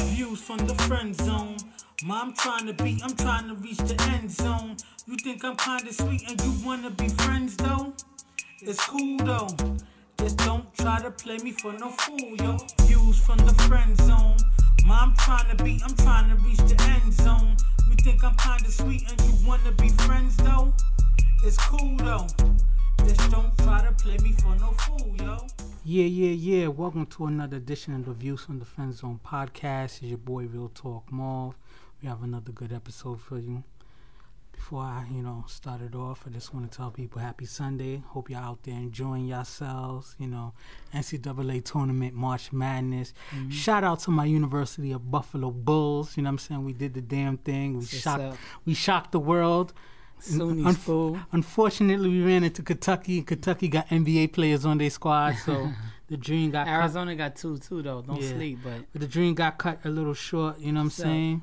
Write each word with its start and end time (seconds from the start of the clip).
Views 0.00 0.40
from 0.40 0.58
the 0.58 0.74
friend 0.74 1.14
zone. 1.14 1.56
Mom 2.04 2.32
trying 2.34 2.66
to 2.66 2.72
be, 2.72 3.00
I'm 3.02 3.14
trying 3.16 3.48
to 3.48 3.54
reach 3.54 3.78
the 3.78 4.00
end 4.14 4.30
zone. 4.30 4.76
You 5.06 5.16
think 5.16 5.44
I'm 5.44 5.56
kinda 5.56 5.92
sweet 5.92 6.28
and 6.28 6.40
you 6.40 6.52
wanna 6.64 6.90
be 6.90 7.08
friends 7.08 7.56
though? 7.56 7.92
It's 8.60 8.84
cool 8.86 9.16
though. 9.18 9.48
Just 10.18 10.38
don't 10.38 10.72
try 10.74 11.00
to 11.00 11.10
play 11.10 11.38
me 11.38 11.52
for 11.52 11.72
no 11.72 11.90
fool, 11.90 12.36
yo. 12.36 12.58
Views 12.82 13.18
from 13.18 13.38
the 13.38 13.54
friend 13.64 13.96
zone. 14.02 14.36
Mom 14.84 15.14
trying 15.18 15.56
to 15.56 15.62
be, 15.62 15.80
I'm 15.84 15.94
trying 15.96 16.28
to 16.30 16.36
reach 16.42 16.58
the 16.58 16.82
end 16.82 17.12
zone. 17.12 17.56
You 17.88 17.96
think 17.96 18.22
I'm 18.22 18.36
kinda 18.36 18.70
sweet 18.70 19.10
and 19.10 19.20
you 19.20 19.46
wanna 19.46 19.72
be 19.72 19.88
friends 19.90 20.36
though? 20.36 20.72
It's 21.42 21.56
cool 21.56 21.96
though. 21.96 22.26
Just 23.06 23.30
don't 23.30 23.56
try 23.58 23.82
to 23.84 23.92
play 23.92 24.16
me 24.18 24.32
for 24.32 24.54
no 24.56 24.72
fool, 24.72 25.14
yo. 25.18 25.38
Yeah, 25.84 26.04
yeah, 26.04 26.30
yeah. 26.32 26.66
Welcome 26.68 27.06
to 27.06 27.26
another 27.26 27.56
edition 27.56 27.94
of 27.94 28.04
the 28.04 28.12
Views 28.12 28.42
from 28.44 28.58
the 28.58 28.64
Friend 28.64 28.92
Zone 28.92 29.20
podcast. 29.24 29.84
It's 29.84 30.02
your 30.02 30.18
boy 30.18 30.44
Real 30.46 30.70
Talk 30.74 31.10
Marv. 31.12 31.54
We 32.02 32.08
have 32.08 32.22
another 32.22 32.52
good 32.52 32.72
episode 32.72 33.20
for 33.20 33.38
you. 33.38 33.62
Before 34.52 34.82
I, 34.82 35.06
you 35.10 35.22
know, 35.22 35.44
start 35.48 35.80
it 35.80 35.94
off, 35.94 36.24
I 36.26 36.30
just 36.30 36.52
want 36.52 36.70
to 36.70 36.76
tell 36.76 36.90
people 36.90 37.20
happy 37.20 37.46
Sunday. 37.46 38.02
Hope 38.08 38.28
you're 38.28 38.38
out 38.40 38.62
there 38.62 38.74
enjoying 38.74 39.26
yourselves. 39.26 40.14
You 40.18 40.26
know, 40.26 40.52
NCAA 40.94 41.64
tournament, 41.64 42.14
March 42.14 42.52
Madness. 42.52 43.14
Mm-hmm. 43.34 43.50
Shout 43.50 43.84
out 43.84 44.00
to 44.00 44.10
my 44.10 44.26
University 44.26 44.92
of 44.92 45.10
Buffalo 45.10 45.50
Bulls. 45.50 46.16
You 46.16 46.22
know 46.24 46.28
what 46.28 46.32
I'm 46.32 46.38
saying? 46.38 46.64
We 46.64 46.74
did 46.74 46.92
the 46.94 47.00
damn 47.00 47.38
thing. 47.38 47.72
We 47.72 47.78
What's 47.78 47.96
shocked 47.98 48.22
up? 48.22 48.36
we 48.66 48.74
shocked 48.74 49.12
the 49.12 49.20
world. 49.20 49.72
SUNY's 50.20 50.64
Unf- 50.64 50.78
fool. 50.78 51.18
Unfortunately, 51.32 52.08
we 52.08 52.22
ran 52.22 52.44
into 52.44 52.62
Kentucky. 52.62 53.18
and 53.18 53.26
Kentucky 53.26 53.68
got 53.68 53.88
NBA 53.88 54.32
players 54.32 54.64
on 54.64 54.78
their 54.78 54.90
squad, 54.90 55.36
so 55.44 55.70
the 56.08 56.16
dream 56.16 56.50
got 56.50 56.66
cut. 56.66 56.72
Arizona 56.72 57.14
got 57.16 57.36
two 57.36 57.58
too 57.58 57.82
though. 57.82 58.02
Don't 58.02 58.20
Yeah. 58.20 58.28
sleep, 58.30 58.58
but 58.62 58.84
But 58.92 59.00
the 59.00 59.08
dream 59.08 59.34
got 59.34 59.58
cut 59.58 59.80
a 59.84 59.88
little 59.88 60.14
short. 60.14 60.58
You 60.58 60.72
know 60.72 60.80
what 60.80 60.84
I'm 60.84 60.90
So- 60.90 61.02
saying? 61.04 61.42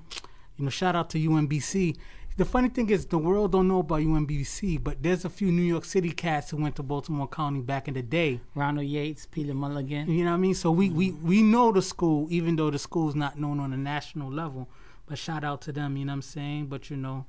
You 0.58 0.64
know, 0.66 0.70
shout 0.72 0.96
out 0.96 1.10
to 1.12 1.20
UMBC. 1.20 1.96
The 2.38 2.46
funny 2.46 2.70
thing 2.70 2.90
is, 2.92 3.08
the 3.08 3.18
world 3.18 3.52
don't 3.52 3.68
know 3.68 3.80
about 3.80 4.02
UMBC, 4.02 4.78
but 4.84 5.02
there's 5.02 5.26
a 5.26 5.30
few 5.30 5.52
New 5.52 5.64
York 5.64 5.84
City 5.86 6.12
cats 6.12 6.52
who 6.52 6.58
went 6.58 6.76
to 6.76 6.84
Baltimore 6.84 7.28
County 7.28 7.62
back 7.62 7.88
in 7.88 7.96
the 7.96 8.04
day. 8.04 8.42
Ronald 8.54 8.86
Yates, 8.86 9.26
Peter 9.26 9.56
Mulligan. 9.56 10.08
You 10.10 10.24
know 10.24 10.32
what 10.32 10.38
I 10.38 10.40
mean? 10.40 10.54
So 10.54 10.70
we, 10.70 10.92
we, 10.92 11.12
mm. 11.14 11.22
we 11.24 11.42
know 11.42 11.72
the 11.72 11.82
school, 11.82 12.28
even 12.30 12.56
though 12.56 12.70
the 12.70 12.78
school's 12.78 13.16
not 13.16 13.40
known 13.40 13.60
on 13.60 13.74
a 13.74 13.78
national 13.78 14.32
level. 14.32 14.70
But 15.08 15.18
shout 15.18 15.44
out 15.44 15.62
to 15.62 15.72
them, 15.72 15.98
you 15.98 16.06
know 16.06 16.12
what 16.12 16.18
I'm 16.18 16.22
saying? 16.22 16.68
But 16.68 16.92
you 16.92 16.98
know, 16.98 17.26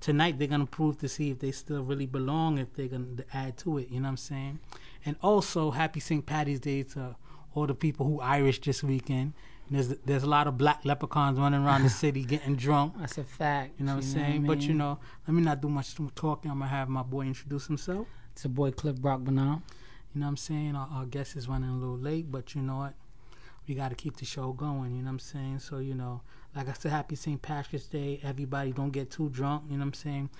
tonight 0.00 0.38
they're 0.38 0.48
gonna 0.48 0.66
prove 0.66 0.98
to 0.98 1.08
see 1.08 1.30
if 1.30 1.38
they 1.38 1.52
still 1.52 1.82
really 1.82 2.06
belong, 2.06 2.58
if 2.58 2.74
they're 2.74 2.88
gonna 2.88 3.24
add 3.32 3.56
to 3.58 3.78
it, 3.78 3.88
you 3.90 4.00
know 4.00 4.04
what 4.04 4.10
I'm 4.10 4.16
saying? 4.16 4.58
And 5.04 5.16
also 5.22 5.70
happy 5.70 6.00
St. 6.00 6.24
Patty's 6.24 6.60
Day 6.60 6.82
to 6.84 7.16
all 7.54 7.66
the 7.66 7.74
people 7.74 8.06
who 8.06 8.20
Irish 8.20 8.60
this 8.60 8.82
weekend. 8.82 9.32
And 9.68 9.76
there's 9.76 9.88
there's 10.04 10.22
a 10.22 10.28
lot 10.28 10.46
of 10.46 10.56
black 10.58 10.84
leprechauns 10.84 11.38
running 11.38 11.64
around 11.64 11.82
the 11.82 11.90
city 12.02 12.24
getting 12.24 12.56
drunk. 12.56 12.94
That's 12.98 13.18
a 13.18 13.24
fact. 13.24 13.78
You 13.78 13.86
know 13.86 13.96
what 13.96 14.04
I'm 14.04 14.10
saying? 14.10 14.44
I 14.44 14.46
But 14.46 14.62
you 14.62 14.74
know, 14.74 14.98
let 15.26 15.34
me 15.34 15.42
not 15.42 15.60
do 15.60 15.68
much 15.68 15.94
talking. 16.14 16.50
I'm 16.50 16.58
gonna 16.58 16.70
have 16.70 16.88
my 16.88 17.02
boy 17.02 17.22
introduce 17.22 17.66
himself. 17.66 18.06
it's 18.32 18.44
a 18.44 18.48
boy 18.48 18.70
Cliff 18.70 18.96
Brock 18.96 19.20
Banal. 19.20 19.62
You 20.14 20.20
know 20.20 20.26
what 20.26 20.30
I'm 20.30 20.36
saying? 20.36 20.74
Our, 20.74 20.88
our 20.92 21.06
guest 21.06 21.36
is 21.36 21.48
running 21.48 21.68
a 21.70 21.76
little 21.76 21.98
late, 21.98 22.30
but 22.30 22.54
you 22.54 22.62
know 22.62 22.78
what? 22.78 22.94
We 23.66 23.74
got 23.74 23.90
to 23.90 23.94
keep 23.94 24.16
the 24.16 24.24
show 24.24 24.52
going. 24.52 24.96
You 24.96 25.02
know 25.02 25.08
what 25.08 25.12
I'm 25.12 25.18
saying? 25.18 25.58
So, 25.58 25.78
you 25.78 25.94
know, 25.94 26.22
like 26.58 26.68
I 26.68 26.72
said, 26.72 26.90
happy 26.90 27.14
St. 27.14 27.40
Patrick's 27.40 27.86
Day. 27.86 28.18
Everybody 28.24 28.72
don't 28.72 28.90
get 28.90 29.12
too 29.12 29.28
drunk. 29.28 29.66
You 29.70 29.76
know 29.76 29.82
what 29.82 29.90
I'm 29.90 29.94
saying? 29.94 30.30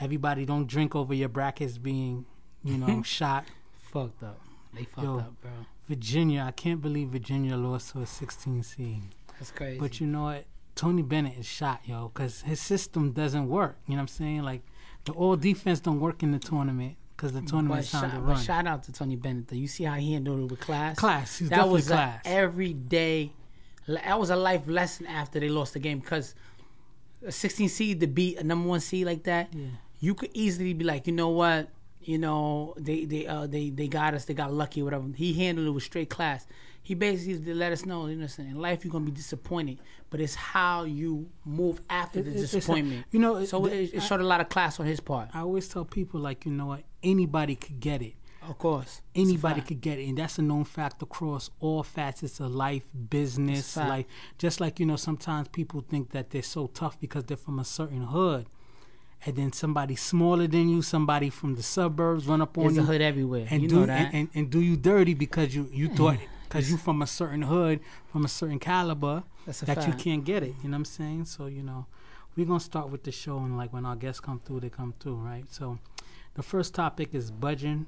Everybody 0.00 0.44
don't 0.44 0.68
drink 0.68 0.94
over 0.94 1.12
your 1.12 1.28
brackets 1.28 1.78
being, 1.78 2.26
you 2.62 2.78
know, 2.78 3.02
shot. 3.04 3.44
Fucked 3.92 4.22
up. 4.22 4.38
They 4.72 4.84
fucked 4.84 5.02
Yo. 5.02 5.18
up, 5.18 5.40
bro. 5.42 5.50
Virginia, 5.88 6.44
I 6.46 6.52
can't 6.52 6.80
believe 6.80 7.08
Virginia 7.08 7.56
lost 7.56 7.90
to 7.92 8.02
a 8.02 8.06
16 8.06 8.62
seed. 8.62 9.02
That's 9.36 9.50
crazy. 9.50 9.80
But 9.80 10.00
you 10.00 10.06
know 10.06 10.22
what? 10.22 10.44
Tony 10.76 11.02
Bennett 11.02 11.38
is 11.38 11.46
shot, 11.46 11.80
yo, 11.84 12.12
because 12.14 12.42
his 12.42 12.60
system 12.60 13.10
doesn't 13.10 13.48
work. 13.48 13.76
You 13.86 13.94
know 13.94 13.96
what 13.96 14.02
I'm 14.02 14.08
saying? 14.08 14.42
Like, 14.44 14.62
the 15.06 15.12
all 15.12 15.34
defense 15.34 15.80
don't 15.80 15.98
work 15.98 16.22
in 16.22 16.30
the 16.30 16.38
tournament 16.38 16.96
because 17.16 17.32
the 17.32 17.42
tournament's 17.42 17.90
time 17.90 18.12
to 18.12 18.18
run. 18.18 18.36
but 18.36 18.36
shout 18.36 18.68
out 18.68 18.84
to 18.84 18.92
Tony 18.92 19.16
Bennett 19.16 19.48
though. 19.48 19.56
You 19.56 19.66
see 19.66 19.84
how 19.84 19.94
he 19.94 20.12
handled 20.12 20.40
it 20.40 20.50
with 20.52 20.60
class. 20.60 20.96
class. 20.96 21.38
He's 21.38 21.48
that 21.48 21.56
definitely 21.56 21.78
was 21.78 21.86
class. 21.88 22.22
everyday. 22.24 23.32
That 23.86 24.18
was 24.18 24.30
a 24.30 24.36
life 24.36 24.62
lesson 24.66 25.06
after 25.06 25.38
they 25.40 25.48
lost 25.48 25.74
the 25.74 25.78
game 25.78 25.98
because 26.00 26.34
a 27.26 27.32
16 27.32 27.68
seed 27.68 28.00
to 28.00 28.06
beat 28.06 28.38
a 28.38 28.44
number 28.44 28.68
one 28.68 28.80
seed 28.80 29.06
like 29.06 29.24
that. 29.24 29.52
yeah. 29.54 29.66
you 30.00 30.14
could 30.14 30.30
easily 30.34 30.74
be 30.74 30.84
like, 30.84 31.06
you 31.06 31.12
know 31.12 31.28
what, 31.30 31.68
you 32.02 32.18
know, 32.18 32.74
they 32.76 33.04
they 33.06 33.26
uh 33.26 33.46
they 33.46 33.70
they 33.70 33.88
got 33.88 34.12
us, 34.14 34.24
they 34.26 34.34
got 34.34 34.52
lucky, 34.52 34.82
whatever. 34.82 35.04
He 35.16 35.32
handled 35.34 35.66
it 35.66 35.70
with 35.70 35.84
straight 35.84 36.10
class. 36.10 36.46
He 36.82 36.94
basically 36.94 37.54
let 37.54 37.72
us 37.72 37.86
know, 37.86 38.06
you 38.08 38.16
know, 38.16 38.26
in 38.38 38.56
life 38.60 38.84
you're 38.84 38.92
gonna 38.92 39.06
be 39.06 39.10
disappointed, 39.10 39.78
but 40.10 40.20
it's 40.20 40.34
how 40.34 40.84
you 40.84 41.30
move 41.46 41.80
after 41.88 42.20
the 42.22 42.30
It- 42.30 42.36
it's 42.36 42.52
a- 42.52 42.56
disappointment. 42.58 43.06
you 43.10 43.18
know, 43.20 43.42
so 43.46 43.60
the- 43.60 43.72
it, 43.74 43.94
it 43.94 44.02
showed 44.02 44.20
a 44.20 44.24
lot 44.24 44.42
of 44.42 44.50
class 44.50 44.78
on 44.78 44.84
his 44.84 45.00
part. 45.00 45.30
I 45.32 45.40
always 45.40 45.66
tell 45.68 45.86
people 45.86 46.20
like 46.20 46.44
you 46.44 46.52
know 46.52 46.66
what 46.66 46.82
anybody 47.02 47.56
could 47.56 47.80
get 47.80 48.02
it. 48.02 48.14
Of 48.48 48.58
course, 48.58 49.00
Anybody 49.14 49.60
could 49.60 49.80
get 49.80 49.98
it, 49.98 50.06
and 50.08 50.18
that's 50.18 50.38
a 50.38 50.42
known 50.42 50.64
fact 50.64 51.02
across 51.02 51.50
all 51.60 51.82
facets 51.82 52.40
of 52.40 52.54
life, 52.54 52.84
business. 53.10 53.76
Like 53.76 54.06
just 54.38 54.60
like 54.60 54.80
you 54.80 54.86
know, 54.86 54.96
sometimes 54.96 55.48
people 55.48 55.84
think 55.88 56.10
that 56.10 56.30
they're 56.30 56.42
so 56.42 56.66
tough 56.68 57.00
because 57.00 57.24
they're 57.24 57.36
from 57.36 57.58
a 57.58 57.64
certain 57.64 58.04
hood, 58.04 58.46
and 59.24 59.36
then 59.36 59.52
somebody 59.52 59.96
smaller 59.96 60.46
than 60.46 60.68
you, 60.68 60.82
somebody 60.82 61.30
from 61.30 61.54
the 61.54 61.62
suburbs, 61.62 62.26
run 62.26 62.42
up 62.42 62.56
on 62.58 62.64
There's 62.64 62.76
you 62.76 62.82
a 62.82 62.84
hood 62.84 63.00
everywhere. 63.00 63.46
and 63.50 63.62
you 63.62 63.68
do 63.68 63.80
know 63.80 63.86
that. 63.86 64.06
and, 64.06 64.14
and, 64.14 64.28
and 64.34 64.50
do 64.50 64.60
you 64.60 64.76
dirty 64.76 65.14
because 65.14 65.54
you 65.54 65.68
you 65.72 65.88
thought 65.96 66.18
because 66.44 66.70
you 66.70 66.76
from 66.76 67.02
a 67.02 67.06
certain 67.06 67.42
hood, 67.42 67.80
from 68.12 68.24
a 68.24 68.28
certain 68.28 68.58
caliber 68.58 69.22
a 69.46 69.64
that 69.64 69.86
you 69.86 69.92
can't 69.94 70.24
get 70.24 70.42
it. 70.42 70.54
You 70.62 70.68
know 70.68 70.74
what 70.74 70.76
I'm 70.76 70.84
saying? 70.84 71.24
So 71.26 71.46
you 71.46 71.62
know, 71.62 71.86
we're 72.36 72.46
gonna 72.46 72.60
start 72.60 72.90
with 72.90 73.04
the 73.04 73.12
show, 73.12 73.38
and 73.38 73.56
like 73.56 73.72
when 73.72 73.86
our 73.86 73.96
guests 73.96 74.20
come 74.20 74.40
through, 74.44 74.60
they 74.60 74.70
come 74.70 74.94
through, 75.00 75.16
right? 75.16 75.44
So, 75.50 75.78
the 76.34 76.42
first 76.42 76.74
topic 76.74 77.14
is 77.14 77.30
budgeting. 77.30 77.86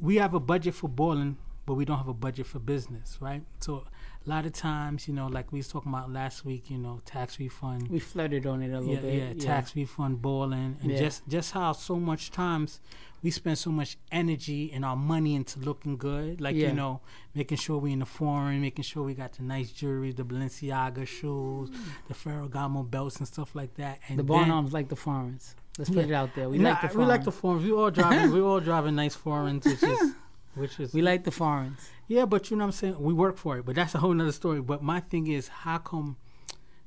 We 0.00 0.16
have 0.16 0.34
a 0.34 0.40
budget 0.40 0.74
for 0.74 0.88
balling, 0.88 1.36
but 1.66 1.74
we 1.74 1.84
don't 1.84 1.98
have 1.98 2.08
a 2.08 2.14
budget 2.14 2.46
for 2.46 2.58
business, 2.58 3.18
right? 3.20 3.42
So, 3.60 3.84
a 4.26 4.28
lot 4.28 4.46
of 4.46 4.52
times, 4.52 5.08
you 5.08 5.14
know, 5.14 5.26
like 5.26 5.52
we 5.52 5.58
was 5.58 5.68
talking 5.68 5.92
about 5.92 6.10
last 6.12 6.44
week, 6.44 6.70
you 6.70 6.78
know, 6.78 7.00
tax 7.04 7.38
refund. 7.40 7.88
we 7.88 7.98
flirted 7.98 8.46
on 8.46 8.62
it 8.62 8.72
a 8.72 8.78
little 8.80 8.94
Yeah, 8.94 9.00
bit. 9.00 9.36
yeah, 9.38 9.44
tax 9.44 9.74
refund 9.74 10.20
balling, 10.22 10.76
and 10.82 10.90
Yeah. 10.92 10.98
just 10.98 11.26
just 11.28 11.52
how 11.52 11.72
so 11.72 11.96
much 11.98 12.30
times 12.30 12.80
we 13.22 13.30
spend 13.32 13.58
so 13.58 13.72
much 13.72 13.96
energy 14.12 14.70
and 14.72 14.84
our 14.84 14.94
money 14.96 15.34
into 15.34 15.58
looking 15.58 15.96
good, 15.96 16.40
like 16.40 16.54
Yeah. 16.54 16.68
you 16.68 16.74
know, 16.74 17.00
making 17.34 17.58
sure 17.58 17.78
we 17.78 17.92
in 17.92 17.98
the 17.98 18.06
foreign, 18.06 18.60
making 18.60 18.84
sure 18.84 19.02
we 19.02 19.14
got 19.14 19.32
the 19.32 19.42
nice 19.42 19.72
jewelry, 19.72 20.12
the 20.12 20.24
Balenciaga 20.24 21.04
shoes, 21.06 21.70
mm. 21.70 21.76
the 22.06 22.14
Ferragamo 22.14 22.88
belts 22.88 23.16
and 23.16 23.26
stuff 23.26 23.54
like 23.56 23.74
that. 23.74 23.98
And 24.08 24.18
The 24.20 24.22
then- 24.22 24.48
Barnums 24.48 24.72
like 24.72 24.88
the 24.88 24.94
foreigners. 24.96 25.56
Let's 25.78 25.88
put 25.90 25.98
Yeah. 26.00 26.04
it 26.04 26.12
out 26.12 26.34
there. 26.34 26.48
We 26.50 26.58
Nah, 26.58 26.70
like 26.70 26.92
the 26.92 26.98
we 26.98 27.04
like 27.04 27.24
the 27.24 27.32
foreign. 27.32 27.62
We 27.64 27.72
all 27.72 27.90
driving. 27.90 28.32
we 28.36 28.40
all 28.40 28.60
driving 28.60 28.94
nice 28.96 29.14
foreigns, 29.14 29.64
which 29.64 29.82
is 29.82 30.12
which 30.54 30.80
is 30.80 30.92
we 30.92 31.00
like 31.02 31.24
the 31.24 31.30
foreigners. 31.30 31.88
yeah, 32.08 32.24
but 32.26 32.50
you 32.50 32.56
know 32.56 32.64
what 32.64 32.68
I'm 32.68 32.72
saying? 32.72 33.00
We 33.00 33.12
work 33.14 33.36
for 33.38 33.58
it, 33.58 33.64
but 33.64 33.76
that's 33.76 33.94
a 33.94 33.98
whole 33.98 34.12
nother 34.12 34.32
story. 34.32 34.60
But 34.60 34.82
my 34.82 35.00
thing 35.00 35.28
is, 35.28 35.48
how 35.48 35.78
come 35.78 36.16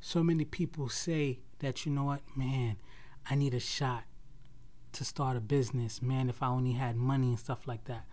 so 0.01 0.21
many 0.23 0.43
people 0.45 0.89
say 0.89 1.39
that, 1.59 1.85
you 1.85 1.91
know 1.91 2.03
what, 2.05 2.21
man, 2.35 2.75
I 3.29 3.35
need 3.35 3.53
a 3.53 3.59
shot 3.59 4.03
to 4.93 5.05
start 5.05 5.37
a 5.37 5.39
business, 5.39 6.01
man, 6.01 6.27
if 6.27 6.43
I 6.43 6.47
only 6.47 6.73
had 6.73 6.97
money 6.97 7.29
and 7.29 7.39
stuff 7.39 7.65
like 7.67 7.85
that. 7.85 8.05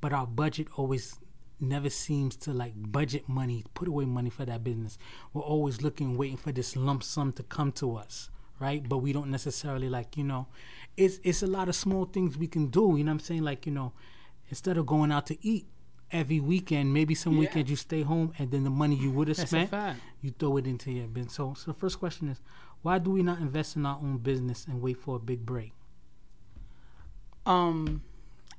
But 0.00 0.12
our 0.12 0.26
budget 0.26 0.66
always 0.76 1.20
never 1.60 1.88
seems 1.88 2.34
to 2.36 2.52
like 2.52 2.72
budget 2.76 3.28
money, 3.28 3.64
put 3.74 3.86
away 3.86 4.06
money 4.06 4.30
for 4.30 4.44
that 4.44 4.64
business. 4.64 4.98
We're 5.32 5.42
always 5.42 5.82
looking, 5.82 6.16
waiting 6.16 6.36
for 6.36 6.50
this 6.52 6.74
lump 6.74 7.02
sum 7.04 7.32
to 7.34 7.42
come 7.44 7.70
to 7.72 7.94
us, 7.96 8.28
right? 8.58 8.86
But 8.88 8.98
we 8.98 9.12
don't 9.12 9.30
necessarily 9.30 9.88
like, 9.88 10.16
you 10.16 10.24
know, 10.24 10.46
it's 10.96 11.18
it's 11.24 11.42
a 11.42 11.46
lot 11.46 11.68
of 11.68 11.74
small 11.76 12.04
things 12.06 12.36
we 12.38 12.46
can 12.46 12.66
do, 12.68 12.96
you 12.96 13.04
know 13.04 13.10
what 13.10 13.14
I'm 13.14 13.20
saying? 13.20 13.42
Like, 13.42 13.66
you 13.66 13.72
know, 13.72 13.92
instead 14.48 14.76
of 14.78 14.86
going 14.86 15.12
out 15.12 15.26
to 15.26 15.46
eat 15.46 15.66
every 16.12 16.40
weekend, 16.40 16.92
maybe 16.94 17.14
some 17.14 17.34
Yeah. 17.34 17.40
weekends 17.40 17.70
you 17.70 17.76
stay 17.76 18.02
home 18.02 18.32
and 18.38 18.50
then 18.50 18.64
the 18.64 18.70
money 18.70 18.96
you 18.96 19.10
would 19.10 19.28
have 19.28 19.36
spent, 19.48 19.70
you 20.22 20.30
throw 20.38 20.56
it 20.56 20.66
into 20.66 20.92
your 20.92 21.06
business. 21.08 21.34
So, 21.34 21.54
so 21.54 21.72
the 21.72 21.78
first 21.78 21.98
question 21.98 22.28
is, 22.28 22.40
why 22.82 22.98
do 22.98 23.10
we 23.10 23.22
not 23.22 23.40
invest 23.40 23.76
in 23.76 23.84
our 23.84 23.96
own 23.98 24.18
business 24.18 24.66
and 24.66 24.80
wait 24.80 24.96
for 24.98 25.16
a 25.16 25.18
big 25.18 25.44
break? 25.44 25.72
Um, 27.44 28.02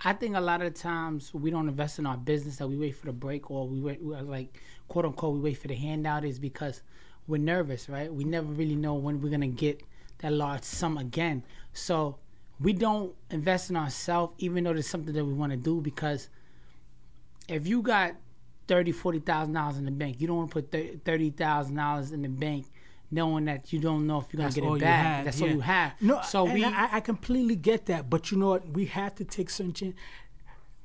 I 0.04 0.14
think 0.14 0.36
a 0.36 0.42
lot 0.42 0.62
of 0.62 0.74
times 0.76 1.34
we 1.34 1.50
don't 1.50 1.68
invest 1.68 2.00
in 2.00 2.06
our 2.06 2.18
business 2.18 2.58
that 2.58 2.68
we 2.68 2.78
wait 2.78 2.96
for 2.96 3.08
the 3.08 3.14
break 3.14 3.50
or 3.50 3.68
we 3.68 3.80
wait, 3.80 4.04
like 4.04 4.62
quote 4.88 5.06
unquote 5.06 5.34
we 5.36 5.40
wait 5.40 5.58
for 5.58 5.68
the 5.68 5.76
handout 5.76 6.24
is 6.24 6.40
because 6.40 6.82
we're 7.28 7.38
nervous, 7.38 7.90
right? 7.90 8.12
We 8.14 8.24
never 8.24 8.48
really 8.48 8.76
know 8.76 8.94
when 8.96 9.22
we're 9.22 9.30
gonna 9.30 9.48
get 9.48 9.82
that 10.20 10.32
large 10.34 10.64
sum 10.64 10.98
again. 10.98 11.44
So 11.74 12.18
we 12.60 12.74
don't 12.74 13.14
invest 13.30 13.70
in 13.70 13.76
ourselves 13.78 14.34
even 14.40 14.64
though 14.64 14.74
there's 14.74 14.88
something 14.88 15.14
that 15.14 15.24
we 15.26 15.34
want 15.34 15.52
to 15.52 15.58
do 15.58 15.80
because 15.82 16.30
if 17.48 17.68
you 17.68 17.82
got 17.82 18.14
thirty, 18.68 18.92
forty 18.92 19.20
thousand 19.20 19.54
dollars 19.54 19.78
in 19.78 19.86
the 19.86 19.92
bank, 19.92 20.20
you 20.20 20.28
don't 20.28 20.38
want 20.38 20.52
to 20.52 20.62
put 20.62 21.04
thirty 21.06 21.30
thousand 21.30 21.76
dollars 21.76 22.12
in 22.12 22.22
the 22.22 22.30
bank 22.30 22.66
knowing 23.10 23.46
that 23.46 23.72
you 23.72 23.80
don't 23.80 24.06
know 24.06 24.20
if 24.20 24.26
you're 24.34 24.38
gonna 24.38 24.50
That's 24.50 24.56
get 24.56 24.64
it 24.66 24.80
back. 24.82 25.06
have, 25.06 25.26
That's 25.26 25.40
yeah. 25.40 25.48
all 25.48 25.54
you 25.54 25.60
have. 25.62 25.94
No, 26.02 26.22
so 26.24 26.44
we 26.46 26.66
I, 26.66 26.98
I 26.98 27.00
completely 27.00 27.56
get 27.56 27.86
that, 27.86 28.10
but 28.10 28.32
you 28.32 28.38
know 28.38 28.50
what? 28.50 28.68
We 28.70 28.86
have 28.88 29.16
to 29.16 29.24
take 29.24 29.50
certain. 29.50 29.74
chan- 29.74 29.96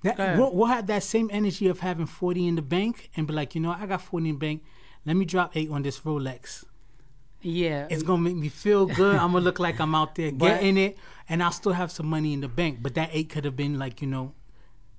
That 0.03 0.37
we'll, 0.39 0.55
we'll 0.55 0.67
have 0.69 0.87
that 0.89 1.03
same 1.03 1.31
energy 1.33 1.67
of 1.69 1.81
having 1.81 2.07
forty 2.07 2.47
in 2.47 2.55
the 2.57 2.63
bank 2.63 3.11
and 3.17 3.27
be 3.27 3.33
like, 3.33 3.55
you 3.55 3.61
know, 3.61 3.71
I 3.77 3.87
got 3.87 4.03
forty 4.03 4.29
in 4.29 4.35
the 4.37 4.39
bank. 4.39 4.63
Let 5.05 5.17
me 5.17 5.25
drop 5.25 5.57
eight 5.57 5.71
on 5.71 5.83
this 5.83 6.01
Rolex. 6.01 6.65
Yeah, 7.45 7.89
It's 7.91 8.05
gonna 8.05 8.23
make 8.23 8.37
me 8.37 8.49
feel 8.49 8.87
good. 8.87 9.17
I'm 9.17 9.33
gonna 9.33 9.45
look 9.45 9.59
like 9.59 9.81
I'm 9.81 9.95
out 9.97 10.15
there 10.15 10.31
getting 10.47 10.77
it, 10.79 10.97
and 11.29 11.43
I'll 11.43 11.51
still 11.51 11.73
have 11.73 11.91
some 11.91 12.07
money 12.07 12.33
in 12.33 12.41
the 12.41 12.49
bank. 12.49 12.79
But 12.81 12.95
that 12.95 13.11
eight 13.13 13.31
could 13.31 13.45
have 13.45 13.57
been 13.57 13.79
like 13.81 14.01
you 14.01 14.07
know, 14.07 14.33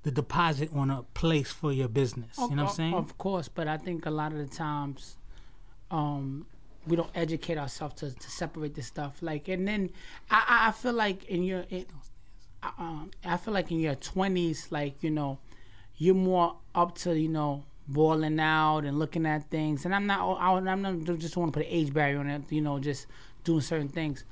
the 0.04 0.12
deposit 0.12 0.70
on 0.76 0.90
a 0.90 1.04
place 1.14 1.52
for 1.52 1.72
your 1.72 1.88
business. 1.88 2.38
You 2.38 2.56
know 2.58 2.64
what 2.64 2.70
I'm 2.72 2.76
saying? 2.76 2.94
Of 2.96 3.18
course, 3.18 3.48
but 3.48 3.70
I 3.70 3.78
think 3.78 4.06
a 4.06 4.12
lot 4.12 4.34
of 4.34 4.40
the 4.40 4.54
times, 4.54 5.16
um, 5.90 6.46
we 6.86 6.98
don't 6.98 7.10
educate 7.16 7.58
ourselves 7.58 7.96
to, 8.02 8.12
to 8.14 8.30
separate 8.30 8.76
this 8.76 8.88
stuff. 8.88 9.20
Like, 9.22 9.48
and 9.48 9.66
then 9.66 9.90
I, 10.30 10.44
I- 10.48 10.68
I 10.68 10.72
feel 10.72 10.92
like 10.94 11.24
in 11.26 11.44
your, 11.44 11.62
in, 11.70 11.86
uh, 12.62 12.72
um, 12.78 13.12
I 13.24 13.38
feel 13.38 13.54
like 13.54 13.72
in 13.72 13.80
your 13.80 13.96
twenties, 13.96 14.68
like 14.70 15.02
you 15.02 15.12
know, 15.12 15.40
you're 15.96 16.14
more 16.16 16.58
up 16.76 16.96
to 17.00 17.18
you 17.18 17.30
know 17.30 17.64
balling 17.88 18.40
out 18.40 18.80
and 18.80 18.98
looking 19.00 19.26
at 19.26 19.50
things. 19.50 19.86
And 19.86 19.94
I'm 19.94 20.06
not, 20.06 20.38
I, 20.40 20.52
I'm 20.54 20.82
not 20.82 21.20
just 21.20 21.38
want 21.38 21.54
to 21.54 21.60
put 21.60 21.66
an 21.68 21.74
age 21.74 21.94
barrier 21.94 22.20
on 22.20 22.30
it. 22.30 22.44
You 22.52 22.62
know, 22.62 22.80
just 22.80 23.08
doing 23.44 23.62
certain 23.62 23.90
things. 23.90 24.24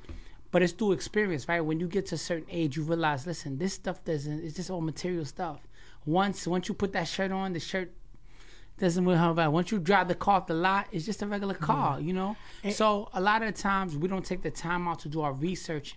But 0.50 0.62
it's 0.62 0.72
through 0.72 0.92
experience, 0.92 1.48
right? 1.48 1.60
When 1.60 1.80
you 1.80 1.88
get 1.88 2.06
to 2.06 2.16
a 2.16 2.18
certain 2.18 2.46
age, 2.50 2.76
you 2.76 2.82
realize, 2.82 3.26
listen, 3.26 3.58
this 3.58 3.72
stuff 3.72 4.04
doesn't. 4.04 4.44
It's 4.44 4.56
just 4.56 4.70
all 4.70 4.82
material 4.82 5.24
stuff. 5.24 5.60
Once, 6.04 6.46
once 6.46 6.68
you 6.68 6.74
put 6.74 6.92
that 6.92 7.08
shirt 7.08 7.32
on, 7.32 7.52
the 7.52 7.60
shirt 7.60 7.92
doesn't 8.78 9.04
really 9.04 9.16
have 9.16 9.36
value. 9.36 9.50
Once 9.50 9.70
you 9.70 9.78
drive 9.78 10.08
the 10.08 10.14
car 10.14 10.36
off 10.36 10.46
the 10.46 10.54
lot, 10.54 10.88
it's 10.92 11.06
just 11.06 11.22
a 11.22 11.26
regular 11.26 11.54
car, 11.54 12.00
you 12.00 12.12
know. 12.12 12.36
so 12.70 13.08
a 13.14 13.20
lot 13.20 13.42
of 13.42 13.54
the 13.54 13.60
times 13.60 13.96
we 13.96 14.08
don't 14.08 14.24
take 14.26 14.42
the 14.42 14.50
time 14.50 14.88
out 14.88 14.98
to 15.00 15.08
do 15.08 15.20
our 15.20 15.32
research, 15.32 15.96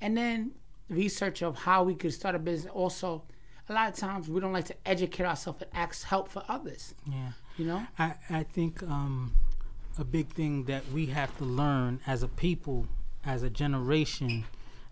and 0.00 0.16
then 0.16 0.52
research 0.88 1.42
of 1.42 1.56
how 1.56 1.82
we 1.82 1.94
could 1.94 2.12
start 2.12 2.34
a 2.34 2.38
business. 2.38 2.70
Also, 2.74 3.22
a 3.68 3.72
lot 3.72 3.88
of 3.88 3.96
times 3.96 4.28
we 4.28 4.40
don't 4.40 4.52
like 4.52 4.66
to 4.66 4.76
educate 4.84 5.24
ourselves 5.24 5.62
and 5.62 5.70
ask 5.74 6.04
help 6.04 6.28
for 6.28 6.42
others. 6.48 6.94
yeah. 7.10 7.32
You 7.56 7.64
know. 7.64 7.86
I, 7.98 8.14
I 8.28 8.42
think 8.42 8.82
um, 8.82 9.32
a 9.98 10.04
big 10.04 10.28
thing 10.28 10.64
that 10.64 10.82
we 10.92 11.06
have 11.06 11.36
to 11.38 11.44
learn 11.44 12.00
as 12.06 12.22
a 12.22 12.28
people, 12.28 12.86
as 13.24 13.42
a 13.42 13.48
generation, 13.48 14.44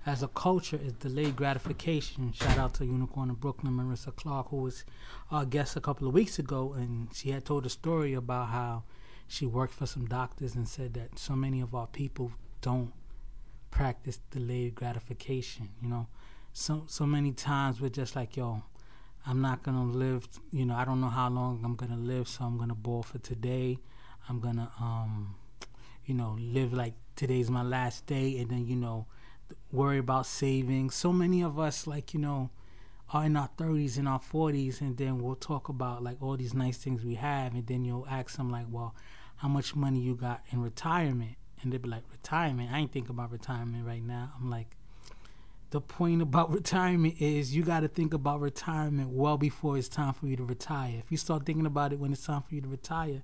as 0.06 0.22
a 0.22 0.28
culture 0.28 0.80
is 0.82 0.92
delayed 0.94 1.36
gratification. 1.36 2.32
Shout 2.32 2.58
out 2.58 2.74
to 2.74 2.86
Unicorn 2.86 3.30
of 3.30 3.40
Brooklyn, 3.40 3.74
Marissa 3.74 4.14
Clark, 4.16 4.48
who 4.48 4.56
was 4.58 4.84
our 5.30 5.44
guest 5.44 5.76
a 5.76 5.80
couple 5.80 6.08
of 6.08 6.14
weeks 6.14 6.38
ago, 6.38 6.72
and 6.72 7.08
she 7.14 7.30
had 7.30 7.44
told 7.44 7.66
a 7.66 7.70
story 7.70 8.14
about 8.14 8.48
how 8.48 8.82
she 9.28 9.46
worked 9.46 9.74
for 9.74 9.86
some 9.86 10.06
doctors 10.06 10.54
and 10.54 10.68
said 10.68 10.94
that 10.94 11.18
so 11.18 11.34
many 11.34 11.60
of 11.60 11.74
our 11.74 11.86
people 11.86 12.32
don't 12.60 12.92
practice 13.70 14.20
delayed 14.30 14.74
gratification. 14.74 15.70
You 15.82 15.88
know, 15.88 16.06
so 16.56 16.84
so 16.86 17.04
many 17.04 17.32
times 17.32 17.80
we're 17.80 17.88
just 17.88 18.14
like, 18.14 18.36
yo, 18.36 18.62
I'm 19.26 19.42
not 19.42 19.64
gonna 19.64 19.84
live. 19.84 20.28
You 20.52 20.64
know, 20.64 20.76
I 20.76 20.84
don't 20.84 21.00
know 21.00 21.08
how 21.08 21.28
long 21.28 21.60
I'm 21.64 21.74
gonna 21.74 21.96
live, 21.96 22.28
so 22.28 22.44
I'm 22.44 22.56
gonna 22.56 22.76
ball 22.76 23.02
for 23.02 23.18
today. 23.18 23.78
I'm 24.28 24.38
gonna, 24.38 24.70
um, 24.80 25.34
you 26.06 26.14
know, 26.14 26.36
live 26.38 26.72
like 26.72 26.94
today's 27.16 27.50
my 27.50 27.62
last 27.64 28.06
day, 28.06 28.38
and 28.38 28.48
then 28.48 28.66
you 28.68 28.76
know, 28.76 29.06
worry 29.72 29.98
about 29.98 30.26
saving. 30.26 30.90
So 30.90 31.12
many 31.12 31.42
of 31.42 31.58
us, 31.58 31.88
like 31.88 32.14
you 32.14 32.20
know, 32.20 32.50
are 33.12 33.24
in 33.24 33.36
our 33.36 33.50
30s 33.58 33.98
and 33.98 34.08
our 34.08 34.20
40s, 34.20 34.80
and 34.80 34.96
then 34.96 35.18
we'll 35.18 35.34
talk 35.34 35.68
about 35.68 36.04
like 36.04 36.22
all 36.22 36.36
these 36.36 36.54
nice 36.54 36.78
things 36.78 37.04
we 37.04 37.16
have, 37.16 37.54
and 37.54 37.66
then 37.66 37.84
you'll 37.84 38.06
ask 38.08 38.36
them 38.36 38.48
like, 38.48 38.66
well, 38.70 38.94
how 39.38 39.48
much 39.48 39.74
money 39.74 39.98
you 39.98 40.14
got 40.14 40.44
in 40.52 40.62
retirement? 40.62 41.34
And 41.62 41.72
they'll 41.72 41.80
be 41.80 41.88
like, 41.88 42.04
retirement? 42.12 42.70
I 42.72 42.78
ain't 42.78 42.92
thinking 42.92 43.10
about 43.10 43.32
retirement 43.32 43.84
right 43.84 44.02
now. 44.02 44.34
I'm 44.38 44.50
like, 44.50 44.76
the 45.74 45.80
point 45.80 46.22
about 46.22 46.52
retirement 46.60 47.16
is 47.18 47.54
you 47.54 47.64
got 47.64 47.80
to 47.80 47.88
think 47.88 48.14
about 48.14 48.40
retirement 48.40 49.10
well 49.10 49.36
before 49.36 49.76
it's 49.76 49.88
time 49.88 50.14
for 50.14 50.28
you 50.28 50.36
to 50.36 50.44
retire. 50.44 51.02
If 51.04 51.10
you 51.10 51.16
start 51.16 51.44
thinking 51.44 51.66
about 51.66 51.92
it 51.92 51.98
when 51.98 52.12
it's 52.12 52.24
time 52.24 52.42
for 52.42 52.54
you 52.54 52.60
to 52.60 52.68
retire, 52.68 53.22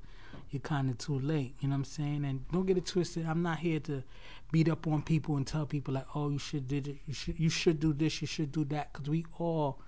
you're 0.50 0.60
kind 0.60 0.90
of 0.90 0.98
too 0.98 1.20
late. 1.20 1.54
You 1.60 1.68
know 1.68 1.74
what 1.74 1.78
I'm 1.78 1.84
saying? 1.84 2.24
And 2.24 2.48
don't 2.50 2.66
get 2.66 2.76
it 2.76 2.86
twisted. 2.86 3.24
I'm 3.24 3.40
not 3.42 3.60
here 3.60 3.78
to 3.80 4.02
beat 4.50 4.68
up 4.68 4.84
on 4.88 5.02
people 5.02 5.36
and 5.36 5.46
tell 5.46 5.64
people 5.64 5.94
like, 5.94 6.06
oh, 6.16 6.30
you 6.30 6.40
should 6.40 6.66
did 6.66 6.88
it. 6.88 6.96
You 7.06 7.14
should 7.14 7.38
you 7.38 7.50
should 7.50 7.78
do 7.78 7.92
this. 7.92 8.20
You 8.20 8.26
should 8.26 8.50
do 8.50 8.64
that. 8.64 8.92
Because 8.92 9.08
we 9.08 9.24
all, 9.38 9.78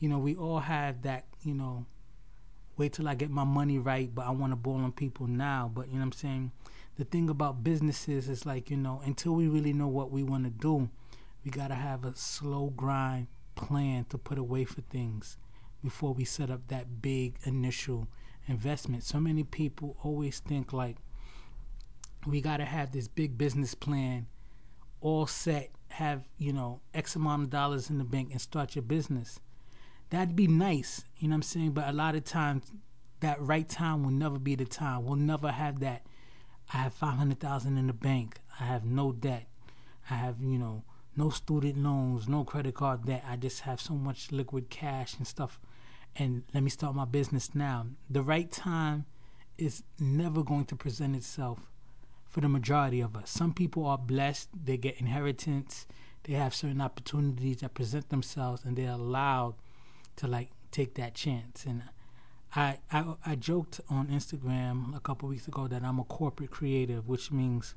you 0.00 0.08
know, 0.08 0.18
we 0.18 0.34
all 0.34 0.58
have 0.58 1.02
that. 1.02 1.26
You 1.44 1.54
know, 1.54 1.86
wait 2.76 2.94
till 2.94 3.06
I 3.06 3.14
get 3.14 3.30
my 3.30 3.44
money 3.44 3.78
right, 3.78 4.12
but 4.12 4.26
I 4.26 4.30
want 4.30 4.50
to 4.50 4.56
ball 4.56 4.78
on 4.78 4.90
people 4.90 5.28
now. 5.28 5.70
But 5.72 5.86
you 5.86 5.92
know 5.92 6.00
what 6.00 6.06
I'm 6.06 6.12
saying? 6.12 6.50
The 6.98 7.04
thing 7.04 7.30
about 7.30 7.62
businesses 7.62 8.28
is 8.28 8.44
like 8.44 8.70
you 8.70 8.76
know, 8.76 9.02
until 9.04 9.34
we 9.36 9.46
really 9.46 9.72
know 9.72 9.86
what 9.86 10.10
we 10.10 10.24
want 10.24 10.42
to 10.42 10.50
do 10.50 10.88
we 11.46 11.52
got 11.52 11.68
to 11.68 11.76
have 11.76 12.04
a 12.04 12.16
slow 12.16 12.72
grind 12.76 13.28
plan 13.54 14.04
to 14.08 14.18
put 14.18 14.36
away 14.36 14.64
for 14.64 14.80
things 14.80 15.38
before 15.82 16.12
we 16.12 16.24
set 16.24 16.50
up 16.50 16.66
that 16.66 17.00
big 17.00 17.36
initial 17.44 18.08
investment. 18.48 19.04
So 19.04 19.20
many 19.20 19.44
people 19.44 19.96
always 20.02 20.40
think 20.40 20.72
like 20.72 20.96
we 22.26 22.40
got 22.40 22.56
to 22.56 22.64
have 22.64 22.90
this 22.90 23.06
big 23.06 23.38
business 23.38 23.76
plan 23.76 24.26
all 25.00 25.28
set, 25.28 25.70
have, 25.90 26.26
you 26.36 26.52
know, 26.52 26.80
X 26.92 27.14
amount 27.14 27.44
of 27.44 27.50
dollars 27.50 27.90
in 27.90 27.98
the 27.98 28.04
bank 28.04 28.30
and 28.32 28.40
start 28.40 28.74
your 28.74 28.82
business. 28.82 29.38
That'd 30.10 30.34
be 30.34 30.48
nice, 30.48 31.04
you 31.18 31.28
know 31.28 31.34
what 31.34 31.36
I'm 31.36 31.42
saying? 31.42 31.70
But 31.70 31.88
a 31.88 31.92
lot 31.92 32.16
of 32.16 32.24
times 32.24 32.72
that 33.20 33.40
right 33.40 33.68
time 33.68 34.02
will 34.02 34.10
never 34.10 34.40
be 34.40 34.56
the 34.56 34.64
time. 34.64 35.04
We'll 35.04 35.14
never 35.14 35.52
have 35.52 35.78
that 35.80 36.02
I 36.72 36.78
have 36.78 36.94
500,000 36.94 37.78
in 37.78 37.86
the 37.86 37.92
bank. 37.92 38.40
I 38.58 38.64
have 38.64 38.84
no 38.84 39.12
debt. 39.12 39.46
I 40.10 40.14
have, 40.14 40.42
you 40.42 40.58
know, 40.58 40.84
no 41.16 41.30
student 41.30 41.78
loans, 41.78 42.28
no 42.28 42.44
credit 42.44 42.74
card 42.74 43.06
debt. 43.06 43.24
I 43.26 43.36
just 43.36 43.62
have 43.62 43.80
so 43.80 43.94
much 43.94 44.30
liquid 44.30 44.68
cash 44.68 45.16
and 45.16 45.26
stuff. 45.26 45.58
And 46.14 46.44
let 46.54 46.62
me 46.62 46.70
start 46.70 46.94
my 46.94 47.04
business 47.04 47.54
now. 47.54 47.86
The 48.08 48.22
right 48.22 48.50
time 48.50 49.06
is 49.58 49.82
never 49.98 50.42
going 50.42 50.66
to 50.66 50.76
present 50.76 51.16
itself 51.16 51.70
for 52.28 52.40
the 52.40 52.48
majority 52.48 53.00
of 53.00 53.16
us. 53.16 53.30
Some 53.30 53.54
people 53.54 53.86
are 53.86 53.98
blessed, 53.98 54.50
they 54.64 54.76
get 54.76 55.00
inheritance, 55.00 55.86
they 56.24 56.34
have 56.34 56.54
certain 56.54 56.80
opportunities 56.80 57.58
that 57.58 57.72
present 57.72 58.10
themselves 58.10 58.64
and 58.64 58.76
they're 58.76 58.90
allowed 58.90 59.54
to 60.16 60.26
like 60.26 60.50
take 60.70 60.94
that 60.94 61.14
chance. 61.14 61.64
And 61.64 61.84
I 62.54 62.78
I, 62.92 63.14
I 63.24 63.34
joked 63.36 63.80
on 63.88 64.08
Instagram 64.08 64.94
a 64.94 65.00
couple 65.00 65.28
weeks 65.28 65.48
ago 65.48 65.66
that 65.68 65.82
I'm 65.82 65.98
a 65.98 66.04
corporate 66.04 66.50
creative, 66.50 67.08
which 67.08 67.30
means 67.32 67.74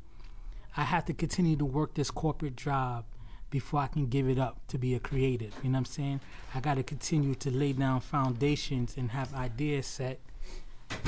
I 0.76 0.84
have 0.84 1.06
to 1.06 1.14
continue 1.14 1.56
to 1.58 1.66
work 1.66 1.94
this 1.94 2.12
corporate 2.12 2.56
job 2.56 3.06
before 3.50 3.82
I 3.82 3.88
can 3.88 4.08
give 4.08 4.30
it 4.30 4.38
up 4.38 4.58
to 4.68 4.78
be 4.78 4.94
a 4.96 5.00
creative. 5.00 5.54
You 5.64 5.70
know 5.70 5.74
what 5.74 5.80
I'm 5.80 5.86
saying? 5.86 6.20
I 6.54 6.60
got 6.60 6.76
to 6.76 6.84
continue 6.84 7.36
to 7.36 7.52
lay 7.52 7.74
down 7.74 8.02
foundations 8.02 8.96
and 8.98 9.12
have 9.12 9.34
ideas 9.34 9.88
set 9.88 10.20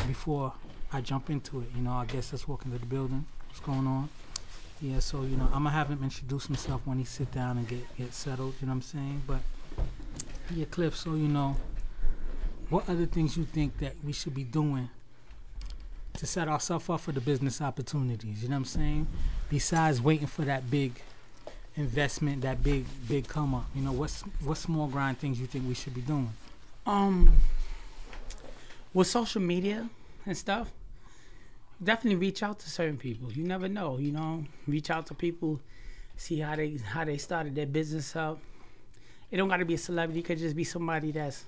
before 0.08 0.54
I 0.92 1.02
jump 1.02 1.30
into 1.30 1.62
it. 1.62 1.68
You 1.76 1.82
know, 1.82 1.94
I 1.94 2.06
guess 2.06 2.32
let's 2.32 2.48
walk 2.48 2.66
into 2.66 2.78
the 2.78 2.86
building. 2.86 3.26
What's 3.48 3.60
going 3.60 3.88
on? 3.88 4.10
Yeah, 4.82 5.00
so 5.00 5.22
you 5.22 5.38
know, 5.38 5.46
I'm 5.46 5.64
gonna 5.64 5.70
have 5.70 5.90
him 5.90 6.04
introduce 6.04 6.48
himself 6.48 6.82
when 6.86 6.98
he 6.98 7.04
sit 7.04 7.32
down 7.32 7.58
and 7.58 7.68
get 7.68 7.98
get 7.98 8.14
settled. 8.14 8.56
You 8.60 8.68
know 8.68 8.72
what 8.72 8.78
I'm 8.78 8.82
saying? 8.82 9.22
But 9.28 9.42
yeah, 10.50 10.66
Cliff. 10.66 10.96
So 10.98 11.12
you 11.12 11.28
know, 11.28 11.56
what 12.70 12.90
other 12.90 13.06
things 13.06 13.38
you 13.38 13.46
think 13.46 13.78
that 13.78 13.94
we 14.04 14.12
should 14.12 14.34
be 14.34 14.44
doing 14.44 14.90
to 16.14 16.26
set 16.26 16.48
ourselves 16.48 16.90
up 16.90 17.02
for 17.02 17.12
the 17.12 17.22
business 17.22 17.62
opportunities? 17.62 18.42
You 18.42 18.50
know 18.50 18.56
what 18.56 18.60
I'm 18.60 18.66
saying? 18.66 19.08
Besides 19.50 20.02
waiting 20.02 20.28
for 20.28 20.44
that 20.46 20.72
big 20.72 21.00
investment, 21.76 22.42
that 22.42 22.62
big 22.64 22.86
big 23.08 23.28
come 23.28 23.56
up. 23.56 23.66
You 23.76 23.82
know, 23.84 23.92
what's 23.92 24.22
what 24.44 24.58
small 24.58 24.88
grind 24.88 25.20
things 25.20 25.40
you 25.40 25.48
think 25.48 25.68
we 25.68 25.74
should 25.74 25.94
be 25.94 26.02
doing? 26.02 26.30
Um, 26.86 27.32
with 28.94 29.08
social 29.08 29.42
media 29.42 29.90
and 30.26 30.38
stuff, 30.38 30.70
definitely 31.84 32.18
reach 32.18 32.44
out 32.44 32.60
to 32.60 32.70
certain 32.70 32.98
people. 32.98 33.32
You 33.32 33.44
never 33.44 33.68
know, 33.68 33.98
you 33.98 34.12
know. 34.12 34.44
Reach 34.68 34.90
out 34.90 35.06
to 35.08 35.14
people, 35.14 35.60
see 36.18 36.40
how 36.40 36.56
they 36.56 36.78
how 36.84 37.06
they 37.06 37.18
started 37.18 37.56
their 37.56 37.68
business 37.68 38.16
up. 38.16 38.40
It 39.30 39.38
don't 39.38 39.48
got 39.48 39.58
to 39.58 39.66
be 39.66 39.76
a 39.76 39.78
celebrity. 39.78 40.20
It 40.20 40.24
could 40.26 40.40
just 40.40 40.56
be 40.58 40.66
somebody 40.66 41.12
that's 41.12 41.46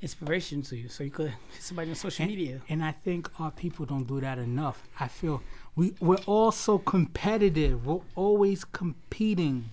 inspiration 0.00 0.62
to 0.62 0.76
you. 0.76 0.88
So 0.88 1.02
you 1.04 1.10
could 1.10 1.32
somebody 1.58 1.90
on 1.90 1.96
social 1.96 2.22
And, 2.22 2.30
media. 2.30 2.60
and 2.68 2.84
I 2.84 2.92
think 2.92 3.28
our 3.40 3.50
people 3.50 3.84
don't 3.84 4.06
do 4.06 4.20
that 4.20 4.38
enough. 4.38 4.82
I 4.98 5.08
feel 5.08 5.42
we 5.76 5.94
we're 6.00 6.18
all 6.26 6.52
so 6.52 6.78
competitive. 6.78 7.86
We're 7.86 8.00
always 8.16 8.64
competing, 8.64 9.70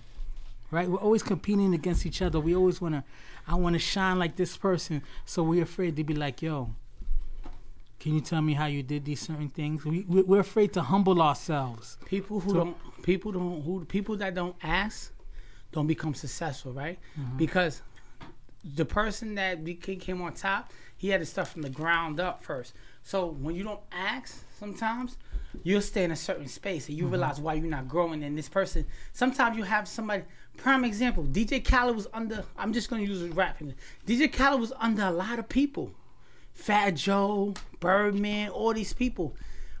right? 0.70 0.88
We're 0.88 0.98
always 0.98 1.22
competing 1.22 1.74
against 1.74 2.06
each 2.06 2.22
other. 2.22 2.40
We 2.40 2.54
always 2.54 2.80
wanna, 2.80 3.04
I 3.46 3.54
wanna 3.56 3.78
shine 3.78 4.18
like 4.18 4.36
this 4.36 4.56
person. 4.56 5.02
So 5.24 5.42
we're 5.42 5.62
afraid 5.64 5.96
to 5.96 6.04
be 6.04 6.14
like, 6.14 6.42
yo. 6.42 6.70
Can 8.00 8.14
you 8.14 8.20
tell 8.20 8.40
me 8.40 8.52
how 8.54 8.66
you 8.66 8.84
did 8.84 9.04
these 9.04 9.20
certain 9.20 9.48
things? 9.48 9.84
We 9.84 10.04
we- 10.08 10.22
we're 10.22 10.40
afraid 10.40 10.72
to 10.74 10.82
humble 10.82 11.20
ourselves. 11.20 11.98
People 12.04 12.38
who 12.38 12.54
don't 12.54 12.76
people 13.02 13.32
don't 13.32 13.62
who 13.62 13.84
people 13.86 14.16
that 14.18 14.34
don't 14.36 14.54
ask 14.62 15.12
don't 15.72 15.88
become 15.88 16.14
successful, 16.14 16.72
right? 16.72 16.98
Mm-hmm. 17.18 17.36
Because 17.38 17.82
the 18.76 18.84
person 18.84 19.34
that 19.34 19.64
became 19.64 19.98
came 19.98 20.22
on 20.22 20.32
top, 20.34 20.72
he 20.96 21.08
had 21.08 21.20
to 21.20 21.26
start 21.26 21.48
from 21.48 21.62
the 21.62 21.70
ground 21.70 22.20
up 22.20 22.44
first. 22.44 22.72
So 23.02 23.26
when 23.26 23.56
you 23.56 23.64
don't 23.64 23.80
ask, 23.90 24.44
sometimes 24.58 25.16
you'll 25.62 25.80
stay 25.80 26.04
in 26.04 26.10
a 26.10 26.16
certain 26.16 26.46
space 26.48 26.88
and 26.88 26.96
you 26.96 27.04
mm-hmm. 27.04 27.12
realize 27.12 27.40
why 27.40 27.54
you're 27.54 27.66
not 27.66 27.88
growing. 27.88 28.22
And 28.22 28.36
this 28.36 28.48
person, 28.48 28.86
sometimes 29.12 29.56
you 29.56 29.64
have 29.64 29.88
somebody. 29.88 30.24
Prime 30.56 30.84
example: 30.84 31.24
DJ 31.24 31.64
Khaled 31.64 31.94
was 31.94 32.08
under. 32.12 32.44
I'm 32.56 32.72
just 32.72 32.90
gonna 32.90 33.02
use 33.02 33.22
a 33.22 33.28
rap. 33.28 33.60
DJ 34.06 34.32
Khaled 34.32 34.60
was 34.60 34.72
under 34.78 35.04
a 35.04 35.10
lot 35.10 35.38
of 35.38 35.48
people. 35.48 35.92
Fat 36.52 36.96
Joe, 36.96 37.54
Birdman, 37.78 38.48
all 38.50 38.74
these 38.74 38.92
people. 38.92 39.36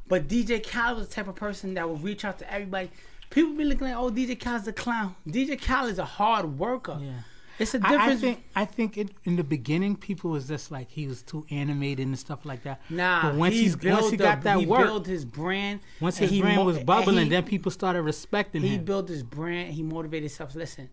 But 0.06 0.28
DJ 0.28 0.64
Khaled 0.64 0.98
was 0.98 1.08
the 1.08 1.14
type 1.14 1.28
of 1.28 1.34
person 1.34 1.74
that 1.74 1.88
would 1.88 2.02
reach 2.02 2.24
out 2.24 2.38
to 2.38 2.52
everybody. 2.52 2.90
People 3.30 3.54
be 3.54 3.64
looking 3.64 3.88
like, 3.88 3.96
oh, 3.96 4.10
DJ 4.10 4.38
Khaled's 4.38 4.68
a 4.68 4.72
clown. 4.72 5.14
DJ 5.26 5.60
Khaled 5.60 5.90
is 5.90 5.98
a 5.98 6.04
hard 6.04 6.58
worker. 6.58 6.98
Yeah. 7.00 7.10
It's 7.58 7.74
a 7.74 7.80
I, 7.82 7.88
I 7.88 7.90
difference. 7.96 8.20
think 8.20 8.44
I 8.54 8.64
think 8.64 8.98
it, 8.98 9.10
in 9.24 9.36
the 9.36 9.42
beginning 9.44 9.96
people 9.96 10.30
was 10.30 10.46
just 10.48 10.70
like 10.70 10.90
he 10.90 11.06
was 11.06 11.22
too 11.22 11.44
animated 11.50 12.06
and 12.06 12.18
stuff 12.18 12.44
like 12.46 12.62
that. 12.62 12.80
Nah, 12.88 13.22
but 13.22 13.34
once 13.34 13.54
he 13.54 13.62
he's 13.62 13.76
built 13.76 14.00
once 14.02 14.10
he 14.12 14.16
got 14.16 14.42
that 14.42 14.58
he 14.60 14.66
work, 14.66 14.84
built 14.84 15.06
his 15.06 15.24
brand. 15.24 15.80
once 16.00 16.18
his 16.18 16.30
he 16.30 16.40
brand 16.40 16.56
mo- 16.56 16.64
was 16.64 16.78
bubbling, 16.78 17.24
he- 17.24 17.28
then 17.30 17.44
people 17.44 17.70
started 17.72 18.02
respecting 18.02 18.62
he 18.62 18.68
him. 18.68 18.72
He 18.74 18.84
built 18.84 19.08
his 19.08 19.22
brand. 19.22 19.72
He 19.74 19.82
motivated 19.82 20.30
himself. 20.30 20.54
Listen, 20.54 20.88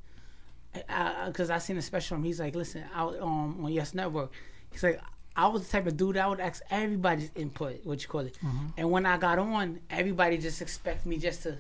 because 0.74 1.50
I 1.50 1.58
seen 1.60 1.78
a 1.78 1.82
special. 1.82 2.16
on 2.16 2.22
him. 2.22 2.26
He's 2.26 2.40
like, 2.40 2.56
listen, 2.56 2.84
out 2.94 3.20
um, 3.20 3.64
on 3.64 3.72
Yes 3.72 3.94
Network. 3.94 4.32
He's 4.72 4.84
like, 4.84 5.00
I 5.36 5.48
was 5.48 5.66
the 5.66 5.72
type 5.72 5.86
of 5.88 5.98
dude 5.98 6.18
I 6.18 6.28
would 6.28 6.40
ask 6.40 6.62
everybody's 6.72 7.30
input, 7.36 7.86
what 7.86 8.02
you 8.02 8.08
call 8.08 8.22
it. 8.22 8.38
Mm-hmm. 8.44 8.66
And 8.78 8.92
when 8.92 9.06
I 9.06 9.18
got 9.18 9.38
on, 9.38 9.80
everybody 9.90 10.38
just 10.38 10.62
expect 10.62 11.06
me 11.06 11.18
just 11.18 11.44
to 11.44 11.58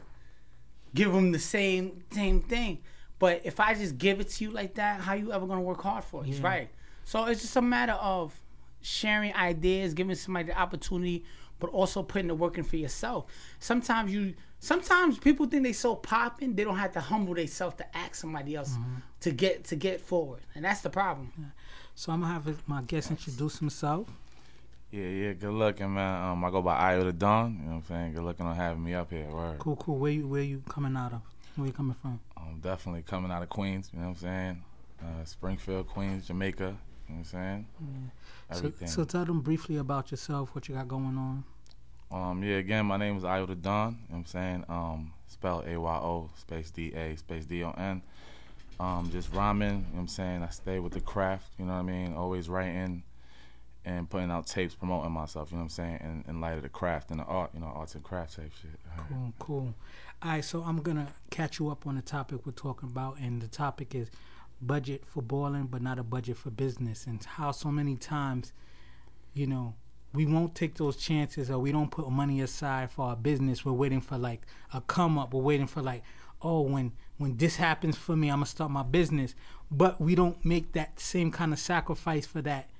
give 0.93 1.11
them 1.13 1.31
the 1.31 1.39
same 1.39 2.03
same 2.11 2.41
thing. 2.41 2.79
But 3.19 3.41
if 3.45 3.59
I 3.59 3.73
just 3.73 3.97
give 3.97 4.19
it 4.19 4.29
to 4.29 4.43
you 4.43 4.51
like 4.51 4.75
that, 4.75 5.01
how 5.01 5.13
you 5.13 5.31
ever 5.31 5.45
gonna 5.47 5.61
work 5.61 5.81
hard 5.81 6.03
for 6.03 6.23
it? 6.23 6.27
He's 6.27 6.39
Yeah. 6.39 6.47
right. 6.47 6.69
So 7.05 7.25
it's 7.25 7.41
just 7.41 7.55
a 7.55 7.61
matter 7.61 7.93
of 7.93 8.39
sharing 8.81 9.33
ideas, 9.35 9.93
giving 9.93 10.15
somebody 10.15 10.47
the 10.47 10.59
opportunity, 10.59 11.23
but 11.59 11.69
also 11.69 12.03
putting 12.03 12.27
the 12.27 12.35
work 12.35 12.57
in 12.57 12.63
for 12.63 12.75
yourself. 12.77 13.25
Sometimes 13.59 14.13
you, 14.13 14.33
sometimes 14.59 15.17
people 15.17 15.45
think 15.45 15.63
they 15.63 15.73
so 15.73 15.95
popping, 15.95 16.55
they 16.55 16.63
don't 16.63 16.77
have 16.77 16.91
to 16.93 16.99
humble 16.99 17.33
themselves 17.35 17.75
to 17.77 17.97
ask 17.97 18.15
somebody 18.15 18.55
else 18.55 18.71
Mm-hmm. 18.73 18.95
to 19.21 19.31
get 19.31 19.63
to 19.65 19.75
get 19.75 20.01
forward, 20.01 20.41
and 20.53 20.65
that's 20.65 20.81
the 20.81 20.89
problem. 20.89 21.31
so 21.95 22.11
I'm 22.11 22.21
gonna 22.21 22.33
have 22.33 22.67
my 22.67 22.81
guest 22.81 23.09
introduce 23.11 23.59
himself. 23.59 24.07
Yeah, 24.91 25.07
yeah, 25.07 25.33
good 25.33 25.53
looking, 25.53 25.93
man. 25.93 26.23
Um, 26.31 26.43
I 26.45 26.49
go 26.51 26.61
by 26.61 26.93
Ayo 26.93 27.03
Da 27.05 27.11
Don. 27.11 27.53
You 27.53 27.59
know 27.59 27.65
what 27.67 27.75
I'm 27.77 27.83
saying? 27.87 28.13
Good 28.13 28.23
looking 28.23 28.45
on 28.45 28.55
having 28.55 28.83
me 28.83 28.93
up 28.93 29.09
here. 29.09 29.25
Word. 29.29 29.57
Cool, 29.59 29.75
cool. 29.77 29.97
Where 29.97 30.11
you 30.11 30.27
where 30.27 30.41
you 30.43 30.61
coming 30.69 30.95
out 30.95 31.13
of? 31.13 31.21
Where 31.55 31.67
you 31.67 31.73
coming 31.73 31.95
from? 32.01 32.19
I'm 32.37 32.59
definitely 32.59 33.01
coming 33.03 33.31
out 33.31 33.41
of 33.41 33.49
Queens. 33.49 33.89
You 33.93 33.99
know 33.99 34.05
what 34.07 34.11
I'm 34.11 34.21
saying? 34.21 34.63
Uh, 35.01 35.23
Springfield, 35.25 35.87
Queens, 35.87 36.27
Jamaica. 36.27 36.63
You 36.63 36.69
know 36.69 36.75
what 37.07 37.17
I'm 37.17 37.23
saying? 37.25 37.67
So, 38.51 38.57
Everything. 38.57 38.87
so 38.87 39.03
tell 39.03 39.25
them 39.25 39.41
briefly 39.41 39.77
about 39.77 40.11
yourself, 40.11 40.53
what 40.55 40.67
you 40.67 40.75
got 40.75 40.87
going 40.87 41.17
on. 41.17 41.43
um, 42.11 42.43
yeah, 42.43 42.57
again, 42.57 42.85
my 42.85 42.97
name 42.97 43.17
is 43.17 43.23
Ayo 43.23 43.47
Da 43.47 43.53
Don. 43.55 43.91
You 43.91 43.97
know 43.97 43.97
what 44.09 44.17
I'm 44.17 44.25
saying? 44.25 44.65
Um, 44.69 45.13
spell 45.27 45.63
A 45.67 45.77
Y 45.77 45.95
O 45.97 46.29
space 46.37 46.71
D 46.71 46.93
A 46.93 47.15
space 47.17 47.45
D 47.45 47.63
O 47.63 47.71
N. 47.71 48.01
Um, 48.79 49.09
just 49.11 49.31
rhyming. 49.33 49.69
You 49.69 49.75
know 49.75 49.83
what 49.93 49.99
I'm 50.01 50.07
saying? 50.07 50.43
I 50.43 50.49
stay 50.49 50.79
with 50.79 50.93
the 50.93 50.99
craft. 51.01 51.47
You 51.57 51.65
know 51.65 51.73
what 51.73 51.79
I 51.79 51.83
mean? 51.83 52.13
Always 52.13 52.49
writing 52.49 53.03
and 53.85 54.09
putting 54.09 54.31
out 54.31 54.47
tapes, 54.47 54.73
promoting 54.75 55.11
myself. 55.11 55.51
You 55.51 55.57
know 55.57 55.63
what 55.63 55.65
I'm 55.65 55.69
saying? 55.69 55.99
In, 56.01 56.25
in 56.27 56.41
light 56.41 56.57
of 56.57 56.63
the 56.63 56.69
craft 56.69 57.11
and 57.11 57.19
the 57.19 57.23
art. 57.25 57.51
You 57.53 57.59
know, 57.61 57.67
arts 57.67 57.95
and 57.95 58.03
craft 58.03 58.35
type 58.35 58.51
shit. 58.61 58.79
Cool, 59.09 59.33
cool. 59.39 59.73
All 60.25 60.31
right, 60.31 60.43
so 60.43 60.63
I'm 60.63 60.81
gonna 60.81 61.13
catch 61.29 61.59
you 61.59 61.69
up 61.69 61.85
on 61.85 61.97
the 61.97 62.01
topic 62.01 62.47
we're 62.47 62.51
talking 62.51 62.89
about, 62.89 63.19
and 63.19 63.39
the 63.39 63.47
topic 63.47 63.93
is 63.93 64.09
budget 64.59 65.05
for 65.05 65.21
balling, 65.21 65.67
but 65.67 65.83
not 65.83 65.99
a 65.99 66.03
budget 66.03 66.35
for 66.35 66.49
business, 66.49 67.05
and 67.05 67.23
how 67.23 67.51
so 67.51 67.69
many 67.69 67.95
times, 67.95 68.51
you 69.35 69.45
know, 69.45 69.75
we 70.15 70.25
won't 70.25 70.55
take 70.55 70.77
those 70.77 70.95
chances, 70.95 71.51
or 71.51 71.59
we 71.59 71.71
don't 71.71 71.91
put 71.91 72.09
money 72.09 72.41
aside 72.41 72.89
for 72.89 73.05
our 73.05 73.15
business. 73.15 73.63
We're 73.63 73.73
waiting 73.73 74.01
for 74.01 74.17
like 74.17 74.47
a 74.73 74.81
come 74.81 75.19
up. 75.19 75.31
We're 75.31 75.43
waiting 75.43 75.67
for 75.67 75.83
like, 75.83 76.01
oh, 76.41 76.61
when 76.61 76.93
when 77.17 77.37
this 77.37 77.57
happens 77.57 77.95
for 77.95 78.15
me, 78.15 78.29
I'm 78.29 78.37
gonna 78.37 78.47
start 78.47 78.71
my 78.71 78.81
business, 78.81 79.35
but 79.69 80.01
we 80.01 80.15
don't 80.15 80.43
make 80.43 80.71
that 80.71 80.99
same 80.99 81.29
kind 81.29 81.53
of 81.53 81.59
sacrifice 81.59 82.25
for 82.25 82.41
that 82.41 82.71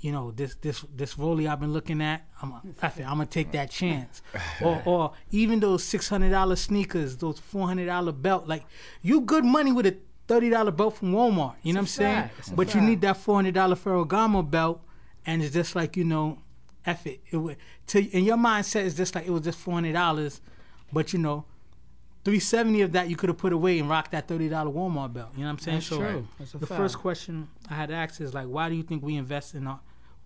you 0.00 0.12
know, 0.12 0.30
this 0.30 0.54
this 0.56 0.84
this 0.96 1.14
rollie 1.16 1.48
I've 1.48 1.60
been 1.60 1.72
looking 1.72 2.00
at, 2.00 2.26
I'm 2.40 2.52
a, 2.52 2.62
F 2.80 2.98
I'm 2.98 3.04
gonna 3.04 3.26
take 3.26 3.52
that 3.52 3.70
chance. 3.70 4.22
or 4.62 4.82
or 4.86 5.12
even 5.30 5.60
those 5.60 5.84
six 5.84 6.08
hundred 6.08 6.30
dollar 6.30 6.56
sneakers, 6.56 7.18
those 7.18 7.38
four 7.38 7.66
hundred 7.66 7.86
dollar 7.86 8.12
belt, 8.12 8.48
like 8.48 8.64
you 9.02 9.20
good 9.20 9.44
money 9.44 9.72
with 9.72 9.86
a 9.86 9.96
thirty 10.26 10.48
dollar 10.48 10.70
belt 10.70 10.96
from 10.96 11.12
Walmart. 11.12 11.56
You 11.62 11.74
know 11.74 11.78
what 11.78 11.82
I'm 11.82 11.86
saying? 11.86 12.30
But 12.54 12.74
you 12.74 12.80
need 12.80 13.02
that 13.02 13.18
four 13.18 13.34
hundred 13.34 13.54
dollar 13.54 13.76
Ferragamo 13.76 14.48
belt, 14.50 14.80
and 15.26 15.42
it's 15.42 15.52
just 15.52 15.76
like 15.76 15.98
you 15.98 16.04
know, 16.04 16.38
F 16.86 17.06
it. 17.06 17.20
it 17.30 17.36
would, 17.36 17.56
to 17.88 18.02
in 18.16 18.24
your 18.24 18.38
mindset, 18.38 18.86
it's 18.86 18.96
just 18.96 19.14
like 19.14 19.26
it 19.26 19.30
was 19.30 19.42
just 19.42 19.58
four 19.58 19.74
hundred 19.74 19.92
dollars, 19.92 20.40
but 20.92 21.12
you 21.12 21.18
know. 21.18 21.44
370 22.22 22.82
of 22.82 22.92
that 22.92 23.08
you 23.08 23.16
could 23.16 23.30
have 23.30 23.38
put 23.38 23.50
away 23.50 23.78
and 23.78 23.88
rocked 23.88 24.12
that 24.12 24.28
$30 24.28 24.50
Walmart 24.50 25.14
belt. 25.14 25.30
You 25.34 25.40
know 25.40 25.46
what 25.46 25.52
I'm 25.52 25.58
saying? 25.58 25.78
That's 25.78 25.88
true. 25.88 26.28
That's 26.38 26.52
a 26.52 26.58
the 26.58 26.66
fact. 26.66 26.78
first 26.78 26.98
question 26.98 27.48
I 27.70 27.74
had 27.74 27.90
asked 27.90 28.20
is 28.20 28.34
like, 28.34 28.46
why 28.46 28.68
do 28.68 28.74
you 28.74 28.82
think 28.82 29.02
we 29.02 29.16
invest 29.16 29.54
in 29.54 29.66
our, 29.66 29.80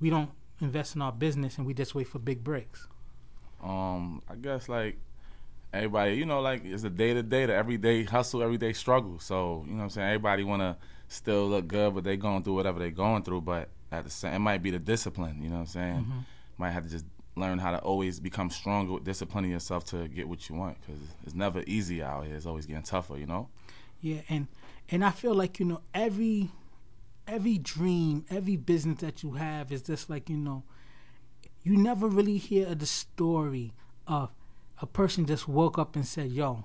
we 0.05 0.11
don't 0.11 0.29
invest 0.61 0.95
in 0.97 1.01
our 1.01 1.13
business 1.13 1.57
and 1.57 1.67
we 1.67 1.73
just 1.73 1.95
wait 1.95 2.07
for 2.07 2.19
big 2.19 2.45
breaks? 2.45 2.89
Um, 3.63 4.21
I 4.29 4.35
guess 4.35 4.69
like 4.69 4.99
everybody, 5.73 6.17
you 6.17 6.27
know, 6.27 6.43
like 6.43 6.63
it's 6.63 6.85
a 6.85 6.91
day 6.91 7.15
to 7.15 7.23
day, 7.23 7.47
the 7.47 7.55
everyday 7.55 8.05
hustle, 8.05 8.43
everyday 8.43 8.75
struggle. 8.75 9.19
So 9.19 9.65
you 9.67 9.73
know, 9.73 9.79
what 9.79 9.85
I'm 9.85 9.91
saying 9.91 10.09
everybody 10.09 10.45
want 10.45 10.61
to 10.61 10.77
still 11.09 11.49
look 11.49 11.69
good, 11.69 11.95
but 11.95 12.05
they 12.05 12.19
going 12.19 12.43
through 12.43 12.53
whatever 12.53 12.81
they 12.81 12.91
going 12.91 13.23
through. 13.23 13.41
But 13.41 13.71
at 13.91 14.05
the 14.05 14.11
same, 14.11 14.35
it 14.35 14.39
might 14.41 14.63
be 14.63 14.71
the 14.71 14.79
discipline. 14.79 15.41
You 15.41 15.49
know 15.49 15.55
what 15.55 15.61
I'm 15.61 15.67
saying? 15.69 16.27
Might 16.59 16.73
have 16.73 16.85
to 16.85 16.91
just 16.91 17.07
learn 17.35 17.59
how 17.59 17.71
to 17.71 17.79
always 17.79 18.21
become 18.21 18.51
stronger 18.51 18.93
with 18.93 19.05
disciplining 19.05 19.53
yourself 19.53 19.87
to 19.87 20.07
get 20.09 20.29
what 20.29 20.51
you 20.51 20.55
want 20.55 20.77
because 20.83 21.01
it's 21.25 21.35
never 21.35 21.65
easy 21.67 22.03
out 22.03 22.27
here. 22.27 22.37
It's 22.37 22.45
always 22.45 22.67
getting 22.67 22.83
tougher. 22.83 23.17
You 23.17 23.27
know? 23.27 23.49
Yeah, 24.03 24.21
and 24.29 24.49
and 24.91 25.03
I 25.03 25.13
feel 25.13 25.35
like 25.35 25.59
you 25.61 25.65
know 25.65 25.81
every 25.95 26.51
every 27.27 27.59
dream, 27.59 28.25
every 28.31 28.57
business 28.57 29.01
that 29.01 29.23
you 29.23 29.33
have 29.33 29.73
is 29.73 29.83
just 29.83 30.09
like 30.11 30.29
you 30.29 30.37
know, 30.37 30.63
you 31.63 31.77
never 31.77 32.07
really 32.09 32.37
hear 32.39 32.75
the 32.75 32.87
story 32.87 33.73
of 34.07 34.31
a 34.81 34.87
person 34.87 35.25
just 35.27 35.49
woke 35.49 35.79
up 35.79 35.97
and 35.97 36.07
said, 36.07 36.31
"Yo, 36.31 36.65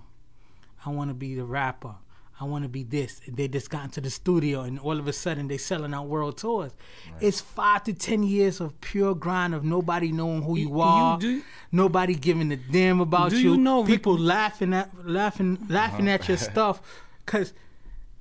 I 0.86 0.90
want 0.90 1.10
to 1.10 1.14
be 1.14 1.36
the 1.36 1.46
rapper." 1.46 1.96
I 2.42 2.46
want 2.46 2.64
to 2.64 2.70
be 2.70 2.84
this. 2.84 3.20
They 3.28 3.50
just 3.50 3.70
got 3.70 3.84
into 3.84 4.00
the 4.00 4.10
studio, 4.10 4.62
and 4.62 4.80
all 4.80 4.98
of 4.98 5.10
a 5.10 5.12
sudden 5.12 5.50
they 5.50 5.58
selling 5.58 5.94
out 5.94 6.08
world 6.08 6.38
tours. 6.38 6.72
It's 7.20 7.42
five 7.42 7.84
to 7.84 7.94
ten 7.94 8.24
years 8.24 8.62
of 8.62 8.80
pure 8.80 9.14
grind 9.14 9.54
of 9.54 9.66
nobody 9.66 10.14
knowing 10.14 10.44
who 10.44 10.56
you 10.58 10.70
You- 10.70 10.80
are, 10.80 11.18
do- 11.20 11.42
nobody 11.74 12.16
giving 12.16 12.50
a 12.54 12.56
damn 12.56 13.02
about 13.02 13.34
you. 13.34 13.40
you 13.40 13.58
know 13.58 13.82
Rick- 13.84 13.88
people 13.90 14.18
laughing 14.18 14.74
at 14.74 14.90
laughing 15.06 15.58
laughing 15.68 16.08
at 16.08 16.30
your 16.30 16.38
uh-huh. 16.38 16.50
stuff 16.52 16.82
because 17.26 17.52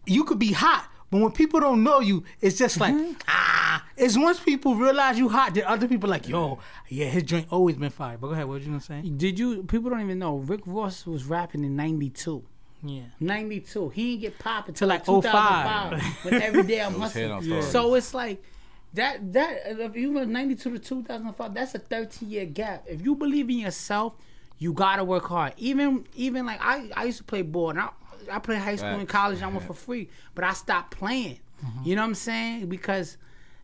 you 0.05 0.25
could 0.25 0.41
be 0.41 0.51
hot, 0.51 0.89
but 1.11 1.21
when 1.21 1.33
people 1.33 1.61
don't 1.61 1.83
know 1.83 2.01
you, 2.01 2.25
it's 2.41 2.59
just 2.59 2.79
like 2.81 2.95
ah. 3.29 3.85
It's 3.97 4.17
once 4.17 4.39
people 4.39 4.77
realize 4.77 5.19
you 5.19 5.29
hot, 5.29 5.55
then 5.55 5.65
other 5.67 5.89
people 5.89 6.09
like 6.09 6.29
yo, 6.29 6.61
yeah, 6.89 7.07
his 7.07 7.25
joint 7.25 7.47
always 7.51 7.77
been 7.77 7.91
fire. 7.91 8.17
But 8.17 8.29
go 8.29 8.33
ahead, 8.35 8.47
what 8.47 8.61
you 8.61 8.69
gonna 8.69 8.81
say? 8.81 9.01
Did 9.03 9.39
you? 9.39 9.65
People 9.65 9.91
don't 9.91 10.01
even 10.01 10.19
know. 10.21 10.37
Rick 10.37 10.61
Ross 10.67 11.05
was 11.07 11.25
rapping 11.25 11.65
in 11.65 11.75
'92. 11.75 12.45
Yeah. 12.85 13.03
92. 13.19 13.89
He 13.89 14.11
didn't 14.13 14.21
get 14.21 14.39
popped 14.39 14.73
Till 14.77 14.89
until 14.89 15.17
like 15.17 15.25
like 15.25 15.33
05. 15.33 15.91
2005. 15.91 16.19
but 16.23 16.33
every 16.35 16.63
day 16.63 16.81
I'm 16.81 17.01
was 17.01 17.13
hit 17.13 17.29
hustling. 17.29 17.51
stories. 17.63 17.73
So 17.73 17.95
it's 17.97 18.15
like 18.15 18.41
that. 18.95 19.33
That 19.33 19.59
if 19.67 19.97
you 19.97 20.13
were 20.13 20.25
92 20.25 20.71
to 20.71 20.79
2005, 20.79 21.55
that's 21.55 21.75
a 21.75 21.81
13 21.81 22.31
year 22.31 22.47
gap. 22.47 22.85
If 22.87 23.03
you 23.05 23.17
believe 23.17 23.51
in 23.51 23.59
yourself, 23.59 24.15
you 24.59 24.73
gotta 24.73 25.03
work 25.03 25.25
hard. 25.25 25.55
Even 25.57 26.07
even 26.15 26.47
like 26.47 26.61
I 26.63 26.89
I 26.97 27.05
used 27.07 27.19
to 27.19 27.25
play 27.25 27.43
ball 27.43 27.71
and 27.71 27.81
I 27.81 27.89
I 28.31 28.39
played 28.39 28.59
high 28.59 28.77
school 28.77 28.91
and 28.91 29.09
college. 29.09 29.39
and 29.39 29.47
I 29.47 29.49
went 29.49 29.65
for 29.65 29.75
free, 29.75 30.09
but 30.35 30.45
I 30.45 30.53
stopped 30.53 30.97
playing. 30.97 31.41
Mm-hmm. 31.65 31.89
You 31.89 31.97
know 31.97 32.03
what 32.03 32.09
I'm 32.09 32.15
saying? 32.15 32.67
Because 32.67 33.17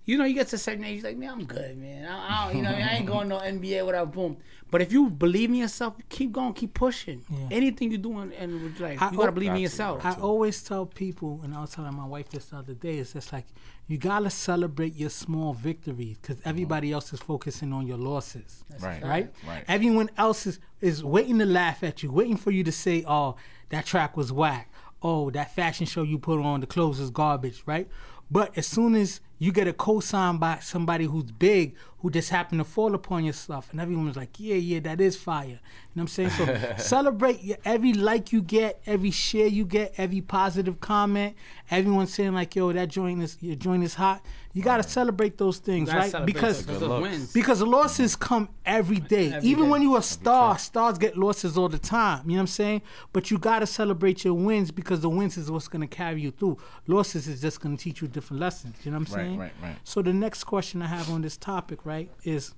you 0.06 0.18
know, 0.18 0.24
you 0.24 0.34
get 0.34 0.48
to 0.48 0.56
a 0.56 0.58
certain 0.58 0.84
age, 0.84 1.02
you're 1.02 1.10
like, 1.10 1.16
man, 1.16 1.30
I'm 1.30 1.44
good, 1.44 1.78
man. 1.78 2.06
I, 2.06 2.44
I 2.44 2.46
don't, 2.46 2.56
you 2.56 2.62
know, 2.62 2.68
I, 2.70 2.72
mean? 2.74 2.82
I 2.82 2.96
ain't 2.96 3.06
going 3.06 3.28
no 3.28 3.38
NBA, 3.38 3.86
whatever, 3.86 4.06
boom. 4.06 4.36
But 4.70 4.82
if 4.82 4.92
you 4.92 5.08
believe 5.08 5.48
in 5.48 5.54
yourself, 5.54 5.94
keep 6.10 6.32
going, 6.32 6.52
keep 6.52 6.74
pushing. 6.74 7.24
Yeah. 7.30 7.48
Anything 7.50 7.90
you're 7.90 8.00
doing, 8.00 8.32
and 8.34 8.78
like, 8.80 9.00
I- 9.00 9.10
you 9.10 9.16
gotta 9.16 9.32
believe 9.32 9.52
in 9.52 9.58
yourself. 9.58 10.04
I 10.04 10.12
always 10.14 10.62
tell 10.62 10.84
people, 10.84 11.40
and 11.42 11.54
I 11.54 11.60
was 11.60 11.70
telling 11.70 11.94
my 11.94 12.04
wife 12.06 12.28
this 12.28 12.46
the 12.46 12.56
other 12.56 12.74
day, 12.74 12.98
it's 12.98 13.14
just 13.14 13.32
like 13.32 13.46
you 13.86 13.98
gotta 13.98 14.30
celebrate 14.30 14.94
your 14.94 15.10
small 15.10 15.52
victories 15.52 16.16
because 16.20 16.36
mm-hmm. 16.38 16.48
everybody 16.48 16.92
else 16.92 17.12
is 17.12 17.20
focusing 17.20 17.72
on 17.72 17.86
your 17.86 17.98
losses. 17.98 18.64
Right. 18.80 19.02
right? 19.02 19.34
Right. 19.46 19.64
Everyone 19.68 20.10
else 20.16 20.46
is, 20.46 20.58
is 20.80 21.04
waiting 21.04 21.38
to 21.38 21.46
laugh 21.46 21.82
at 21.82 22.02
you, 22.02 22.10
waiting 22.10 22.36
for 22.36 22.50
you 22.50 22.64
to 22.64 22.72
say, 22.72 23.04
"Oh, 23.06 23.36
that 23.68 23.86
track 23.86 24.16
was 24.16 24.32
whack." 24.32 24.70
Oh, 25.02 25.30
that 25.30 25.54
fashion 25.54 25.84
show 25.84 26.02
you 26.02 26.18
put 26.18 26.40
on, 26.40 26.60
the 26.60 26.66
clothes 26.66 26.98
is 26.98 27.10
garbage, 27.10 27.62
right? 27.66 27.86
But 28.30 28.56
as 28.56 28.66
soon 28.66 28.94
as 28.94 29.20
you 29.38 29.52
get 29.52 29.66
a 29.68 29.72
cosign 29.72 30.38
by 30.38 30.58
somebody 30.60 31.04
who's 31.06 31.30
big, 31.30 31.74
who 31.98 32.10
just 32.10 32.30
happened 32.30 32.60
to 32.60 32.64
fall 32.64 32.94
upon 32.94 33.24
your 33.24 33.32
stuff, 33.32 33.68
and 33.72 33.80
everyone's 33.80 34.16
like, 34.16 34.38
"Yeah, 34.38 34.56
yeah, 34.56 34.80
that 34.80 35.00
is 35.00 35.16
fire." 35.16 35.46
You 35.46 35.52
know 35.52 35.58
what 35.94 36.02
I'm 36.02 36.08
saying? 36.08 36.30
So 36.30 36.74
celebrate 36.78 37.42
your, 37.42 37.56
every 37.64 37.92
like 37.94 38.32
you 38.32 38.42
get, 38.42 38.80
every 38.86 39.10
share 39.10 39.46
you 39.46 39.64
get, 39.64 39.94
every 39.96 40.20
positive 40.20 40.80
comment. 40.80 41.34
Everyone 41.70 42.06
saying 42.06 42.34
like, 42.34 42.54
"Yo, 42.54 42.72
that 42.72 42.88
joint 42.88 43.22
is 43.22 43.38
your 43.40 43.56
joint 43.56 43.82
is 43.84 43.94
hot." 43.94 44.22
You 44.52 44.62
gotta 44.62 44.84
celebrate 44.84 45.36
those 45.36 45.58
things, 45.58 45.92
right? 45.92 46.12
celebrate 46.12 46.32
Because 46.32 46.64
those 46.66 47.02
wins. 47.02 47.32
because 47.32 47.60
losses 47.60 48.14
come 48.14 48.48
every 48.64 49.00
day. 49.00 49.32
Every 49.32 49.48
Even 49.48 49.64
day. 49.64 49.70
when 49.70 49.82
you 49.82 49.96
a 49.96 50.02
star, 50.02 50.56
stars 50.58 50.96
get 50.96 51.16
losses 51.16 51.58
all 51.58 51.68
the 51.68 51.78
time. 51.78 52.22
You 52.26 52.32
know 52.32 52.36
what 52.36 52.40
I'm 52.42 52.46
saying? 52.48 52.82
But 53.12 53.32
you 53.32 53.38
gotta 53.38 53.66
celebrate 53.66 54.24
your 54.24 54.34
wins 54.34 54.70
because 54.70 55.00
the 55.00 55.08
wins 55.08 55.36
is 55.36 55.50
what's 55.50 55.66
gonna 55.66 55.88
carry 55.88 56.20
you 56.22 56.30
through. 56.30 56.58
Losses 56.86 57.26
is 57.26 57.40
just 57.40 57.60
gonna 57.60 57.76
teach 57.76 58.00
you 58.00 58.06
different 58.06 58.40
lessons. 58.40 58.76
You 58.84 58.92
know 58.92 58.98
what 58.98 59.08
I'm 59.08 59.14
Right, 59.16 59.24
saying? 59.24 59.33
Right, 59.38 59.52
right. 59.62 59.76
So 59.84 60.02
the 60.02 60.12
next 60.12 60.44
question 60.44 60.82
I 60.82 60.86
have 60.86 61.10
on 61.10 61.22
this 61.22 61.36
topic, 61.36 61.84
right, 61.84 62.10
is 62.24 62.54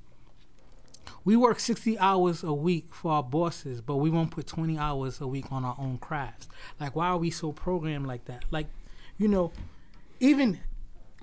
we 1.25 1.37
work 1.37 1.59
60 1.59 1.99
hours 1.99 2.43
a 2.43 2.53
week 2.53 2.95
for 2.95 3.13
our 3.13 3.23
bosses, 3.23 3.81
but 3.81 3.97
we 3.97 4.11
won't 4.11 4.31
put 4.31 4.47
20 4.47 4.79
hours 4.79 5.21
a 5.21 5.27
week 5.27 5.51
on 5.51 5.65
our 5.65 5.77
own 5.79 5.99
crafts. 5.99 6.49
Like, 6.81 6.95
why 6.95 7.09
are 7.09 7.19
we 7.19 7.31
so 7.31 7.53
programmed 7.53 8.07
like 8.07 8.27
that? 8.27 8.45
Like, 8.51 8.69
you 9.19 9.27
know, 9.29 9.51
even, 10.21 10.61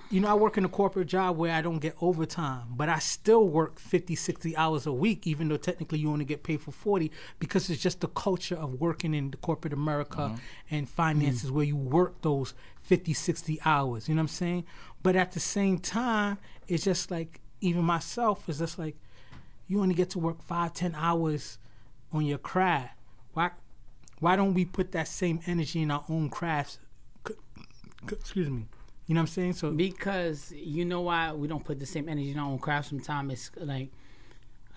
you 0.10 0.20
know, 0.20 0.28
I 0.28 0.34
work 0.34 0.58
in 0.58 0.66
a 0.66 0.70
corporate 0.70 1.08
job 1.08 1.38
where 1.38 1.54
I 1.54 1.62
don't 1.62 1.80
get 1.80 1.96
overtime, 2.02 2.64
but 2.72 2.90
I 2.90 3.00
still 3.00 3.48
work 3.48 3.80
50, 3.80 4.16
60 4.16 4.58
hours 4.58 4.86
a 4.86 4.92
week, 4.92 5.26
even 5.26 5.48
though 5.48 5.58
technically 5.58 6.00
you 6.00 6.12
only 6.12 6.26
get 6.26 6.44
paid 6.44 6.62
for 6.62 6.72
40, 6.72 7.10
because 7.40 7.70
it's 7.70 7.82
just 7.82 8.02
the 8.02 8.10
culture 8.10 8.56
of 8.56 8.82
working 8.82 9.14
in 9.14 9.32
the 9.32 9.38
corporate 9.38 9.74
America 9.74 10.22
uh-huh. 10.22 10.36
and 10.70 10.90
finances 10.90 11.50
where 11.50 11.66
you 11.66 11.78
work 11.78 12.22
those 12.24 12.54
50, 12.84 13.14
60 13.14 13.60
hours. 13.66 14.08
You 14.08 14.16
know 14.16 14.20
what 14.20 14.24
I'm 14.24 14.28
saying? 14.30 14.66
But 15.02 15.16
at 15.16 15.32
the 15.32 15.40
same 15.40 15.80
time, 15.80 16.38
it's 16.68 16.84
just 16.84 17.12
like, 17.12 17.42
even 17.62 17.84
myself, 17.84 18.48
it's 18.48 18.60
just 18.60 18.78
like, 18.78 18.96
you 19.68 19.82
only 19.82 19.96
get 19.96 20.10
to 20.12 20.20
work 20.20 20.42
five, 20.42 20.74
ten 20.74 20.94
hours 20.96 21.58
on 22.12 22.26
your 22.26 22.38
craft. 22.38 22.96
Why, 23.34 23.52
why 24.20 24.36
don't 24.36 24.54
we 24.54 24.66
put 24.66 24.92
that 24.92 25.08
same 25.08 25.40
energy 25.48 25.82
in 25.82 25.92
our 25.92 26.04
own 26.10 26.30
crafts? 26.30 26.80
Excuse 28.12 28.50
me. 28.50 28.66
You 29.08 29.16
know 29.16 29.20
what 29.20 29.24
I'm 29.24 29.28
saying? 29.28 29.54
So 29.54 29.72
Because 29.72 30.52
you 30.52 30.86
know 30.86 31.02
why 31.02 31.34
we 31.34 31.48
don't 31.48 31.64
put 31.64 31.80
the 31.80 31.86
same 31.86 32.08
energy 32.08 32.32
in 32.32 32.40
our 32.40 32.50
own 32.50 32.60
craft 32.60 32.90
sometimes 32.90 33.32
it's 33.34 33.52
like 33.58 33.90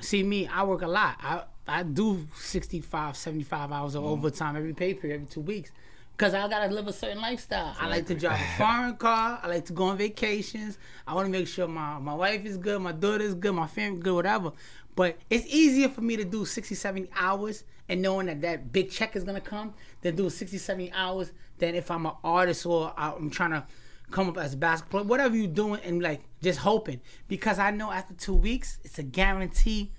see 0.00 0.22
me, 0.22 0.46
I 0.46 0.62
work 0.64 0.82
a 0.82 0.88
lot. 0.88 1.16
I 1.20 1.42
I 1.68 1.82
do 1.82 2.26
65, 2.36 3.16
75 3.16 3.72
hours 3.72 3.94
of 3.94 4.02
mm-hmm. 4.02 4.12
overtime 4.12 4.56
every 4.56 4.74
pay 4.74 4.94
period 4.94 5.16
every 5.16 5.26
two 5.26 5.40
weeks. 5.40 5.72
Cause 6.16 6.32
I 6.32 6.48
gotta 6.48 6.72
live 6.72 6.86
a 6.86 6.94
certain 6.94 7.20
lifestyle. 7.20 7.76
I 7.78 7.88
like 7.88 8.06
to 8.06 8.14
drive 8.14 8.40
a 8.40 8.44
foreign 8.58 8.96
car. 8.96 9.38
I 9.42 9.48
like 9.48 9.66
to 9.66 9.74
go 9.74 9.84
on 9.84 9.98
vacations. 9.98 10.78
I 11.06 11.14
want 11.14 11.26
to 11.26 11.30
make 11.30 11.46
sure 11.46 11.68
my, 11.68 11.98
my 11.98 12.14
wife 12.14 12.46
is 12.46 12.56
good, 12.56 12.80
my 12.80 12.92
daughter 12.92 13.22
is 13.22 13.34
good, 13.34 13.52
my 13.52 13.66
family 13.66 14.00
good, 14.00 14.14
whatever. 14.14 14.52
But 14.94 15.18
it's 15.28 15.46
easier 15.46 15.90
for 15.90 16.00
me 16.00 16.16
to 16.16 16.24
do 16.24 16.46
60, 16.46 16.74
70 16.74 17.10
hours 17.14 17.64
and 17.90 18.00
knowing 18.00 18.26
that 18.26 18.40
that 18.40 18.72
big 18.72 18.90
check 18.90 19.14
is 19.14 19.24
gonna 19.24 19.42
come 19.42 19.74
than 20.00 20.16
do 20.16 20.30
60, 20.30 20.56
70 20.56 20.90
hours 20.92 21.32
than 21.58 21.74
if 21.74 21.90
I'm 21.90 22.06
an 22.06 22.12
artist 22.24 22.64
or 22.64 22.94
I'm 22.96 23.28
trying 23.28 23.50
to 23.50 23.66
come 24.10 24.28
up 24.28 24.38
as 24.38 24.54
a 24.54 24.56
basketball 24.56 25.00
player, 25.00 25.08
whatever 25.08 25.36
you're 25.36 25.46
doing, 25.48 25.80
and 25.84 26.02
like 26.02 26.22
just 26.42 26.60
hoping 26.60 27.00
because 27.28 27.58
I 27.58 27.70
know 27.70 27.90
after 27.90 28.14
two 28.14 28.34
weeks 28.34 28.78
it's 28.84 28.98
a 28.98 29.02
guarantee 29.02 29.90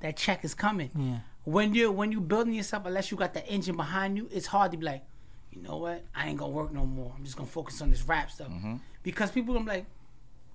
that 0.00 0.16
check 0.16 0.44
is 0.44 0.54
coming. 0.54 0.90
Yeah. 0.96 1.18
When 1.44 1.74
you 1.74 1.92
when 1.92 2.12
you 2.12 2.20
building 2.20 2.54
yourself, 2.54 2.86
unless 2.86 3.10
you 3.10 3.16
got 3.16 3.34
the 3.34 3.46
engine 3.46 3.76
behind 3.76 4.16
you, 4.16 4.28
it's 4.32 4.46
hard 4.46 4.72
to 4.72 4.78
be 4.78 4.86
like, 4.86 5.04
you 5.56 5.62
know 5.62 5.76
what? 5.78 6.04
I 6.14 6.28
ain't 6.28 6.38
gonna 6.38 6.52
work 6.52 6.72
no 6.72 6.84
more. 6.84 7.12
I'm 7.16 7.24
just 7.24 7.36
gonna 7.36 7.48
focus 7.48 7.80
on 7.80 7.90
this 7.90 8.02
rap 8.02 8.30
stuff 8.30 8.48
because 9.02 9.30
people 9.30 9.54
gonna 9.54 9.64
be 9.64 9.70
like, 9.70 9.86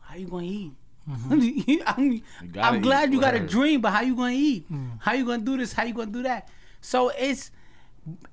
how 0.02 0.16
you 0.16 0.28
gonna 0.28 0.46
eat? 0.46 0.72
I'm, 1.88 2.22
I'm 2.62 2.82
glad 2.82 3.12
you 3.12 3.20
got 3.20 3.34
a 3.34 3.40
dream, 3.40 3.82
but 3.82 3.92
how 3.92 4.02
you 4.02 4.16
gonna 4.16 4.34
eat? 4.34 4.66
How 5.00 5.14
you 5.14 5.26
gonna 5.26 5.44
do 5.44 5.58
this? 5.58 5.74
How 5.74 5.84
you 5.84 5.94
gonna 5.94 6.12
do 6.12 6.24
that? 6.24 6.48
So 6.82 7.10
it's 7.10 7.52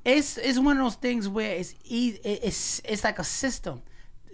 it's 0.04 0.36
it's 0.38 0.58
one 0.58 0.76
of 0.78 0.84
those 0.84 0.94
things 0.96 1.28
where 1.28 1.52
it's 1.56 1.74
easy. 1.84 2.18
It's 2.24 2.80
it's 2.84 3.04
like 3.04 3.18
a 3.18 3.24
system. 3.24 3.82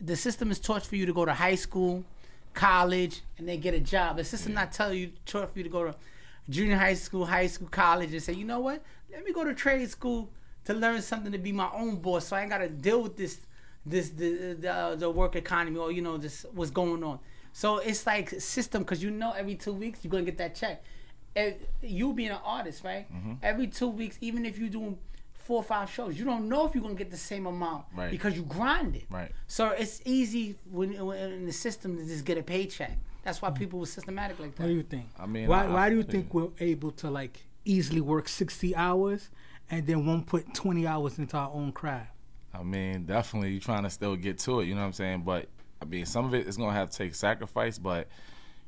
The 0.00 0.16
system 0.16 0.50
is 0.50 0.58
taught 0.58 0.84
for 0.84 0.96
you 0.96 1.06
to 1.06 1.12
go 1.12 1.24
to 1.24 1.32
high 1.32 1.54
school, 1.54 2.04
college, 2.52 3.22
and 3.38 3.48
then 3.48 3.60
get 3.60 3.74
a 3.74 3.80
job. 3.80 4.16
The 4.16 4.24
system 4.24 4.54
not 4.54 4.72
telling 4.72 4.98
you 4.98 5.12
taught 5.26 5.52
for 5.52 5.58
you 5.58 5.64
to 5.64 5.70
go 5.70 5.84
to 5.84 5.94
junior 6.50 6.76
high 6.76 6.94
school, 6.94 7.24
high 7.24 7.46
school, 7.46 7.68
college, 7.68 8.12
and 8.12 8.22
say, 8.22 8.32
you 8.32 8.44
know 8.44 8.60
what? 8.60 8.82
Let 9.12 9.24
me 9.24 9.32
go 9.32 9.44
to 9.44 9.54
trade 9.54 9.88
school 9.90 10.28
to 10.64 10.74
learn 10.74 11.02
something 11.02 11.32
to 11.32 11.38
be 11.38 11.52
my 11.52 11.70
own 11.74 11.96
boss, 11.96 12.26
so 12.28 12.36
I 12.36 12.42
ain't 12.42 12.50
gotta 12.50 12.68
deal 12.68 13.02
with 13.02 13.16
this 13.16 13.40
this 13.86 14.10
the 14.10 14.54
the, 14.60 14.72
uh, 14.72 14.94
the 14.96 15.10
work 15.10 15.36
economy 15.36 15.78
or 15.78 15.92
you 15.92 16.02
know 16.02 16.16
this 16.16 16.46
what's 16.52 16.70
going 16.70 17.02
on. 17.04 17.18
So 17.52 17.78
it's 17.78 18.06
like 18.06 18.30
system 18.40 18.82
because 18.82 19.02
you 19.02 19.10
know 19.10 19.32
every 19.32 19.54
two 19.54 19.72
weeks 19.72 20.00
you're 20.02 20.10
gonna 20.10 20.24
get 20.24 20.38
that 20.38 20.54
check. 20.54 20.82
And 21.36 21.54
you 21.82 22.12
being 22.12 22.30
an 22.30 22.38
artist, 22.44 22.84
right? 22.84 23.06
Every 23.42 23.66
two 23.66 23.88
weeks, 23.88 24.16
even 24.20 24.46
if 24.46 24.56
you're 24.58 24.68
doing 24.68 24.96
four 25.34 25.58
or 25.58 25.62
five 25.64 25.90
shows, 25.90 26.16
you 26.18 26.24
don't 26.24 26.48
know 26.48 26.64
if 26.66 26.74
you're 26.74 26.82
gonna 26.82 26.94
get 26.94 27.10
the 27.10 27.16
same 27.16 27.46
amount 27.46 27.84
Right. 27.94 28.10
because 28.10 28.34
you 28.36 28.42
grind 28.44 28.94
it. 28.96 29.04
Right. 29.10 29.32
So 29.48 29.70
it's 29.70 30.00
easy 30.04 30.54
when, 30.70 30.94
when 31.04 31.18
in 31.32 31.44
the 31.46 31.52
system 31.52 31.96
to 31.98 32.04
just 32.06 32.24
get 32.24 32.38
a 32.38 32.42
paycheck. 32.42 32.96
That's 33.24 33.42
why 33.42 33.50
people 33.50 33.80
were 33.80 33.86
systematic 33.86 34.38
like 34.38 34.54
that. 34.56 34.62
what 34.62 34.68
do 34.68 34.74
you 34.74 34.82
think? 34.84 35.06
I 35.18 35.26
mean, 35.26 35.48
why 35.48 35.64
I- 35.64 35.68
why 35.68 35.90
do 35.90 35.96
you 35.96 36.02
I- 36.02 36.12
think 36.12 36.32
we're 36.32 36.50
able 36.60 36.92
to 36.92 37.10
like 37.10 37.44
easily 37.64 38.00
work 38.00 38.28
60 38.28 38.74
hours 38.76 39.28
and 39.70 39.86
then 39.86 40.06
won't 40.06 40.26
put 40.26 40.54
20 40.54 40.86
hours 40.86 41.18
into 41.18 41.36
our 41.36 41.50
own 41.52 41.72
craft? 41.72 42.10
I 42.52 42.62
mean, 42.62 43.04
definitely 43.04 43.50
you're 43.50 43.60
trying 43.60 43.82
to 43.82 43.90
still 43.90 44.16
get 44.16 44.38
to 44.40 44.60
it, 44.60 44.66
you 44.66 44.74
know 44.74 44.80
what 44.80 44.88
I'm 44.88 44.92
saying? 44.92 45.22
But 45.22 45.48
I 45.82 45.84
mean, 45.86 46.06
some 46.06 46.24
of 46.24 46.34
it 46.34 46.46
is 46.46 46.56
gonna 46.56 46.72
have 46.72 46.90
to 46.90 46.96
take 46.96 47.14
sacrifice, 47.14 47.78
but 47.78 47.98
you 47.98 48.00
know 48.00 48.06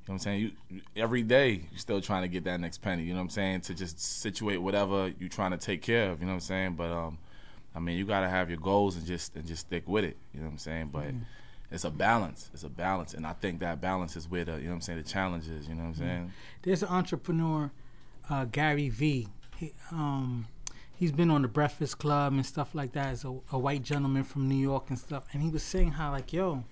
what 0.07 0.15
I'm 0.15 0.19
saying? 0.19 0.53
You 0.71 0.81
every 0.97 1.23
day 1.23 1.63
you're 1.71 1.79
still 1.79 2.01
trying 2.01 2.23
to 2.23 2.29
get 2.29 2.45
that 2.45 2.61
next 2.61 2.79
penny, 2.83 3.05
you 3.05 3.11
know 3.11 3.19
what 3.19 3.25
I'm 3.25 3.31
saying? 3.31 3.61
To 3.63 3.75
just 3.75 4.01
situate 4.01 4.61
whatever 4.61 5.13
you're 5.19 5.29
trying 5.29 5.53
to 5.53 5.59
take 5.59 5.83
care 5.83 6.11
of, 6.11 6.21
you 6.21 6.27
know 6.27 6.33
what 6.33 6.37
I'm 6.37 6.41
saying? 6.41 6.75
But 6.75 6.91
um 6.91 7.19
I 7.75 7.79
mean, 7.79 7.99
you 7.99 8.07
got 8.07 8.21
to 8.21 8.29
have 8.29 8.49
your 8.49 8.59
goals 8.59 8.97
and 8.97 9.05
just 9.05 9.37
and 9.37 9.47
just 9.47 9.67
stick 9.67 9.87
with 9.87 10.05
it, 10.05 10.17
you 10.33 10.41
know 10.41 10.47
what 10.47 10.53
I'm 10.53 10.59
saying? 10.59 10.89
But 10.93 11.13
it's 11.71 11.85
a 11.85 11.91
balance. 11.91 12.51
It's 12.55 12.63
a 12.63 12.69
balance, 12.69 13.13
and 13.15 13.27
I 13.27 13.33
think 13.35 13.61
that 13.61 13.81
balance 13.81 14.17
is 14.17 14.29
where 14.31 14.45
the 14.45 14.53
you 14.53 14.63
know 14.63 14.69
what 14.71 14.75
I'm 14.77 14.81
saying 14.81 14.99
the 14.99 15.09
challenge 15.09 15.49
is. 15.49 15.69
You 15.69 15.75
know 15.75 15.83
what 15.83 15.89
I'm 15.89 15.95
saying? 15.95 16.33
There's 16.63 16.83
an 16.83 16.89
entrepreneur, 16.89 17.71
uh, 18.31 18.45
Gary 18.47 18.89
V. 18.89 19.29
He, 19.57 19.73
um, 19.91 20.47
he's 20.97 21.13
been 21.13 21.31
on 21.31 21.43
the 21.43 21.49
Breakfast 21.49 21.99
Club 21.99 22.33
and 22.33 22.45
stuff 22.45 22.75
like 22.75 22.93
that. 22.93 23.07
As 23.09 23.25
a, 23.25 23.29
a 23.53 23.59
white 23.59 23.83
gentleman 23.83 24.25
from 24.25 24.49
New 24.49 24.57
York 24.57 24.91
and 24.91 24.99
stuff, 24.99 25.27
and 25.33 25.43
he 25.43 25.49
was 25.51 25.63
saying 25.63 25.93
how 25.93 26.11
like, 26.11 26.33
yo, 26.33 26.65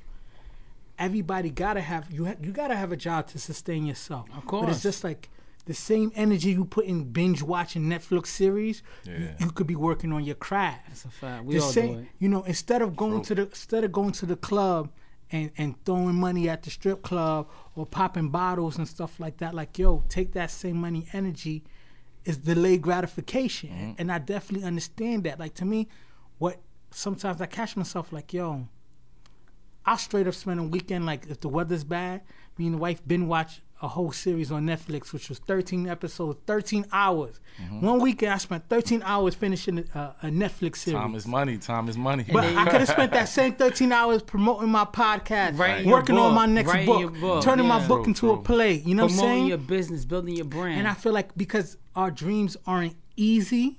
everybody 0.99 1.51
gotta 1.51 1.81
have 1.81 2.11
you. 2.11 2.27
Ha- 2.27 2.35
you 2.43 2.53
gotta 2.53 2.77
have 2.77 2.93
a 2.93 2.97
job 2.97 3.27
to 3.29 3.39
sustain 3.39 3.87
yourself. 3.87 4.27
Of 4.37 4.45
but 4.47 4.69
it's 4.69 4.83
just 4.83 5.05
like 5.05 5.29
the 5.67 5.75
same 5.75 6.13
energy 6.15 6.51
you 6.51 6.65
put 6.65 6.85
in 6.85 7.05
binge 7.05 7.43
watching 7.43 7.83
Netflix 7.85 8.27
series. 8.27 8.83
You, 9.05 9.13
Yeah. 9.13 9.35
you 9.39 9.51
could 9.51 9.67
be 9.67 9.77
working 9.77 10.13
on 10.13 10.25
your 10.25 10.35
craft. 10.35 10.87
That's 10.89 11.05
a 11.05 11.09
fact. 11.09 11.45
We 11.45 11.55
the 11.57 11.63
all 11.63 11.71
same, 11.71 11.93
do 11.95 11.99
it. 12.01 12.07
you 12.19 12.29
know, 12.29 12.43
instead 12.43 12.83
of 12.83 12.97
going 12.97 13.23
to 13.23 13.35
the 13.35 13.43
instead 13.43 13.85
of 13.85 13.93
going 13.93 14.13
to 14.13 14.27
the 14.27 14.37
club 14.37 14.91
and 15.33 15.51
and 15.57 15.83
throwing 15.85 16.15
money 16.15 16.49
at 16.49 16.63
the 16.63 16.71
strip 16.71 17.03
club 17.03 17.49
or 17.75 17.87
popping 17.87 18.29
bottles 18.29 18.77
and 18.79 18.87
stuff 18.87 19.19
like 19.19 19.39
that, 19.39 19.55
like 19.55 19.79
yo, 19.79 20.03
take 20.09 20.33
that 20.33 20.51
same 20.51 20.77
money 20.77 21.07
energy 21.13 21.65
is 22.25 22.39
delayed 22.39 22.83
gratification, 22.83 23.71
Mm-hmm. 23.71 23.93
and 23.99 24.13
I 24.13 24.19
definitely 24.19 24.67
understand 24.67 25.25
that. 25.25 25.39
Like 25.39 25.55
to 25.55 25.65
me, 25.65 25.89
what 26.39 26.61
sometimes 26.91 27.41
I 27.41 27.47
catch 27.47 27.77
myself 27.77 28.13
like 28.13 28.33
yo, 28.33 28.69
I'll 29.87 29.99
straight 29.99 30.27
up 30.27 30.35
spend 30.35 30.61
a 30.61 30.63
weekend 30.63 31.05
like 31.07 31.27
if 31.29 31.41
the 31.41 31.49
weather's 31.49 31.85
bad, 31.85 32.23
me 32.57 32.67
and 32.67 32.75
the 32.75 32.79
wife 32.79 33.07
been 33.07 33.29
watch 33.29 33.61
a 33.85 33.89
whole 33.89 34.11
series 34.11 34.51
on 34.51 34.65
Netflix, 34.65 35.13
which 35.13 35.29
was 35.29 35.39
13 35.41 35.87
episodes, 35.87 36.39
13 36.47 36.87
hours. 36.91 37.39
Mm-hmm. 37.63 37.81
One 37.83 38.01
weekend 38.01 38.33
I 38.33 38.39
spent 38.39 38.67
13 38.69 39.03
hours 39.05 39.35
finishing 39.35 39.79
a, 39.95 40.15
a 40.23 40.27
Netflix 40.29 40.77
series. 40.77 40.99
Time 40.99 41.15
is 41.15 41.27
money. 41.27 41.59
Time 41.59 41.89
is 41.89 41.99
money. 41.99 42.25
But 42.33 42.45
I 42.45 42.65
could 42.65 42.81
have 42.81 42.89
spent 42.89 43.13
that 43.13 43.29
same 43.29 43.53
13 43.55 43.93
hours 43.93 44.23
promoting 44.23 44.71
my 44.71 44.87
podcast, 44.87 45.59
Writing 45.59 45.87
your 45.87 45.99
working 45.99 46.17
on 46.17 46.35
my 46.35 46.47
next 46.47 46.73
book, 46.87 47.15
book, 47.21 47.45
turning 47.45 47.67
my 47.67 47.87
book 47.87 48.05
True, 48.05 48.09
into 48.09 48.31
a 48.33 48.39
play. 48.39 48.73
You 48.75 48.95
know 48.95 49.05
what 49.05 49.13
I'm 49.13 49.19
Promoting 49.19 49.39
saying? 49.41 49.47
your 49.49 49.59
business, 49.59 50.05
building 50.07 50.35
your 50.37 50.47
brand. 50.47 50.79
and 50.79 50.89
I 50.89 50.95
feel 50.95 51.13
like 51.13 51.37
because 51.37 51.77
our 51.95 52.11
dreams 52.11 52.57
aren't 52.67 52.97
easy, 53.17 53.77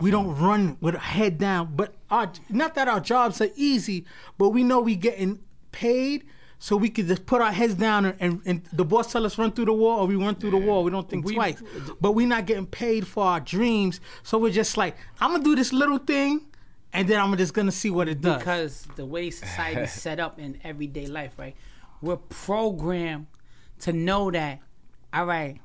we 0.00 0.10
don't 0.10 0.34
run 0.38 0.78
with 0.80 0.94
a 0.94 0.98
head 1.00 1.36
down. 1.36 1.74
But 1.76 1.94
our 2.10 2.32
not 2.48 2.74
that 2.76 2.88
our 2.88 3.00
jobs 3.00 3.42
are 3.42 3.50
easy, 3.56 4.06
but 4.38 4.50
we 4.50 4.64
know 4.64 4.80
we 4.80 4.96
getting 4.96 5.40
paid. 5.70 6.24
So 6.62 6.76
we 6.76 6.90
could 6.90 7.06
just 7.08 7.24
put 7.24 7.40
our 7.40 7.50
heads 7.52 7.74
down 7.74 8.04
and, 8.04 8.16
and, 8.20 8.42
and 8.44 8.62
the 8.70 8.84
boss 8.84 9.10
tell 9.10 9.24
us 9.24 9.38
run 9.38 9.50
through 9.52 9.64
the 9.64 9.72
wall 9.72 10.00
or 10.00 10.06
we 10.06 10.14
run 10.14 10.34
through 10.34 10.50
the 10.50 10.58
wall. 10.58 10.84
We 10.84 10.90
don't 10.90 11.08
think 11.08 11.24
We- 11.24 11.34
twice. 11.34 11.60
But 12.02 12.12
we're 12.12 12.26
not 12.28 12.44
getting 12.44 12.66
paid 12.66 13.06
for 13.06 13.24
our 13.24 13.40
dreams. 13.40 13.98
So 14.22 14.36
we're 14.36 14.52
just 14.52 14.76
like, 14.76 14.94
I'm 15.22 15.32
gonna 15.32 15.42
do 15.42 15.56
this 15.56 15.72
little 15.72 15.96
thing 15.96 16.42
and 16.92 17.08
then 17.08 17.18
I'm 17.18 17.34
just 17.38 17.54
gonna 17.54 17.72
see 17.72 17.88
what 17.88 18.08
it 18.08 18.20
does. 18.20 18.36
because 18.38 18.86
the 18.96 19.06
way 19.06 19.30
society 19.30 19.80
is 19.80 19.92
set 20.06 20.20
up 20.20 20.38
in 20.38 20.60
everyday 20.62 21.06
life, 21.06 21.32
right? 21.38 21.56
We're 22.02 22.16
programmed 22.18 23.28
to 23.80 23.94
know 23.94 24.30
that, 24.30 24.60
all 25.14 25.24
right. 25.24 25.58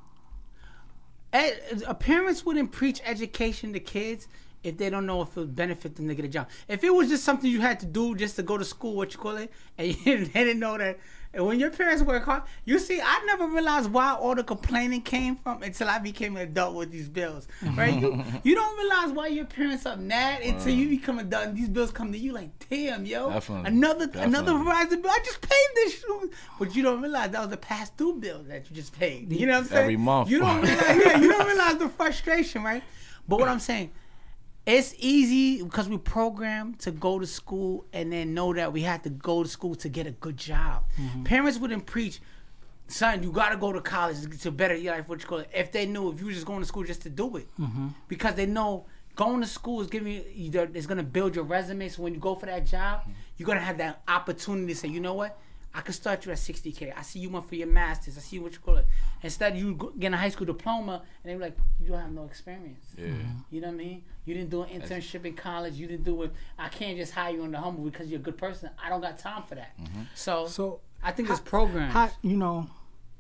Ed, 1.34 1.84
parents 2.00 2.46
wouldn't 2.46 2.72
preach 2.72 3.02
education 3.04 3.74
to 3.74 3.82
kids 3.82 4.30
if 4.66 4.78
they 4.78 4.90
don't 4.90 5.06
know 5.06 5.22
if 5.22 5.30
it 5.38 5.42
would 5.42 5.56
benefit 5.56 5.96
them 5.96 6.08
to 6.08 6.16
get 6.16 6.26
a 6.26 6.28
job. 6.28 6.50
If 6.68 6.84
it 6.84 6.94
was 6.94 7.10
just 7.10 7.24
something 7.24 7.50
you 7.50 7.62
had 7.62 7.80
to 7.82 7.86
do 7.86 8.16
just 8.16 8.36
to 8.38 8.44
go 8.44 8.58
to 8.58 8.66
school, 8.66 8.96
what 8.96 9.14
you 9.14 9.20
call 9.20 9.38
it, 9.38 9.52
and 9.78 9.88
you, 10.06 10.26
they 10.26 10.44
didn't 10.44 10.60
know 10.60 10.78
that. 10.78 10.98
And 11.34 11.46
when 11.46 11.60
your 11.60 11.70
parents 11.70 12.02
work 12.02 12.24
hard, 12.24 12.44
you 12.64 12.80
see, 12.80 13.02
I 13.02 13.22
never 13.26 13.46
realized 13.48 13.92
why 13.92 14.14
all 14.14 14.36
the 14.36 14.44
complaining 14.44 15.02
came 15.02 15.36
from 15.36 15.62
until 15.64 15.90
I 15.90 16.00
became 16.00 16.38
an 16.38 16.44
adult 16.44 16.76
with 16.76 16.92
these 16.92 17.10
bills, 17.10 17.50
right? 17.76 17.94
you 17.94 18.24
you 18.44 18.56
don't 18.56 18.78
realize 18.78 19.12
why 19.12 19.28
your 19.28 19.44
parents 19.44 19.86
are 19.86 19.98
mad 19.98 20.42
until 20.44 20.74
you 20.74 20.88
become 20.88 21.20
an 21.20 21.28
adult 21.28 21.48
and 21.48 21.58
these 21.58 21.68
bills 21.68 21.92
come 21.92 22.14
to 22.14 22.18
you 22.18 22.32
like, 22.32 22.52
damn, 22.70 23.06
yo, 23.06 23.30
Definitely. 23.30 23.68
another 23.68 24.10
another 24.14 24.54
Verizon 24.54 25.02
bill. 25.02 25.12
I 25.12 25.20
just 25.26 25.42
paid 25.42 25.68
this, 25.76 26.00
shit. 26.00 26.32
but 26.58 26.74
you 26.74 26.82
don't 26.82 27.02
realize 27.02 27.32
that 27.32 27.44
was 27.44 27.52
a 27.52 27.58
past 27.58 27.98
due 27.98 28.14
bill 28.14 28.42
that 28.44 28.70
you 28.70 28.76
just 28.76 28.98
paid. 28.98 29.30
You 29.34 29.46
know 29.46 29.54
what 29.54 29.60
I'm 29.60 29.66
saying? 29.66 29.82
Every 29.82 29.98
month. 29.98 30.30
You 30.30 30.40
don't 30.40 30.62
realize, 30.62 31.06
yeah, 31.06 31.20
you 31.20 31.30
don't 31.34 31.48
realize 31.48 31.78
the 31.78 31.90
frustration, 31.90 32.64
right? 32.64 32.84
But 33.28 33.40
what 33.40 33.50
I'm 33.50 33.60
saying, 33.60 33.92
it's 34.66 34.96
easy 34.98 35.62
because 35.64 35.88
we 35.88 35.98
programmed 35.98 36.80
to 36.80 36.92
go 36.92 37.20
to 37.20 37.28
school 37.28 37.86
and 37.94 38.12
then 38.12 38.34
know 38.34 38.54
that 38.54 38.74
we 38.74 38.82
had 38.82 39.04
to 39.04 39.10
go 39.10 39.44
to 39.44 39.50
school 39.50 39.76
to 39.76 39.90
get 39.90 40.08
a 40.08 40.12
good 40.12 40.38
job. 40.38 40.84
Parents 41.24 41.60
wouldn't 41.60 41.86
preach 41.86 42.20
son, 42.88 43.24
you 43.24 43.32
gotta 43.32 43.58
go 43.58 43.72
to 43.72 43.82
college 43.82 44.18
to 44.42 44.52
better 44.52 44.76
your 44.76 44.96
life. 44.96 45.08
What 45.10 45.22
you 45.22 45.28
call 45.28 45.40
it? 45.40 45.50
If 45.54 45.72
they 45.72 45.86
knew 45.86 46.12
if 46.12 46.20
you 46.20 46.28
were 46.28 46.32
just 46.32 46.46
going 46.46 46.60
to 46.62 46.66
school 46.66 46.84
just 46.84 47.02
to 47.04 47.10
do 47.10 47.38
it, 47.38 47.48
Mm-hmm. 47.60 47.88
because 48.08 48.36
they 48.36 48.46
know 48.46 48.86
going 49.16 49.42
to 49.42 49.48
school 49.48 49.82
is 49.82 49.88
giving 49.88 50.14
you, 50.14 50.24
it's 50.74 50.86
gonna 50.88 51.04
build 51.04 51.36
your 51.36 51.46
resume. 51.46 51.88
So 51.90 52.04
when 52.04 52.14
you 52.14 52.20
go 52.20 52.36
for 52.36 52.46
that 52.48 52.66
job, 52.66 53.02
Mm-hmm. 53.02 53.12
you're 53.38 53.48
gonna 53.48 53.60
have 53.60 53.78
that 53.80 54.02
opportunity 54.08 54.74
to 54.74 54.80
say, 54.80 54.88
you 54.88 55.00
know 55.00 55.14
what, 55.14 55.38
I 55.78 55.82
could 55.82 55.94
start 55.96 56.26
you 56.26 56.32
at 56.32 56.38
60k. 56.38 56.94
I 56.98 57.02
see 57.02 57.20
you 57.20 57.30
went 57.30 57.50
for 57.50 57.56
your 57.56 57.68
masters. 57.68 58.18
I 58.18 58.22
see 58.22 58.40
what 58.40 58.54
you 58.54 58.60
call 58.60 58.78
it. 58.78 58.86
Instead, 59.22 59.58
you 59.58 59.76
go- 59.76 59.92
get 60.00 60.14
a 60.14 60.18
high 60.18 60.30
school 60.30 60.46
diploma, 60.48 61.02
and 61.24 61.32
they're 61.32 61.38
like, 61.38 61.58
you 61.82 61.90
don't 61.90 62.00
have 62.00 62.12
no 62.14 62.24
experience. 62.24 62.86
Yeah. 62.98 63.08
Mm-hmm. 63.08 63.32
You 63.52 63.62
know 63.62 63.68
what 63.68 63.74
I 63.74 63.78
mean? 63.78 64.04
You 64.24 64.34
didn't 64.36 64.50
do 64.52 64.62
an 64.64 64.70
internship 64.70 65.26
in 65.26 65.34
college. 65.34 65.74
You 65.74 65.88
didn't 65.88 66.06
do 66.06 66.24
it. 66.24 66.32
I 66.58 66.70
can't 66.70 66.98
just 66.98 67.12
hire 67.14 67.34
you 67.34 67.44
on 67.44 67.52
the 67.52 67.60
humble 67.60 67.84
because 67.84 68.10
you're 68.10 68.22
a 68.22 68.24
good 68.24 68.38
person. 68.38 68.70
I 68.82 68.90
don't 68.90 69.02
got 69.02 69.20
time 69.20 69.44
for 69.44 69.56
that. 69.56 69.78
Mm-hmm. 69.78 70.02
So, 70.16 70.48
So 70.48 70.80
I 71.04 71.12
think 71.12 71.30
it's 71.30 71.42
programs. 71.42 71.94
how 71.94 72.10
you 72.22 72.38
know 72.38 72.68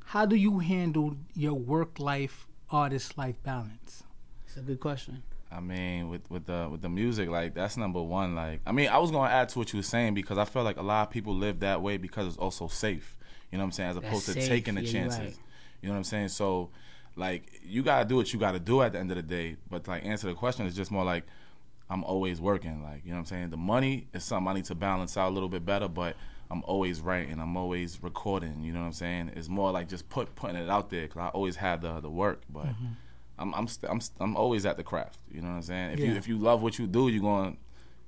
how 0.06 0.26
do 0.26 0.36
you 0.36 0.60
handle 0.60 1.18
your 1.36 1.56
work 1.56 2.00
life 2.00 2.48
artist 2.72 3.18
life 3.18 3.36
balance? 3.44 4.04
it's 4.48 4.56
a 4.56 4.62
good 4.62 4.80
question. 4.80 5.24
I 5.56 5.60
mean, 5.62 6.10
with 6.10 6.30
with 6.30 6.46
the 6.46 6.68
with 6.70 6.82
the 6.82 6.90
music, 6.90 7.30
like 7.30 7.54
that's 7.54 7.78
number 7.78 8.02
one. 8.02 8.36
Like, 8.36 8.60
I 8.66 8.72
mean, 8.72 8.90
I 8.90 8.98
was 8.98 9.12
gonna 9.12 9.30
add 9.32 9.50
to 9.50 9.60
what 9.60 9.72
you 9.72 9.80
were 9.80 9.84
saying 9.84 10.14
because 10.14 10.38
I 10.38 10.46
feel 10.46 10.64
like 10.64 10.78
a 10.78 10.82
lot 10.82 11.04
of 11.08 11.10
people 11.12 11.34
live 11.34 11.62
that 11.62 11.82
way 11.82 11.98
because 11.98 12.28
it's 12.28 12.38
also 12.38 12.68
safe. 12.68 13.16
You 13.52 13.58
know 13.58 13.64
what 13.64 13.68
I'm 13.68 13.72
saying? 13.72 13.90
As 13.92 13.98
opposed 13.98 14.26
to 14.26 14.34
safe. 14.34 14.48
taking 14.48 14.76
the 14.76 14.82
Yeah, 14.84 14.92
chances. 14.92 15.20
right. 15.20 15.36
You 15.82 15.88
know 15.90 15.94
what 15.94 16.00
I'm 16.00 16.04
saying? 16.04 16.30
So, 16.30 16.72
like, 17.16 17.62
you 17.64 17.84
gotta 17.84 18.06
do 18.06 18.18
what 18.18 18.34
you 18.34 18.40
gotta 18.40 18.60
do 18.60 18.82
at 18.82 18.92
the 18.94 19.00
end 19.00 19.12
of 19.12 19.18
the 19.18 19.24
day. 19.24 19.56
But 19.70 19.88
like, 19.88 20.06
answer 20.06 20.28
the 20.28 20.34
question 20.34 20.66
is 20.66 20.76
just 20.76 20.92
more 20.92 21.06
like, 21.06 21.24
I'm 21.90 22.04
always 22.04 22.42
working. 22.42 22.84
Like, 22.84 23.04
you 23.06 23.12
know 23.12 23.18
what 23.18 23.20
I'm 23.22 23.26
saying? 23.28 23.50
The 23.52 23.58
money 23.58 24.08
is 24.14 24.24
something 24.24 24.48
I 24.50 24.54
need 24.56 24.66
to 24.66 24.76
balance 24.76 25.16
out 25.16 25.30
a 25.30 25.34
little 25.34 25.50
bit 25.50 25.66
better, 25.66 25.88
but. 25.88 26.16
I'm 26.52 26.62
always 26.68 27.02
writing. 27.02 27.40
I'm 27.40 27.58
always 27.58 28.04
recording. 28.04 28.64
You 28.64 28.72
know 28.72 28.82
what 28.82 28.86
I'm 28.86 28.94
saying? 28.94 29.32
It's 29.36 29.50
more 29.50 29.72
like 29.72 29.90
just 29.90 30.08
put 30.10 30.36
putting 30.36 30.58
it 30.58 30.70
out 30.70 30.92
there 30.92 31.02
because 31.02 31.18
I 31.20 31.28
always 31.30 31.56
had 31.56 31.82
the 31.82 32.00
the 32.02 32.10
work, 32.10 32.44
but 32.48 32.68
Mm-hmm. 32.68 32.86
I'm 33.38 33.54
I'm 33.54 33.68
st- 33.68 33.92
I'm 33.92 34.00
st- 34.02 34.18
I'm 34.20 34.36
always 34.38 34.66
at 34.66 34.78
the 34.78 34.84
craft. 34.84 35.20
You 35.32 35.42
know 35.42 35.50
what 35.50 35.56
I'm 35.56 35.62
saying? 35.64 35.92
If 35.94 36.00
you 36.00 36.14
if 36.14 36.28
you 36.28 36.38
love 36.38 36.62
what 36.62 36.80
you 36.80 36.88
do, 36.88 37.10
you 37.10 37.22
going 37.22 37.58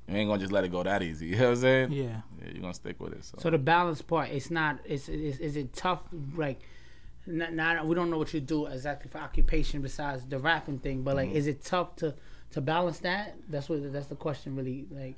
you 0.08 0.16
ain't 0.16 0.30
gonna 0.30 0.40
just 0.40 0.54
let 0.54 0.64
it 0.64 0.72
go 0.72 0.84
that 0.84 1.04
easy. 1.04 1.28
You 1.32 1.36
know 1.38 1.44
what 1.46 1.50
I'm 1.52 1.56
saying? 1.62 1.92
Yeah. 1.92 2.22
Yeah, 2.42 2.52
you're 2.54 2.62
gonna 2.62 2.74
stick 2.74 3.00
with 3.00 3.14
it. 3.14 3.26
So, 3.26 3.38
So 3.42 3.50
the 3.50 3.58
balance 3.58 4.02
part, 4.02 4.30
it's 4.30 4.50
not. 4.50 4.80
It's 4.86 5.10
is, 5.10 5.40
is 5.40 5.58
it 5.58 5.74
tough? 5.74 6.00
Like, 6.36 6.62
not, 7.26 7.54
not 7.54 7.86
we 7.86 7.94
don't 7.96 8.10
know 8.10 8.18
what 8.18 8.34
you 8.34 8.40
do 8.40 8.68
exactly 8.68 9.10
for 9.12 9.18
occupation 9.18 9.82
besides 9.82 10.24
the 10.26 10.40
rapping 10.40 10.80
thing, 10.80 11.04
but 11.04 11.18
Mm-hmm. 11.18 11.28
like, 11.30 11.36
is 11.36 11.48
it 11.48 11.64
tough 11.64 11.96
to 11.98 12.16
to 12.52 12.62
balance 12.62 13.00
that? 13.00 13.36
That's 13.50 13.68
what 13.68 13.92
that's 13.92 14.08
the 14.08 14.16
question 14.16 14.56
really. 14.56 14.86
Like 14.90 15.16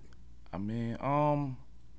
I 0.52 0.58
mean, 0.58 0.98
um, 1.00 1.58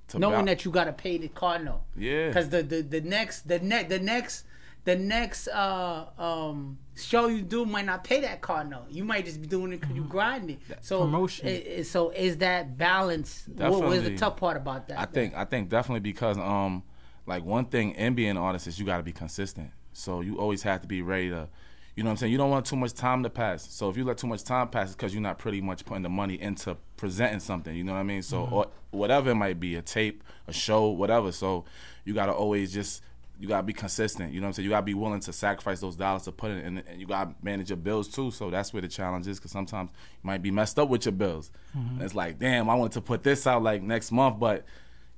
to 0.08 0.18
knowing 0.18 0.34
bal- 0.38 0.44
that 0.46 0.64
you 0.64 0.72
gotta 0.72 0.92
pay 0.92 1.16
the 1.18 1.28
Cardinal. 1.28 1.84
yeah, 1.96 2.26
Because 2.26 2.48
the, 2.48 2.64
the 2.64 2.82
the 2.82 3.00
next 3.02 3.46
the 3.46 3.60
next 3.60 3.88
the 3.88 4.00
next 4.00 4.44
the 4.84 4.96
next 4.96 5.48
uh 5.48 6.06
um 6.18 6.78
show 6.96 7.26
you 7.28 7.42
do 7.42 7.64
might 7.66 7.86
not 7.86 8.04
pay 8.04 8.20
that 8.20 8.40
Cardinal. 8.40 8.84
You 8.90 9.04
might 9.04 9.24
just 9.24 9.40
be 9.40 9.46
doing 9.46 9.72
it 9.72 9.80
because 9.80 9.94
you 9.96 10.04
grinding. 10.04 10.58
So 10.80 11.00
Promotion. 11.00 11.48
i- 11.48 11.64
i- 11.78 11.82
so 11.82 12.10
is 12.10 12.38
that 12.38 12.76
balance? 12.78 13.46
What 13.56 13.82
was 13.84 14.02
the 14.02 14.16
tough 14.16 14.36
part 14.36 14.56
about 14.56 14.88
that? 14.88 14.98
I 14.98 15.04
think 15.06 15.34
I 15.34 15.44
think 15.44 15.68
definitely 15.68 16.00
because 16.00 16.38
um 16.38 16.82
like 17.26 17.44
one 17.44 17.66
thing 17.66 17.92
in 17.92 18.14
being 18.14 18.30
an 18.30 18.36
artist 18.38 18.66
is 18.66 18.78
you 18.78 18.86
got 18.86 18.96
to 18.96 19.02
be 19.02 19.12
consistent. 19.12 19.70
So 19.92 20.20
you 20.20 20.38
always 20.38 20.62
have 20.62 20.80
to 20.82 20.86
be 20.86 21.02
ready 21.02 21.28
to, 21.30 21.48
you 21.94 22.02
know 22.02 22.08
what 22.08 22.12
I'm 22.12 22.16
saying. 22.18 22.32
You 22.32 22.38
don't 22.38 22.50
want 22.50 22.64
too 22.66 22.76
much 22.76 22.94
time 22.94 23.22
to 23.24 23.30
pass. 23.30 23.70
So 23.70 23.90
if 23.90 23.96
you 23.96 24.04
let 24.04 24.18
too 24.18 24.26
much 24.26 24.42
time 24.44 24.68
pass, 24.68 24.86
it's 24.88 24.96
because 24.96 25.12
you're 25.12 25.22
not 25.22 25.38
pretty 25.38 25.60
much 25.60 25.84
putting 25.84 26.02
the 26.02 26.08
money 26.08 26.40
into 26.40 26.76
presenting 26.96 27.40
something. 27.40 27.74
You 27.76 27.84
know 27.84 27.92
what 27.92 27.98
I 27.98 28.04
mean? 28.04 28.22
So 28.22 28.46
or 28.50 28.66
whatever 28.90 29.30
it 29.30 29.34
might 29.34 29.60
be, 29.60 29.76
a 29.76 29.82
tape, 29.82 30.24
a 30.48 30.52
show, 30.52 30.88
whatever. 30.88 31.30
So 31.32 31.64
you 32.04 32.14
got 32.14 32.26
to 32.26 32.32
always 32.32 32.72
just 32.72 33.02
you 33.40 33.48
gotta 33.48 33.62
be 33.62 33.72
consistent. 33.72 34.32
You 34.32 34.40
know 34.40 34.44
what 34.44 34.48
I'm 34.48 34.52
saying? 34.54 34.64
You 34.64 34.70
gotta 34.70 34.84
be 34.86 34.94
willing 34.94 35.20
to 35.20 35.32
sacrifice 35.32 35.80
those 35.80 35.96
dollars 35.96 36.22
to 36.24 36.32
put 36.32 36.50
it 36.50 36.64
in, 36.64 36.78
and 36.78 37.00
you 37.00 37.06
gotta 37.06 37.34
manage 37.42 37.70
your 37.70 37.78
bills 37.78 38.06
too. 38.08 38.30
So 38.30 38.50
that's 38.50 38.72
where 38.72 38.82
the 38.82 38.88
challenge 38.88 39.26
is, 39.26 39.38
because 39.38 39.50
sometimes 39.50 39.90
you 39.92 40.26
might 40.26 40.42
be 40.42 40.50
messed 40.50 40.78
up 40.78 40.88
with 40.90 41.06
your 41.06 41.12
bills. 41.12 41.50
And 41.74 42.02
it's 42.02 42.14
like, 42.14 42.38
damn, 42.38 42.68
I 42.68 42.74
wanted 42.74 42.92
to 42.92 43.00
put 43.00 43.22
this 43.22 43.46
out 43.46 43.62
like 43.62 43.82
next 43.82 44.12
month, 44.12 44.38
but 44.38 44.64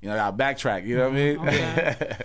you 0.00 0.08
know, 0.08 0.14
I 0.14 0.18
gotta 0.18 0.36
backtrack. 0.36 0.86
You 0.86 0.96
know 0.96 1.08
what 1.10 1.12
I 1.12 1.16
mean? 1.16 1.38
Okay. 1.48 2.16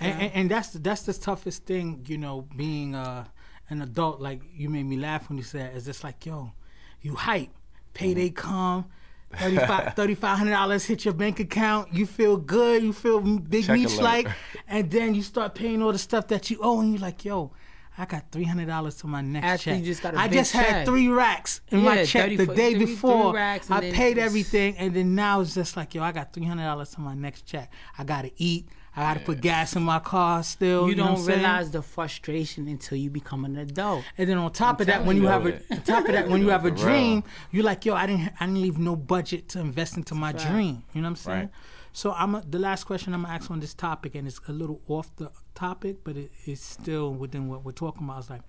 And, 0.00 0.22
and, 0.22 0.32
and 0.34 0.50
that's 0.50 0.70
that's 0.70 1.02
the 1.02 1.12
toughest 1.14 1.64
thing, 1.64 2.04
you 2.06 2.18
know, 2.18 2.46
being 2.56 2.94
uh, 2.94 3.24
an 3.70 3.82
adult. 3.82 4.20
Like 4.20 4.42
you 4.54 4.68
made 4.68 4.84
me 4.84 4.96
laugh 4.96 5.28
when 5.28 5.38
you 5.38 5.44
said, 5.44 5.74
"It's 5.74 5.86
just 5.86 6.04
like, 6.04 6.26
yo, 6.26 6.52
you 7.00 7.14
hype, 7.14 7.50
payday 7.94 8.28
Mm-hmm. 8.28 8.34
come." 8.50 8.84
$3,500 9.32 10.50
dollars 10.50 10.84
hit 10.84 11.04
your 11.04 11.14
bank 11.14 11.40
account. 11.40 11.92
You 11.92 12.06
feel 12.06 12.36
good. 12.36 12.82
You 12.82 12.92
feel 12.92 13.20
big 13.20 13.66
Check 13.66 13.74
meat 13.78 13.96
like, 13.98 14.28
and 14.68 14.90
then 14.90 15.14
you 15.14 15.22
start 15.22 15.54
paying 15.54 15.82
all 15.82 15.92
the 15.92 15.98
stuff 15.98 16.28
that 16.28 16.50
you 16.50 16.58
owe, 16.62 16.80
and 16.80 16.92
you're 16.92 17.00
like, 17.00 17.24
"Yo, 17.24 17.52
I 17.98 18.04
got 18.06 18.30
three 18.30 18.44
hundred 18.44 18.66
dollars 18.68 18.96
to 18.96 19.06
my 19.06 19.20
next 19.20 19.46
After 19.46 19.64
check. 19.64 19.78
you 19.80 19.84
just 19.84 20.02
got 20.02 20.14
a 20.14 20.18
I 20.18 20.28
big 20.28 20.38
just 20.38 20.52
had 20.52 20.86
three 20.86 21.08
racks 21.08 21.60
in 21.68 21.82
my 21.82 22.04
check 22.04 22.24
30 22.30 22.36
the 22.36 22.46
day 22.46 22.70
three- 22.74 22.84
three 22.84 22.94
before. 22.94 23.34
racks, 23.34 23.68
and 23.70 23.74
I 23.84 23.90
paid 23.90 24.18
everything, 24.18 24.76
and 24.78 24.94
then 24.94 25.14
now 25.14 25.40
it's 25.40 25.54
just 25.54 25.76
like, 25.76 25.94
yo, 25.94 26.02
I 26.02 26.12
got 26.12 26.32
three 26.32 26.44
hundred 26.44 26.64
dollars 26.64 26.90
to 26.90 27.00
my 27.00 27.14
next 27.14 27.46
check. 27.46 27.72
I 27.98 28.04
gotta 28.04 28.30
eat. 28.36 28.68
I 28.96 29.02
gotta 29.02 29.20
put 29.20 29.42
gas 29.42 29.76
in 29.76 29.82
my 29.82 29.98
car 29.98 30.42
still. 30.42 30.88
you 30.88 30.94
know 30.94 31.12
what 31.12 31.16
don't 31.16 31.26
realize 31.26 31.70
the 31.70 31.82
frustration 31.82 32.66
until 32.66 32.96
you 32.96 33.10
become 33.10 33.44
an 33.44 33.56
adult. 33.58 34.04
And 34.16 34.28
then 34.28 34.38
on 34.38 34.50
top 34.52 34.80
of 34.80 34.86
that, 34.86 35.04
when 35.04 35.16
you 35.16 35.24
you. 35.24 35.28
have 35.28 35.46
a 35.46 35.60
on 35.70 35.82
top 35.82 36.06
of 36.06 36.12
that, 36.12 36.28
when 36.28 36.40
you 36.40 36.48
have 36.48 36.64
a 36.64 36.70
dream, 36.84 37.22
you're 37.50 37.64
like, 37.64 37.84
yo, 37.84 37.94
I 37.94 38.06
didn't 38.06 38.32
I 38.40 38.46
didn't 38.46 38.62
leave 38.62 38.78
no 38.78 38.96
budget 38.96 39.48
to 39.50 39.60
invest 39.60 39.96
into 39.98 40.14
my 40.14 40.32
Fact. 40.32 40.46
dream. 40.50 40.82
You 40.94 41.02
know 41.02 41.06
what 41.06 41.10
I'm 41.10 41.16
saying? 41.16 41.38
Right. 41.40 41.50
So 41.92 42.12
I'm 42.12 42.34
a, 42.34 42.42
the 42.42 42.58
last 42.58 42.84
question 42.84 43.12
I'm 43.14 43.22
gonna 43.22 43.34
ask 43.34 43.50
on 43.50 43.60
this 43.60 43.74
topic, 43.74 44.14
and 44.14 44.26
it's 44.26 44.40
a 44.48 44.52
little 44.52 44.80
off 44.88 45.14
the 45.16 45.30
topic, 45.54 45.98
but 46.04 46.16
it, 46.16 46.30
it's 46.44 46.62
still 46.62 47.12
within 47.12 47.48
what 47.48 47.64
we're 47.64 47.72
talking 47.72 48.04
about. 48.04 48.18
It's 48.20 48.30
like, 48.30 48.42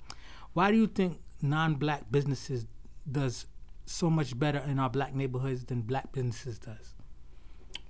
why 0.53 0.71
do 0.71 0.77
you 0.77 0.87
think 0.87 1.19
non-black 1.41 2.11
businesses 2.11 2.67
does 3.09 3.45
so 3.85 4.09
much 4.09 4.37
better 4.37 4.59
in 4.59 4.79
our 4.79 4.89
black 4.89 5.13
neighborhoods 5.15 5.63
than 5.65 5.81
black 5.81 6.11
businesses 6.11 6.59
does? 6.59 6.93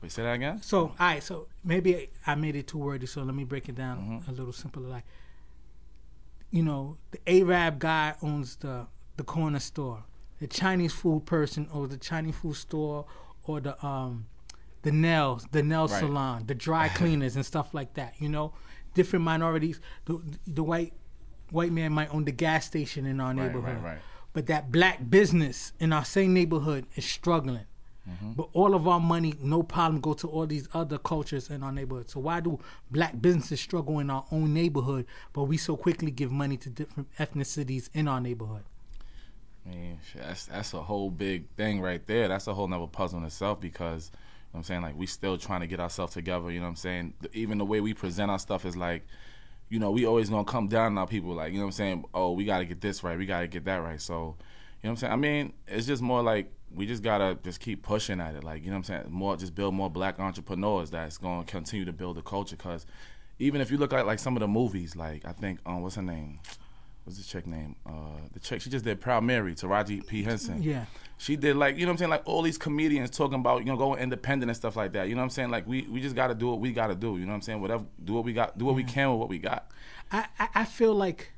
Wait, 0.02 0.12
say 0.12 0.24
that 0.24 0.34
again. 0.34 0.62
So, 0.62 0.80
all 0.80 0.96
right, 1.00 1.24
so 1.24 1.48
maybe 1.64 2.10
I 2.26 2.36
made 2.36 2.56
it 2.56 2.68
too 2.68 2.78
wordy, 2.78 3.08
so 3.08 3.24
let 3.24 3.34
me 3.36 3.44
break 3.44 3.68
it 3.68 3.76
down 3.76 4.24
a 4.28 4.32
little 4.32 4.54
simpler. 4.54 4.88
Like, 4.88 5.04
you 6.52 6.64
know, 6.64 6.98
the 7.12 7.20
Arab 7.28 7.80
guy 7.80 8.16
owns 8.22 8.56
the 8.58 8.88
the 9.18 9.24
corner 9.24 9.60
store. 9.60 10.04
The 10.40 10.48
Chinese 10.48 10.94
food 10.94 11.26
person 11.26 11.68
owns 11.74 11.90
the 11.90 11.98
Chinese 11.98 12.36
food 12.36 12.56
store, 12.56 13.06
or 13.46 13.60
the 13.60 13.84
um, 13.86 14.28
the 14.84 14.92
nails, 14.92 15.48
the 15.52 15.64
nail 15.64 15.88
Right. 15.88 16.00
salon, 16.00 16.44
the 16.46 16.56
dry 16.56 16.88
cleaners 17.00 17.36
and 17.36 17.46
stuff 17.46 17.74
like 17.74 17.96
that. 17.96 18.14
You 18.20 18.30
know, 18.30 18.54
different 18.94 19.26
minorities. 19.26 19.82
The 20.06 20.22
the 20.46 20.64
white 20.64 20.94
white 21.52 21.72
man 21.72 21.92
might 21.92 22.14
own 22.14 22.26
the 22.26 22.32
gas 22.32 22.66
station 22.66 23.06
in 23.06 23.20
our 23.20 23.34
Right, 23.34 23.48
neighborhood, 23.48 23.84
right. 23.84 24.00
but 24.34 24.46
that 24.48 24.72
black 24.72 25.10
business 25.10 25.74
in 25.80 25.92
our 25.92 26.06
same 26.06 26.34
neighborhood 26.34 26.86
is 26.96 27.06
struggling. 27.06 27.66
Mm-hmm. 28.10 28.34
But 28.34 28.50
all 28.54 28.74
of 28.74 28.88
our 28.88 29.00
money, 29.00 29.34
no 29.42 29.64
problem, 29.64 30.00
go 30.00 30.14
to 30.14 30.28
all 30.28 30.46
these 30.46 30.70
other 30.74 30.98
cultures 30.98 31.50
in 31.50 31.62
our 31.62 31.72
neighborhood. 31.72 32.10
So 32.10 32.22
why 32.22 32.40
do 32.40 32.60
black 32.90 33.22
businesses 33.22 33.60
struggle 33.60 34.00
in 34.00 34.10
our 34.10 34.26
own 34.32 34.54
neighborhood, 34.54 35.06
but 35.34 35.44
we 35.44 35.58
so 35.58 35.76
quickly 35.76 36.12
give 36.12 36.32
money 36.32 36.58
to 36.58 36.70
different 36.70 37.10
ethnicities 37.18 37.90
in 37.94 38.08
our 38.08 38.22
neighborhood? 38.22 38.64
I 39.66 39.76
mean, 39.76 40.00
that's 40.16 40.46
that's 40.46 40.74
a 40.74 40.82
whole 40.82 41.10
big 41.10 41.50
thing 41.58 41.82
right 41.82 42.06
there. 42.06 42.28
That's 42.28 42.48
a 42.48 42.54
whole 42.54 42.68
nother 42.68 42.88
puzzle 42.88 43.20
in 43.20 43.26
itself 43.26 43.60
because 43.60 44.12
you 44.14 44.18
know 44.18 44.52
what 44.52 44.60
I'm 44.60 44.64
saying 44.64 44.82
like 44.82 44.98
we 44.98 45.06
still 45.08 45.38
trying 45.38 45.62
to 45.62 45.68
get 45.68 45.80
ourselves 45.80 46.14
together. 46.14 46.50
You 46.52 46.60
know 46.60 46.66
what 46.66 46.70
I'm 46.70 46.76
saying? 46.78 47.14
Even 47.34 47.58
the 47.58 47.66
way 47.66 47.82
we 47.82 47.94
present 47.94 48.32
our 48.32 48.40
stuff 48.40 48.66
is 48.66 48.78
like, 48.78 49.06
you 49.68 49.80
know, 49.80 49.92
we 49.92 50.06
always 50.06 50.30
gonna 50.30 50.46
come 50.46 50.68
down 50.70 50.94
on 50.94 50.98
our 50.98 51.08
people. 51.08 51.34
Like 51.34 51.52
you 51.52 51.58
know 51.58 51.66
what 51.66 51.70
I'm 51.70 51.74
saying? 51.74 52.06
Oh, 52.14 52.32
we 52.32 52.46
gotta 52.46 52.64
get 52.64 52.80
this 52.80 53.04
right. 53.04 53.18
We 53.18 53.26
gotta 53.26 53.48
get 53.48 53.66
that 53.66 53.78
right. 53.78 54.02
So, 54.02 54.14
you 54.14 54.20
know 54.20 54.36
what 54.82 54.90
I'm 54.90 54.96
saying? 54.96 55.14
I 55.14 55.16
mean, 55.18 55.54
it's 55.68 55.86
just 55.86 56.02
more 56.02 56.24
like 56.24 56.50
we 56.78 56.86
just 56.86 57.04
gotta 57.04 57.38
just 57.44 57.60
keep 57.60 57.84
pushing 57.84 58.22
at 58.22 58.36
it. 58.36 58.44
Like 58.44 58.64
you 58.64 58.68
know 58.68 58.78
what 58.78 58.90
I'm 58.90 59.02
saying? 59.02 59.06
More 59.10 59.36
just 59.36 59.56
build 59.56 59.74
more 59.74 59.90
black 59.90 60.20
entrepreneurs 60.20 60.92
that's 60.92 61.18
gonna 61.18 61.44
continue 61.44 61.86
to 61.86 61.94
build 61.94 62.18
the 62.18 62.22
culture. 62.22 62.56
Cause 62.56 62.86
even 63.40 63.60
if 63.62 63.72
you 63.72 63.78
look 63.78 63.94
at 63.94 64.06
like 64.06 64.20
some 64.20 64.36
of 64.36 64.42
the 64.42 64.48
movies, 64.48 64.96
like 64.96 65.26
I 65.26 65.32
think 65.32 65.60
um 65.66 65.82
what's 65.82 65.96
her 65.96 66.02
name? 66.02 66.40
What's 67.04 67.18
this 67.18 67.28
chick 67.28 67.48
name? 67.48 67.76
Uh, 67.86 68.20
the 68.34 68.40
chick 68.40 68.62
she 68.62 68.70
just 68.70 68.86
did 68.86 69.02
Proud 69.02 69.24
Mary, 69.24 69.56
Taraji 69.56 70.06
P 70.06 70.24
Henson. 70.24 70.62
Yeah. 70.62 70.86
She 71.18 71.36
did 71.36 71.56
like 71.56 71.78
you 71.78 71.86
know 71.86 71.88
what 71.88 71.94
I'm 71.94 71.98
saying, 71.98 72.12
like 72.12 72.24
all 72.26 72.44
these 72.44 72.58
comedians 72.58 73.10
talking 73.10 73.40
about 73.40 73.60
you 73.60 73.72
know 73.72 73.78
going 73.78 74.00
independent 74.00 74.50
and 74.50 74.56
stuff 74.56 74.76
like 74.76 74.94
that. 74.94 75.10
You 75.10 75.16
know 75.16 75.22
what 75.22 75.26
I'm 75.26 75.30
saying? 75.32 75.50
Like 75.50 75.68
we 75.68 75.82
we 75.84 76.00
just 76.00 76.16
got 76.16 76.28
to 76.28 76.36
do 76.36 76.48
what 76.50 76.60
we 76.60 76.72
got 76.72 76.88
to 76.88 76.96
do. 76.96 77.18
You 77.18 77.26
know 77.26 77.32
what 77.32 77.36
I'm 77.36 77.42
saying? 77.42 77.62
Whatever, 77.62 77.86
do 78.04 78.14
what 78.14 78.24
we 78.24 78.34
got, 78.34 78.58
do 78.58 78.66
what 78.66 78.76
we 78.76 78.84
can 78.84 79.10
with 79.12 79.20
what 79.20 79.30
we 79.30 79.40
got. 79.40 79.72
I, 80.12 80.28
I 80.40 80.66
feel 80.66 80.94
like 80.94 81.32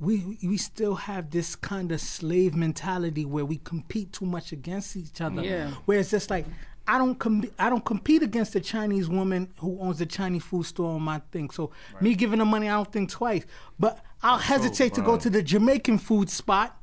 we 0.00 0.38
we 0.42 0.56
still 0.56 0.94
have 0.94 1.30
this 1.30 1.54
kind 1.54 1.92
of 1.92 2.00
slave 2.00 2.56
mentality 2.56 3.24
where 3.24 3.44
we 3.44 3.58
compete 3.58 4.12
too 4.12 4.24
much 4.24 4.50
against 4.50 4.96
each 4.96 5.20
other. 5.20 5.42
Yeah. 5.42 5.70
Where 5.84 6.00
it's 6.00 6.10
just 6.10 6.30
like 6.30 6.46
I 6.88 6.98
don't 6.98 7.16
com- 7.18 7.50
I 7.58 7.68
don't 7.68 7.84
compete 7.84 8.22
against 8.22 8.54
the 8.54 8.60
Chinese 8.60 9.08
woman 9.08 9.52
who 9.58 9.78
owns 9.78 9.98
the 9.98 10.06
Chinese 10.06 10.42
food 10.42 10.64
store 10.64 10.94
on 10.94 11.02
my 11.02 11.20
thing. 11.30 11.50
So 11.50 11.70
me 12.00 12.14
giving 12.14 12.38
her 12.38 12.44
money, 12.46 12.68
I 12.68 12.76
don't 12.76 12.90
think 12.90 13.10
twice. 13.10 13.44
But 13.78 14.02
I'll 14.22 14.38
hesitate 14.38 14.94
to 14.94 15.02
go 15.02 15.16
to 15.18 15.30
the 15.30 15.42
Jamaican 15.42 15.98
food 15.98 16.30
spot 16.30 16.79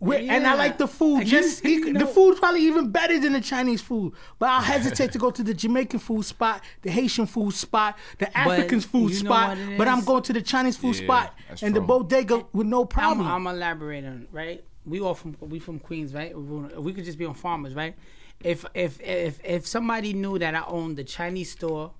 Where, 0.00 0.18
And 0.18 0.46
I 0.46 0.54
like 0.54 0.76
the 0.76 0.88
food. 0.88 1.20
And 1.20 1.26
Just 1.28 1.64
you- 1.64 1.70
he- 1.84 1.88
you 1.88 1.92
the 1.94 2.06
food's 2.06 2.38
probably 2.38 2.62
even 2.62 2.90
better 2.90 3.18
than 3.18 3.32
the 3.32 3.40
Chinese 3.40 3.80
food. 3.80 4.12
But 4.38 4.50
I'll 4.50 4.60
hesitate 4.60 5.12
to 5.12 5.18
go 5.18 5.30
to 5.30 5.42
the 5.42 5.54
Jamaican 5.54 6.00
food 6.00 6.24
spot, 6.24 6.62
the 6.82 6.90
Haitian 6.90 7.26
food 7.26 7.54
spot, 7.54 7.96
the 8.18 8.36
African 8.36 8.80
food 8.80 9.14
spot. 9.14 9.56
But 9.78 9.88
I'm 9.88 10.04
going 10.04 10.22
to 10.24 10.32
the 10.32 10.42
Chinese 10.42 10.76
food 10.76 10.96
Yeah, 10.96 11.04
spot 11.04 11.34
that's 11.48 11.62
and 11.62 11.74
the 11.74 11.80
true. 11.80 11.86
bodega 11.86 12.44
with 12.52 12.66
no 12.66 12.82
I'm, 12.82 12.88
problem. 12.88 13.26
I'm 13.26 13.46
elaborating, 13.46 14.10
on 14.10 14.28
right? 14.32 14.62
We 14.84 15.00
all 15.00 15.14
from 15.14 15.36
we 15.40 15.58
from 15.60 15.78
Queens, 15.78 16.12
right? 16.12 16.36
We- 16.36 16.76
We 16.78 16.92
could 16.92 17.04
just 17.04 17.16
be 17.16 17.24
on 17.24 17.34
farmers, 17.34 17.74
right? 17.74 17.94
If 18.42 18.66
if 18.74 19.00
if 19.00 19.40
if 19.42 19.66
somebody 19.66 20.12
knew 20.12 20.38
that 20.38 20.54
I 20.54 20.64
owned 20.66 20.96
the 20.98 21.04
Chinese 21.04 21.52
store, 21.52 21.92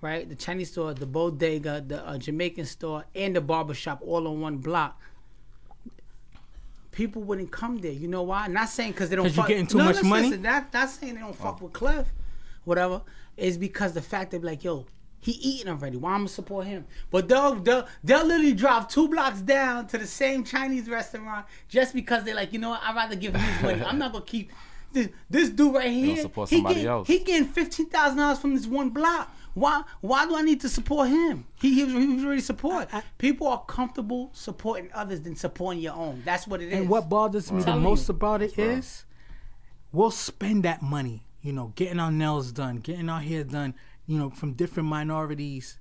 right? 0.00 0.26
The 0.26 0.36
Chinese 0.36 0.70
store, 0.70 0.94
the 0.94 1.06
bodega, 1.06 1.84
the 1.86 2.06
uh, 2.08 2.16
Jamaican 2.16 2.64
store, 2.64 3.04
and 3.14 3.36
the 3.36 3.42
barber 3.42 3.74
shop 3.74 4.00
all 4.06 4.26
on 4.26 4.40
one 4.40 4.56
block. 4.58 4.98
People 6.92 7.22
wouldn't 7.22 7.50
come 7.50 7.78
there. 7.78 7.92
You 7.92 8.06
know 8.06 8.22
why? 8.22 8.46
Not 8.46 8.68
saying 8.68 8.92
because 8.92 9.10
they 9.10 9.16
don't. 9.16 9.24
'Cause 9.24 9.36
you 9.36 9.42
fuck- 9.42 9.48
getting 9.48 9.66
too 9.66 9.78
no, 9.78 9.84
much 9.84 9.94
listen, 9.96 10.08
money? 10.10 10.28
Listen, 10.28 10.42
not, 10.42 10.72
not 10.72 10.88
saying 10.90 11.14
they 11.14 11.20
don't 11.20 11.34
fuck 11.34 11.58
oh. 11.60 11.64
with 11.64 11.72
Cliff, 11.72 12.06
whatever. 12.64 13.02
Is 13.36 13.56
because 13.58 13.94
the 13.94 14.02
fact 14.02 14.30
they 14.30 14.38
be 14.38 14.46
like, 14.46 14.62
yo, 14.62 14.86
he 15.20 15.32
eating 15.32 15.68
already. 15.68 15.96
Why 15.96 16.10
I'm 16.12 16.18
gonna 16.20 16.28
support 16.28 16.66
him? 16.66 16.84
But 17.10 17.28
they'll 17.28 17.54
they'll, 17.54 17.86
they'll 18.04 18.26
literally 18.26 18.52
drive 18.52 18.88
two 18.88 19.08
blocks 19.08 19.40
down 19.40 19.86
to 19.88 19.98
the 19.98 20.06
same 20.06 20.44
Chinese 20.44 20.88
restaurant 20.88 21.46
just 21.68 21.94
because 21.94 22.24
they're 22.24 22.34
like, 22.34 22.52
you 22.52 22.58
know 22.58 22.70
what? 22.70 22.80
I'd 22.82 22.94
rather 22.94 23.16
give 23.16 23.34
him 23.34 23.40
his 23.40 23.62
money. 23.62 23.82
I'm 23.84 23.98
not 23.98 24.12
gonna 24.12 24.24
keep 24.24 24.50
this, 24.92 25.08
this 25.30 25.48
dude 25.48 25.74
right 25.74 25.90
here. 25.90 26.16
support 26.16 26.50
he 26.50 26.60
getting, 26.60 26.86
else. 26.86 27.06
He 27.08 27.20
getting 27.20 27.48
fifteen 27.48 27.86
thousand 27.88 28.18
dollars 28.18 28.38
from 28.38 28.54
this 28.54 28.66
one 28.66 28.90
block. 28.90 29.34
Why? 29.54 29.82
Why 30.00 30.26
do 30.26 30.36
I 30.36 30.42
need 30.42 30.60
to 30.62 30.68
support 30.68 31.08
him? 31.08 31.46
He 31.60 31.74
he 31.74 31.84
was, 31.84 31.92
he 31.92 32.06
was 32.06 32.24
already 32.24 32.40
support. 32.40 32.88
People 33.18 33.48
are 33.48 33.64
comfortable 33.64 34.30
supporting 34.32 34.90
others 34.94 35.20
than 35.20 35.36
supporting 35.36 35.82
your 35.82 35.94
own. 35.94 36.22
That's 36.24 36.46
what 36.46 36.62
it 36.62 36.68
is. 36.68 36.74
And 36.74 36.88
what 36.88 37.08
bothers 37.08 37.52
me 37.52 37.58
the 37.58 37.66
Telling 37.66 37.82
most 37.82 38.08
you. 38.08 38.14
about 38.14 38.42
it 38.42 38.58
is, 38.58 39.04
we'll 39.92 40.10
spend 40.10 40.62
that 40.64 40.82
money, 40.82 41.26
you 41.42 41.52
know, 41.52 41.72
getting 41.76 42.00
our 42.00 42.10
nails 42.10 42.52
done, 42.52 42.76
getting 42.76 43.08
our 43.08 43.20
hair 43.20 43.44
done, 43.44 43.74
you 44.06 44.18
know, 44.18 44.30
from 44.30 44.54
different 44.54 44.88
minorities 44.88 45.78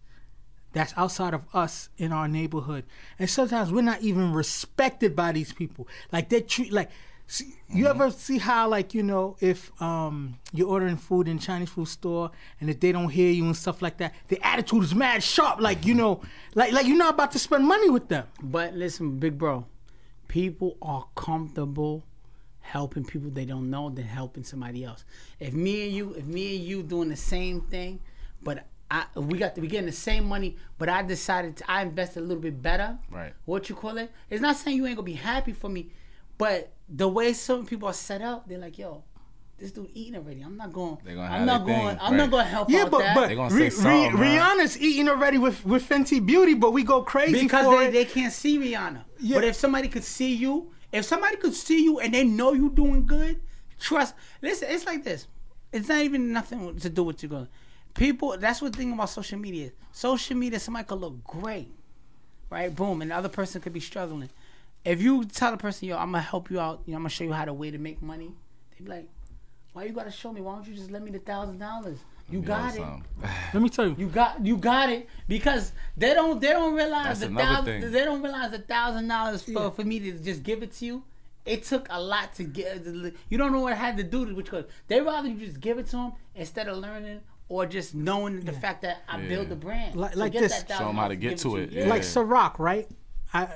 that's 0.74 0.94
outside 0.96 1.34
of 1.34 1.44
us 1.54 1.90
in 1.98 2.14
our 2.14 2.28
neighborhood. 2.28 2.86
And 3.20 3.30
sometimes 3.30 3.72
we're 3.72 3.82
not 3.82 4.02
even 4.02 4.34
respected 4.34 5.16
by 5.16 5.32
these 5.34 5.54
people. 5.54 5.88
Like 6.12 6.30
they 6.30 6.42
treat 6.42 6.72
like 6.72 6.90
see, 7.32 7.56
you 7.70 7.86
Mm-hmm. 7.86 8.02
ever 8.02 8.12
see 8.12 8.38
how 8.38 8.68
like, 8.68 8.94
you 8.94 9.04
know, 9.12 9.38
if 9.40 9.60
um 9.82 10.16
you're 10.54 10.68
ordering 10.76 10.98
food 10.98 11.28
in 11.28 11.40
Chinese 11.40 11.70
food 11.70 11.88
store 11.88 12.30
and 12.60 12.70
if 12.70 12.78
they 12.82 12.92
don't 12.92 13.10
hear 13.10 13.32
you 13.32 13.46
and 13.46 13.56
stuff 13.56 13.82
like 13.82 13.98
that, 14.02 14.14
the 14.28 14.38
attitude 14.46 14.84
is 14.84 14.94
mad 14.94 15.24
sharp, 15.24 15.60
like, 15.62 15.86
you 15.86 15.94
know, 16.02 16.22
like 16.56 16.72
like 16.74 16.86
you're 16.88 16.98
not 17.06 17.14
about 17.16 17.32
to 17.32 17.40
spend 17.40 17.66
money 17.66 17.90
with 17.90 18.08
them. 18.10 18.26
But 18.44 18.74
listen, 18.76 19.18
big 19.20 19.38
bro, 19.38 19.66
people 20.28 20.78
are 20.82 21.06
comfortable 21.16 22.04
helping 22.60 23.04
people 23.04 23.30
they 23.32 23.46
don't 23.46 23.70
know 23.70 23.90
than 23.90 24.06
helping 24.06 24.44
somebody 24.44 24.84
else. 24.84 25.04
If 25.40 25.54
me 25.54 25.86
and 25.86 25.94
you, 25.98 26.14
if 26.14 26.26
me 26.26 26.56
and 26.58 26.64
you 26.66 26.84
doing 26.84 27.10
the 27.10 27.16
same 27.16 27.62
thing, 27.62 28.00
but 28.44 28.66
I 28.90 29.06
we 29.16 29.40
got 29.40 29.58
we 29.58 29.68
getting 29.68 29.86
the 29.88 29.92
same 30.10 30.26
money, 30.28 30.58
but 30.78 30.90
I 30.90 31.02
decided 31.02 31.56
to, 31.58 31.72
I 31.72 31.82
invested 31.84 32.20
a 32.20 32.26
little 32.30 32.44
bit 32.44 32.62
better. 32.62 32.98
Right. 33.10 33.34
What 33.46 33.70
you 33.70 33.76
call 33.76 33.98
it? 33.98 34.12
It's 34.30 34.42
not 34.42 34.58
saying 34.58 34.76
you 34.78 34.86
ain't 34.86 34.98
gonna 34.98 35.06
be 35.06 35.14
happy 35.34 35.54
for 35.54 35.70
me, 35.70 35.92
but 36.38 36.72
the 36.94 37.08
way 37.08 37.34
some 37.34 37.66
people 37.66 37.88
are 37.88 37.94
set 37.94 38.22
up, 38.22 38.48
they're 38.48 38.58
like, 38.60 38.78
yo. 38.78 39.04
This 39.58 39.72
dude 39.74 39.92
eating 39.94 40.16
already. 40.16 40.42
I'm 40.42 40.58
not 40.58 40.74
going. 40.74 40.98
They're 41.06 41.14
gonna 41.14 41.32
I'm 41.36 41.46
not 41.46 41.68
going. 41.68 41.90
thing, 41.90 41.98
I'm 42.02 42.18
not 42.18 42.32
going 42.32 42.46
to 42.46 42.50
help 42.50 42.68
Yeah, 42.68 42.82
out 42.82 42.90
but 42.90 42.98
that. 42.98 43.16
but 43.16 43.28
They 43.28 43.36
gonna 43.36 43.54
Ri- 43.54 43.70
say 43.70 43.84
something, 43.84 44.16
Ri- 44.20 44.28
Rihanna's 44.30 44.82
eating 44.82 45.08
already 45.08 45.38
with 45.38 45.64
with 45.64 45.88
Fenty 45.88 46.26
Beauty, 46.26 46.56
but 46.56 46.72
we 46.74 46.84
go 46.84 47.04
crazy 47.04 47.44
because 47.44 47.66
for 47.66 47.78
they, 47.78 47.86
it. 47.90 47.92
they 47.92 48.06
can't 48.06 48.34
see 48.34 48.58
Rihanna. 48.58 49.04
Yeah. 49.20 49.36
But 49.38 49.44
if 49.44 49.56
somebody 49.56 49.88
could 49.88 50.04
see 50.04 50.34
you, 50.34 50.72
if 50.92 51.06
somebody 51.06 51.36
could 51.38 51.54
see 51.54 51.84
you 51.84 52.00
and 52.00 52.12
they 52.12 52.24
know 52.24 52.54
you 52.54 52.72
doing 52.72 53.06
good, 53.06 53.40
trust. 53.80 54.16
Listen, 54.42 54.68
it's 54.72 54.88
like 54.88 55.04
this. 55.04 55.28
It's 55.72 55.88
not 55.90 56.02
even 56.02 56.34
nothing 56.34 56.80
to 56.80 56.90
do 56.90 57.04
with 57.04 57.22
you 57.22 57.30
going. 57.30 57.48
People. 57.94 58.36
That's 58.40 58.64
what 58.64 58.72
the 58.72 58.80
thing 58.80 58.92
about 58.94 59.12
social 59.12 59.38
media. 59.38 59.74
Social 59.92 60.36
media, 60.36 60.60
somebody 60.60 60.86
could 60.88 61.00
look 61.00 61.24
great, 61.24 61.70
right? 62.50 62.76
Boom, 62.76 63.04
and 63.04 63.12
the 63.12 63.16
other 63.16 63.30
person 63.30 63.62
could 63.62 63.74
be 63.74 63.80
struggling. 63.80 64.32
If 64.84 65.02
you 65.02 65.24
tell 65.26 65.52
the 65.52 65.58
person, 65.58 65.88
yo, 65.88 65.96
I'm 65.98 66.08
gonna 66.12 66.22
help 66.22 66.50
you 66.50 66.60
out. 66.60 66.82
You 66.86 66.92
know, 66.94 66.98
I'm 66.98 67.02
gonna 67.04 67.10
show 67.10 67.24
you 67.24 67.34
how 67.34 67.46
to 67.46 67.54
way 67.54 67.72
to 67.72 67.78
make 67.78 68.02
money. 68.02 68.32
They 68.78 68.84
be 68.84 68.90
like, 68.90 69.08
why 69.74 69.84
you 69.84 69.94
gotta 69.94 70.12
show 70.12 70.32
me? 70.34 70.42
Why 70.42 70.56
don't 70.56 70.68
you 70.68 70.74
just 70.74 70.92
let 70.92 71.02
me 71.04 71.12
the 71.12 71.20
thousand 71.20 71.60
dollars? 71.60 72.00
You 72.30 72.40
You 72.40 72.46
got 72.46 72.76
it. 72.76 72.82
Let 73.54 73.62
me 73.62 73.68
tell 73.70 73.88
you. 73.88 73.96
You 73.98 74.08
got 74.08 74.46
you 74.46 74.56
got 74.58 74.90
it 74.90 75.08
because 75.28 75.74
they 75.98 76.14
don't 76.14 76.40
they 76.40 76.48
don't 76.50 76.74
realize 76.74 77.20
That's 77.20 77.32
the 77.32 77.38
thousand 77.38 77.66
thing. 77.82 77.92
they 77.92 78.06
don't 78.06 78.22
realize 78.22 78.54
a 78.54 78.60
thousand 78.60 79.08
dollars 79.10 79.44
for 79.44 79.70
for 79.72 79.84
me 79.84 80.00
to 80.00 80.12
just 80.14 80.42
give 80.44 80.64
it 80.64 80.72
to 80.76 80.86
you. 80.86 81.04
It 81.46 81.64
took 81.64 81.88
a 81.90 82.00
lot 82.02 82.34
to 82.36 82.44
get. 82.44 82.86
You 82.86 83.38
don't 83.38 83.52
know 83.52 83.60
what 83.60 83.74
I 83.74 83.76
had 83.76 83.98
to 83.98 84.04
do 84.04 84.26
to 84.26 84.34
because 84.34 84.66
they 84.88 85.02
rather 85.02 85.28
you 85.28 85.46
just 85.46 85.60
give 85.60 85.78
it 85.78 85.88
to 85.88 85.92
them 85.98 86.14
instead 86.36 86.68
of 86.70 86.78
learning 86.78 87.20
or 87.50 87.66
just 87.66 87.94
knowing 87.96 88.40
the 88.42 88.54
fact 88.54 88.84
that 88.84 89.04
I 89.10 89.20
Yeah. 89.20 89.28
built 89.28 89.50
the 89.50 89.56
brand. 89.58 89.96
Like- 89.98 90.14
So 90.14 90.20
like 90.20 90.32
get 90.32 90.42
this. 90.44 90.64
that 90.64 90.78
Show 90.78 90.88
'em 90.90 90.96
how 90.96 91.10
to 91.10 91.16
get 91.18 91.22
give 91.30 91.32
it 91.34 91.38
to 91.40 91.56
it, 91.58 91.72
Yeah. 91.72 91.84
yeah. 91.84 91.90
like 91.90 92.04
Ciroc, 92.04 92.60
right? 92.60 92.88
I 93.34 93.50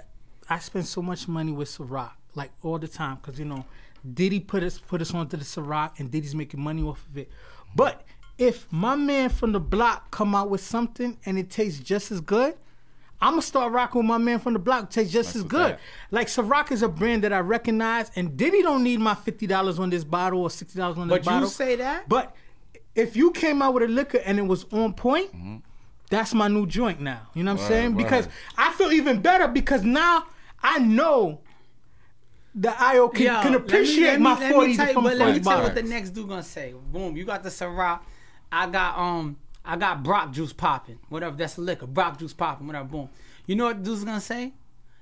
I 0.49 0.59
spend 0.59 0.85
so 0.85 1.01
much 1.01 1.27
money 1.27 1.51
with 1.51 1.69
Ciroc, 1.69 2.11
like 2.35 2.51
all 2.61 2.77
the 2.77 2.87
time, 2.87 3.17
because 3.21 3.39
you 3.39 3.45
know, 3.45 3.65
Diddy 4.13 4.39
put 4.39 4.63
us 4.63 4.77
put 4.77 5.01
us 5.01 5.13
onto 5.13 5.37
the 5.37 5.43
Ciroc, 5.43 5.99
and 5.99 6.11
Diddy's 6.11 6.35
making 6.35 6.61
money 6.61 6.83
off 6.83 7.05
of 7.09 7.17
it. 7.17 7.29
But 7.75 8.03
if 8.37 8.71
my 8.71 8.95
man 8.95 9.29
from 9.29 9.51
the 9.53 9.59
block 9.59 10.11
come 10.11 10.35
out 10.35 10.49
with 10.49 10.61
something 10.61 11.17
and 11.25 11.37
it 11.39 11.49
tastes 11.49 11.79
just 11.79 12.11
as 12.11 12.21
good, 12.21 12.55
I'm 13.21 13.31
gonna 13.31 13.41
start 13.41 13.71
rocking 13.71 13.99
with 13.99 14.07
my 14.07 14.17
man 14.17 14.39
from 14.39 14.53
the 14.53 14.59
block. 14.59 14.85
It 14.85 14.91
tastes 14.91 15.13
just 15.13 15.29
That's 15.29 15.37
as 15.37 15.43
good. 15.43 15.71
fact. 15.71 15.81
Like 16.11 16.27
Ciroc 16.27 16.71
is 16.71 16.83
a 16.83 16.89
brand 16.89 17.23
that 17.23 17.33
I 17.33 17.39
recognize, 17.39 18.11
and 18.15 18.37
Diddy 18.37 18.61
don't 18.61 18.83
need 18.83 18.99
my 18.99 19.15
fifty 19.15 19.47
dollars 19.47 19.79
on 19.79 19.89
this 19.89 20.03
bottle 20.03 20.41
or 20.41 20.49
sixty 20.49 20.77
dollars 20.77 20.97
on 20.97 21.07
this 21.07 21.25
But 21.25 21.41
you 21.41 21.47
say 21.47 21.75
that? 21.77 22.07
But 22.07 22.35
if 22.93 23.15
you 23.15 23.31
came 23.31 23.61
out 23.61 23.73
with 23.73 23.83
a 23.83 23.87
liquor 23.87 24.19
and 24.19 24.37
it 24.37 24.43
was 24.43 24.65
on 24.71 24.93
point, 24.93 25.35
mm-hmm. 25.35 25.57
that's 26.09 26.33
my 26.33 26.47
new 26.47 26.67
joint 26.67 27.01
now. 27.01 27.21
You 27.33 27.43
know 27.43 27.53
what 27.53 27.61
I'm 27.61 27.63
Word, 27.63 27.73
saying? 27.73 27.97
Because. 27.97 28.27
I 28.57 28.71
feel 28.73 28.91
even 28.91 29.21
better 29.21 29.47
because 29.47 29.83
now 29.83 30.25
I 30.67 30.79
know 30.79 31.41
that 32.55 32.79
IO 32.79 33.09
can, 33.09 33.25
Yo, 33.25 33.41
can 33.41 33.51
let 33.51 33.61
me- 33.61 33.67
appreciate 33.67 34.07
let 34.07 34.17
me- 34.19 34.23
my 34.23 34.39
let 34.39 34.47
me 34.49 34.53
40 34.53 34.75
tell 34.77 34.93
But 35.01 35.17
let 35.17 35.35
me 35.35 35.39
tell 35.41 35.57
you 35.57 35.63
what 35.63 35.75
the 35.75 35.83
next 35.83 36.09
dude 36.11 36.27
gonna 36.29 36.43
say. 36.43 36.73
Boom, 36.91 37.17
you 37.17 37.25
got 37.25 37.43
the 37.43 37.49
Ciroc. 37.49 37.99
I 38.51 38.67
got 38.69 38.97
um, 38.97 39.37
I 39.65 39.75
got 39.75 40.03
Brock 40.03 40.31
juice 40.31 40.53
popping. 40.53 40.99
Whatever, 41.09 41.35
that's 41.35 41.57
liquor. 41.57 41.87
Brock 41.87 42.17
juice 42.19 42.33
popping. 42.33 42.67
Whatever. 42.67 42.85
Boom. 42.87 43.09
You 43.45 43.55
know 43.55 43.65
what 43.65 43.83
the 43.83 43.89
dude's 43.89 44.03
gonna 44.03 44.21
say? 44.21 44.53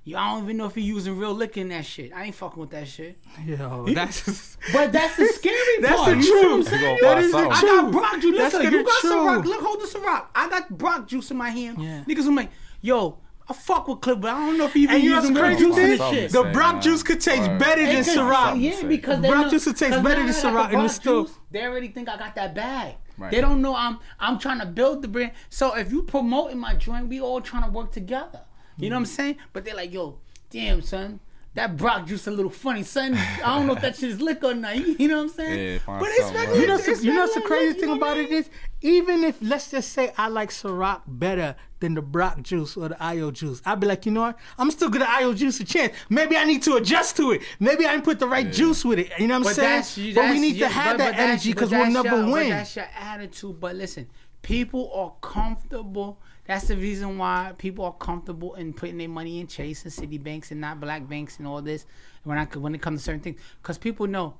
Yo, 0.06 0.17
I 0.17 0.34
don't 0.34 0.43
even 0.43 0.58
know 0.58 0.65
if 0.65 0.76
he 0.76 0.82
using 0.82 1.17
real 1.17 1.34
liquor 1.34 1.62
in 1.62 1.69
that 1.69 1.86
shit. 1.86 2.12
I 2.13 2.26
ain't 2.26 2.36
fucking 2.36 2.60
with 2.60 2.71
that 2.71 2.88
shit. 2.89 3.17
Yo, 3.45 3.86
that's 3.93 4.58
But 4.73 4.91
that's 4.91 5.15
the 5.15 5.28
scary 5.28 5.56
That's 5.82 5.95
part. 5.95 6.10
the 6.12 6.17
You 6.17 6.23
see 6.23 6.32
what 6.34 6.43
I'm 6.45 6.52
truth. 6.56 6.67
saying? 6.67 6.95
You 6.97 7.02
That 7.02 7.17
is 7.19 7.32
the 7.32 7.38
buy 7.38 7.43
I 7.49 7.60
truth. 7.60 7.71
got 7.82 7.91
Brock 7.91 8.21
juice. 8.21 8.38
That's 8.38 8.54
Listen, 8.56 8.71
the 8.71 8.78
you 8.80 8.84
got 8.84 8.99
truth. 9.02 9.13
Ciroc. 9.13 9.45
Look, 9.45 9.62
hold 9.62 9.82
the 9.82 9.86
Ciroc. 9.88 10.26
I 10.36 10.49
got 10.49 10.78
Brock 10.78 11.08
juice 11.08 11.32
in 11.32 11.38
my 11.38 11.49
hand. 11.52 11.78
Yeah. 11.82 12.04
Niggas, 12.06 12.28
I'm 12.28 12.36
like, 12.36 12.49
yo, 12.82 13.17
I 13.49 13.53
fuck 13.53 13.88
with 13.88 14.01
Cliff, 14.01 14.19
but 14.21 14.32
I 14.34 14.45
don't 14.45 14.58
know 14.58 14.65
if 14.65 14.73
he 14.73 14.84
even 14.84 14.95
And 14.95 15.03
you 15.03 15.10
know 15.12 15.15
using 15.19 15.36
crazy 15.36 15.60
juice 15.65 15.75
thing? 15.75 15.88
this 15.97 16.10
shit. 16.10 16.32
The 16.32 16.43
Brock 16.53 16.73
man. 16.75 16.82
juice 16.82 17.03
could 17.03 17.19
taste 17.21 17.49
Word. 17.49 17.60
better 17.60 17.82
than 17.86 17.95
Hey, 18.03 18.03
'cause- 18.03 18.15
Ciroc. 18.15 18.62
Yeah, 18.62 18.88
because 18.88 19.21
they 19.21 19.29
Brock 19.29 19.43
know, 19.45 19.49
juice 19.51 19.65
will 19.65 19.73
taste 19.73 19.91
'cause 19.93 20.03
better 20.03 20.15
than 20.21 20.29
I 20.29 20.32
got 20.32 20.41
the 20.41 20.47
Ciroc, 20.49 20.73
and 20.73 20.86
it's 20.86 20.95
still- 20.95 21.29
They 21.51 21.63
already 21.65 21.88
think 21.89 22.08
I 22.10 22.17
got 22.17 22.36
that 22.36 22.56
bag. 22.56 22.95
Right. 23.17 23.32
They 23.32 23.41
don't 23.41 23.62
know 23.62 23.75
I'm 23.75 23.99
I'm 24.19 24.39
trying 24.39 24.60
to 24.60 24.65
build 24.65 25.01
the 25.03 25.08
brand. 25.08 25.32
So 25.49 25.75
if 25.75 25.91
you 25.91 26.01
promoting 26.03 26.58
my 26.58 26.73
joint, 26.73 27.10
we 27.10 27.19
all 27.21 27.41
trying 27.41 27.63
to 27.63 27.69
work 27.69 27.91
together. 27.91 28.41
You 28.77 28.89
know 28.89 28.95
what 28.95 28.99
I'm 29.01 29.03
Mm-hmm. 29.06 29.13
saying? 29.13 29.38
But 29.51 29.65
they're 29.65 29.75
like, 29.75 29.93
yo, 29.93 30.17
damn 30.49 30.82
son. 30.82 31.19
That 31.56 31.77
Brock 31.77 32.08
juice 32.08 32.25
a 32.25 32.32
little 32.32 32.49
funny, 32.49 32.82
son. 32.82 33.13
I 33.15 33.56
don't 33.56 33.67
know 33.67 33.73
if 33.73 33.82
that 33.84 33.95
shit 33.99 34.10
is 34.10 34.19
liquor 34.19 34.47
or 34.47 34.53
not. 34.56 34.75
You 34.75 35.08
know 35.08 35.17
what 35.17 35.23
I'm 35.25 35.29
saying? 35.29 35.73
Yeah, 35.73 35.77
find 35.77 35.99
but 35.99 36.10
it's 36.10 36.17
something, 36.23 36.36
regular. 36.38 36.53
right. 36.53 36.62
You 36.62 36.67
know, 36.67 36.91
it's 36.93 37.03
you 37.03 37.13
know 37.13 37.19
what's 37.21 37.34
the 37.36 37.39
regular, 37.41 37.58
crazy 37.60 37.67
you 37.75 37.79
thing 37.82 37.89
know 37.89 37.95
about 37.97 38.08
what 38.08 38.17
I 38.17 38.21
it 38.21 38.32
is, 38.32 38.49
even 38.82 39.23
if 39.23 39.38
let's 39.39 39.69
just 39.69 39.91
say 39.93 40.12
I 40.17 40.29
like 40.29 40.49
Ciroc 40.49 41.01
better 41.06 41.56
than 41.83 41.93
the 41.95 42.01
Brock 42.01 42.41
juice 42.41 42.75
or 42.77 42.87
the 42.89 43.03
IO 43.03 43.29
juice, 43.29 43.61
I'd 43.65 43.79
be 43.79 43.87
like, 43.87 44.05
you 44.05 44.11
know 44.13 44.21
what? 44.21 44.39
I'm 44.57 44.71
still 44.71 44.89
gonna 44.89 45.05
IO 45.07 45.33
juice 45.33 45.59
a 45.59 45.65
chance. 45.65 45.93
Maybe 46.09 46.37
I 46.37 46.45
need 46.45 46.63
to 46.63 46.75
adjust 46.77 47.17
to 47.17 47.31
it. 47.33 47.41
Maybe 47.59 47.85
I 47.85 47.91
didn't 47.91 48.05
put 48.05 48.19
the 48.19 48.27
right 48.27 48.51
juice 48.51 48.83
with 48.85 48.99
it. 48.99 49.11
You 49.19 49.27
know 49.27 49.35
what 49.39 49.57
I'm 49.57 49.77
But 49.77 49.83
saying? 49.85 50.15
but 50.15 50.31
we 50.31 50.39
need 50.39 50.55
yeah, 50.55 50.67
to 50.69 50.73
have 50.73 50.93
but- 50.97 51.03
that 51.03 51.11
but 51.15 51.19
energy 51.19 51.51
because 51.53 51.71
we'll 51.71 51.81
that's 51.81 51.93
never 51.93 52.25
your-. 52.25 52.43
That's 52.49 52.75
your 52.75 52.87
attitude. 52.97 53.59
But 53.59 53.75
listen, 53.75 54.07
people 54.41 54.91
are 54.93 55.13
comfortable. 55.21 56.19
That's 56.45 56.67
the 56.67 56.75
reason 56.77 57.17
why 57.17 57.53
people 57.57 57.85
are 57.85 57.93
comfortable 57.93 58.55
in 58.55 58.73
putting 58.73 58.97
their 58.97 59.09
money 59.09 59.39
in 59.39 59.47
Chase 59.47 59.83
and 59.83 59.93
City 59.93 60.17
banks 60.17 60.51
and 60.51 60.59
not 60.61 60.79
black 60.79 61.07
banks 61.07 61.37
and 61.37 61.47
all 61.47 61.61
this. 61.61 61.85
When 62.23 62.37
I 62.37 62.45
when 62.45 62.73
it 62.73 62.81
comes 62.81 63.01
to 63.01 63.03
certain 63.03 63.21
things, 63.21 63.39
because 63.61 63.77
people 63.77 64.07
know 64.07 64.35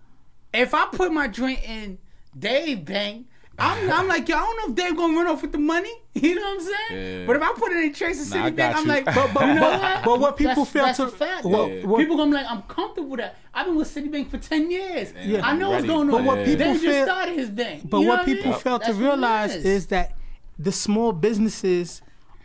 if 0.54 0.74
I 0.74 0.86
put 0.92 1.12
my 1.12 1.28
joint 1.28 1.60
in 1.64 1.98
Dave 2.38 2.86
Bank. 2.86 3.28
I'm, 3.60 3.92
I'm 3.92 4.08
like, 4.08 4.28
yo, 4.28 4.36
I 4.36 4.40
don't 4.40 4.58
know 4.58 4.70
if 4.70 4.76
Dave 4.76 4.98
gonna 4.98 5.14
run 5.16 5.28
off 5.28 5.42
with 5.44 5.52
the 5.52 5.58
money. 5.60 5.92
You 6.16 6.36
know 6.36 6.42
what 6.42 6.54
I'm 6.54 6.62
saying? 6.62 7.20
Yeah. 7.22 7.26
But 7.28 7.36
if 7.38 7.42
I 7.42 7.54
put 7.54 7.72
it 7.72 7.84
in 7.86 7.94
Chase 7.94 8.22
and 8.22 8.30
Nah, 8.30 8.36
City 8.36 8.40
I 8.46 8.50
Bank, 8.52 8.58
got 8.58 8.76
I'm 8.76 8.84
you. 8.84 8.88
like, 8.94 9.06
But- 9.06 9.34
but- 9.34 9.48
you 9.48 9.54
know 9.56 9.62
but- 9.62 9.82
what? 9.82 10.04
but 10.06 10.20
what 10.20 10.38
people 10.38 10.56
that's, 10.64 10.70
fail 10.72 10.86
that's 10.86 10.98
to- 10.98 11.04
a 11.06 11.08
fact. 11.10 11.44
what- 11.46 11.52
though. 11.82 11.88
what- 11.88 12.00
people 12.00 12.18
gonna 12.18 12.30
be 12.32 12.38
like, 12.38 12.46
I'm 12.50 12.62
comfortable 12.64 13.10
with 13.10 13.20
that. 13.20 13.36
I've 13.54 13.66
been 13.66 13.76
with 13.76 13.94
Citibank 13.94 14.30
for 14.30 14.38
ten 14.38 14.70
years. 14.72 15.12
Yeah. 15.24 15.42
I 15.46 15.56
know 15.56 15.70
what's 15.72 15.82
Ready. 15.82 15.88
going 15.88 16.10
on. 16.10 16.12
But 16.12 16.24
what 16.24 16.38
Yeah. 16.40 16.46
people 16.46 16.66
Dave 16.74 16.82
just 16.84 17.04
started 17.04 17.36
his 17.36 17.50
bank. 17.50 17.90
But 17.90 17.98
You 18.00 18.04
know 18.06 18.10
what 18.12 18.20
I 18.22 18.26
mean? 18.28 18.36
people 18.38 18.54
fail 18.54 18.80
to 18.80 18.86
That's 18.86 18.96
what 18.98 19.04
it 19.04 19.08
realize 19.08 19.56
is. 19.56 19.88
that 19.88 20.12
the 20.60 20.72
small 20.72 21.12
businesses 21.14 22.02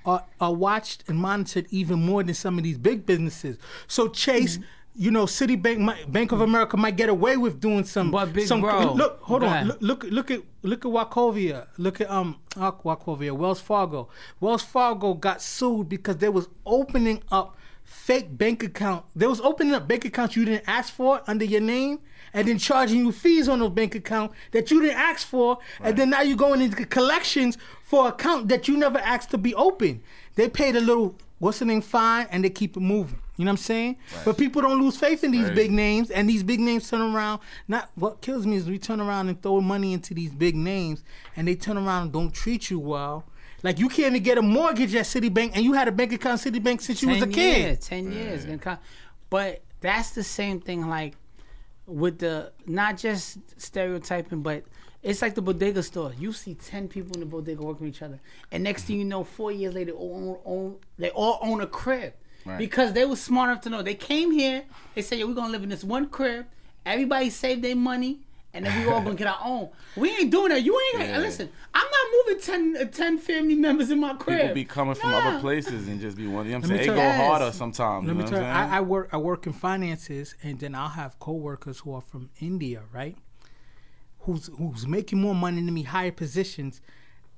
are, 0.07 0.25
are 0.41 0.55
watched 0.55 1.05
and 1.09 1.19
monitored 1.19 1.67
even 1.71 2.05
more 2.05 2.23
than 2.23 2.35
some 2.35 2.57
of 2.57 2.65
these 2.65 2.79
big 2.79 3.05
businesses. 3.05 3.59
So 3.87 4.09
Chase, 4.09 4.57
mm-hmm. 4.57 4.65
You 4.99 5.13
know, 5.13 5.27
Citibank, 5.27 5.79
might, 5.79 6.11
Bank 6.11 6.33
of 6.33 6.41
America 6.41 6.77
might 6.77 6.97
get 6.97 7.09
away 7.09 7.37
with 7.37 7.61
doing 7.61 7.85
some. 7.85 8.11
But 8.11 8.33
big 8.33 8.49
some 8.49 8.61
bro, 8.61 8.95
look, 8.95 9.21
hold 9.21 9.45
on, 9.45 9.69
look, 9.69 9.81
look, 9.81 10.05
look 10.05 10.31
at 10.33 10.41
look 10.63 10.85
at 10.85 10.91
Wachovia, 10.91 11.69
look 11.79 12.01
at 12.01 12.11
um 12.11 12.41
uh, 12.57 12.73
Wachovia, 12.73 13.31
Wells 13.31 13.61
Fargo. 13.61 14.09
Wells 14.41 14.63
Fargo 14.63 15.15
got 15.15 15.41
sued 15.41 15.89
because 15.89 16.17
they 16.17 16.29
was 16.29 16.49
opening 16.67 17.23
up 17.31 17.57
fake 17.85 18.37
bank 18.37 18.65
account. 18.65 19.05
They 19.15 19.29
was 19.29 19.41
opening 19.41 19.73
up 19.73 19.87
bank 19.87 20.05
accounts 20.05 20.35
you 20.35 20.45
didn't 20.45 20.69
ask 20.69 20.93
for 20.93 21.23
under 21.29 21.45
your 21.45 21.61
name, 21.61 22.01
and 22.35 22.49
then 22.49 22.59
charging 22.59 22.99
you 22.99 23.13
fees 23.13 23.49
on 23.49 23.61
those 23.61 23.71
bank 23.71 23.95
account 23.95 24.33
that 24.51 24.73
you 24.73 24.83
didn't 24.83 24.99
ask 24.99 25.25
for, 25.25 25.59
and 25.81 25.97
then 25.97 26.11
now 26.11 26.23
you're 26.23 26.37
going 26.37 26.61
into 26.61 26.85
collections 26.85 27.57
for 27.85 28.09
account 28.09 28.49
that 28.49 28.67
you 28.67 28.77
never 28.77 28.99
asked 28.99 29.31
to 29.31 29.39
be 29.39 29.55
open. 29.55 30.03
They 30.35 30.49
paid 30.49 30.75
a 30.75 30.81
little 30.81 31.15
what's 31.39 31.61
the 31.61 31.67
name 31.67 31.83
fine, 31.83 32.27
and 32.33 32.43
they 32.43 32.51
keep 32.51 32.77
it 32.77 32.81
moving. 32.81 33.21
You 33.39 33.45
know 33.45 33.51
what 33.53 33.61
I'm 33.61 33.65
saying? 33.65 33.97
But 34.25 34.37
people 34.37 34.63
don't 34.63 34.81
lose 34.81 34.97
faith 34.97 35.23
in 35.23 35.31
these 35.31 35.47
Crazy. 35.47 35.55
big 35.55 35.71
names, 35.71 36.11
and 36.11 36.29
these 36.29 36.43
big 36.43 36.59
names 36.59 36.91
turn 36.91 37.01
around. 37.01 37.41
Not 37.69 37.89
what 37.95 38.21
kills 38.21 38.45
me 38.45 38.57
is 38.57 38.69
we 38.69 38.79
turn 38.81 39.01
around 39.01 39.29
and 39.29 39.41
throw 39.41 39.61
money 39.61 39.93
into 39.93 40.13
these 40.13 40.33
big 40.33 40.57
names, 40.57 41.05
and 41.37 41.47
they 41.47 41.55
turn 41.55 41.79
around 41.79 42.03
and 42.03 42.13
don't 42.13 42.35
treat 42.35 42.69
you 42.69 42.81
well. 42.81 43.25
Like 43.63 43.79
you 43.79 43.89
can't 43.89 44.09
even 44.09 44.25
get 44.25 44.39
a 44.39 44.43
mortgage 44.43 44.93
at 44.97 45.05
Citibank, 45.05 45.53
and 45.55 45.65
you 45.65 45.75
had 45.75 45.87
a 45.87 45.93
bank 45.93 46.13
account 46.13 46.45
at 46.45 46.53
Citibank 46.53 46.81
since 46.81 47.01
you 47.01 47.11
was 47.11 47.19
a 47.19 47.27
10 47.27 47.33
kid. 47.33 47.59
Years, 47.59 47.79
Ten 47.79 48.13
years, 48.13 48.45
gonna 48.45 48.59
come. 48.59 48.79
But 49.31 49.63
that's 49.81 50.11
the 50.11 50.25
same 50.25 50.61
thing. 50.61 50.89
Like 50.89 51.15
with 51.87 52.19
the 52.19 52.51
not 52.67 52.99
just 52.99 53.39
stereotyping, 53.57 54.43
but 54.43 54.65
it's 55.05 55.23
like 55.23 55.37
the 55.37 55.43
bodega 55.43 55.85
store. 55.85 56.13
You 56.19 56.33
see 56.33 56.55
ten 56.55 56.89
people 56.89 57.15
in 57.15 57.21
the 57.21 57.27
bodega 57.27 57.63
working 57.63 57.87
with 57.87 57.95
each 57.95 58.03
other, 58.03 58.19
and 58.51 58.65
next 58.65 58.85
thing 58.85 58.99
you 58.99 59.05
know, 59.05 59.23
four 59.23 59.53
years 59.53 59.75
later, 59.75 59.93
all 59.93 60.41
own, 60.45 60.57
own 60.57 60.77
they 60.99 61.11
all 61.11 61.39
own 61.41 61.61
a 61.61 61.69
crib 61.69 62.15
Right. 62.49 62.59
because 62.59 62.93
they 62.93 63.05
were 63.05 63.17
smart 63.17 63.51
enough 63.51 63.63
to 63.65 63.71
know 63.71 63.83
they 63.83 63.95
came 63.95 64.31
here. 64.33 64.65
They 64.95 65.03
said, 65.03 65.19
"Yeah, 65.19 65.27
we're 65.27 65.35
gonna 65.35 65.53
live 65.53 65.63
in 65.63 65.69
this 65.69 65.85
one 65.85 66.09
crib. 66.09 66.47
Everybody 66.87 67.31
saved 67.31 67.63
their 67.63 67.77
money." 67.77 68.21
And 68.55 68.65
then 68.65 68.81
we 68.85 68.91
all 68.91 69.03
gonna 69.03 69.15
get 69.15 69.27
our 69.27 69.39
own. 69.45 69.69
We 69.95 70.09
ain't 70.11 70.31
doing 70.31 70.49
that. 70.49 70.63
You 70.63 70.81
ain't. 70.95 71.07
Yeah. 71.11 71.19
Listen, 71.19 71.51
I'm 71.75 71.85
not 71.87 72.27
moving 72.27 72.43
10, 72.43 72.77
uh, 72.81 72.91
10 72.91 73.19
family 73.19 73.55
members 73.55 73.91
in 73.91 74.01
my 74.01 74.15
crib. 74.15 74.41
People 74.41 74.55
be 74.55 74.65
coming 74.65 74.95
from 74.95 75.11
Nah. 75.11 75.19
other 75.19 75.41
places 75.41 75.87
and 75.87 76.01
just 76.01 76.17
be 76.17 76.27
one. 76.27 76.47
You 76.47 76.53
know 76.53 76.59
what 76.61 76.65
I'm 76.71 76.77
saying? 76.79 76.91
It 76.91 76.95
go 76.95 77.05
you- 77.05 77.13
harder 77.13 77.53
sometimes. 77.53 78.07
Let 78.07 78.13
you 78.15 78.19
me 78.19 78.25
know 78.25 78.31
tell 78.31 78.41
what 78.41 78.47
you, 78.47 78.53
I'm? 78.53 78.73
I, 78.73 78.77
I 78.79 78.81
work 78.81 79.09
I 79.13 79.17
work 79.19 79.47
in 79.47 79.53
finances, 79.53 80.35
and 80.43 80.59
then 80.59 80.75
I'll 80.75 80.89
have 80.89 81.19
coworkers 81.19 81.81
who 81.81 81.93
are 81.93 82.01
from 82.01 82.31
India, 82.41 82.83
right? 82.93 83.17
Who's 84.21 84.47
who's 84.59 84.87
making 84.87 85.21
more 85.21 85.35
money 85.35 85.63
than 85.63 85.73
me, 85.75 85.83
higher 85.83 86.11
positions. 86.13 86.81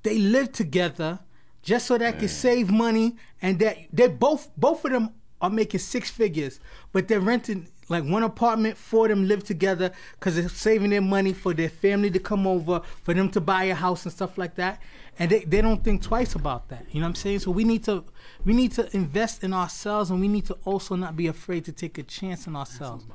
They 0.03 0.17
live 0.17 0.51
together 0.53 1.19
just 1.61 1.87
so 1.87 1.97
that 1.97 2.13
they 2.13 2.19
can 2.19 2.27
save 2.27 2.71
money, 2.71 3.15
and 3.41 3.59
that 3.59 3.77
they 3.93 4.07
both 4.07 4.49
both 4.57 4.83
of 4.85 4.91
them 4.91 5.09
are 5.41 5.49
making 5.49 5.79
six 5.79 6.09
figures, 6.09 6.59
but 6.91 7.07
they're 7.07 7.19
renting 7.19 7.67
like 7.89 8.03
one 8.05 8.23
apartment. 8.23 8.77
for 8.77 9.07
them 9.07 9.27
live 9.27 9.43
together 9.43 9.91
because 10.13 10.35
they're 10.35 10.49
saving 10.49 10.91
their 10.91 11.01
money 11.01 11.33
for 11.33 11.53
their 11.53 11.69
family 11.69 12.09
to 12.09 12.19
come 12.19 12.47
over, 12.47 12.81
for 13.03 13.13
them 13.13 13.29
to 13.29 13.41
buy 13.41 13.65
a 13.65 13.75
house 13.75 14.05
and 14.05 14.13
stuff 14.13 14.37
like 14.37 14.55
that. 14.55 14.79
And 15.19 15.29
they, 15.29 15.39
they 15.39 15.61
don't 15.61 15.83
think 15.83 16.01
twice 16.01 16.35
about 16.35 16.69
that. 16.69 16.85
You 16.91 17.01
know 17.01 17.05
what 17.05 17.09
I'm 17.09 17.15
saying? 17.15 17.39
So 17.39 17.51
we 17.51 17.63
need 17.65 17.83
to 17.83 18.05
we 18.45 18.53
need 18.53 18.71
to 18.73 18.95
invest 18.95 19.43
in 19.43 19.53
ourselves, 19.53 20.09
and 20.09 20.21
we 20.21 20.27
need 20.27 20.45
to 20.45 20.57
also 20.63 20.95
not 20.95 21.17
be 21.17 21.27
afraid 21.27 21.65
to 21.65 21.71
take 21.71 21.97
a 21.97 22.03
chance 22.03 22.47
on 22.47 22.55
ourselves. 22.55 23.05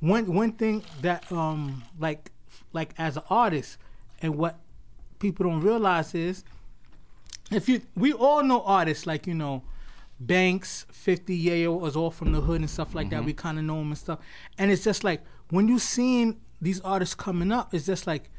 One 0.00 0.32
one 0.32 0.52
thing 0.52 0.84
that 1.02 1.30
um 1.32 1.82
like 1.98 2.30
like 2.72 2.94
as 2.98 3.16
an 3.16 3.24
artist, 3.28 3.78
and 4.22 4.36
what 4.36 4.60
people 5.18 5.50
don't 5.50 5.60
realize 5.60 6.14
is 6.14 6.44
if 7.50 7.68
you 7.68 7.82
we 7.94 8.12
all 8.12 8.42
know 8.42 8.62
artists 8.62 9.06
like 9.06 9.26
you 9.26 9.34
know 9.34 9.62
Banks, 10.20 10.86
50 10.92 11.44
Yayo 11.44 11.78
was 11.78 11.96
all 11.96 12.10
from 12.10 12.32
the 12.32 12.40
hood 12.40 12.60
and 12.60 12.70
stuff 12.70 12.94
like 12.94 13.10
that. 13.10 13.16
Mm-hmm. 13.16 13.26
We 13.26 13.32
kind 13.32 13.58
of 13.58 13.64
know 13.64 13.78
them 13.78 13.88
and 13.88 13.98
stuff. 13.98 14.20
And 14.58 14.70
it's 14.70 14.84
just 14.84 15.04
like 15.04 15.22
when 15.50 15.68
you 15.68 15.78
seeing 15.78 16.40
these 16.60 16.80
artists 16.80 17.14
coming 17.14 17.52
up, 17.52 17.74
it's 17.74 17.86
just 17.86 18.06
like 18.06 18.30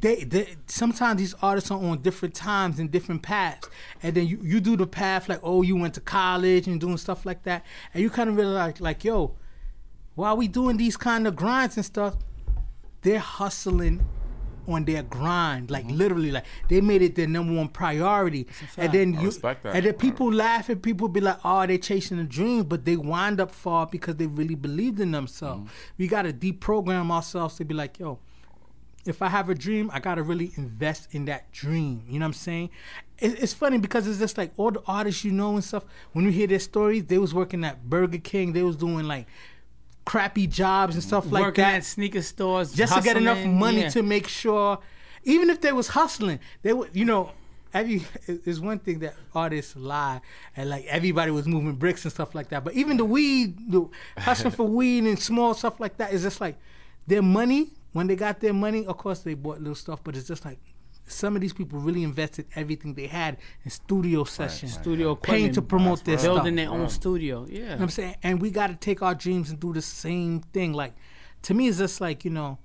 they, 0.00 0.24
they 0.24 0.56
sometimes 0.66 1.18
these 1.18 1.34
artists 1.40 1.70
are 1.70 1.78
on 1.78 2.02
different 2.02 2.34
times 2.34 2.78
and 2.78 2.90
different 2.90 3.22
paths. 3.22 3.68
And 4.02 4.14
then 4.14 4.26
you, 4.26 4.38
you 4.42 4.60
do 4.60 4.76
the 4.76 4.86
path 4.86 5.28
like, 5.28 5.40
oh, 5.42 5.62
you 5.62 5.76
went 5.76 5.94
to 5.94 6.00
college 6.00 6.66
and 6.66 6.80
doing 6.80 6.96
stuff 6.96 7.24
like 7.24 7.44
that. 7.44 7.64
And 7.94 8.02
you 8.02 8.10
kind 8.10 8.28
of 8.28 8.36
realize 8.36 8.66
like, 8.66 8.80
like, 8.80 9.04
yo, 9.04 9.36
while 10.14 10.36
we 10.36 10.48
doing 10.48 10.76
these 10.76 10.96
kind 10.96 11.26
of 11.26 11.36
grinds 11.36 11.76
and 11.76 11.86
stuff, 11.86 12.16
they're 13.02 13.18
hustling 13.18 14.04
on 14.68 14.84
their 14.84 15.02
grind, 15.02 15.70
like 15.70 15.86
literally, 15.90 16.30
like 16.30 16.44
they 16.68 16.80
made 16.80 17.02
it 17.02 17.14
their 17.14 17.26
number 17.26 17.54
one 17.54 17.68
priority. 17.68 18.46
And 18.76 18.92
then 18.92 19.16
I 19.16 19.20
you, 19.20 19.26
respect 19.26 19.62
that. 19.64 19.74
and 19.74 19.86
then 19.86 19.94
people 19.94 20.32
laugh 20.32 20.68
and 20.68 20.82
people 20.82 21.08
be 21.08 21.20
like, 21.20 21.38
"Oh, 21.44 21.66
they 21.66 21.78
chasing 21.78 22.18
a 22.18 22.24
dream," 22.24 22.64
but 22.64 22.84
they 22.84 22.96
wind 22.96 23.40
up 23.40 23.50
far 23.50 23.86
because 23.86 24.16
they 24.16 24.26
really 24.26 24.54
believed 24.54 25.00
in 25.00 25.10
themselves. 25.10 25.62
Mm-hmm. 25.62 25.92
We 25.98 26.06
gotta 26.08 26.32
deprogram 26.32 27.10
ourselves 27.10 27.56
to 27.56 27.64
be 27.64 27.74
like, 27.74 27.98
"Yo, 27.98 28.18
if 29.06 29.22
I 29.22 29.28
have 29.28 29.48
a 29.48 29.54
dream, 29.54 29.90
I 29.92 30.00
gotta 30.00 30.22
really 30.22 30.52
invest 30.56 31.08
in 31.12 31.24
that 31.24 31.50
dream." 31.50 32.04
You 32.06 32.18
know 32.18 32.24
what 32.24 32.28
I'm 32.28 32.32
saying? 32.34 32.70
It's 33.20 33.52
funny 33.52 33.78
because 33.78 34.06
it's 34.06 34.20
just 34.20 34.38
like 34.38 34.52
all 34.56 34.70
the 34.70 34.82
artists 34.86 35.24
you 35.24 35.32
know 35.32 35.54
and 35.54 35.64
stuff. 35.64 35.84
When 36.12 36.24
you 36.24 36.30
hear 36.30 36.46
their 36.46 36.60
stories, 36.60 37.04
they 37.06 37.18
was 37.18 37.34
working 37.34 37.64
at 37.64 37.88
Burger 37.90 38.18
King. 38.18 38.52
They 38.52 38.62
was 38.62 38.76
doing 38.76 39.08
like 39.08 39.26
crappy 40.08 40.46
jobs 40.46 40.94
and 40.94 41.04
stuff 41.04 41.30
like 41.30 41.42
working 41.42 41.62
that 41.62 41.74
at 41.74 41.84
sneaker 41.84 42.22
stores 42.22 42.72
just 42.72 42.94
to 42.94 43.02
get 43.02 43.18
enough 43.18 43.44
money 43.44 43.82
yeah. 43.82 43.90
to 43.90 44.02
make 44.02 44.26
sure, 44.26 44.78
even 45.24 45.50
if 45.50 45.60
they 45.60 45.70
was 45.70 45.88
hustling, 45.88 46.40
they 46.62 46.72
would, 46.72 46.90
you 46.94 47.04
know. 47.04 47.30
Every 47.74 48.02
is 48.26 48.60
one 48.60 48.78
thing 48.78 49.00
that 49.00 49.14
artists 49.34 49.76
lie 49.76 50.22
and 50.56 50.70
like 50.70 50.86
everybody 50.86 51.30
was 51.30 51.46
moving 51.46 51.74
bricks 51.74 52.02
and 52.06 52.10
stuff 52.10 52.34
like 52.34 52.48
that. 52.48 52.64
But 52.64 52.72
even 52.72 52.96
the 52.96 53.04
weed, 53.04 53.70
the 53.70 53.86
hustling 54.16 54.52
for 54.52 54.66
weed 54.78 55.04
and 55.04 55.18
small 55.18 55.52
stuff 55.52 55.78
like 55.78 55.98
that 55.98 56.14
is 56.14 56.22
just 56.22 56.40
like 56.40 56.56
their 57.06 57.20
money. 57.20 57.72
When 57.92 58.06
they 58.06 58.16
got 58.16 58.40
their 58.40 58.54
money, 58.54 58.86
of 58.86 58.96
course 58.96 59.18
they 59.18 59.34
bought 59.34 59.58
little 59.58 59.74
stuff, 59.74 60.00
but 60.02 60.16
it's 60.16 60.26
just 60.26 60.46
like 60.46 60.58
some 61.08 61.34
of 61.34 61.42
these 61.42 61.52
people 61.52 61.78
really 61.78 62.02
invested 62.02 62.46
everything 62.54 62.94
they 62.94 63.06
had 63.06 63.38
in 63.64 63.70
studio 63.70 64.24
sessions, 64.24 64.74
studio 64.74 65.14
paying 65.14 65.52
to 65.52 65.62
promote 65.62 66.04
their 66.04 66.18
stuff. 66.18 66.36
building 66.36 66.56
their 66.56 66.70
own 66.70 66.88
studio. 66.88 67.46
Yeah, 67.48 67.56
You 67.58 67.64
know 67.64 67.70
what 67.72 67.80
I'm 67.82 67.88
saying? 67.90 68.16
And 68.22 68.40
we 68.40 68.50
got 68.50 68.68
to 68.68 68.76
take 68.76 69.02
our 69.02 69.14
dreams 69.14 69.50
and 69.50 69.58
do 69.58 69.72
the 69.72 69.82
same 69.82 70.40
thing. 70.40 70.72
Like, 70.72 70.94
to 71.42 71.54
me, 71.54 71.68
it's 71.68 71.78
just 71.78 72.00
like, 72.00 72.24
you 72.24 72.30
know, 72.30 72.58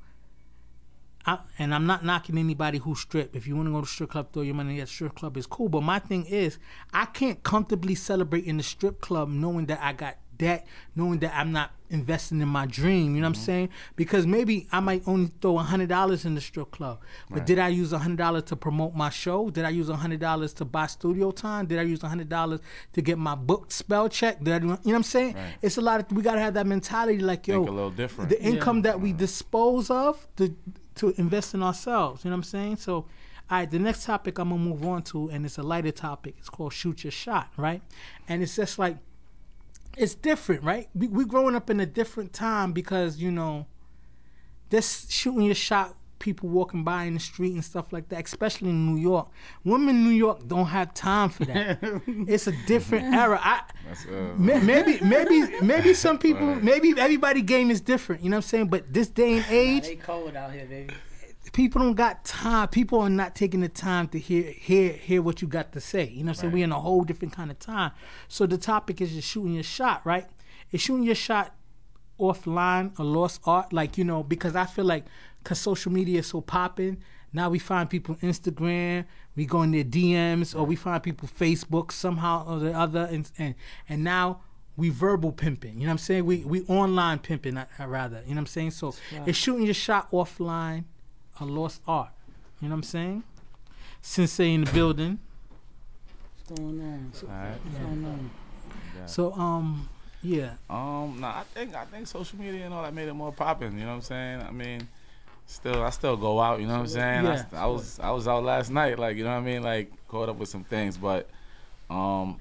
I, 1.26 1.40
and 1.58 1.74
I'm 1.74 1.86
not 1.86 2.04
knocking 2.04 2.38
anybody 2.38 2.80
who 2.80 2.96
strip. 2.96 3.36
If 3.36 3.48
you 3.48 3.56
want 3.56 3.68
to 3.68 3.72
go 3.72 3.82
to 3.82 3.88
strip 3.88 4.10
club, 4.10 4.34
throw 4.34 4.42
your 4.42 4.56
money 4.56 4.82
at 4.82 4.90
strip 4.90 5.16
club 5.16 5.38
is 5.38 5.46
cool. 5.48 5.70
But 5.70 5.82
my 5.82 6.00
thing 6.00 6.26
is, 6.26 6.60
I 6.94 7.06
can't 7.06 7.42
comfortably 7.44 7.96
celebrate 7.96 8.44
in 8.46 8.58
the 8.58 8.64
strip 8.64 9.00
club 9.00 9.30
knowing 9.30 9.68
that 9.68 9.80
I 9.82 9.94
got 9.94 10.18
debt, 10.44 10.68
knowing 10.96 11.20
that 11.20 11.34
I'm 11.36 11.52
not 11.52 11.72
investing 11.90 12.42
in 12.42 12.48
my 12.48 12.66
dream. 12.66 13.16
You 13.16 13.22
know 13.22 13.28
what 13.28 13.38
I'm 13.38 13.42
mm-hmm. 13.42 13.46
saying? 13.46 13.70
Because 13.96 14.28
maybe 14.28 14.68
I 14.72 14.80
might 14.80 15.04
only 15.08 15.32
throw 15.42 15.58
hundred 15.58 15.90
dollars 15.90 16.26
in 16.26 16.36
the 16.36 16.42
strip 16.42 16.72
club, 16.72 17.00
but 17.30 17.46
did 17.46 17.60
I 17.60 17.70
use 17.70 17.92
hundred 17.92 18.18
dollars 18.18 18.44
to 18.44 18.56
promote 18.56 18.94
my 18.96 19.10
show? 19.10 19.50
Did 19.50 19.64
I 19.64 19.70
use 19.70 19.90
hundred 19.90 20.20
dollars 20.20 20.54
to 20.56 20.66
buy 20.66 20.88
studio 20.88 21.32
time? 21.32 21.66
Did 21.66 21.80
I 21.80 21.84
use 21.84 22.02
hundred 22.02 22.30
dollars 22.30 22.60
to 22.94 23.02
get 23.02 23.18
my 23.18 23.36
book 23.36 23.72
spell 23.72 24.10
check? 24.10 24.44
Did 24.44 24.54
I, 24.54 24.58
you 24.58 24.68
know 24.68 24.80
what 24.84 24.96
I'm 24.96 25.04
saying? 25.04 25.36
Right. 25.36 25.54
It's 25.62 25.78
a 25.78 25.82
lot 25.82 26.00
of 26.02 26.12
we 26.12 26.22
gotta 26.22 26.42
have 26.42 26.56
that 26.56 26.68
mentality. 26.68 27.20
Like 27.20 27.48
yo, 27.48 27.60
Think 27.60 27.70
a 27.70 27.72
little 27.72 27.92
different. 27.92 28.30
the 28.30 28.42
income 28.42 28.82
that 28.82 29.00
we 29.00 29.14
dispose 29.14 29.90
of 29.90 30.28
to 30.38 30.56
to 30.96 31.14
invest 31.18 31.54
in 31.54 31.64
ourselves. 31.64 32.24
You 32.24 32.32
know 32.32 32.36
what 32.36 32.40
I'm 32.40 32.44
saying? 32.44 32.78
So, 32.78 32.94
all 32.94 33.06
right, 33.50 33.70
the 33.70 33.80
next 33.80 34.06
topic 34.06 34.40
I'm 34.40 34.50
gonna 34.50 34.62
move 34.62 34.86
on 34.86 35.04
to, 35.04 35.30
and 35.30 35.46
it's 35.46 35.58
a 35.58 35.64
lighter 35.64 35.92
topic. 35.92 36.36
It's 36.40 36.50
called 36.50 36.74
shoot 36.74 37.04
your 37.04 37.12
shot, 37.12 37.52
right? 37.58 37.82
And 38.28 38.42
it's 38.44 38.56
just 38.56 38.78
like 38.80 38.98
it's 39.98 40.16
different, 40.16 40.64
right? 40.64 40.90
We 40.94 41.08
we 41.08 41.26
growing 41.26 41.56
up 41.56 41.70
in 41.70 41.80
a 41.80 41.86
different 41.86 42.34
time 42.34 42.72
because 42.72 43.18
you 43.18 43.32
know, 43.32 43.68
this 44.70 45.08
shooting 45.10 45.44
your 45.44 45.56
shot. 45.56 45.96
People 46.20 46.48
walking 46.48 46.86
by 46.86 47.04
in 47.04 47.16
the 47.16 47.20
street 47.20 47.52
and 47.52 47.66
stuff 47.66 47.92
like 47.92 48.08
that, 48.08 48.24
especially 48.24 48.70
in 48.70 48.86
New 48.86 48.98
York. 48.98 49.28
Women 49.66 49.90
in 49.90 50.04
New 50.06 50.10
York 50.12 50.48
don't 50.48 50.68
have 50.68 50.94
time 50.94 51.28
for 51.28 51.44
that. 51.44 51.80
it's 52.08 52.48
a 52.48 52.54
different 52.66 53.14
era. 53.14 53.38
I, 53.44 53.64
That's, 53.86 54.06
uh, 54.06 54.34
maybe 54.38 55.02
maybe 55.02 55.60
maybe 55.60 55.94
some 55.94 56.18
people 56.18 56.56
maybe 56.56 56.94
everybody 56.98 57.42
game 57.42 57.70
is 57.70 57.82
different 57.82 58.24
you 58.24 58.30
know 58.30 58.38
what 58.38 58.46
i'm 58.46 58.48
saying 58.48 58.68
but 58.70 58.94
this 58.94 59.10
day 59.10 59.34
and 59.34 59.46
age 59.50 59.84
they 59.84 59.98
cold 59.98 60.38
out 60.38 60.54
here, 60.54 60.66
baby. 60.66 60.94
People 61.54 61.82
don't 61.82 61.94
got 61.94 62.26
time 62.26 62.68
people 62.68 63.00
are 63.00 63.10
not 63.10 63.36
taking 63.36 63.62
the 63.62 63.70
time 63.70 64.08
to 64.10 64.20
hear 64.20 64.52
hear 64.52 64.92
hear 64.92 65.22
what 65.22 65.42
you 65.42 65.48
got 65.48 65.72
to 65.72 65.80
say. 65.80 66.10
You 66.10 66.24
know 66.24 66.32
what 66.32 66.38
i'm 66.38 66.42
saying? 66.42 66.54
We're 66.54 66.64
in 66.66 66.72
a 66.72 66.80
whole 66.80 67.04
different 67.04 67.34
kind 67.34 67.50
of 67.50 67.60
time. 67.60 67.92
So 68.28 68.46
the 68.46 68.58
topic 68.58 69.00
is 69.00 69.14
just 69.14 69.28
shooting 69.28 69.54
your 69.54 69.64
shot 69.64 70.02
right? 70.06 70.28
Is 70.72 70.82
shooting 70.82 71.04
your 71.04 71.16
shot 71.16 71.56
offline 72.20 72.98
a 73.00 73.04
lost 73.04 73.40
art? 73.46 73.72
Like 73.72 73.98
you 73.98 74.04
know 74.04 74.24
because 74.24 74.56
i 74.56 74.66
feel 74.66 74.86
like 74.86 75.06
because 75.42 75.60
social 75.60 75.92
media 75.92 76.20
is 76.20 76.28
so 76.28 76.42
popping 76.42 76.98
now 77.32 77.50
we 77.50 77.60
find 77.60 77.90
people 77.90 78.16
instagram 78.16 79.06
we 79.36 79.46
go 79.46 79.64
in 79.64 79.72
their 79.72 79.84
dms 79.84 80.56
or 80.56 80.64
we 80.64 80.76
find 80.76 81.02
people 81.02 81.28
facebook 81.28 81.92
somehow 81.92 82.46
or 82.48 82.60
the 82.60 82.72
other 82.72 83.08
and 83.12 83.32
and, 83.38 83.56
and 83.90 84.04
now 84.04 84.42
we 84.76 84.90
verbal 84.90 85.32
pimping. 85.32 85.76
You 85.76 85.82
know 85.82 85.88
what 85.88 85.92
i'm 85.92 85.98
saying? 86.00 86.26
We 86.26 86.38
we 86.38 86.64
online 86.64 87.20
pimping 87.20 87.58
I, 87.58 87.68
I 87.78 87.86
rather. 87.86 88.22
You 88.26 88.30
know 88.30 88.36
what 88.36 88.38
i'm 88.40 88.46
saying? 88.48 88.72
So 88.72 88.96
it's 89.26 89.38
shooting 89.38 89.66
your 89.66 89.74
shot 89.74 90.12
offline 90.12 90.86
a 91.40 91.46
lost 91.46 91.82
art 91.88 92.10
you 92.62 92.68
know 92.70 92.74
what 92.76 92.80
i'm 92.80 92.84
saying 92.84 93.24
sensei 94.02 94.54
in 94.54 94.64
the 94.64 94.72
building 94.72 95.20
What's 96.46 96.60
going 96.62 96.82
on? 96.82 97.06
What's 97.10 97.24
all 97.24 97.30
right. 97.30 97.80
going 97.82 98.06
on? 98.06 98.32
so 99.08 99.34
um 99.34 99.90
Yeah. 100.22 100.54
Um, 100.70 101.18
nah, 101.20 101.40
I 101.40 101.44
think 101.54 101.74
I 101.76 101.86
think 101.86 102.08
social 102.08 102.38
media 102.40 102.66
and 102.66 102.74
all 102.74 102.84
that 102.84 102.94
made 102.94 103.08
it 103.08 103.14
more 103.14 103.32
popping. 103.32 103.74
You 103.78 103.86
know 103.86 103.92
what 103.92 103.96
I'm 103.96 104.02
saying? 104.02 104.42
I 104.42 104.52
mean, 104.52 104.88
still, 105.46 105.82
I 105.84 105.90
still 105.90 106.16
go 106.18 106.40
out. 106.40 106.60
You 106.60 106.68
know 106.68 106.74
what 106.74 106.80
I'm 106.82 106.88
saying? 106.88 107.26
I, 107.26 107.34
Yeah. 107.34 107.36
st- 107.38 107.54
I 107.54 107.66
was 107.68 108.00
I 108.00 108.12
was 108.12 108.28
out 108.28 108.44
last 108.44 108.70
night. 108.72 109.00
Like 109.00 109.16
you 109.18 109.24
know 109.24 109.32
what 109.32 109.38
I 109.38 109.42
mean? 109.42 109.64
Like 109.64 109.92
caught 110.10 110.30
up 110.30 110.36
with 110.38 110.50
some 110.50 110.64
things, 110.66 110.98
but 110.98 111.30
um, 111.90 112.40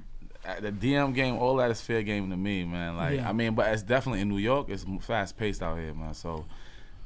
the 0.60 0.72
DM 0.72 1.14
game, 1.14 1.36
all 1.36 1.56
that 1.56 1.70
is 1.70 1.80
fair 1.80 2.02
game 2.02 2.28
to 2.30 2.36
me, 2.36 2.64
man. 2.64 2.96
Like 2.96 3.16
Yeah. 3.16 3.28
I 3.28 3.32
mean, 3.32 3.54
but 3.54 3.72
it's 3.72 3.82
definitely 3.82 4.20
in 4.20 4.28
New 4.28 4.38
York. 4.38 4.68
It's 4.68 4.84
fast 5.00 5.36
paced 5.36 5.62
out 5.62 5.78
here, 5.78 5.94
man. 5.94 6.14
So. 6.14 6.44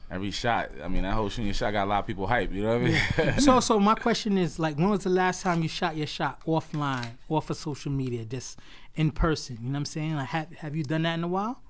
Every 0.09 0.31
shot, 0.31 0.71
I 0.83 0.87
mean, 0.87 1.03
that 1.03 1.15
whole 1.15 1.29
shooting 1.29 1.53
shot 1.53 1.73
got 1.73 1.85
a 1.85 1.91
lot 1.91 1.99
of 2.01 2.07
people 2.07 2.29
hype. 2.29 2.53
You 2.53 2.63
know 2.63 2.79
what 2.79 2.91
I 3.19 3.25
mean? 3.25 3.35
So, 3.41 3.59
so 3.59 3.81
my 3.81 3.95
question 3.97 4.39
is 4.39 4.59
like, 4.59 4.77
when 4.77 4.89
was 4.89 5.03
the 5.03 5.11
last 5.11 5.43
time 5.43 5.63
you 5.63 5.69
shot 5.69 5.97
your 5.97 6.07
shot 6.07 6.41
offline, 6.47 7.11
off 7.29 7.51
of 7.51 7.57
social 7.57 7.91
media, 7.91 8.25
just 8.25 8.61
in 8.95 9.11
person? 9.11 9.59
You 9.61 9.67
know 9.67 9.73
what 9.73 9.79
I'm 9.79 9.85
saying? 9.87 10.15
Like, 10.15 10.29
have 10.29 10.53
have 10.53 10.77
you 10.77 10.85
done 10.85 11.03
that 11.03 11.15
in 11.15 11.25
a 11.25 11.29
while? 11.29 11.61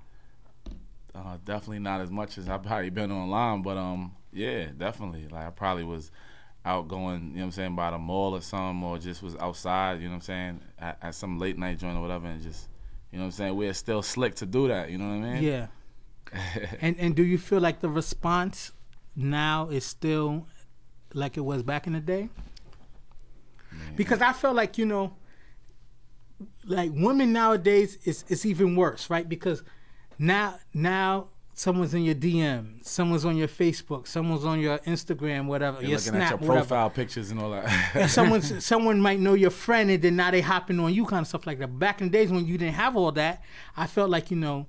Uh, 1.15 1.39
definitely 1.45 1.79
not 1.79 2.03
as 2.03 2.11
much 2.11 2.37
as 2.37 2.47
I've 2.47 2.63
probably 2.63 2.91
been 2.91 3.11
online, 3.11 3.63
but 3.63 3.79
um, 3.79 4.13
yeah, 4.33 4.67
definitely. 4.77 5.29
Like 5.29 5.47
I 5.47 5.51
probably 5.51 5.85
was 5.85 6.11
out 6.67 6.89
going, 6.89 7.29
you 7.31 7.37
know 7.37 7.41
what 7.41 7.45
I'm 7.45 7.51
saying, 7.53 7.77
by 7.77 7.91
the 7.93 7.99
mall 7.99 8.35
or 8.35 8.41
something, 8.43 8.83
or 8.83 8.99
just 8.99 9.23
was 9.23 9.37
outside, 9.37 10.01
you 10.01 10.09
know 10.09 10.11
what 10.11 10.15
I'm 10.17 10.21
saying, 10.23 10.61
at, 10.79 10.99
at 11.01 11.15
some 11.15 11.39
late 11.39 11.57
night 11.57 11.79
joint 11.79 11.97
or 11.97 12.03
whatever, 12.03 12.27
and 12.27 12.43
just, 12.43 12.69
you 13.13 13.19
know 13.19 13.25
what 13.25 13.29
I'm 13.29 13.33
saying, 13.33 13.57
we're 13.57 13.73
still 13.73 14.03
slick 14.03 14.35
to 14.37 14.47
do 14.47 14.69
that, 14.69 14.91
you 14.91 14.99
know 14.99 15.09
what 15.09 15.27
I 15.27 15.35
mean? 15.35 15.43
Yeah. 15.45 15.67
and 16.81 16.97
and 16.99 17.15
do 17.15 17.25
you 17.25 17.39
feel 17.39 17.61
like 17.61 17.81
the 17.81 17.89
response 17.89 18.73
now 19.15 19.69
is 19.69 19.85
still 19.85 20.47
like 21.15 21.37
it 21.37 21.41
was 21.41 21.63
back 21.63 21.87
in 21.87 21.93
the 21.93 22.01
day? 22.01 22.29
Because 23.95 24.21
I 24.21 24.33
feel 24.33 24.53
like 24.55 24.79
you 24.79 24.87
know, 24.87 25.15
like 26.65 26.91
women 26.95 27.33
nowadays, 27.33 27.99
it's 28.05 28.25
it's 28.29 28.47
even 28.47 28.77
worse, 28.77 29.11
right? 29.11 29.29
Because 29.29 29.63
now 30.19 30.59
now 30.73 31.29
someone's 31.55 31.95
in 31.95 32.05
your 32.05 32.15
DM, 32.15 32.85
someone's 32.85 33.25
on 33.25 33.37
your 33.37 33.49
Facebook, 33.49 34.07
someone's 34.07 34.45
on 34.45 34.61
your 34.61 34.79
Instagram, 34.81 35.47
whatever, 35.47 35.81
You're 35.81 35.91
your 35.91 35.99
looking 35.99 36.13
Snap, 36.13 36.33
at 36.35 36.41
your 36.41 36.49
whatever. 36.51 36.67
profile 36.67 36.91
pictures 36.91 37.31
and 37.31 37.41
all 37.41 37.51
that. 37.53 37.97
And 37.97 38.11
someone's 38.11 38.65
someone 38.65 39.01
might 39.01 39.21
know 39.21 39.35
your 39.35 39.51
friend, 39.51 39.91
and 39.91 40.03
then 40.03 40.17
now 40.17 40.31
they 40.31 40.43
hopping 40.43 40.79
on 40.81 40.93
you, 40.93 41.07
kind 41.07 41.23
of 41.23 41.27
stuff 41.29 41.47
like 41.47 41.59
that. 41.59 41.79
Back 41.79 42.01
in 42.01 42.09
the 42.09 42.13
days 42.19 42.31
when 42.31 42.47
you 42.47 42.59
didn't 42.59 42.75
have 42.75 42.97
all 42.97 43.13
that, 43.13 43.43
I 43.77 43.87
felt 43.87 44.11
like 44.11 44.31
you 44.31 44.37
know, 44.37 44.67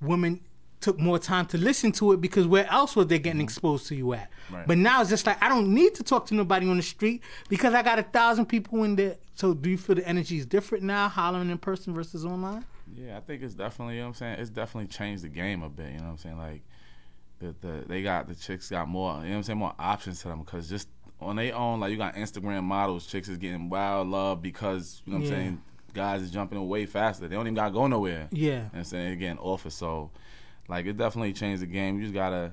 women 0.00 0.40
took 0.80 0.98
more 0.98 1.18
time 1.18 1.46
to 1.46 1.58
listen 1.58 1.92
to 1.92 2.12
it 2.12 2.20
because 2.20 2.46
where 2.46 2.66
else 2.70 2.94
was 2.94 3.06
they 3.06 3.18
getting 3.18 3.38
mm-hmm. 3.38 3.44
exposed 3.44 3.86
to 3.88 3.94
you 3.94 4.12
at? 4.14 4.30
Right. 4.50 4.66
But 4.66 4.78
now 4.78 5.00
it's 5.00 5.10
just 5.10 5.26
like 5.26 5.42
I 5.42 5.48
don't 5.48 5.72
need 5.74 5.94
to 5.96 6.02
talk 6.02 6.26
to 6.26 6.34
nobody 6.34 6.68
on 6.68 6.76
the 6.76 6.82
street 6.82 7.22
because 7.48 7.74
I 7.74 7.82
got 7.82 7.98
a 7.98 8.02
thousand 8.02 8.46
people 8.46 8.84
in 8.84 8.96
there. 8.96 9.16
So 9.34 9.54
do 9.54 9.70
you 9.70 9.78
feel 9.78 9.96
the 9.96 10.06
energy 10.06 10.38
is 10.38 10.46
different 10.46 10.84
now, 10.84 11.08
hollering 11.08 11.50
in 11.50 11.58
person 11.58 11.94
versus 11.94 12.24
online? 12.24 12.64
Yeah, 12.94 13.16
I 13.16 13.20
think 13.20 13.42
it's 13.42 13.54
definitely, 13.54 13.94
you 13.94 14.00
know 14.00 14.08
what 14.08 14.16
I'm 14.16 14.18
saying? 14.18 14.40
It's 14.40 14.50
definitely 14.50 14.88
changed 14.88 15.22
the 15.22 15.28
game 15.28 15.62
a 15.62 15.68
bit, 15.68 15.92
you 15.92 15.98
know 15.98 16.04
what 16.04 16.10
I'm 16.10 16.18
saying? 16.18 16.38
Like, 16.38 16.62
the, 17.38 17.54
the 17.60 17.84
they 17.86 18.02
got, 18.02 18.28
the 18.28 18.34
chicks 18.34 18.70
got 18.70 18.88
more, 18.88 19.14
you 19.16 19.24
know 19.24 19.30
what 19.30 19.36
I'm 19.36 19.42
saying, 19.44 19.58
more 19.58 19.74
options 19.78 20.22
to 20.22 20.28
them 20.28 20.40
because 20.40 20.68
just 20.68 20.88
on 21.20 21.36
their 21.36 21.54
own, 21.54 21.80
like, 21.80 21.90
you 21.90 21.96
got 21.96 22.14
Instagram 22.14 22.64
models, 22.64 23.06
chicks 23.06 23.28
is 23.28 23.36
getting 23.36 23.68
wild 23.68 24.08
love 24.08 24.42
because, 24.42 25.02
you 25.04 25.12
know 25.12 25.18
what 25.18 25.28
Yeah. 25.28 25.34
I'm 25.34 25.40
saying, 25.40 25.62
guys 25.94 26.22
is 26.22 26.30
jumping 26.30 26.66
way 26.66 26.86
faster. 26.86 27.28
They 27.28 27.34
don't 27.34 27.46
even 27.46 27.54
got 27.54 27.68
to 27.68 27.74
go 27.74 27.86
nowhere. 27.86 28.28
Yeah. 28.30 28.46
You 28.46 28.52
know 28.52 28.62
what 28.62 28.78
I'm 28.78 28.84
saying? 28.84 29.04
They're 29.06 29.34
getting. 29.36 29.70
So, 29.70 30.10
like, 30.68 30.86
it 30.86 30.96
definitely 30.96 31.32
changed 31.32 31.62
the 31.62 31.66
game. 31.66 31.96
You 31.96 32.02
just 32.02 32.14
got 32.14 32.30
to 32.30 32.52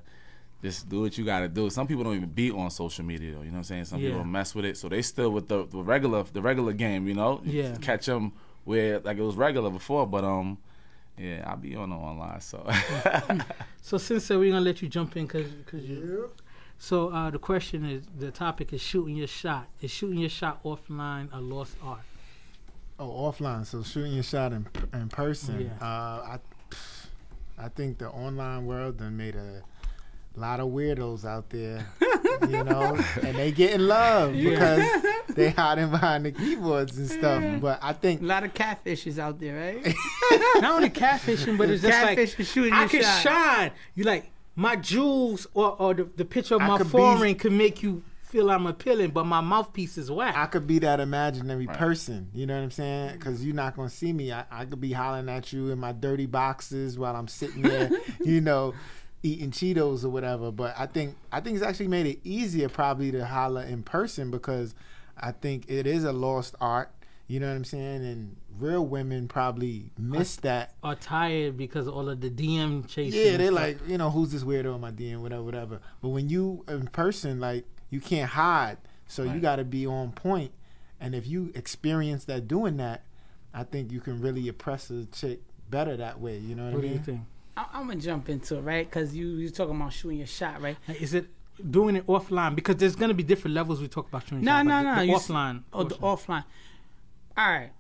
just 0.64 0.90
do 0.90 1.02
what 1.02 1.18
you 1.18 1.26
got 1.26 1.42
to 1.42 1.48
do. 1.48 1.70
Some 1.70 1.86
people 1.88 2.04
don't 2.04 2.16
even 2.16 2.30
be 2.30 2.50
on 2.52 2.72
social 2.72 3.04
media, 3.06 3.34
though. 3.34 3.40
You 3.42 3.46
know 3.48 3.52
what 3.54 3.58
I'm 3.58 3.64
saying? 3.66 3.86
Some 3.86 4.00
Yeah. 4.00 4.10
people 4.10 4.24
mess 4.24 4.56
with 4.56 4.66
it. 4.66 4.78
So 4.78 4.90
they 4.90 5.02
still 5.02 5.30
with 5.32 5.48
the, 5.48 5.66
the 5.68 5.84
regular 5.84 6.24
the 6.24 6.42
regular 6.42 6.74
game, 6.74 7.08
you 7.08 7.14
know? 7.14 7.42
You 7.44 7.62
Yeah. 7.64 7.78
Catch 7.78 8.06
them 8.08 8.32
where, 8.64 9.00
like, 9.00 9.18
it 9.18 9.22
was 9.22 9.36
regular 9.36 9.70
before. 9.70 10.08
But, 10.08 10.24
um, 10.24 10.58
yeah, 11.18 11.44
I'll 11.46 11.58
be 11.58 11.76
on 11.76 11.90
the 11.92 11.96
online. 11.96 12.42
So, 12.42 12.66
So 13.82 13.98
since 13.98 14.30
uh, 14.32 14.40
we're 14.40 14.52
gonna 14.52 14.62
let 14.66 14.82
you 14.82 14.90
jump 14.90 15.16
in 15.16 15.28
because 15.28 15.48
because 15.52 15.84
you. 15.86 16.30
Yeah. 16.32 16.42
So 16.78 17.10
uh, 17.10 17.30
the 17.30 17.40
question 17.40 17.86
is, 17.86 18.04
the 18.18 18.32
topic 18.32 18.74
is 18.74 18.82
shooting 18.82 19.16
your 19.16 19.28
shot. 19.28 19.68
Is 19.82 19.92
shooting 19.92 20.20
your 20.20 20.30
shot 20.30 20.62
offline 20.64 21.30
a 21.32 21.40
lost 21.40 21.76
art? 21.84 22.02
Oh, 23.00 23.08
offline. 23.32 23.66
So 23.66 23.84
shooting 23.84 24.14
your 24.14 24.24
shot 24.24 24.52
in 24.52 24.68
in 24.94 25.08
person. 25.10 25.62
Yeah. 25.80 25.86
Uh, 25.86 26.34
I 26.36 26.40
I 27.58 27.70
think 27.70 27.98
the 27.98 28.10
online 28.10 28.66
world 28.66 28.98
done 28.98 29.16
made 29.18 29.36
a 29.36 29.62
lot 30.36 30.60
of 30.60 30.68
weirdos 30.70 31.24
out 31.26 31.50
there, 31.50 31.86
you 32.50 32.64
know, 32.64 32.98
and 33.22 33.36
they 33.38 33.52
getting 33.54 33.88
love 33.88 34.34
because 34.34 34.82
they 35.36 35.52
hiding 35.52 35.90
behind 35.90 36.26
the 36.26 36.32
keyboards 36.34 36.98
and 36.98 37.10
stuff. 37.10 37.62
But 37.62 37.80
I 37.82 37.94
think 37.94 38.22
A 38.22 38.26
lot 38.26 38.44
of 38.44 38.54
catfishes 38.54 39.18
out 39.20 39.40
there, 39.40 39.56
right? 39.84 39.96
Not 40.62 40.76
only 40.76 40.90
catfishing, 40.90 41.58
but 41.58 41.70
it's 41.70 41.82
just 41.82 41.94
like 42.04 42.18
Catfish 42.18 42.40
is 42.40 42.52
shooting 42.52 42.74
I 42.74 42.82
your 42.82 42.90
can 42.90 43.02
shot. 43.04 43.22
shine. 43.22 43.72
You 43.96 44.04
like 44.04 44.32
my 44.58 44.76
jewels 44.76 45.48
or, 45.54 45.76
or 45.82 45.94
the, 45.94 46.04
the 46.18 46.26
picture 46.26 46.56
of 46.56 46.62
I 46.62 46.68
my 46.68 46.78
could 46.78 46.88
be- 46.88 46.92
foreign 46.92 47.36
can 47.36 47.58
make 47.58 47.82
you 47.82 48.04
feel 48.26 48.50
I'm 48.52 48.66
appealing, 48.66 49.12
but 49.12 49.26
my 49.26 49.42
mouthpiece 49.42 49.98
is 49.98 50.10
whack. 50.12 50.36
I 50.36 50.46
could 50.48 50.66
be 50.68 50.80
that 50.80 51.00
imaginary 51.00 51.68
Right. 51.68 51.78
person. 51.78 52.30
You 52.34 52.46
know 52.46 52.56
what 52.58 52.64
I'm 52.64 52.72
saying? 52.72 53.14
Because 53.14 53.46
you're 53.46 53.56
not 53.56 53.76
gonna 53.76 53.90
see 53.90 54.12
me. 54.12 54.32
I, 54.32 54.46
I 54.52 54.66
could 54.66 54.82
be 54.82 54.92
hollering 54.92 55.30
at 55.30 55.54
you 55.54 55.70
in 55.72 55.80
my 55.80 55.92
dirty 55.92 56.26
boxes 56.26 56.98
while 56.98 57.16
I'm 57.16 57.28
sitting 57.28 57.62
there, 57.62 57.90
you 58.24 58.42
know, 58.42 58.74
eating 59.24 59.52
Cheetos 59.52 60.04
or 60.04 60.10
whatever. 60.10 60.52
But 60.52 60.76
I 60.78 60.86
think 60.88 61.16
I 61.32 61.40
think 61.42 61.56
it's 61.58 61.66
actually 61.66 61.88
made 61.88 62.06
it 62.08 62.20
easier 62.24 62.68
probably 62.70 63.12
to 63.12 63.26
holler 63.26 63.64
in 63.64 63.84
person 63.84 64.32
because 64.32 64.76
I 65.18 65.32
think 65.32 65.66
it 65.70 65.88
is 65.88 66.04
a 66.04 66.12
lost 66.12 66.56
art. 66.60 66.92
You 67.28 67.40
know 67.40 67.48
what 67.48 67.56
I'm 67.56 67.64
saying? 67.64 68.06
And 68.06 68.36
real 68.60 68.86
women 68.86 69.28
probably 69.28 69.90
miss 69.98 70.36
that. 70.38 70.76
Are 70.84 70.94
tired 70.96 71.58
because 71.58 71.88
of 71.88 71.96
all 71.96 72.08
of 72.10 72.22
the 72.22 72.30
DM 72.30 72.88
chasing. 72.88 73.20
Yeah, 73.20 73.38
they're 73.38 73.48
stuff. 73.48 73.60
like, 73.60 73.88
you 73.88 73.98
know, 73.98 74.12
who's 74.12 74.32
this 74.32 74.44
weirdo 74.44 74.76
in 74.76 74.82
my 74.82 74.92
DM, 74.92 75.22
whatever, 75.22 75.42
whatever. 75.44 75.80
But 76.02 76.10
when 76.10 76.30
you 76.30 76.64
in 76.68 76.88
person, 76.88 77.40
like, 77.40 77.66
you 77.90 78.00
can't 78.02 78.32
hide. 78.32 78.78
So 79.08 79.24
you 79.24 79.40
got 79.40 79.58
to 79.58 79.64
be 79.64 79.86
on 79.86 80.12
point. 80.12 80.52
And 81.00 81.14
if 81.14 81.28
you 81.28 81.52
experience 81.56 82.26
that 82.26 82.48
doing 82.48 82.78
that, 82.78 83.04
I 83.54 83.64
think 83.64 83.92
you 83.92 84.00
can 84.02 84.22
really 84.22 84.48
impress 84.48 84.90
a 84.90 85.06
chick 85.06 85.42
better 85.70 85.96
that 85.98 86.20
way. 86.20 86.38
You 86.38 86.56
know 86.56 86.66
what, 86.66 86.74
What 86.74 86.80
I 86.80 86.82
do 86.82 86.88
mean? 86.88 86.94
you 86.98 87.04
think? 87.04 87.22
I, 87.58 87.66
I'm 87.74 87.88
gonna 87.88 88.00
jump 88.02 88.28
into 88.30 88.58
it, 88.58 88.62
right? 88.62 88.90
Because 88.90 89.16
you 89.16 89.28
you 89.28 89.50
talking 89.50 89.76
about 89.76 89.94
shooting 89.94 90.18
your 90.18 90.28
shot, 90.28 90.62
right? 90.62 90.76
Is 91.00 91.14
it 91.14 91.28
doing 91.72 91.96
it 91.96 92.06
offline? 92.08 92.56
Because 92.56 92.76
there's 92.78 92.96
gonna 92.98 93.14
be 93.14 93.24
different 93.24 93.56
levels 93.56 93.80
we 93.80 93.88
talk 93.88 94.08
about. 94.10 94.24
shooting 94.24 94.44
No, 94.44 94.52
shot, 94.58 94.66
no, 94.66 94.82
no. 94.82 94.96
the- 94.96 95.00
the 95.02 95.06
you 95.08 95.16
s- 95.16 95.28
offline. 95.30 95.64
Oh, 95.72 95.84
the 95.84 95.96
offline. 95.96 96.44
All 97.38 97.50
right. 97.50 97.72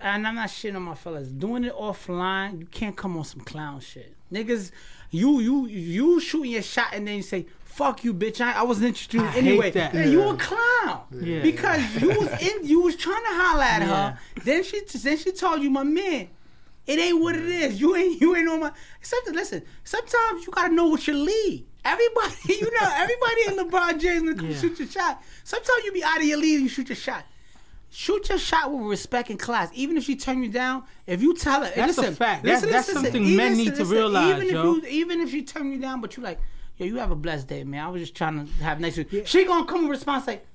And 0.00 0.26
I'm 0.26 0.34
not 0.34 0.48
shitting 0.48 0.74
on 0.76 0.82
my 0.82 0.94
fellas. 0.96 1.28
Doing 1.28 1.64
it 1.64 1.74
offline, 1.74 2.58
you 2.60 2.66
can't 2.66 2.96
come 2.96 3.16
on 3.16 3.24
some 3.24 3.40
clown 3.40 3.78
shit. 3.80 4.14
Niggas, 4.32 4.72
you 5.10 5.38
you 5.40 5.66
you 5.66 6.20
shooting 6.20 6.50
your 6.50 6.62
shot 6.62 6.88
and 6.92 7.06
then 7.06 7.16
you 7.16 7.22
say, 7.22 7.46
fuck 7.78 8.02
you, 8.04 8.12
bitch. 8.12 8.40
I, 8.40 8.52
I 8.60 8.62
wasn't 8.64 8.88
interested 8.88 9.18
in 9.18 9.22
you 9.24 9.28
I 9.30 9.34
anyway. 9.36 9.70
that. 9.70 9.92
Then 9.92 10.10
you 10.12 10.20
Yeah. 10.20 10.32
a 10.34 10.36
clown. 10.36 11.00
Yeah. 11.12 11.42
Because 11.42 11.80
you 12.02 12.08
was 12.08 12.28
in 12.42 12.66
you 12.66 12.80
was 12.80 12.96
trying 12.96 13.22
to 13.22 13.30
holler 13.42 13.62
at 13.62 13.82
Yeah. 13.82 13.88
her. 14.10 14.18
Then 14.44 14.64
she 14.64 14.80
then 15.04 15.16
she 15.16 15.30
told 15.32 15.62
you, 15.62 15.70
my 15.70 15.84
man, 15.84 16.28
it 16.86 16.98
ain't 16.98 17.20
what 17.20 17.36
it 17.36 17.46
is. 17.46 17.80
You 17.80 17.94
ain't 17.96 18.20
you 18.20 18.34
ain't 18.36 18.48
on 18.48 18.60
my 18.60 18.72
something 19.00 19.34
listen, 19.34 19.62
sometimes 19.84 20.44
you 20.46 20.52
gotta 20.52 20.74
know 20.74 20.86
what 20.88 21.06
your 21.06 21.16
lead. 21.16 21.64
Everybody, 21.84 22.34
you 22.62 22.70
know, 22.80 22.88
everybody 23.04 23.40
in 23.46 23.52
LeBron 23.60 24.00
James 24.00 24.24
when 24.42 24.50
Yeah. 24.50 24.58
shoot 24.58 24.78
your 24.78 24.88
shot. 24.88 25.22
Sometimes 25.44 25.84
you 25.84 25.92
be 25.92 26.02
out 26.02 26.18
of 26.18 26.24
your 26.24 26.38
league 26.38 26.54
and 26.56 26.62
you 26.64 26.68
shoot 26.68 26.88
your 26.88 26.96
shot. 26.96 27.24
Shoot 27.90 28.28
your 28.28 28.38
shot 28.38 28.70
with 28.70 28.82
respect 28.82 29.30
and 29.30 29.38
class. 29.38 29.70
Even 29.72 29.96
if 29.96 30.04
she 30.04 30.14
turn 30.16 30.42
you 30.42 30.50
down, 30.50 30.82
if 31.06 31.22
you 31.22 31.34
tell 31.34 31.62
her, 31.62 31.72
That's 31.74 31.96
a 31.96 32.00
listen, 32.02 32.14
fact. 32.16 32.44
listen, 32.44 32.68
That's- 32.68 32.86
that's 32.86 32.88
listen, 32.88 33.02
something 33.12 33.36
men 33.36 33.56
listen, 33.56 33.64
need 33.64 33.74
to 33.76 33.84
realize, 33.86 34.36
Even 34.42 34.54
yo. 34.54 34.74
if 34.76 34.82
you, 34.82 34.88
even 34.90 35.20
if 35.22 35.30
she 35.30 35.42
turn 35.42 35.72
you 35.72 35.78
down, 35.78 36.02
but 36.02 36.14
you 36.16 36.22
like, 36.22 36.38
yo, 36.78 36.86
you 36.86 36.96
have 36.96 37.10
a 37.10 37.16
blessed 37.16 37.48
day, 37.48 37.64
man. 37.64 37.84
I 37.84 37.88
was 37.88 38.00
just 38.00 38.14
trying 38.14 38.46
to 38.46 38.52
have 38.62 38.80
next 38.80 38.96
nice. 38.98 39.28
She 39.28 39.44
gonna 39.44 39.66
come 39.66 39.82
with 39.82 39.90
response 39.90 40.26
like, 40.26 40.46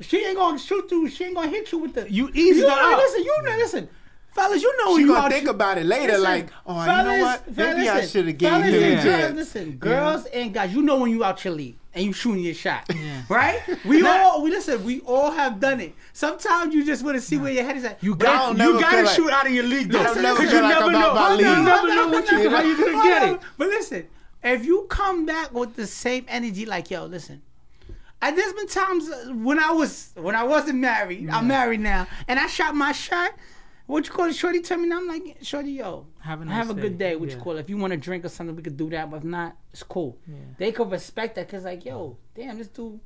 she 0.00 0.24
ain't 0.24 0.36
gonna 0.36 0.58
shoot 0.58 0.90
you. 0.90 1.08
She 1.08 1.24
ain't 1.24 1.34
gonna 1.34 1.48
hit 1.48 1.72
you 1.72 1.78
with 1.78 1.94
the. 1.94 2.10
You 2.10 2.28
eased 2.34 2.58
you 2.58 2.68
her 2.68 2.76
know, 2.76 2.92
up. 2.92 2.98
Listen, 2.98 3.24
you 3.24 3.42
know, 3.42 3.56
listen, 3.56 3.88
fellas, 4.34 4.62
you 4.62 4.76
know 4.78 4.94
She 4.96 5.02
you 5.02 5.08
gonna 5.08 5.20
out 5.20 5.30
think 5.32 5.44
you- 5.44 5.50
about 5.50 5.78
it 5.78 5.86
later, 5.86 6.12
Listen, 6.18 6.22
like, 6.24 6.48
oh, 6.66 6.80
you 6.80 6.86
know 6.86 6.92
fellas, 7.04 7.22
what? 7.22 7.56
Maybe 7.56 7.88
I 7.88 7.94
listen, 7.96 8.10
should 8.10 8.26
have 8.28 8.38
gave 8.38 8.50
fellas 8.50 8.66
him 8.68 8.74
and 8.74 8.84
a 8.84 8.96
Yeah. 8.96 9.02
girls. 9.20 9.34
Listen, 9.34 9.70
girls 9.78 10.24
and 10.26 10.52
guys, 10.54 10.74
you 10.74 10.82
know 10.82 10.96
when 10.98 11.10
you 11.10 11.24
out 11.24 11.42
your 11.46 11.54
league 11.54 11.76
and 11.94 12.04
you 12.04 12.12
shooting 12.12 12.42
your 12.44 12.52
shot, 12.52 12.84
Yeah. 12.94 13.22
right? 13.30 13.60
We 13.86 14.06
all, 14.06 14.42
we 14.42 14.50
listen, 14.50 14.84
we 14.84 15.00
all 15.00 15.30
have 15.30 15.58
done 15.60 15.80
it. 15.80 15.94
Sometimes 16.12 16.74
you 16.74 16.84
just 16.84 17.02
want 17.02 17.16
to 17.16 17.22
see 17.22 17.38
where 17.38 17.50
your 17.52 17.64
head 17.64 17.78
is 17.78 17.84
at. 17.84 18.04
You 18.04 18.14
got 18.16 18.54
you 18.58 18.78
got 18.78 18.90
to 18.90 18.96
feel 18.96 19.04
like- 19.06 19.16
shoot 19.16 19.30
out 19.30 19.46
of 19.46 19.52
your 19.54 19.64
league 19.64 19.90
though. 19.90 20.00
I 20.00 20.04
don't 20.04 20.20
never 20.22 20.36
'Cause 20.40 20.50
feel 20.50 20.56
you 20.56 20.62
like 20.62 20.74
never 20.74 20.84
I'm 20.88 20.92
know. 20.92 20.98
out 21.10 21.14
my 21.14 21.34
You 21.38 21.42
never 21.64 21.88
know 21.88 22.08
what 22.08 22.30
you 22.30 22.50
how 22.50 22.60
you 22.62 22.76
gonna 22.76 23.02
get 23.08 23.28
it. 23.32 23.40
But 23.56 23.68
listen, 23.68 24.06
if 24.42 24.64
you 24.64 24.86
come 24.88 25.26
back 25.26 25.52
with 25.52 25.76
the 25.76 25.86
same 25.86 26.24
energy, 26.28 26.66
like 26.66 26.90
yo, 26.90 27.06
listen. 27.06 27.42
I, 28.22 28.30
there's 28.30 28.54
been 28.54 28.66
times 28.66 29.10
uh, 29.10 29.32
when 29.34 29.58
I 29.58 29.72
was 29.72 30.12
when 30.16 30.34
I 30.34 30.42
wasn't 30.42 30.78
married. 30.78 31.28
I'm 31.28 31.46
married 31.46 31.80
now, 31.80 32.06
and 32.26 32.38
I 32.40 32.46
shot 32.46 32.74
my 32.74 32.92
shot. 32.92 33.32
What 33.86 34.04
you 34.06 34.12
call 34.12 34.26
it? 34.26 34.34
Shorty 34.34 34.60
tell 34.62 34.78
me, 34.78 34.88
now 34.88 34.96
I'm 34.96 35.06
like, 35.06 35.36
Shorty, 35.42 35.72
yo, 35.72 36.06
Have 36.18 36.42
a 36.42 36.50
have 36.50 36.68
nice 36.68 36.76
a 36.76 36.80
good 36.80 36.98
day. 36.98 37.14
What 37.14 37.30
you 37.30 37.36
call 37.36 37.56
it? 37.56 37.60
If 37.60 37.70
you 37.70 37.76
want 37.76 37.92
to 37.92 37.96
drink 37.96 38.24
or 38.24 38.28
something, 38.28 38.56
we 38.56 38.62
could 38.62 38.76
do 38.76 38.90
that. 38.90 39.08
But 39.10 39.18
if 39.18 39.24
not, 39.24 39.56
it's 39.72 39.84
cool. 39.84 40.18
Yeah. 40.26 40.34
They 40.58 40.72
could 40.72 40.90
respect 40.90 41.36
that 41.36 41.46
because, 41.46 41.64
like, 41.64 41.84
yo, 41.84 42.16
damn, 42.34 42.58
this 42.58 42.66
dude, 42.66 42.98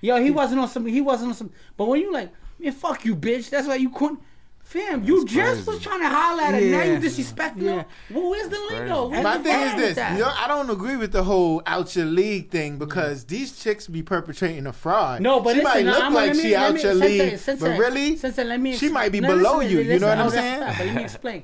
yo, 0.00 0.22
he 0.22 0.30
wasn't 0.30 0.60
on 0.60 0.68
some, 0.68 0.86
he 0.86 1.00
wasn't 1.00 1.30
on 1.30 1.34
some. 1.34 1.50
But 1.76 1.86
when 1.86 2.00
you 2.00 2.12
like, 2.12 2.30
man, 2.60 2.72
fuck 2.72 3.04
you, 3.04 3.16
bitch. 3.16 3.50
That's 3.50 3.66
why 3.66 3.76
you 3.76 3.90
couldn't. 3.90 4.20
Fam, 4.64 5.04
you 5.04 5.26
just 5.26 5.64
crazy. 5.66 5.70
was 5.70 5.80
trying 5.82 6.00
to 6.00 6.08
holler 6.08 6.42
at 6.44 6.54
her. 6.54 6.60
Now 6.60 6.82
you 6.82 6.96
disrespecting 6.98 7.62
Yeah. 7.62 7.74
her. 7.82 7.86
Well, 8.10 8.30
where's 8.30 8.48
the 8.48 8.56
lingo? 8.70 9.08
crazy. 9.10 9.22
What's 9.22 9.22
My 9.24 9.36
the 9.36 9.44
thing 9.44 9.60
is 9.66 9.74
this: 9.76 9.96
that? 9.96 10.12
you 10.14 10.20
know, 10.24 10.32
I 10.34 10.48
don't 10.48 10.70
agree 10.70 10.96
with 10.96 11.12
the 11.12 11.24
whole 11.24 11.62
out 11.66 11.94
your 11.94 12.06
league 12.06 12.48
thing 12.48 12.78
because 12.78 13.24
these 13.24 13.58
chicks 13.62 13.86
be 13.86 14.02
perpetrating 14.02 14.66
a 14.66 14.72
fraud. 14.72 15.20
No, 15.20 15.40
but 15.40 15.56
she 15.56 15.62
listen, 15.62 15.64
might 15.64 15.84
no, 15.84 15.92
look 15.92 16.02
I'm- 16.04 16.14
like 16.14 16.34
me- 16.34 16.40
she 16.42 16.52
let 16.52 16.62
out 16.62 16.74
me- 16.74 16.82
your 16.82 16.92
Sensei, 16.94 17.18
league, 17.30 17.38
Sensei, 17.38 17.68
but 17.68 17.78
really, 17.78 18.16
Sensei, 18.16 18.44
let 18.44 18.60
me 18.60 18.76
she 18.76 18.86
ex- 18.86 18.92
might 18.94 19.12
be 19.12 19.20
no, 19.20 19.28
below 19.36 19.58
listen, 19.58 19.72
you. 19.72 19.78
You 19.80 19.84
know 19.84 19.92
listen, 19.94 20.08
what 20.08 20.18
I'm 20.18 20.30
saying? 20.30 20.60
fine, 20.62 20.74
But 20.78 20.86
let 20.86 20.94
me 20.96 21.02
explain. 21.04 21.42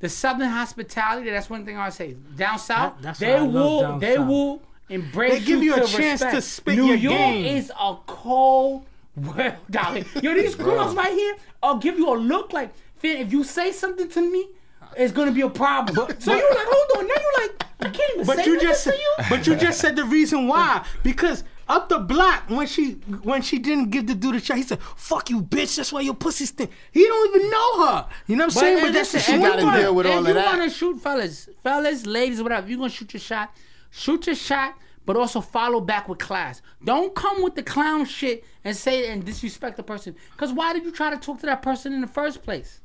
The 0.00 0.08
Southern 0.10 0.48
hospitality, 0.48 1.30
that's 1.30 1.48
one 1.48 1.64
thing 1.64 1.78
I 1.78 1.86
would 1.86 1.94
say. 1.94 2.14
Down 2.36 2.58
south, 2.58 2.94
That- 3.00 3.18
they 3.18 3.32
what 3.32 3.36
I 3.40 3.40
love 3.44 3.52
will, 3.54 3.80
down 3.80 3.98
they 4.00 4.14
south. 4.16 4.28
will 4.28 4.62
embrace 4.90 5.32
They 5.32 5.40
give 5.46 5.62
you 5.62 5.74
a 5.76 5.80
to 5.80 5.86
chance 5.86 6.20
to 6.20 6.26
respect. 6.26 6.44
spit 6.44 6.74
New 6.76 6.86
your 6.88 6.96
York 6.96 7.16
game. 7.16 7.56
is 7.56 7.72
a 7.80 7.96
cold 8.06 8.84
world, 9.18 9.54
darling. 9.70 10.04
Yo, 10.22 10.34
these 10.34 10.54
girls 10.54 10.94
right 10.94 11.12
here, 11.12 11.36
I'll 11.62 11.78
give 11.78 11.98
you 11.98 12.08
a 12.12 12.16
look 12.16 12.52
like, 12.52 12.72
Finn, 12.96 13.18
if 13.18 13.32
you 13.32 13.44
say 13.44 13.72
something 13.72 14.08
to 14.08 14.20
me, 14.32 14.48
it's 14.96 15.12
gonna 15.12 15.30
be 15.32 15.42
a 15.42 15.50
problem. 15.50 15.94
so 16.18 16.34
you're 16.34 16.54
like, 16.54 16.66
hold 16.68 16.98
on, 16.98 17.08
now 17.08 17.14
you're 17.14 17.46
like, 17.48 17.62
you 17.84 17.90
can't 17.90 18.14
even 18.14 18.26
But 18.26 18.36
say 18.38 18.46
you 18.46 18.60
just 18.60 18.84
to 18.84 18.90
you. 18.90 19.14
but 19.30 19.46
you 19.46 19.54
just 19.56 19.80
said 19.80 19.94
the 19.96 20.04
reason 20.04 20.48
why 20.48 20.84
because 21.02 21.44
up 21.68 21.88
the 21.90 21.98
block 21.98 22.48
when 22.48 22.66
she 22.66 22.92
when 23.22 23.40
she 23.42 23.58
didn't 23.58 23.90
give 23.90 24.06
the 24.06 24.14
dude 24.14 24.34
a 24.34 24.40
shot 24.40 24.56
he 24.56 24.62
said 24.64 24.80
fuck 24.96 25.28
you 25.30 25.42
bitch 25.42 25.76
that's 25.76 25.92
why 25.92 26.00
your 26.00 26.14
pussy 26.14 26.46
stink 26.46 26.70
he 26.90 27.04
don't 27.04 27.36
even 27.36 27.50
know 27.50 27.86
her 27.86 28.06
you 28.26 28.34
know 28.36 28.46
what 28.46 28.54
I'm 28.56 28.58
saying 28.60 28.82
but 28.82 28.92
that's 28.94 29.12
the 29.12 29.18
what 29.18 29.24
she 29.26 29.32
if 29.34 29.40
gotta 29.42 29.60
you 29.60 29.66
wanna- 29.66 29.80
deal 29.82 29.94
with 29.94 30.06
all 30.06 30.18
of 30.20 30.26
you 30.28 30.34
that. 30.34 30.56
want 30.58 30.68
to 30.72 30.76
shoot, 30.76 30.98
fellas, 31.00 31.48
fellas, 31.62 32.06
ladies, 32.06 32.42
whatever, 32.42 32.64
if 32.64 32.70
you're 32.70 32.78
gonna 32.78 32.88
shoot 32.90 33.12
your 33.12 33.20
shot, 33.20 33.54
shoot 33.90 34.26
your 34.26 34.34
shot, 34.34 34.74
but 35.08 35.16
also 35.16 35.40
follow 35.40 35.80
back 35.80 36.06
with 36.06 36.18
class. 36.18 36.60
Don't 36.84 37.14
come 37.14 37.42
with 37.42 37.54
the 37.54 37.62
clown 37.62 38.04
shit 38.04 38.44
and 38.62 38.76
say 38.76 39.10
and 39.10 39.24
disrespect 39.24 39.78
the 39.78 39.82
person. 39.82 40.14
Cause 40.36 40.52
why 40.52 40.74
did 40.74 40.84
you 40.84 40.92
try 40.92 41.08
to 41.08 41.16
talk 41.16 41.40
to 41.40 41.46
that 41.46 41.62
person 41.62 41.94
in 41.94 42.02
the 42.02 42.06
first 42.06 42.42
place? 42.42 42.82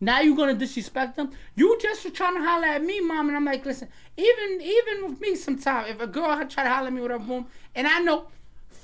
Now 0.00 0.20
you're 0.20 0.36
gonna 0.36 0.54
disrespect 0.54 1.16
them. 1.16 1.32
You 1.56 1.76
just 1.82 2.04
were 2.04 2.12
trying 2.12 2.36
to 2.36 2.44
holler 2.44 2.68
at 2.68 2.84
me, 2.84 3.00
mom, 3.00 3.26
and 3.26 3.36
I'm 3.36 3.44
like, 3.44 3.66
listen, 3.66 3.88
even 4.16 4.60
even 4.60 5.10
with 5.10 5.20
me, 5.20 5.34
sometimes 5.34 5.90
if 5.90 6.00
a 6.00 6.06
girl 6.06 6.36
tried 6.46 6.62
to 6.62 6.70
holler 6.70 6.86
at 6.86 6.92
me 6.92 7.00
with 7.00 7.10
her 7.10 7.18
boom, 7.18 7.48
and 7.74 7.88
I 7.88 7.98
know. 7.98 8.28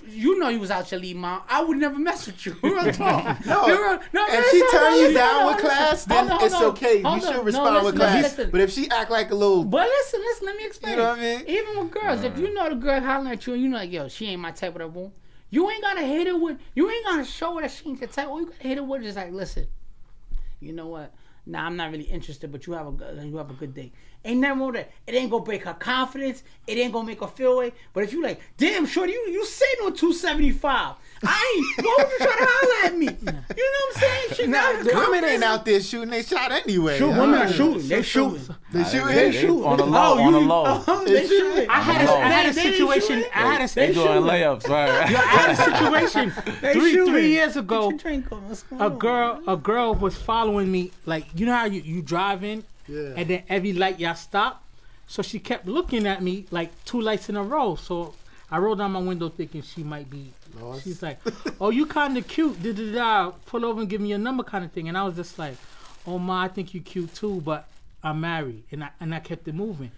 You 0.08 0.38
know 0.38 0.48
you 0.48 0.58
was 0.60 0.70
out 0.70 0.90
your 0.90 1.00
lead, 1.00 1.16
mom. 1.16 1.42
I 1.48 1.62
would 1.62 1.76
never 1.76 1.98
mess 1.98 2.26
with 2.26 2.44
you. 2.46 2.56
Real 2.62 2.92
talk. 2.92 3.44
No, 3.46 3.66
Real- 3.66 4.00
no, 4.12 4.26
if 4.26 4.32
listen, 4.32 4.50
she 4.50 4.60
hold 4.60 4.72
turn 4.72 4.98
you 5.00 5.14
down 5.14 5.46
with 5.46 5.58
class, 5.58 6.04
then 6.04 6.28
Hold 6.28 6.30
on, 6.40 6.44
it's 6.46 6.54
hold 6.54 6.64
on. 6.64 6.70
okay. 6.72 7.02
Hold 7.02 7.14
you 7.16 7.26
should 7.26 7.36
No, 7.36 7.42
respond 7.42 7.84
with 7.86 7.96
class. 7.96 8.22
listen. 8.22 8.50
But 8.50 8.60
if 8.60 8.70
she 8.72 8.90
act 8.90 9.10
like 9.10 9.30
a 9.30 9.34
little, 9.34 9.64
But 9.64 9.86
listen, 9.88 10.20
listen, 10.20 10.46
let 10.46 10.56
me 10.56 10.64
explain. 10.66 10.92
You 10.92 10.98
know 10.98 11.10
what 11.10 11.18
I 11.18 11.22
mean? 11.22 11.44
Even 11.46 11.78
with 11.78 11.90
girls, 11.90 12.22
if 12.24 12.38
you 12.38 12.52
know 12.54 12.68
the 12.68 12.74
girl 12.76 13.00
hollering 13.00 13.32
at 13.32 13.46
you 13.46 13.52
and 13.54 13.62
you 13.62 13.68
know 13.68 13.76
like, 13.78 13.92
yo, 13.92 14.08
she 14.08 14.26
ain't 14.26 14.40
my 14.40 14.50
type 14.50 14.78
of 14.78 14.92
boom, 14.94 15.12
you 15.50 15.68
ain't 15.70 15.82
gonna 15.82 16.02
hit 16.04 16.26
her 16.26 16.36
with, 16.38 16.58
you 16.74 16.90
ain't 16.90 17.04
gonna 17.06 17.24
show 17.24 17.54
her 17.56 17.62
that 17.62 17.70
she 17.70 17.88
ain't 17.88 18.00
your 18.00 18.08
type. 18.08 18.28
All 18.28 18.40
you 18.40 18.46
gotta 18.46 18.62
hit 18.62 18.78
her 18.78 18.84
with 18.84 19.02
is 19.02 19.16
like, 19.16 19.32
listen, 19.32 19.66
you 20.60 20.72
know 20.72 20.86
what? 20.88 21.12
Nah, 21.46 21.66
I'm 21.66 21.76
not 21.76 21.90
really 21.90 22.04
interested, 22.04 22.52
but 22.52 22.66
you 22.66 22.74
have 22.74 22.86
a 22.86 22.92
good, 22.92 23.22
you 23.24 23.36
have 23.36 23.50
a 23.50 23.54
good 23.54 23.74
day. 23.74 23.92
Ain't 24.24 24.40
nothing 24.40 24.60
wrong 24.60 24.72
that. 24.72 24.90
It 25.06 25.14
ain't 25.14 25.30
gonna 25.30 25.44
break 25.44 25.64
her 25.64 25.74
confidence. 25.74 26.42
It 26.66 26.78
ain't 26.78 26.92
gonna 26.92 27.06
make 27.06 27.20
her 27.20 27.26
feel 27.26 27.58
way. 27.58 27.72
But 27.92 28.04
if 28.04 28.12
you 28.12 28.22
like, 28.22 28.40
damn, 28.56 28.86
shorty, 28.86 29.12
you 29.12 29.28
you 29.30 29.46
sitting 29.46 29.86
on 29.86 29.94
275. 29.94 30.96
I 31.22 31.74
ain't. 31.76 31.86
Why 31.86 31.94
would 31.98 32.10
you 32.12 32.18
try 32.18 32.36
to 32.38 32.46
holler 32.48 32.86
at 32.86 32.96
me? 32.96 33.06
You 33.06 33.10
know 33.12 33.32
what 33.32 33.94
I'm 33.94 34.00
saying? 34.00 34.28
She 34.34 34.46
got 34.46 34.86
her 34.86 35.10
women 35.10 35.24
ain't 35.28 35.42
out 35.44 35.64
there 35.64 35.80
shooting 35.80 36.10
they 36.10 36.22
shot 36.22 36.50
anyway. 36.50 36.98
Shoot, 36.98 37.12
huh? 37.12 37.20
women 37.20 37.40
are 37.40 37.52
shooting. 37.52 37.88
They 37.88 38.02
shooting. 38.02 38.40
They 38.72 38.84
shooting. 38.84 39.06
They, 39.08 39.30
They 39.30 39.42
they 39.42 39.48
on 39.48 39.76
the 39.76 39.82
oh, 39.84 39.86
low, 39.86 40.18
Oh, 40.18 40.22
on 40.22 40.32
the 40.32 40.40
you- 40.40 40.46
low. 40.46 40.84
oh, 40.88 41.04
they 41.04 41.26
shooting. 41.26 41.68
I 41.68 41.80
had 41.82 42.08
a, 42.08 42.12
I 42.12 42.28
had 42.28 42.46
a 42.50 42.54
They- 42.54 42.62
they 42.62 42.70
situation 42.72 43.00
shooting. 43.16 43.30
I 43.34 43.54
had 43.54 43.70
a 43.70 43.74
They 43.74 43.92
doing 43.92 44.22
layups, 44.22 44.68
right? 44.68 44.88
I 44.90 45.06
had 45.06 45.50
a 45.50 45.56
situation 45.56 46.30
three 46.72 46.94
three 46.94 47.28
years 47.28 47.56
ago. 47.56 47.90
Get 47.90 48.02
your 48.04 48.12
drink 48.12 48.32
on. 48.32 48.48
What's 48.48 48.62
going 48.62 48.80
a 48.82 48.90
girl 48.90 49.42
a 49.46 49.56
girl 49.56 49.94
was 49.94 50.16
following 50.16 50.70
me 50.72 50.90
like 51.06 51.26
you 51.34 51.44
know 51.46 51.54
how 51.54 51.66
you, 51.66 51.80
you 51.82 52.00
drive 52.02 52.42
in 52.44 52.64
Yeah. 52.88 53.12
and 53.16 53.28
then 53.28 53.42
every 53.48 53.72
light 53.72 54.00
y'all 54.00 54.14
stop 54.14 54.64
so 55.06 55.22
she 55.22 55.38
kept 55.38 55.66
looking 55.66 56.06
at 56.06 56.22
me 56.22 56.46
like 56.50 56.70
two 56.84 57.00
lights 57.00 57.28
in 57.28 57.36
a 57.36 57.42
row 57.42 57.74
so 57.76 58.14
i 58.50 58.58
rolled 58.58 58.78
down 58.78 58.92
my 58.92 59.00
window 59.00 59.28
thinking 59.28 59.62
she 59.62 59.82
might 59.82 60.08
be 60.10 60.32
Lost. 60.60 60.84
she's 60.84 61.02
like 61.02 61.18
oh 61.60 61.70
you 61.70 61.86
kind 61.86 62.16
of 62.16 62.26
cute 62.26 62.62
da 62.62 62.72
da 62.72 62.92
da 62.92 63.30
pull 63.46 63.64
over 63.64 63.80
and 63.80 63.88
give 63.90 64.00
me 64.00 64.08
your 64.08 64.18
number 64.18 64.42
kind 64.42 64.64
of 64.64 64.72
thing. 64.72 64.88
And 64.88 64.96
i 64.96 65.04
was 65.04 65.16
just 65.16 65.38
like 65.38 65.56
oh 66.06 66.18
ma 66.18 66.42
i 66.42 66.48
think 66.48 66.74
you 66.74 66.80
cute 66.80 67.14
too 67.14 67.40
but 67.42 67.68
i'm 68.02 68.20
married. 68.20 68.64
And 68.72 68.84
i 68.84 68.90
and 69.00 69.14
i 69.14 69.20
kept 69.20 69.46
it 69.48 69.54
moving. 69.54 69.90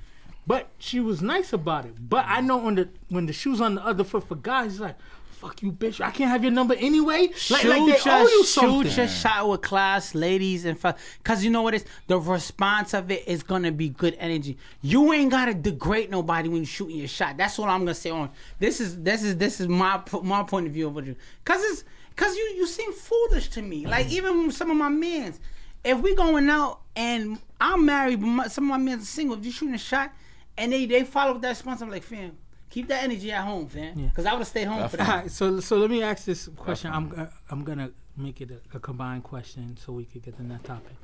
But 0.47 0.69
she 0.79 0.99
was 0.99 1.23
nice 1.23 1.53
about 1.53 1.85
it. 1.85 1.95
But 2.09 2.25
i 2.29 2.41
know 2.41 2.57
when 2.59 2.75
the 2.75 2.89
when 3.09 3.27
the 3.27 3.33
shoes 3.33 3.61
on 3.61 3.77
the 3.77 3.85
other 3.87 4.05
foot 4.05 4.27
for 4.27 4.35
guys 4.35 4.81
like 4.81 4.97
fuck 5.43 5.61
you 5.61 5.73
bitch 5.73 6.01
i 6.01 6.11
can't 6.13 6.31
have 6.31 6.45
your 6.45 6.53
number 6.53 6.75
anyway 6.79 7.29
like, 7.51 7.65
like 7.65 7.87
they 7.87 7.99
shoot 7.99 8.07
owe 8.07 8.19
your, 8.19 8.31
you 8.31 8.45
shoot 8.45 8.47
something 8.47 8.93
your 8.93 9.09
shot 9.09 9.49
with 9.49 9.63
class, 9.63 10.15
ladies, 10.15 10.65
and 10.65 10.79
fuck. 10.79 10.99
because 11.23 11.43
you 11.43 11.51
know 11.51 11.63
what 11.63 11.75
it 11.75 11.83
is. 11.83 11.89
The 12.07 12.21
response 12.21 12.95
of 12.95 13.11
it 13.11 13.27
is 13.27 13.43
gonna 13.43 13.73
be 13.73 13.89
good 13.89 14.17
energy. 14.19 14.59
You 14.83 15.13
ain't 15.13 15.31
gotta 15.31 15.55
degrade 15.55 16.11
nobody 16.11 16.49
when 16.49 16.59
you 16.61 16.67
shooting 16.67 16.97
your 16.97 17.09
shot. 17.09 17.37
That's 17.37 17.59
all 17.59 17.65
I'm 17.67 17.81
gonna 17.81 17.95
say 17.95 18.11
on 18.11 18.31
this 18.59 18.81
is 18.81 19.03
this 19.03 19.23
is 19.23 19.37
this 19.37 19.61
is 19.61 19.69
my 19.69 20.01
my 20.23 20.43
point 20.43 20.67
of 20.67 20.73
view 20.73 20.89
of 20.89 20.99
it. 20.99 21.17
Cause 21.45 21.63
it's 21.65 21.85
cause 22.17 22.37
you 22.37 22.55
you 22.57 22.67
seem 22.67 22.93
foolish 22.93 23.49
to 23.51 23.63
me. 23.63 23.87
Like 23.87 24.07
mm. 24.07 24.13
even 24.13 24.47
with 24.47 24.57
some 24.57 24.71
of 24.71 24.77
my 24.77 24.89
mans, 24.89 25.41
if 25.85 25.99
we 25.99 26.15
going 26.15 26.49
out 26.51 26.81
and 26.95 27.39
I'm 27.61 27.87
married, 27.87 28.21
but 28.21 28.27
my, 28.27 28.49
some 28.49 28.65
of 28.65 28.71
my 28.71 28.79
mans 28.79 29.03
are 29.03 29.07
single. 29.07 29.39
If 29.39 29.45
you 29.45 29.53
shooting 29.53 29.75
a 29.75 29.79
shot 29.79 30.13
and 30.59 30.73
they 30.73 30.87
they 30.87 31.05
follow 31.05 31.39
that 31.39 31.49
response, 31.49 31.81
I'm 31.81 31.91
like, 31.91 32.03
fam. 32.03 32.37
Keep 32.73 32.89
that 32.89 33.05
energy 33.05 33.31
at 33.31 33.45
home, 33.45 33.67
fam. 33.67 34.07
Because 34.07 34.25
I 34.25 34.33
would 34.33 34.39
have 34.39 34.49
stayed 34.49 34.65
home 34.65 34.89
for 34.89 34.97
that. 34.97 35.09
right, 35.09 35.31
so 35.31 35.61
so 35.61 35.77
let 35.77 35.91
me 35.91 36.03
ask 36.03 36.25
this 36.25 36.49
question. 36.57 36.91
I'm 36.91 37.13
uh, 37.15 37.27
I'm 37.51 37.65
gonna 37.65 37.91
make 38.17 38.41
it 38.41 38.51
a, 38.51 38.77
a 38.77 38.81
combined 38.81 39.25
question 39.25 39.77
so 39.77 39.93
we 39.93 40.07
could 40.07 40.23
get 40.23 40.39
to 40.39 40.43
that 40.45 40.65
topic. 40.65 40.97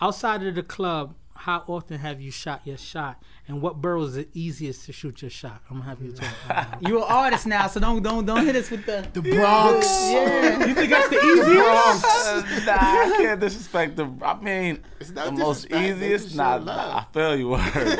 Outside 0.00 0.42
of 0.42 0.56
the 0.56 0.64
club, 0.64 1.14
how 1.34 1.64
often 1.66 1.98
have 1.98 2.20
you 2.20 2.30
shot 2.30 2.60
your 2.64 2.76
shot, 2.76 3.22
and 3.48 3.60
what 3.60 3.80
borough 3.80 4.02
is 4.04 4.14
the 4.14 4.28
easiest 4.34 4.86
to 4.86 4.92
shoot 4.92 5.22
your 5.22 5.30
shot? 5.30 5.60
I'm 5.70 5.78
gonna 5.78 5.88
have 5.90 6.00
you 6.02 6.12
talk. 6.12 6.28
About 6.44 6.70
that. 6.80 6.88
You 6.88 6.98
an 6.98 7.04
artist 7.08 7.46
now, 7.46 7.66
so 7.66 7.80
don't 7.80 8.02
don't 8.02 8.24
don't 8.24 8.44
hit 8.46 8.56
us 8.56 8.70
with 8.70 8.86
the. 8.86 9.06
The 9.12 9.22
Bronx. 9.22 9.86
Yeah. 10.10 10.66
you 10.66 10.74
think 10.74 10.90
that's 10.90 11.08
the 11.08 11.16
easiest? 11.24 12.66
nah, 12.66 12.72
I 12.72 13.14
can't 13.18 13.40
disrespect 13.40 13.96
the. 13.96 14.08
I 14.22 14.34
mean, 14.40 14.78
not 15.14 15.26
the 15.26 15.32
most 15.32 15.70
easiest. 15.72 16.34
Nah, 16.36 16.58
nah. 16.58 16.98
I 16.98 17.06
feel 17.12 17.36
you. 17.36 17.48
Word. 17.50 17.98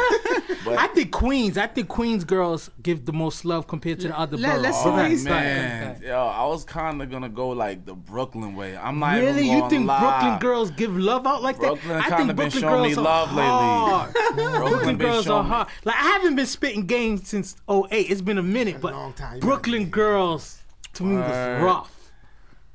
But 0.65 0.79
I 0.79 0.87
think 0.89 1.11
Queens. 1.11 1.59
I 1.59 1.67
think 1.67 1.89
Queens 1.89 2.25
girls 2.25 2.71
give 2.83 3.05
the 3.05 3.13
most 3.13 3.45
love 3.45 3.67
compared 3.67 3.99
to 4.01 4.09
the 4.09 4.19
other 4.19 4.37
Let- 4.37 4.51
boroughs. 4.61 4.63
let's 4.63 4.77
Oh 4.85 4.91
ahead, 4.97 5.19
see. 5.19 5.25
go 5.27 5.33
ahead, 5.33 5.57
go 5.57 5.63
man, 5.63 5.83
ahead. 5.97 6.03
yo, 6.05 6.27
I 6.27 6.47
was 6.47 6.65
kind 6.65 7.03
of 7.03 7.11
gonna 7.11 7.29
go 7.29 7.49
like 7.51 7.85
the 7.85 7.95
Brooklyn 7.95 8.55
way. 8.55 8.77
I'm 8.77 8.99
not 8.99 9.15
Really, 9.19 9.47
even 9.49 9.57
you 9.63 9.69
think 9.71 9.87
lie. 9.87 10.01
Brooklyn 10.01 10.39
girls 10.39 10.71
give 10.71 10.97
love 10.97 11.27
out 11.27 11.43
like 11.43 11.59
Brooklyn 11.59 11.89
that? 11.89 12.05
I 12.13 12.17
kinda 12.17 12.17
think 12.17 12.27
been 12.29 12.37
Brooklyn 12.37 12.61
showing 12.63 12.83
me 12.83 12.89
girls 12.95 12.99
are 12.99 13.03
love 13.03 13.22
lately. 13.29 13.43
hard. 13.43 14.13
Brooklyn 14.13 14.69
Brooklyn 14.69 14.97
girls 14.99 15.27
are 15.27 15.31
showing 15.31 15.47
hard. 15.47 15.69
Like 15.85 15.97
I 15.97 16.03
haven't 16.03 16.37
been 16.37 16.47
spitting 16.47 16.87
games 16.87 17.29
since 17.29 17.57
08. 17.69 17.87
It's 17.91 18.21
been 18.21 18.39
a 18.39 18.43
minute, 18.43 18.81
but 18.81 18.95
long 18.95 19.13
time. 19.13 19.41
Brooklyn 19.41 19.91
girls 19.91 20.61
to 20.95 21.05
me 21.05 21.17
was 21.17 21.63
rough. 21.63 22.03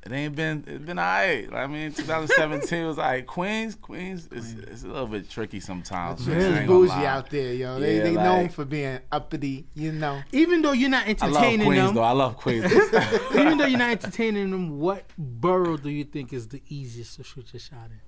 It 0.08 0.12
ain't 0.12 0.36
been. 0.36 0.64
It's 0.66 0.84
been 0.84 0.98
alright. 0.98 1.52
I 1.52 1.66
mean, 1.66 1.92
2017 1.92 2.86
was 2.86 2.98
alright. 2.98 3.26
Queens, 3.26 3.74
Queens, 3.74 4.26
is 4.28 4.54
it's 4.54 4.82
a 4.84 4.86
little 4.86 5.06
bit 5.06 5.28
tricky 5.28 5.60
sometimes. 5.60 6.26
I 6.26 6.32
It's 6.32 6.66
bougie 6.66 6.92
out 6.92 7.28
there, 7.28 7.52
yo. 7.52 7.78
They 7.78 7.98
Yeah, 7.98 8.02
they 8.04 8.12
known 8.12 8.48
for 8.48 8.64
being 8.64 9.00
uppity, 9.12 9.66
you 9.74 9.92
know. 9.92 10.22
Even 10.32 10.62
though 10.62 10.72
you're 10.72 10.88
not 10.88 11.08
entertaining 11.08 11.60
I 11.60 11.64
love 11.64 11.66
Queens 11.66 11.86
them, 11.86 11.94
though. 11.94 12.02
I 12.02 12.12
love 12.12 12.36
Queens. 12.38 12.64
even 13.34 13.58
though 13.58 13.66
you're 13.66 13.78
not 13.78 13.90
entertaining 13.90 14.50
them, 14.50 14.78
what 14.78 15.04
borough 15.18 15.76
do 15.76 15.90
you 15.90 16.04
think 16.04 16.32
is 16.32 16.48
the 16.48 16.62
easiest 16.68 17.16
to 17.16 17.24
shoot 17.24 17.52
your 17.52 17.60
shot 17.60 17.90
in? 17.90 18.00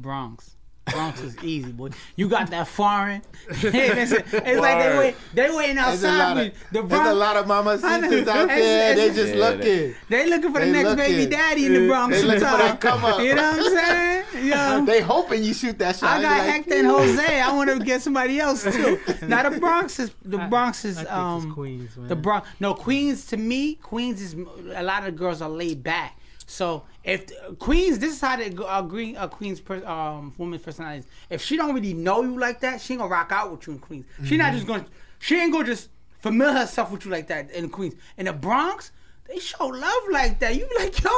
Bronx. 0.00 0.56
Bronx 0.86 1.20
is 1.20 1.36
easy, 1.44 1.70
boy. 1.70 1.90
You 2.16 2.28
got 2.28 2.50
that 2.50 2.66
foreign. 2.66 3.22
Hey, 3.50 3.94
listen, 3.94 4.22
it's 4.32 4.34
like 4.60 4.78
they 4.78 4.88
Word. 4.88 4.98
wait, 4.98 5.14
they 5.32 5.50
waiting 5.56 5.76
There's 5.76 6.02
a 6.02 6.08
outside. 6.08 6.18
lot 6.18 6.36
me. 6.36 6.46
of 6.48 6.52
the 6.54 6.58
there's 6.72 6.88
Bronx, 6.88 7.08
a 7.08 7.14
lot 7.14 7.36
of 7.36 7.50
I 7.84 8.00
know. 8.00 8.18
out 8.32 8.48
there. 8.48 8.94
They 8.96 9.02
it's- 9.06 9.16
just 9.16 9.34
Yeah, 9.34 9.48
looking. 9.48 9.94
they 10.08 10.28
looking 10.28 10.52
for 10.52 10.58
the 10.60 10.66
They 10.66 10.72
next 10.72 10.94
baby 10.96 11.30
daddy 11.30 11.66
in 11.66 11.72
the 11.74 11.86
Bronx. 11.86 12.16
They 12.16 12.22
looking 12.24 12.40
for 12.40 12.56
that 12.58 12.80
come 12.80 13.04
up. 13.04 13.20
You 13.20 13.34
know 13.34 13.52
what 13.52 13.60
I'm 13.60 14.24
saying? 14.34 14.46
Yo. 14.48 14.84
They 14.92 15.00
hoping 15.00 15.44
you 15.44 15.54
shoot 15.54 15.78
that 15.78 15.96
shot. 15.96 16.18
I 16.18 16.22
got 16.22 16.38
like, 16.38 16.50
Hector 16.50 16.74
and 16.74 16.86
Jose. 16.88 17.40
I 17.40 17.52
want 17.52 17.70
to 17.70 17.78
get 17.78 18.02
somebody 18.02 18.40
else 18.40 18.64
too. 18.64 18.98
Now 19.22 19.48
the 19.48 19.58
Bronx 19.60 19.98
is 20.00 20.10
the 20.24 20.38
Bronx 20.38 20.84
is 20.84 20.98
I 20.98 21.02
think 21.04 21.12
um 21.14 21.42
it's 21.44 21.54
Queens, 21.54 21.96
man. 21.96 22.08
the 22.08 22.16
Bronx. 22.16 22.48
No 22.58 22.74
Queens 22.74 23.26
to 23.26 23.36
me. 23.36 23.76
Queens 23.76 24.20
is 24.20 24.34
a 24.74 24.82
lot 24.82 25.00
of 25.00 25.04
the 25.06 25.12
girls 25.12 25.40
are 25.40 25.48
laid 25.48 25.82
back. 25.84 26.18
So 26.52 26.84
if 27.02 27.30
Queens, 27.58 27.98
this 27.98 28.12
is 28.12 28.20
how 28.20 28.36
the 28.36 28.64
uh, 28.64 28.82
green 28.82 29.16
uh, 29.16 29.26
Queens 29.26 29.58
per, 29.58 29.84
um 29.86 30.34
woman's 30.36 30.62
personality. 30.62 30.98
is. 31.00 31.06
If 31.30 31.42
she 31.42 31.56
don't 31.56 31.74
really 31.74 31.94
know 31.94 32.22
you 32.22 32.38
like 32.38 32.60
that, 32.60 32.80
she 32.80 32.92
ain't 32.92 33.00
gonna 33.00 33.10
rock 33.10 33.32
out 33.32 33.50
with 33.50 33.66
you 33.66 33.72
in 33.72 33.78
Queens. 33.78 34.04
She 34.24 34.36
not 34.36 34.52
just 34.52 34.66
gonna. 34.66 34.84
She 35.18 35.36
ain't 35.36 35.50
gonna 35.52 35.64
just 35.64 35.88
familiar 36.20 36.52
herself 36.52 36.90
with 36.90 37.04
you 37.06 37.10
like 37.10 37.28
that 37.28 37.50
in 37.52 37.70
Queens. 37.70 37.94
In 38.18 38.26
the 38.26 38.32
Bronx. 38.32 38.92
They 39.32 39.38
show 39.38 39.66
love 39.66 40.02
like 40.10 40.38
that. 40.40 40.54
You 40.54 40.66
be 40.66 40.74
like, 40.84 41.02
yo, 41.02 41.10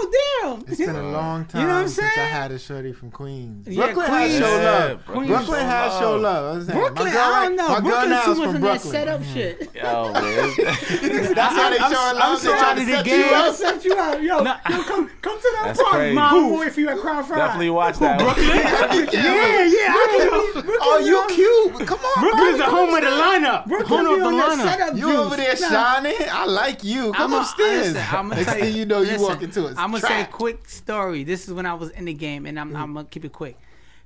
damn. 0.42 0.64
It's 0.68 0.78
been 0.78 0.94
a 0.94 1.10
long 1.12 1.44
time 1.46 1.62
You 1.62 1.66
know 1.66 1.74
what 1.74 1.82
I'm 1.82 1.88
since 1.88 2.16
I 2.16 2.20
had 2.20 2.52
a 2.52 2.58
shorty 2.58 2.92
from 2.92 3.10
Queens. 3.10 3.66
Yeah, 3.66 3.86
Brooklyn 3.86 4.06
has 4.06 4.28
Queens. 4.30 4.38
show 4.44 4.56
Yeah, 4.56 4.70
love. 4.70 5.04
Brooklyn 5.06 5.26
Brooklyn, 5.28 5.60
show 5.60 5.66
has 5.66 5.92
love. 5.92 6.00
show 6.00 6.16
love. 6.16 6.68
I'm 6.68 6.76
Brooklyn, 6.76 7.12
girl, 7.12 7.22
I 7.22 7.44
don't 7.46 7.56
know. 7.56 7.68
My 7.68 7.80
Brooklyn 7.80 8.10
now 8.10 8.24
too 8.24 8.30
is 8.32 8.38
much 8.38 8.46
from 8.46 8.54
on 8.56 8.60
that 8.62 8.82
Brooklyn. 8.82 8.92
setup 8.92 9.22
shit. 9.24 9.70
Yo, 9.74 10.12
man. 10.12 10.54
That's 11.34 11.54
how 11.56 11.70
they 11.70 11.78
I'm- 11.78 11.92
show 11.92 11.98
I'm 11.98 12.16
love. 12.16 12.42
They 12.42 12.48
sorry 12.48 12.74
to 12.80 12.84
to 12.86 12.92
set 12.92 13.04
get 13.04 13.18
you 13.18 13.24
it. 13.24 13.32
up. 13.32 13.54
set 13.54 13.84
you 13.84 13.94
up, 13.94 14.20
yo. 14.22 14.38
yo, 14.44 14.44
come, 14.84 15.10
come 15.20 15.38
to 15.40 15.50
that 15.56 15.62
That's 15.64 15.78
Bronx, 15.78 15.96
crazy. 15.96 16.14
mom. 16.14 16.30
Who? 16.30 16.56
Boy, 16.56 16.66
if 16.66 16.78
you 16.78 16.88
at 16.88 16.98
Crown 16.98 17.24
Fry. 17.24 17.36
Definitely 17.38 17.70
watch 17.70 17.98
that. 17.98 18.18
Brooklyn. 18.20 18.46
Yeah, 18.46 19.64
yeah. 19.64 19.90
I 19.90 20.16
can 20.18 20.26
know. 20.66 20.78
Oh, 20.80 20.98
you 21.04 21.24
cute. 21.34 21.88
Come 21.88 21.98
on, 21.98 22.22
Brooklyn's 22.22 22.58
the 22.58 22.64
home 22.66 22.94
of 22.94 23.00
the 23.02 23.08
lineup. 23.10 23.66
Brooklyn 23.66 24.04
home 24.06 24.14
of 24.14 24.20
the 24.20 24.26
on 24.26 24.58
that 24.58 24.78
lineup. 24.92 24.98
You 24.98 25.16
over 25.16 25.36
there 25.36 25.56
shining? 25.56 26.14
I 26.30 26.44
like 26.46 26.84
you. 26.84 27.12
Come 27.12 27.32
upstairs. 27.32 27.96
I'ma 28.12 28.34
Next 28.34 28.46
tell 28.46 28.60
thing 28.60 28.74
you 28.76 28.86
know, 28.86 29.00
you 29.02 29.20
walk 29.20 29.42
into 29.42 29.66
it. 29.66 29.74
I'm 29.78 29.90
gonna 29.90 30.00
say 30.00 30.22
a 30.22 30.26
quick 30.26 30.68
story. 30.68 31.24
This 31.24 31.46
is 31.48 31.54
when 31.54 31.66
I 31.66 31.74
was 31.74 31.90
in 31.90 32.04
the 32.06 32.14
game, 32.14 32.46
and 32.46 32.58
I'm, 32.58 32.74
I'm 32.76 32.94
gonna 32.94 33.06
keep 33.08 33.24
it 33.24 33.32
quick. 33.32 33.56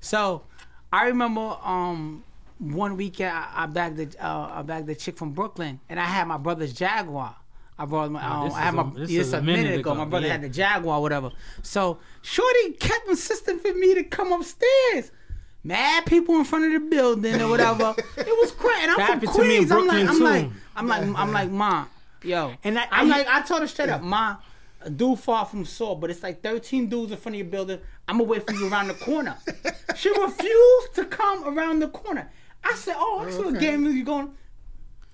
So, 0.00 0.42
I 0.92 1.06
remember 1.06 1.56
um 1.62 2.24
one 2.58 2.96
weekend 2.96 3.36
I, 3.36 3.48
I 3.54 3.66
bagged 3.66 3.96
the 3.96 4.24
uh, 4.24 4.50
I 4.54 4.62
bagged 4.62 4.86
the 4.86 4.94
chick 4.94 5.16
from 5.16 5.32
Brooklyn, 5.32 5.80
and 5.88 5.98
I 6.00 6.04
had 6.04 6.26
my 6.26 6.36
brother's 6.38 6.72
Jaguar. 6.72 7.34
I 7.80 7.84
brought 7.84 8.10
my, 8.10 8.24
um, 8.24 8.48
this 8.48 8.54
I 8.54 8.60
had 8.62 8.74
my 8.74 8.82
a- 8.82 8.90
this 9.06 9.10
is 9.10 9.32
a 9.32 9.38
a 9.38 9.40
minute, 9.40 9.62
minute 9.62 9.80
ago. 9.80 9.92
ago, 9.92 9.98
My 10.00 10.04
brother 10.04 10.26
yeah. 10.26 10.32
had 10.32 10.42
the 10.42 10.48
Jaguar, 10.48 11.00
whatever. 11.00 11.30
So 11.62 11.98
Shorty 12.22 12.72
kept 12.72 13.08
insisting 13.08 13.60
for 13.60 13.72
me 13.72 13.94
to 13.94 14.02
come 14.02 14.32
upstairs. 14.32 15.12
Mad 15.62 16.06
people 16.06 16.36
in 16.36 16.44
front 16.44 16.64
of 16.64 16.72
the 16.72 16.80
building 16.88 17.40
or 17.40 17.48
whatever. 17.48 17.94
it 18.16 18.26
was 18.26 18.50
crazy. 18.52 18.88
I'm 18.88 18.94
from 18.94 19.02
happened 19.04 19.32
to 19.32 19.42
me 19.44 19.56
in 19.58 19.68
Queens. 19.68 19.70
I'm 19.72 19.86
like, 19.86 20.08
I'm 20.08 20.18
like, 20.20 20.50
I'm 20.74 20.86
like, 20.88 21.18
I'm 21.20 21.32
like, 21.32 21.50
mom, 21.62 21.88
yo. 22.22 22.54
And 22.64 22.78
I- 22.78 22.88
I'm 22.90 23.06
I- 23.12 23.18
like, 23.18 23.26
I 23.28 23.42
told 23.42 23.60
her 23.62 23.66
straight 23.66 23.88
up, 23.88 24.02
ma, 24.02 24.36
a 24.80 24.90
dude 24.90 25.18
far 25.18 25.44
from 25.44 25.64
Saw, 25.64 25.94
but 25.94 26.10
it's 26.10 26.22
like 26.22 26.42
13 26.42 26.88
dudes 26.88 27.10
in 27.12 27.18
front 27.18 27.34
of 27.34 27.38
your 27.40 27.48
building. 27.48 27.80
I'm 28.06 28.18
gonna 28.18 28.28
wait 28.28 28.46
for 28.46 28.52
you 28.54 28.68
around 28.70 28.88
the 28.88 28.94
corner. 28.94 29.36
she 29.96 30.08
refused 30.10 30.94
to 30.94 31.04
come 31.04 31.44
around 31.58 31.80
the 31.80 31.88
corner. 31.88 32.30
I 32.64 32.74
said, 32.74 32.94
oh, 32.98 33.24
I 33.26 33.30
saw 33.30 33.48
Okay. 33.48 33.58
game. 33.60 33.84
You 33.84 34.04
going? 34.04 34.32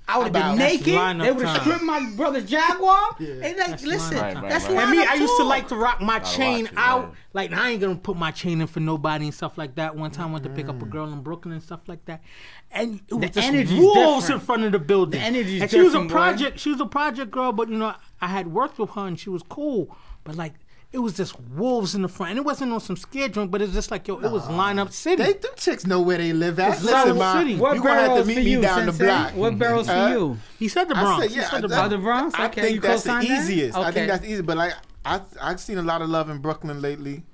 I 0.07 0.19
would 0.19 0.35
have 0.37 0.57
been 0.57 0.59
naked. 0.59 0.87
They 0.87 1.33
would 1.33 1.47
have 1.47 1.63
stripped 1.63 1.83
my 1.83 2.11
brother's 2.15 2.45
Jaguar. 2.45 3.17
Yeah. 3.19 3.29
And 3.29 3.43
like, 3.43 3.57
That's 3.57 3.85
listen, 3.85 4.19
lineup 4.19 4.33
time. 4.33 4.43
Right, 4.43 4.51
that's 4.51 4.65
right, 4.67 4.75
why. 4.75 4.83
And 4.83 4.91
me, 4.91 5.05
I 5.05 5.15
used 5.15 5.37
to 5.39 5.45
like 5.45 5.69
to 5.69 5.77
rock 5.77 6.03
my 6.03 6.19
chain 6.19 6.65
watch 6.65 6.73
it, 6.73 6.79
out. 6.79 7.03
yeah. 7.09 7.19
Like 7.33 7.53
I 7.53 7.71
ain't 7.71 7.81
gonna 7.81 7.97
put 7.97 8.17
my 8.17 8.31
chain 8.31 8.61
in 8.61 8.67
for 8.67 8.81
nobody 8.81 9.25
and 9.25 9.35
stuff 9.35 9.57
like 9.57 9.75
that. 9.77 9.97
One 9.97 10.11
time 10.11 10.29
I 10.29 10.33
went 10.33 10.45
to 10.45 10.51
pick 10.51 10.69
up 10.69 10.81
a 10.83 10.85
mm. 10.85 10.91
girl 10.91 11.13
in 11.13 11.23
Brooklyn 11.23 11.55
and 11.55 11.63
stuff 11.63 11.81
like 11.89 12.05
that, 12.05 12.23
and 12.71 13.01
it 13.09 13.15
was 13.15 13.23
The 13.23 13.29
just 13.29 13.49
energy's 13.49 13.73
wolves 13.73 14.27
different. 14.27 14.43
in 14.43 14.47
front 14.47 14.63
of 14.65 14.73
the 14.73 14.79
building. 14.79 15.21
The 15.21 15.27
energy's 15.27 15.63
and 15.63 15.71
she 15.71 15.79
was 15.79 15.89
a 15.89 15.91
different, 15.93 16.09
boy. 16.11 16.15
project. 16.15 16.61
She 16.61 16.71
was 16.71 16.81
a 16.81 16.87
project 16.87 17.31
girl, 17.31 17.53
but 17.53 17.69
you 17.69 17.77
know 17.77 17.95
I 18.21 18.29
had 18.29 18.53
worked 18.53 18.79
with 18.79 18.91
her 18.91 19.07
and 19.07 19.19
she 19.19 19.31
was 19.31 19.43
cool. 19.43 19.97
But 20.23 20.37
like 20.37 20.53
it 20.95 20.99
was 21.01 21.15
just 21.15 21.39
wolves 21.57 21.95
in 21.95 22.03
the 22.03 22.09
front, 22.09 22.31
and 22.31 22.39
it 22.39 22.45
wasn't 22.45 22.73
on 22.73 22.81
some 22.81 22.97
scare 22.97 23.29
joint, 23.29 23.51
but 23.51 23.61
it 23.61 23.65
was 23.67 23.75
just 23.75 23.91
like 23.91 24.07
yo, 24.09 24.15
it 24.21 24.31
was 24.31 24.45
lineup 24.45 24.93
city. 24.93 25.23
They 25.23 25.33
them 25.35 25.51
chicks 25.57 25.85
know 25.87 26.01
where 26.01 26.17
they 26.19 26.33
live 26.33 26.59
at. 26.61 26.75
It's 26.75 26.83
Listen, 26.85 27.13
Lineup 27.13 27.19
ma, 27.19 27.39
City. 27.41 27.53
you 27.53 27.59
What 27.59 27.77
gonna 27.83 28.01
have 28.01 28.19
to 28.19 28.25
meet 28.25 28.37
me 28.39 28.43
you, 28.53 28.61
down 28.63 28.87
the 28.87 28.93
Sensei? 28.93 29.05
block. 29.05 29.35
What 29.35 29.59
barrels 29.59 29.89
Uh, 29.89 30.07
for 30.07 30.13
you? 30.15 30.39
he 30.59 30.69
said 30.69 30.85
the 30.89 30.95
Bronx. 30.95 31.09
I 31.11 31.17
Bronx. 31.17 31.23
said, 31.25 31.31
He 31.31 31.37
yeah, 31.43 31.51
said 31.51 31.63
the 31.63 31.69
that- 31.69 31.75
Bronx. 31.77 31.91
The 31.91 31.99
Bronx? 31.99 32.35
I 32.37 32.47
Okay, 32.47 32.61
think 32.63 32.75
you 32.77 32.81
that's 32.81 33.03
the 33.03 33.09
co-sign 33.11 33.29
that? 33.29 33.41
easiest. 33.43 33.77
I 33.77 33.91
think 33.91 34.09
that's 34.09 34.25
easy. 34.25 34.43
But 34.43 34.57
like, 34.57 34.75
I 35.05 35.21
I've 35.43 35.61
seen 35.61 35.79
a 35.79 35.83
lot 35.83 36.01
of 36.01 36.09
love 36.09 36.31
in 36.31 36.39
Brooklyn 36.39 36.81
lately. 36.81 37.25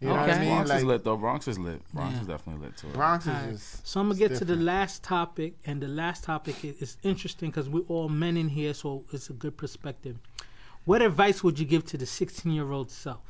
You 0.00 0.06
know 0.06 0.14
what 0.14 0.30
I 0.30 0.30
Okay. 0.30 0.38
mean? 0.42 0.48
Bronx 0.50 0.68
Like 0.70 0.78
is 0.78 0.84
lit 0.84 1.04
though. 1.04 1.16
Bronx 1.16 1.48
is 1.48 1.58
lit. 1.58 1.82
Bronx 1.92 2.14
Yeah. 2.14 2.20
is 2.20 2.26
definitely 2.28 2.66
lit 2.66 2.76
too. 2.76 2.86
Bronx 2.94 3.26
is 3.26 3.32
Alright, 3.32 3.50
just. 3.50 3.86
So 3.88 3.98
I'm 4.00 4.06
gonna 4.08 4.18
get 4.20 4.36
to 4.36 4.44
the 4.44 4.54
last 4.54 5.02
topic, 5.02 5.54
and 5.66 5.82
the 5.82 5.88
last 5.88 6.22
topic 6.22 6.64
is, 6.64 6.76
is 6.80 6.96
interesting 7.02 7.50
because 7.50 7.68
we're 7.68 7.82
all 7.88 8.08
men 8.08 8.36
in 8.36 8.48
here, 8.50 8.74
so 8.74 9.02
it's 9.12 9.28
a 9.28 9.32
good 9.32 9.56
perspective. 9.56 10.16
What 10.88 11.02
advice 11.02 11.44
would 11.44 11.58
you 11.58 11.66
give 11.66 11.84
to 11.88 11.98
the 11.98 12.06
16 12.06 12.50
year 12.50 12.72
old 12.72 12.90
self? 12.90 13.20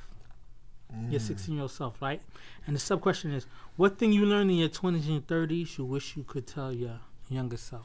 Your 1.10 1.18
16 1.18 1.52
year 1.52 1.62
old 1.62 1.72
self, 1.72 2.00
right? 2.00 2.22
And 2.68 2.76
the 2.76 2.78
sub 2.78 3.00
question 3.00 3.32
is, 3.32 3.46
what 3.74 3.98
thing 3.98 4.12
you 4.12 4.26
learned 4.26 4.52
in 4.52 4.58
your 4.58 4.68
20s 4.68 5.08
and 5.08 5.26
30s 5.26 5.76
you 5.76 5.84
wish 5.84 6.16
you 6.16 6.22
could 6.22 6.46
tell 6.46 6.72
your 6.72 7.00
younger 7.28 7.56
self? 7.56 7.84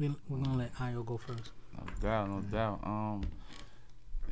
We, 0.00 0.10
we're 0.26 0.38
gonna 0.38 0.56
let 0.56 0.74
Ayo 0.76 1.04
go 1.04 1.18
first. 1.18 1.50
No 1.76 1.84
doubt, 2.00 2.30
no 2.30 2.40
doubt. 2.40 2.80
Um, 2.82 3.24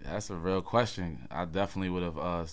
that's 0.04 0.30
a 0.30 0.36
real 0.36 0.62
question. 0.62 1.28
I 1.30 1.44
definitely 1.44 1.90
would 1.90 2.02
have 2.02 2.16
uh 2.18 2.46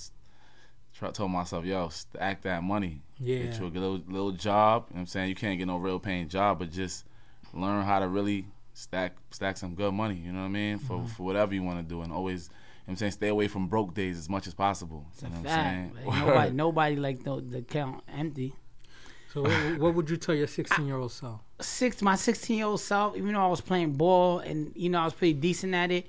try, 0.94 1.12
told 1.12 1.32
myself, 1.32 1.64
yo, 1.64 1.88
stack 1.88 2.42
that 2.42 2.64
money. 2.64 3.02
Yeah. 3.18 3.44
Get 3.44 3.62
you 3.62 3.68
a 3.68 3.70
little, 3.70 4.02
little 4.10 4.32
job. 4.34 4.88
You 4.90 4.96
know 4.96 4.98
what 4.98 5.00
I'm 5.00 5.08
saying? 5.08 5.30
You 5.30 5.36
can't 5.36 5.58
get 5.58 5.68
no 5.68 5.78
real 5.78 6.00
paying 6.00 6.28
job, 6.28 6.60
but 6.60 6.70
just 6.70 7.06
learn 7.54 7.86
how 7.86 8.00
to 8.00 8.10
really 8.10 8.48
stack 8.78 9.16
stack 9.32 9.58
some 9.58 9.74
good 9.76 9.94
money. 9.94 10.16
You 10.16 10.32
know 10.32 10.40
what 10.40 10.46
I 10.46 10.50
mean? 10.50 10.78
For 10.78 10.98
Mm-hmm. 10.98 11.08
for 11.08 11.24
whatever 11.24 11.54
you 11.54 11.64
want 11.64 11.80
to 11.80 11.84
do, 11.96 12.02
and 12.04 12.12
always. 12.12 12.50
You 12.50 12.92
know 12.92 12.92
what 12.92 12.92
I'm 12.94 12.98
saying 13.00 13.12
stay 13.12 13.28
away 13.28 13.48
from 13.50 13.68
broke 13.68 13.94
days 13.94 14.18
as 14.18 14.30
much 14.30 14.48
as 14.48 14.54
possible. 14.54 15.06
It's 15.12 15.22
you 15.22 15.28
a 15.28 15.32
know 15.32 15.38
what 15.40 15.50
fact. 15.50 15.78
I'm 15.78 15.94
Like, 15.94 16.06
saying? 16.06 16.20
nobody, 16.26 16.52
nobody 16.56 16.96
like 16.96 17.24
the, 17.24 17.42
the 17.42 17.62
count 17.62 18.02
empty. 18.08 18.54
So, 19.34 19.42
what, 19.44 19.80
what 19.82 19.94
would 19.96 20.10
you 20.10 20.16
tell 20.16 20.34
your 20.34 20.48
16 20.48 20.86
year 20.88 20.96
old 20.96 21.12
self? 21.12 21.42
six 21.60 22.02
my 22.02 22.16
16 22.16 22.56
year 22.58 22.66
old 22.68 22.80
self, 22.80 23.18
even 23.18 23.34
though 23.34 23.42
I 23.44 23.48
was 23.48 23.60
playing 23.60 23.94
ball 23.94 24.40
and 24.40 24.72
you 24.76 24.90
know 24.90 25.00
I 25.02 25.06
was 25.06 25.14
pretty 25.14 25.34
decent 25.34 25.74
at 25.76 25.92
it, 25.92 26.08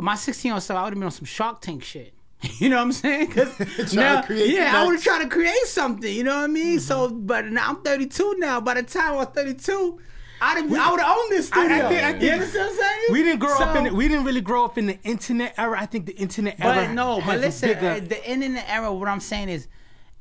my 0.00 0.16
16 0.16 0.48
year 0.48 0.54
old 0.54 0.62
self, 0.64 0.76
I 0.80 0.82
would 0.84 0.92
have 0.94 0.98
been 0.98 1.04
on 1.04 1.10
some 1.12 1.24
Shark 1.24 1.60
Tank 1.60 1.84
shit. 1.84 2.12
You 2.58 2.68
know 2.68 2.76
what 2.76 2.82
I'm 2.82 2.92
saying? 2.92 3.28
'Cause 3.30 3.56
to 3.90 3.96
now, 3.96 4.24
yeah, 4.28 4.72
I 4.74 4.84
would 4.86 4.96
have 4.96 5.04
tried 5.04 5.22
to 5.22 5.28
create 5.28 5.66
something. 5.66 6.12
You 6.12 6.24
know 6.24 6.34
what 6.36 6.44
I 6.44 6.48
mean? 6.48 6.80
So, 6.80 7.10
but 7.10 7.44
now 7.46 7.68
I'm 7.68 7.82
32 7.82 8.34
now. 8.38 8.60
By 8.60 8.74
the 8.74 8.82
time 8.82 9.12
I 9.14 9.16
was 9.18 9.28
32, 9.28 10.00
I'd 10.40 10.56
have, 10.58 10.72
I 10.72 10.90
would 10.90 11.00
have 11.00 11.18
owned 11.18 11.30
this 11.32 11.50
I- 11.52 11.60
I 11.60 11.64
studio. 11.66 11.88
think- 11.88 12.02
I 12.02 12.10
think- 12.12 12.22
you 12.22 12.30
understand 12.30 12.64
what 12.66 12.72
I'm 12.72 12.78
saying? 12.78 13.02
We 13.12 13.22
didn't 13.22 13.38
grow 13.40 13.56
up 13.58 13.76
in. 13.76 13.84
The, 13.84 13.94
we 13.94 14.08
didn't 14.08 14.24
really 14.24 14.40
grow 14.40 14.64
up 14.64 14.76
in 14.78 14.86
the 14.86 14.98
internet 15.02 15.54
era. 15.56 15.76
I 15.80 15.86
think 15.86 16.06
the 16.06 16.16
internet 16.16 16.58
But 16.58 16.76
era. 16.76 16.92
no, 16.92 17.20
has 17.20 17.34
but 17.34 17.40
listen, 17.40 17.68
bigger- 17.70 17.90
uh, 17.90 18.00
the 18.00 18.30
internet 18.30 18.64
era. 18.68 18.92
What 18.92 19.08
I'm 19.08 19.20
saying 19.20 19.48
is, 19.48 19.68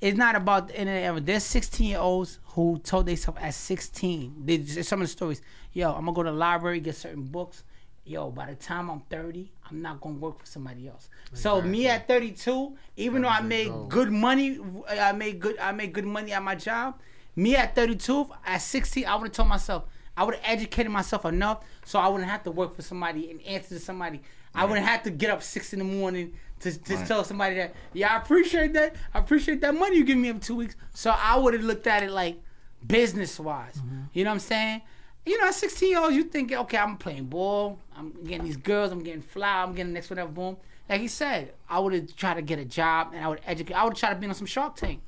it's 0.02 0.18
not 0.18 0.36
about 0.36 0.68
the 0.70 0.80
internet 0.80 1.04
era. 1.04 1.20
There's 1.20 1.44
16 1.44 1.88
year 1.88 2.00
olds 2.00 2.40
who 2.54 2.80
told 2.80 3.08
themselves 3.08 3.40
at 3.42 3.54
16. 3.54 4.46
They, 4.46 4.64
some 4.84 5.02
of 5.02 5.08
the 5.08 5.12
stories. 5.12 5.42
Yo, 5.74 5.90
I'm 5.92 6.06
gonna 6.06 6.14
go 6.14 6.24
to 6.24 6.32
the 6.32 6.36
library 6.38 6.80
get 6.80 6.96
certain 6.96 7.24
books. 7.24 7.64
Yo, 8.08 8.30
by 8.30 8.46
the 8.46 8.56
time 8.56 8.90
I'm 8.90 9.00
30, 9.10 9.52
I'm 9.70 9.82
not 9.82 10.00
gonna 10.00 10.16
work 10.16 10.40
for 10.40 10.46
somebody 10.46 10.88
else. 10.88 11.10
So 11.34 11.60
me 11.62 11.88
at 11.88 12.08
32, 12.08 12.78
even 12.98 13.24
though 13.24 13.28
I 13.30 13.42
made 13.42 13.72
good 13.90 14.12
money, 14.12 14.60
I 14.88 15.12
made 15.12 15.40
good, 15.40 15.58
I 15.58 15.72
made 15.72 15.92
good 15.92 16.06
money 16.06 16.32
at 16.32 16.44
my 16.44 16.54
job. 16.56 17.00
Me 17.36 17.56
at 17.56 17.76
32, 17.76 18.30
at 18.46 18.60
16, 18.62 19.06
I 19.08 19.16
would 19.16 19.28
have 19.28 19.32
told 19.34 19.50
myself, 19.50 19.84
I 20.18 20.24
would 20.24 20.36
have 20.36 20.44
educated 20.46 20.92
myself 20.92 21.26
enough 21.26 21.64
so 21.84 22.00
I 22.00 22.08
wouldn't 22.08 22.30
have 22.30 22.44
to 22.44 22.52
work 22.52 22.76
for 22.76 22.82
somebody 22.82 23.30
and 23.32 23.42
answer 23.44 23.70
to 23.76 23.80
somebody. 23.80 24.22
I 24.54 24.64
wouldn't 24.66 24.86
have 24.88 25.04
to 25.04 25.12
get 25.12 25.30
up 25.30 25.44
six 25.44 25.74
in 25.74 25.80
the 25.80 25.86
morning 25.86 26.34
to, 26.62 26.72
to 26.72 26.96
Right. 26.96 27.08
tell 27.08 27.24
somebody 27.26 27.56
that, 27.56 27.76
yeah, 27.94 28.14
I 28.14 28.18
appreciate 28.18 28.72
that. 28.74 28.96
I 29.14 29.20
appreciate 29.20 29.60
that 29.62 29.76
money 29.76 29.98
you 29.98 30.06
give 30.06 30.18
me 30.18 30.30
every 30.30 30.40
two 30.42 30.56
weeks. 30.56 30.76
So 30.94 31.12
I 31.12 31.38
would 31.38 31.54
have 31.54 31.64
looked 31.64 31.88
at 31.88 32.04
it 32.04 32.12
like 32.12 32.42
business 32.86 33.38
wise. 33.40 33.76
Mm-hmm. 33.76 34.02
You 34.14 34.24
know 34.24 34.30
what 34.30 34.36
I'm 34.36 34.40
saying? 34.40 34.82
You 35.26 35.38
know, 35.40 35.48
at 35.48 35.56
16 35.56 35.90
years 35.90 36.00
old, 36.02 36.14
you 36.14 36.24
think, 36.24 36.54
okay, 36.54 36.78
I'm 36.78 36.98
playing 36.98 37.26
ball. 37.26 37.80
I'm 37.98 38.12
getting 38.24 38.46
these 38.46 38.58
girls. 38.58 38.92
I'm 38.92 39.04
getting 39.04 39.22
fly. 39.24 39.64
I'm 39.64 39.74
getting 39.74 39.88
the 39.92 39.96
next 39.96 40.10
whatever. 40.10 40.30
Boom. 40.32 40.56
Like 40.88 41.02
he 41.02 41.08
said, 41.08 41.54
I 41.70 41.80
would 41.80 41.94
have 41.94 42.16
tried 42.16 42.36
to 42.36 42.42
get 42.44 42.60
a 42.60 42.66
job 42.66 43.12
and 43.14 43.26
I 43.26 43.28
would 43.28 43.42
educate. 43.46 43.74
I 43.74 43.84
would 43.84 43.96
try 43.96 44.14
to 44.14 44.16
be 44.20 44.28
on 44.28 44.36
some 44.36 44.46
Shark 44.46 44.76
Tank. 44.76 45.02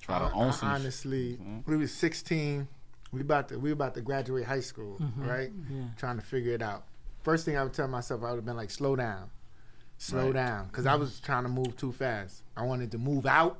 Try 0.00 0.18
to 0.18 0.32
own 0.32 0.52
some. 0.52 0.70
honestly, 0.70 1.38
mm-hmm. 1.40 1.70
we 1.70 1.76
was 1.76 1.92
16. 1.94 2.66
We 3.12 3.20
about 3.22 3.48
to 3.48 3.58
we 3.58 3.70
about 3.72 3.94
to 3.94 4.00
graduate 4.00 4.44
high 4.44 4.60
school, 4.60 4.96
Mm-hmm. 5.00 5.28
right? 5.28 5.50
Trying 5.96 6.16
to 6.18 6.24
figure 6.24 6.52
it 6.52 6.62
out. 6.62 6.84
First 7.22 7.44
thing 7.44 7.56
I 7.56 7.62
would 7.62 7.72
tell 7.74 7.88
myself, 7.88 8.22
I 8.22 8.30
would 8.30 8.36
have 8.36 8.44
been 8.44 8.56
like, 8.56 8.70
slow 8.70 8.96
down, 8.96 9.30
slow 9.98 10.26
Right. 10.26 10.34
down, 10.34 10.66
because 10.68 10.86
I 10.86 10.94
was 10.94 11.20
trying 11.20 11.42
to 11.44 11.48
move 11.48 11.76
too 11.76 11.92
fast. 11.92 12.42
I 12.56 12.62
wanted 12.64 12.90
to 12.92 12.98
move 12.98 13.26
out. 13.26 13.58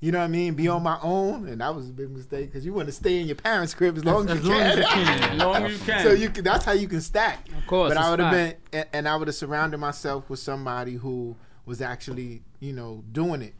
You 0.00 0.12
know 0.12 0.18
what 0.18 0.24
I 0.24 0.28
mean? 0.28 0.52
Be 0.54 0.68
on 0.68 0.82
my 0.82 0.98
own, 1.02 1.48
and 1.48 1.60
that 1.62 1.74
was 1.74 1.88
a 1.88 1.92
big 1.92 2.10
mistake 2.10 2.46
because 2.52 2.66
you 2.66 2.72
want 2.74 2.86
to 2.88 2.92
stay 2.92 3.18
in 3.20 3.26
your 3.26 3.36
parents' 3.36 3.72
crib 3.74 3.96
as 3.96 4.04
long 4.04 4.28
as, 4.28 4.38
as 4.38 4.44
you 4.44 4.50
long 4.50 4.60
can. 4.60 4.70
as 4.70 4.76
you 4.76 4.84
can. 4.84 5.22
As 5.32 5.38
long 5.38 5.64
as 5.64 5.72
you 5.72 5.78
can. 5.86 6.02
so 6.04 6.12
you 6.12 6.30
can, 6.30 6.44
that's 6.44 6.64
how 6.66 6.72
you 6.72 6.86
can 6.86 7.00
stack. 7.00 7.48
Of 7.56 7.66
course, 7.66 7.94
But 7.94 7.96
I 8.02 8.10
would 8.10 8.18
have 8.20 8.30
been, 8.32 8.54
and, 8.74 8.86
and 8.92 9.08
I 9.08 9.16
would 9.16 9.28
have 9.28 9.34
surrounded 9.34 9.78
myself 9.78 10.28
with 10.28 10.38
somebody 10.38 10.94
who 10.94 11.34
was 11.64 11.80
actually, 11.80 12.42
you 12.60 12.74
know, 12.74 13.04
doing 13.12 13.40
it 13.40 13.54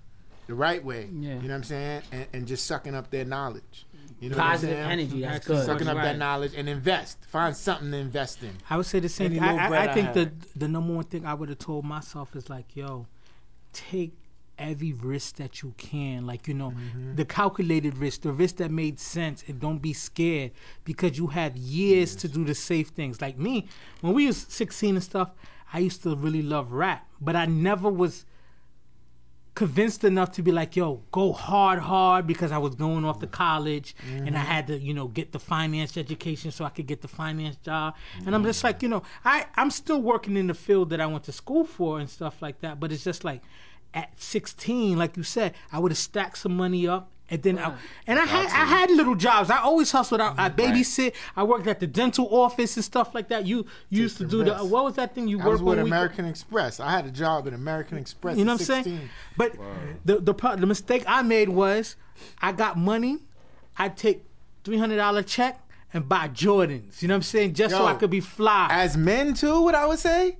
the 0.46 0.54
right 0.54 0.84
way. 0.84 1.08
Yeah. 1.10 1.28
You 1.30 1.34
know 1.36 1.48
what 1.48 1.52
I'm 1.52 1.64
saying? 1.64 2.02
And, 2.12 2.26
and 2.34 2.46
just 2.46 2.66
sucking 2.66 2.94
up 2.94 3.10
their 3.10 3.24
knowledge. 3.24 3.86
You 4.20 4.30
know 4.30 4.36
what 4.36 4.44
I'm 4.44 4.50
Positive 4.52 4.76
saying? 4.76 4.90
energy. 4.90 5.20
That's 5.20 5.46
Sucking 5.46 5.56
good. 5.56 5.66
Sucking 5.66 5.88
up 5.88 5.96
Right. 5.96 6.02
that 6.04 6.18
knowledge 6.18 6.52
and 6.56 6.68
invest. 6.68 7.24
Find 7.26 7.54
something 7.56 7.90
to 7.90 7.96
invest 7.98 8.42
in. 8.42 8.52
I 8.70 8.76
would 8.78 8.86
say 8.86 8.98
the 9.00 9.08
same 9.10 9.26
Any 9.26 9.34
thing. 9.36 9.44
I, 9.44 9.52
little 9.52 9.60
I, 9.66 9.68
bread 9.68 9.88
I 9.88 9.92
I 9.92 9.94
think 9.94 10.12
the 10.14 10.32
the 10.58 10.68
number 10.68 10.94
one 10.94 11.04
thing 11.04 11.26
I 11.26 11.34
would 11.34 11.48
have 11.50 11.58
told 11.58 11.84
myself 11.84 12.34
is 12.34 12.48
like, 12.48 12.74
yo, 12.74 13.06
take 13.72 14.12
every 14.58 14.92
risk 14.94 15.36
that 15.36 15.60
you 15.62 15.74
can. 15.76 16.26
Like, 16.26 16.48
you 16.48 16.54
know, 16.54 16.70
Mm-hmm. 16.70 17.16
the 17.16 17.26
calculated 17.26 17.98
risk, 17.98 18.22
the 18.22 18.32
risk 18.32 18.56
that 18.56 18.70
made 18.70 18.98
sense, 18.98 19.44
and 19.46 19.60
don't 19.60 19.82
be 19.82 19.92
scared 19.92 20.52
because 20.84 21.18
you 21.18 21.26
have 21.28 21.56
years 21.58 22.16
to 22.16 22.28
do 22.28 22.42
the 22.44 22.54
safe 22.54 22.88
things. 22.88 23.20
Like 23.20 23.38
me, 23.38 23.66
when 24.00 24.14
we 24.14 24.26
was 24.26 24.38
16 24.48 24.94
and 24.94 25.04
stuff, 25.04 25.32
I 25.74 25.80
used 25.80 26.02
to 26.04 26.16
really 26.16 26.40
love 26.42 26.72
rap, 26.72 27.06
but 27.20 27.36
I 27.36 27.44
never 27.44 27.90
was 27.90 28.24
convinced 29.56 30.04
enough 30.04 30.32
to 30.32 30.42
be 30.42 30.52
like, 30.52 30.76
yo, 30.76 31.02
go 31.10 31.32
hard, 31.32 31.80
hard, 31.80 32.26
because 32.26 32.52
I 32.52 32.58
was 32.58 32.74
going 32.74 33.06
off 33.06 33.18
to 33.20 33.26
college 33.26 33.96
and 34.06 34.36
I 34.36 34.40
mm-hmm. 34.40 34.52
had 34.52 34.66
to, 34.68 34.78
you 34.78 34.92
know, 34.92 35.08
get 35.08 35.32
the 35.32 35.40
finance 35.40 35.96
education 35.96 36.52
so 36.52 36.64
I 36.64 36.68
could 36.68 36.86
get 36.86 37.00
the 37.00 37.08
finance 37.08 37.56
job. 37.56 37.96
And 38.24 38.34
I'm 38.34 38.44
just 38.44 38.62
like, 38.62 38.82
you 38.82 38.88
know, 38.88 39.02
I, 39.24 39.46
I'm 39.56 39.70
still 39.70 40.00
working 40.00 40.36
in 40.36 40.46
the 40.46 40.54
field 40.54 40.90
that 40.90 41.00
I 41.00 41.06
went 41.06 41.24
to 41.24 41.32
school 41.32 41.64
for 41.64 41.98
and 41.98 42.08
stuff 42.08 42.42
like 42.42 42.60
that. 42.60 42.78
But 42.78 42.92
it's 42.92 43.02
just 43.02 43.24
like 43.24 43.42
at 43.94 44.20
16, 44.20 44.98
like 44.98 45.16
you 45.16 45.22
said, 45.22 45.54
I 45.72 45.78
would 45.78 45.90
have 45.90 45.98
stacked 45.98 46.38
some 46.38 46.54
money 46.54 46.86
up. 46.86 47.10
And 47.28 47.42
then, 47.42 47.58
I, 47.58 47.74
and 48.06 48.20
I 48.20 48.24
had 48.24 48.46
I 48.46 48.64
had 48.64 48.90
little 48.90 49.16
jobs. 49.16 49.50
I 49.50 49.58
always 49.58 49.90
hustled. 49.90 50.20
I, 50.20 50.32
I 50.36 50.48
babysit. 50.48 51.12
I 51.34 51.42
worked 51.42 51.66
at 51.66 51.80
the 51.80 51.86
dental 51.86 52.28
office 52.30 52.76
and 52.76 52.84
stuff 52.84 53.16
like 53.16 53.28
that. 53.28 53.44
You, 53.46 53.66
you 53.88 54.02
used 54.02 54.18
to 54.18 54.24
do 54.24 54.44
the 54.44 54.54
what 54.58 54.84
was 54.84 54.94
that 54.94 55.14
thing 55.14 55.26
you 55.26 55.38
worked 55.38 55.62
with 55.62 55.80
American 55.80 56.24
Express. 56.24 56.78
I 56.78 56.90
had 56.90 57.04
a 57.04 57.10
job 57.10 57.48
at 57.48 57.52
American 57.52 57.98
Express. 57.98 58.36
you 58.36 58.44
know 58.44 58.52
what 58.54 58.60
I'm 58.60 58.84
saying? 58.84 59.10
But 59.36 59.56
the 60.04 60.20
the 60.20 60.32
the 60.32 60.66
mistake 60.66 61.02
I 61.08 61.22
made 61.22 61.48
was 61.48 61.96
I 62.40 62.52
got 62.52 62.78
money. 62.78 63.18
I 63.76 63.88
take 63.88 64.24
three 64.62 64.78
hundred 64.78 64.96
dollar 64.96 65.22
check 65.24 65.60
and 65.92 66.08
buy 66.08 66.28
Jordans. 66.28 67.02
You 67.02 67.08
know 67.08 67.14
what 67.14 67.18
I'm 67.18 67.22
saying? 67.22 67.54
Just 67.54 67.74
so 67.74 67.86
I 67.86 67.94
could 67.94 68.10
be 68.10 68.20
fly. 68.20 68.68
As 68.70 68.96
men 68.96 69.34
too, 69.34 69.62
what 69.62 69.74
I 69.74 69.86
would 69.86 69.98
say, 69.98 70.36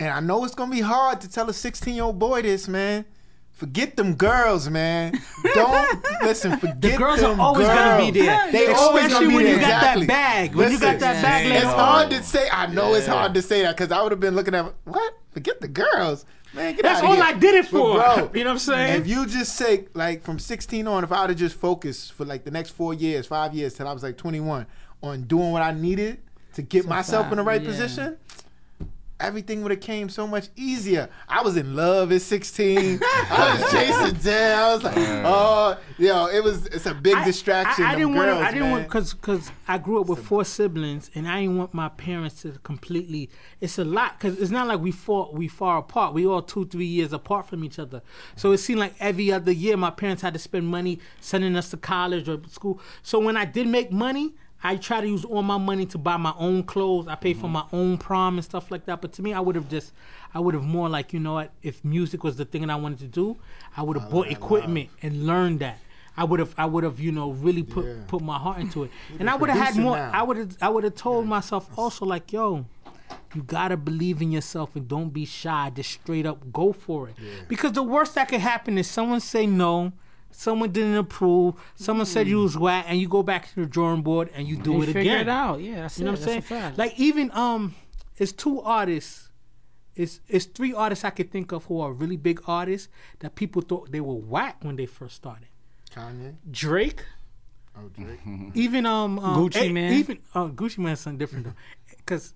and 0.00 0.08
I 0.10 0.20
know 0.20 0.44
it's 0.44 0.54
gonna 0.54 0.70
be 0.70 0.80
hard 0.80 1.20
to 1.20 1.30
tell 1.30 1.48
a 1.50 1.52
16 1.52 1.94
year 1.94 2.04
old 2.04 2.18
boy 2.18 2.40
this, 2.42 2.68
man. 2.68 3.04
Forget 3.52 3.96
them 3.96 4.14
girls, 4.16 4.68
man. 4.68 5.20
Don't 5.54 6.04
listen. 6.22 6.58
Forget 6.58 6.80
the 6.80 6.96
girls 6.96 7.20
them 7.20 7.38
are 7.38 7.46
always 7.46 7.66
gonna 7.68 7.98
be 7.98 8.10
girls. 8.10 8.26
there. 8.26 8.52
They 8.52 8.72
always 8.72 9.04
Especially 9.04 9.26
gonna 9.26 9.28
be 9.28 9.34
when 9.36 9.44
there. 9.44 9.54
you 9.54 9.60
got 9.60 9.68
exactly. 9.76 10.06
that 10.06 10.08
bag. 10.08 10.54
When 10.56 10.72
you 10.72 10.80
got 10.80 10.98
that 10.98 11.22
bag 11.22 11.46
Yeah. 11.46 11.56
It's 11.56 11.64
on. 11.66 11.78
hard 11.78 12.10
to 12.10 12.22
say. 12.24 12.48
I 12.50 12.66
know 12.66 12.94
it's 12.94 13.06
hard 13.06 13.34
to 13.34 13.42
say 13.42 13.62
that 13.62 13.76
because 13.76 13.92
I 13.92 14.02
would 14.02 14.10
have 14.10 14.20
been 14.20 14.34
looking 14.34 14.54
at 14.54 14.72
what? 14.84 15.14
Forget 15.30 15.60
the 15.60 15.68
girls, 15.68 16.24
man. 16.54 16.74
Get 16.74 16.82
That's 16.82 17.02
all 17.02 17.14
here. 17.14 17.22
I 17.22 17.34
did 17.34 17.54
it 17.54 17.70
But 17.70 17.78
for. 17.78 17.94
bro, 17.94 18.30
You 18.34 18.44
know 18.44 18.50
what 18.50 18.52
I'm 18.54 18.58
saying? 18.58 19.00
If 19.02 19.06
you 19.06 19.26
just 19.26 19.54
say 19.54 19.86
like 19.94 20.22
from 20.22 20.38
16 20.40 20.86
on, 20.88 21.04
if 21.04 21.12
I 21.12 21.20
would 21.20 21.30
have 21.30 21.38
just 21.38 21.54
focused 21.56 22.14
for 22.14 22.24
like 22.24 22.44
the 22.44 22.50
next 22.50 22.70
four 22.70 22.94
years, 22.94 23.26
five 23.26 23.54
years 23.54 23.74
till 23.74 23.86
I 23.86 23.92
was 23.92 24.02
like 24.02 24.16
21 24.16 24.66
on 25.02 25.22
doing 25.22 25.52
what 25.52 25.62
I 25.62 25.72
needed 25.72 26.18
to 26.54 26.62
get 26.62 26.86
myself 26.86 27.30
in 27.30 27.36
the 27.38 27.44
right 27.44 27.62
yeah. 27.62 27.68
position, 27.68 28.16
everything 29.20 29.62
would 29.62 29.70
have 29.70 29.80
came 29.80 30.08
so 30.08 30.26
much 30.26 30.48
easier. 30.56 31.08
I 31.28 31.42
was 31.42 31.56
in 31.56 31.76
love 31.76 32.12
at 32.12 32.22
16. 32.22 33.00
I 33.02 33.58
was 33.60 33.72
chasing 33.72 34.20
down. 34.20 34.62
I 34.62 34.74
was 34.74 34.84
like, 34.84 34.96
oh, 34.96 35.78
yo, 35.98 36.26
it 36.26 36.42
was. 36.42 36.66
It's 36.66 36.86
a 36.86 36.94
big 36.94 37.16
I- 37.16 37.24
distraction. 37.24 37.84
I, 37.84 37.92
I 37.92 37.94
didn't 37.94 38.14
want. 38.14 38.28
I 38.30 38.52
didn't 38.52 38.70
want 38.70 38.84
because 38.84 39.14
because 39.14 39.50
I 39.68 39.78
grew 39.78 40.00
up 40.00 40.08
with 40.08 40.24
four 40.24 40.44
siblings, 40.44 41.10
and 41.14 41.28
I 41.28 41.40
didn't 41.40 41.58
want 41.58 41.72
my 41.74 41.88
parents 41.88 42.42
to 42.42 42.52
completely. 42.62 43.30
It's 43.60 43.78
a 43.78 43.84
lot 43.84 44.18
because 44.18 44.38
it's 44.38 44.50
not 44.50 44.66
like 44.66 44.80
we 44.80 44.90
fought. 44.92 45.34
We 45.34 45.48
far 45.48 45.78
apart. 45.78 46.14
We 46.14 46.26
all 46.26 46.42
two, 46.42 46.66
three 46.66 46.86
years 46.86 47.12
apart 47.12 47.46
from 47.48 47.64
each 47.64 47.78
other. 47.78 48.02
So 48.36 48.52
it 48.52 48.58
seemed 48.58 48.80
like 48.80 48.94
every 49.00 49.32
other 49.32 49.52
year, 49.52 49.76
my 49.76 49.90
parents 49.90 50.22
had 50.22 50.32
to 50.34 50.38
spend 50.38 50.66
money 50.66 50.98
sending 51.20 51.56
us 51.56 51.70
to 51.70 51.76
college 51.76 52.28
or 52.28 52.40
school. 52.48 52.80
So 53.02 53.18
when 53.18 53.36
I 53.36 53.44
did 53.44 53.66
make 53.66 53.92
money. 53.92 54.34
I 54.64 54.76
try 54.76 55.00
to 55.00 55.06
use 55.08 55.24
all 55.24 55.42
my 55.42 55.58
money 55.58 55.86
to 55.86 55.98
buy 55.98 56.16
my 56.16 56.34
own 56.38 56.62
clothes. 56.62 57.08
I 57.08 57.16
pay 57.16 57.34
for 57.34 57.48
my 57.48 57.64
own 57.72 57.98
prom 57.98 58.36
and 58.36 58.44
stuff 58.44 58.70
like 58.70 58.84
that. 58.86 59.00
But 59.00 59.12
to 59.14 59.22
me, 59.22 59.32
I 59.32 59.40
would 59.40 59.56
have 59.56 59.68
just, 59.68 59.92
I 60.34 60.38
would 60.40 60.54
have 60.54 60.62
more 60.64 60.88
like, 60.88 61.12
you 61.12 61.18
know 61.20 61.34
what? 61.34 61.50
If 61.62 61.84
music 61.84 62.22
was 62.22 62.36
the 62.36 62.44
thing 62.44 62.62
that 62.62 62.70
I 62.70 62.76
wanted 62.76 63.00
to 63.00 63.08
do, 63.08 63.36
I 63.76 63.82
would 63.82 63.96
have 63.98 64.10
bought 64.10 64.28
equipment 64.30 64.90
and 65.02 65.26
learned 65.26 65.60
that. 65.60 65.78
I 66.16 66.24
would 66.24 66.40
have, 66.40 66.54
I 66.58 66.66
would 66.66 66.84
have, 66.84 67.00
you 67.00 67.10
know, 67.10 67.30
really 67.30 67.62
put 67.62 67.86
Yeah. 67.86 67.94
put 68.06 68.20
my 68.22 68.38
heart 68.38 68.58
into 68.58 68.84
it, 68.84 68.90
and 69.18 69.30
I 69.30 69.34
would 69.34 69.48
have 69.48 69.58
had 69.58 69.82
more. 69.82 69.96
now. 69.96 70.10
I 70.12 70.22
would 70.22 70.36
have, 70.36 70.56
I 70.60 70.68
would 70.68 70.84
have 70.84 70.94
told 70.94 71.26
myself 71.26 71.70
also 71.76 72.04
like, 72.04 72.30
yo, 72.34 72.66
you 73.34 73.42
gotta 73.42 73.78
believe 73.78 74.20
in 74.20 74.30
yourself 74.30 74.76
and 74.76 74.86
don't 74.86 75.08
be 75.08 75.24
shy. 75.24 75.72
Just 75.74 75.90
straight 75.90 76.26
up 76.26 76.52
go 76.52 76.74
for 76.74 77.08
it. 77.08 77.16
Because 77.48 77.72
the 77.72 77.82
worst 77.82 78.14
that 78.16 78.28
could 78.28 78.40
happen 78.42 78.76
is 78.76 78.88
someone 78.90 79.20
say 79.20 79.46
no, 79.46 79.92
someone 80.32 80.70
didn't 80.72 80.96
approve, 80.96 81.54
someone 81.76 82.06
said 82.06 82.26
you 82.28 82.38
was 82.42 82.56
whack, 82.56 82.86
and 82.88 82.98
you 83.00 83.08
go 83.08 83.22
back 83.22 83.48
to 83.50 83.60
the 83.60 83.66
drawing 83.66 84.02
board 84.02 84.30
and 84.34 84.46
you 84.48 84.56
do 84.56 84.78
They 84.80 84.90
it 84.90 84.92
figure 84.92 85.00
again. 85.00 85.18
Figure 85.18 85.20
it 85.20 85.28
out. 85.28 85.60
Yeah, 85.60 85.80
that's 85.82 85.98
You 85.98 86.04
know 86.06 86.12
it. 86.12 86.18
what 86.20 86.28
I'm 86.28 86.34
That's 86.34 86.46
saying? 86.48 86.60
fact. 86.62 86.78
Like 86.78 86.98
even 86.98 87.30
um, 87.32 87.74
it's 88.16 88.32
two 88.32 88.60
artists. 88.62 89.28
It's 89.94 90.20
it's 90.28 90.46
three 90.46 90.72
artists 90.72 91.04
I 91.04 91.10
could 91.10 91.30
think 91.30 91.52
of 91.52 91.66
who 91.66 91.80
are 91.80 91.92
really 91.92 92.16
big 92.16 92.40
artists 92.46 92.88
that 93.20 93.34
people 93.34 93.60
thought 93.62 93.92
they 93.92 94.00
were 94.00 94.14
whack 94.14 94.56
when 94.62 94.76
they 94.76 94.86
first 94.86 95.16
started. 95.16 95.48
Kanye. 95.94 96.34
Drake, 96.50 97.04
Oh, 97.76 97.88
Drake. 97.96 98.20
even 98.54 98.86
um, 98.86 99.18
um 99.18 99.36
Gucci 99.50 99.68
A- 99.68 99.72
Mane. 99.72 99.92
even 99.94 100.18
uh, 100.34 100.46
Gucci 100.48 100.78
Mane's 100.78 101.00
something 101.00 101.18
different 101.18 101.44
though, 101.44 101.54
because 101.98 102.32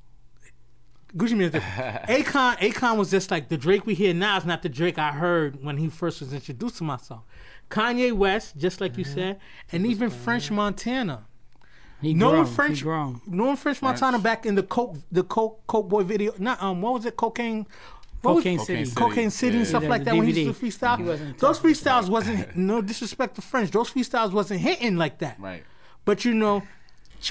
Gucci 1.16 1.34
Mane's 1.36 1.53
different. 1.53 2.07
Akon 2.09 2.59
Akon 2.59 2.97
was 2.99 3.11
just 3.11 3.30
like 3.30 3.49
the 3.49 3.57
Drake 3.57 3.86
we 3.86 3.94
hear 3.94 4.12
now 4.12 4.36
is 4.36 4.44
not 4.44 4.62
the 4.62 4.68
Drake 4.68 4.99
I 4.99 5.12
heard 5.12 5.62
when 5.64 5.78
he 5.78 5.88
first 5.88 6.20
was 6.20 6.32
introduced 6.34 6.76
to 6.78 6.84
myself. 6.84 7.22
Kanye 7.71 8.12
West, 8.12 8.57
just 8.57 8.81
like 8.81 8.97
you 8.97 9.05
Mm-hmm. 9.05 9.14
said, 9.14 9.41
and 9.73 9.87
even 9.87 10.11
French 10.11 10.51
Montana. 10.51 11.25
he 12.01 12.14
Knowing 12.14 12.43
grown. 12.43 12.47
French, 12.47 12.79
he 12.79 12.83
grown. 12.85 13.21
knowing 13.27 13.57
French 13.57 13.83
Montana 13.83 14.19
back 14.19 14.47
in 14.47 14.55
the 14.55 14.62
Coke, 14.62 14.97
the 15.11 15.23
Coke, 15.25 15.67
Coke 15.67 15.89
Boy 15.89 16.03
video. 16.05 16.33
Not 16.39 16.62
um, 16.62 16.81
what 16.83 16.95
was 16.95 17.07
it? 17.07 17.17
Cocaine. 17.17 17.67
What 18.23 18.37
was- 18.37 18.45
Cocaine 18.45 18.59
Cocaine 18.59 18.67
City. 18.67 18.85
City. 18.85 18.97
Cocaine 18.97 19.31
City 19.31 19.57
and 19.59 19.67
stuff 19.67 19.83
Yeah, 19.83 19.89
like 19.89 20.01
the 20.05 20.11
that. 20.11 20.17
When 20.17 20.27
he 20.27 20.33
DVD. 20.33 20.45
used 20.47 20.61
to 20.61 20.67
freestyle, 20.67 21.07
those 21.39 21.59
touching 21.59 21.71
freestyles 21.71 22.09
wasn't 22.09 22.57
no 22.57 22.81
disrespect 22.83 23.35
to 23.37 23.43
French. 23.43 23.71
Those 23.71 23.91
freestyles 23.93 24.33
wasn't 24.33 24.61
hitting 24.61 24.97
like 24.97 25.19
that. 25.19 25.39
Right. 25.41 25.62
But 26.05 26.25
you 26.25 26.35
know, 26.35 26.62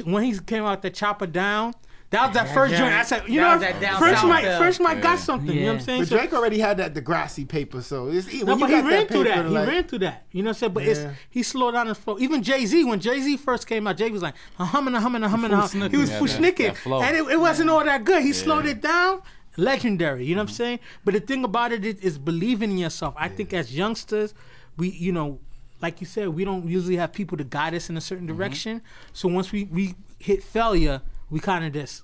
when 0.03 0.23
he 0.23 0.37
came 0.39 0.63
out 0.65 0.81
the 0.81 0.89
chopper 0.89 1.27
down, 1.27 1.73
that 2.11 2.27
was 2.27 2.35
that 2.35 2.53
first 2.53 2.75
joint. 2.75 2.93
I 2.93 3.03
said, 3.03 3.27
you 3.27 3.41
know, 3.41 3.53
was 3.53 3.61
that 3.61 3.81
down 3.81 3.99
French 3.99 4.19
south 4.19 4.29
might, 4.29 4.43
feel. 4.43 4.57
French 4.57 4.79
might 4.79 5.01
got 5.01 5.19
something. 5.19 5.55
You 5.55 5.61
know 5.61 5.73
what 5.73 5.79
I'm 5.79 5.85
saying? 5.85 6.01
But 6.01 6.09
Drake 6.09 6.33
already 6.33 6.59
had 6.59 6.77
that 6.77 6.93
Degrassi 6.93 7.47
paper, 7.47 7.81
so 7.81 8.07
it's 8.07 8.27
when 8.27 8.45
no, 8.45 8.57
but 8.57 8.69
he 8.69 8.75
got 8.75 8.85
ran 8.85 9.07
through 9.07 9.23
that. 9.25 9.45
He 9.45 9.51
like, 9.51 9.67
ran 9.67 9.83
through 9.85 9.99
that. 9.99 10.25
You 10.31 10.43
know 10.43 10.49
what 10.49 10.57
I'm 10.57 10.59
saying? 10.59 10.73
But 10.73 10.83
it's 10.83 11.05
he 11.29 11.43
slowed 11.43 11.73
down 11.73 11.87
his 11.87 11.97
flow. 11.97 12.17
Even 12.19 12.43
Jay 12.43 12.65
Z, 12.65 12.83
when 12.83 12.99
Jay 12.99 13.19
Z 13.21 13.37
first 13.37 13.67
came 13.67 13.87
out, 13.87 13.97
Jay 13.97 14.09
was 14.09 14.21
like 14.21 14.35
a 14.59 14.65
humming, 14.65 14.93
a 14.93 14.99
humming, 14.99 15.23
a 15.23 15.29
humming, 15.29 15.51
a 15.51 15.57
humming. 15.57 15.89
He 15.89 15.97
was 15.97 16.09
Yeah, 16.09 16.19
full 16.19 16.27
snicking, 16.27 16.73
flow. 16.73 17.01
and 17.01 17.15
it, 17.15 17.25
it 17.31 17.39
wasn't 17.39 17.69
all 17.69 17.83
that 17.83 18.03
good. 18.03 18.23
He 18.23 18.33
slowed 18.33 18.65
it 18.65 18.81
down. 18.81 19.21
Legendary, 19.57 20.25
you 20.25 20.35
know 20.35 20.41
what 20.41 20.49
I'm 20.49 20.55
saying? 20.55 20.79
But 21.05 21.13
the 21.13 21.21
thing 21.21 21.45
about 21.45 21.71
it 21.71 21.85
is, 21.85 21.95
is 22.01 22.17
believing 22.17 22.71
in 22.71 22.77
yourself. 22.77 23.13
I 23.17 23.29
think 23.29 23.53
as 23.53 23.73
youngsters, 23.73 24.33
we, 24.75 24.89
you 24.89 25.13
know, 25.13 25.39
like 25.81 26.01
you 26.01 26.07
said, 26.07 26.27
we 26.29 26.43
don't 26.43 26.67
usually 26.67 26.97
have 26.97 27.13
people 27.13 27.37
to 27.37 27.45
guide 27.45 27.73
us 27.73 27.89
in 27.89 27.95
a 27.95 28.01
certain 28.01 28.27
mm-hmm. 28.27 28.37
direction. 28.37 28.81
So 29.13 29.29
once 29.29 29.53
we 29.53 29.63
we 29.65 29.95
hit 30.19 30.43
failure, 30.43 31.01
we 31.29 31.39
kind 31.39 31.65
of 31.65 31.73
just, 31.73 32.03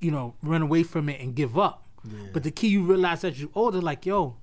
you 0.00 0.10
know, 0.10 0.34
run 0.42 0.62
away 0.62 0.82
from 0.82 1.08
it 1.08 1.20
and 1.20 1.34
give 1.34 1.58
up. 1.58 1.86
But 2.32 2.44
the 2.44 2.50
key 2.50 2.68
you 2.68 2.82
realize 2.82 3.24
as 3.24 3.40
you're 3.40 3.50
older, 3.54 3.80
like 3.80 4.06
yo, 4.06 4.36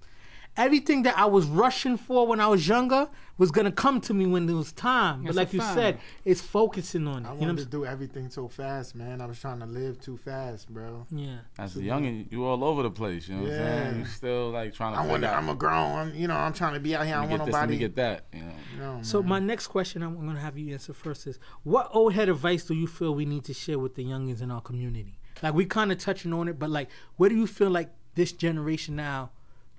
everything 0.57 1.03
that 1.03 1.17
I 1.17 1.25
was 1.25 1.45
rushing 1.45 1.97
for 1.97 2.25
when 2.27 2.39
I 2.39 2.47
was 2.47 2.67
younger 2.67 3.07
was 3.37 3.51
gonna 3.51 3.71
come 3.71 4.01
to 4.01 4.13
me 4.13 4.25
when 4.25 4.49
it 4.49 4.53
was 4.53 4.71
time. 4.71 5.21
But 5.21 5.35
That's 5.35 5.37
a 5.37 5.39
like 5.41 5.53
you 5.53 5.59
fact. 5.59 5.75
said, 5.75 5.99
it's 6.25 6.41
focusing 6.41 7.07
on 7.07 7.23
it. 7.23 7.29
I 7.29 7.33
You 7.33 7.39
know 7.41 7.47
wanted 7.47 7.57
what 7.57 7.63
to 7.65 7.69
do 7.69 7.85
everything 7.85 8.29
so 8.31 8.47
fast, 8.47 8.95
man. 8.95 9.21
I 9.21 9.27
was 9.27 9.39
trying 9.39 9.59
to 9.59 9.67
live 9.67 10.01
too 10.01 10.17
fast, 10.17 10.67
bro. 10.69 11.05
I'm 11.11 11.17
saying? 11.17 11.29
Yeah. 11.57 11.63
As 11.63 11.75
a 11.77 11.79
youngin, 11.81 12.31
you 12.31 12.43
all 12.45 12.63
over 12.63 12.81
the 12.83 12.89
place. 12.89 13.27
You 13.27 13.35
know 13.35 13.43
what 13.43 13.51
I'm 13.51 13.57
saying? 13.57 13.93
Yeah. 13.93 13.97
You 13.99 14.05
still 14.05 14.49
like 14.49 14.73
trying 14.73 14.93
to. 14.93 14.99
I 14.99 15.01
figure 15.03 15.11
want. 15.11 15.25
out, 15.25 15.35
I'm 15.37 15.49
a 15.49 15.55
grown. 15.55 15.91
I'm, 15.97 16.15
you 16.15 16.27
know, 16.27 16.35
I'm 16.35 16.53
trying 16.53 16.73
to 16.73 16.79
be 16.79 16.95
out 16.95 17.05
here. 17.05 17.15
I 17.15 17.19
let 17.21 17.29
don't 17.29 17.29
want 17.39 17.41
get 17.41 17.45
this, 17.45 17.53
let 17.61 17.69
me 17.69 17.77
get 17.77 17.95
that. 17.95 18.25
You 18.33 18.41
know. 18.79 18.95
No, 18.97 19.03
So 19.03 19.21
man. 19.21 19.29
my 19.29 19.39
next 19.39 19.67
question 19.67 20.01
I'm 20.01 20.15
gonna 20.15 20.39
have 20.39 20.57
you 20.57 20.73
answer 20.73 20.93
first 20.93 21.27
is 21.27 21.37
what 21.63 21.89
old 21.93 22.13
head 22.13 22.29
advice 22.29 22.63
do 22.65 22.73
you 22.73 22.87
feel 22.87 23.13
we 23.13 23.25
need 23.25 23.43
to 23.45 23.53
share 23.53 23.77
with 23.79 23.93
the 23.95 24.03
youngins 24.03 24.41
in 24.41 24.49
our 24.51 24.61
community? 24.61 25.19
Like 25.43 25.53
we 25.53 25.65
kind 25.65 25.91
of 25.91 25.99
touching 25.99 26.33
on 26.33 26.47
it, 26.47 26.57
but 26.57 26.71
like 26.71 26.89
what 27.17 27.29
do 27.29 27.35
you 27.35 27.45
feel 27.45 27.69
like 27.69 27.91
this 28.15 28.31
generation 28.31 28.95
now 28.95 29.29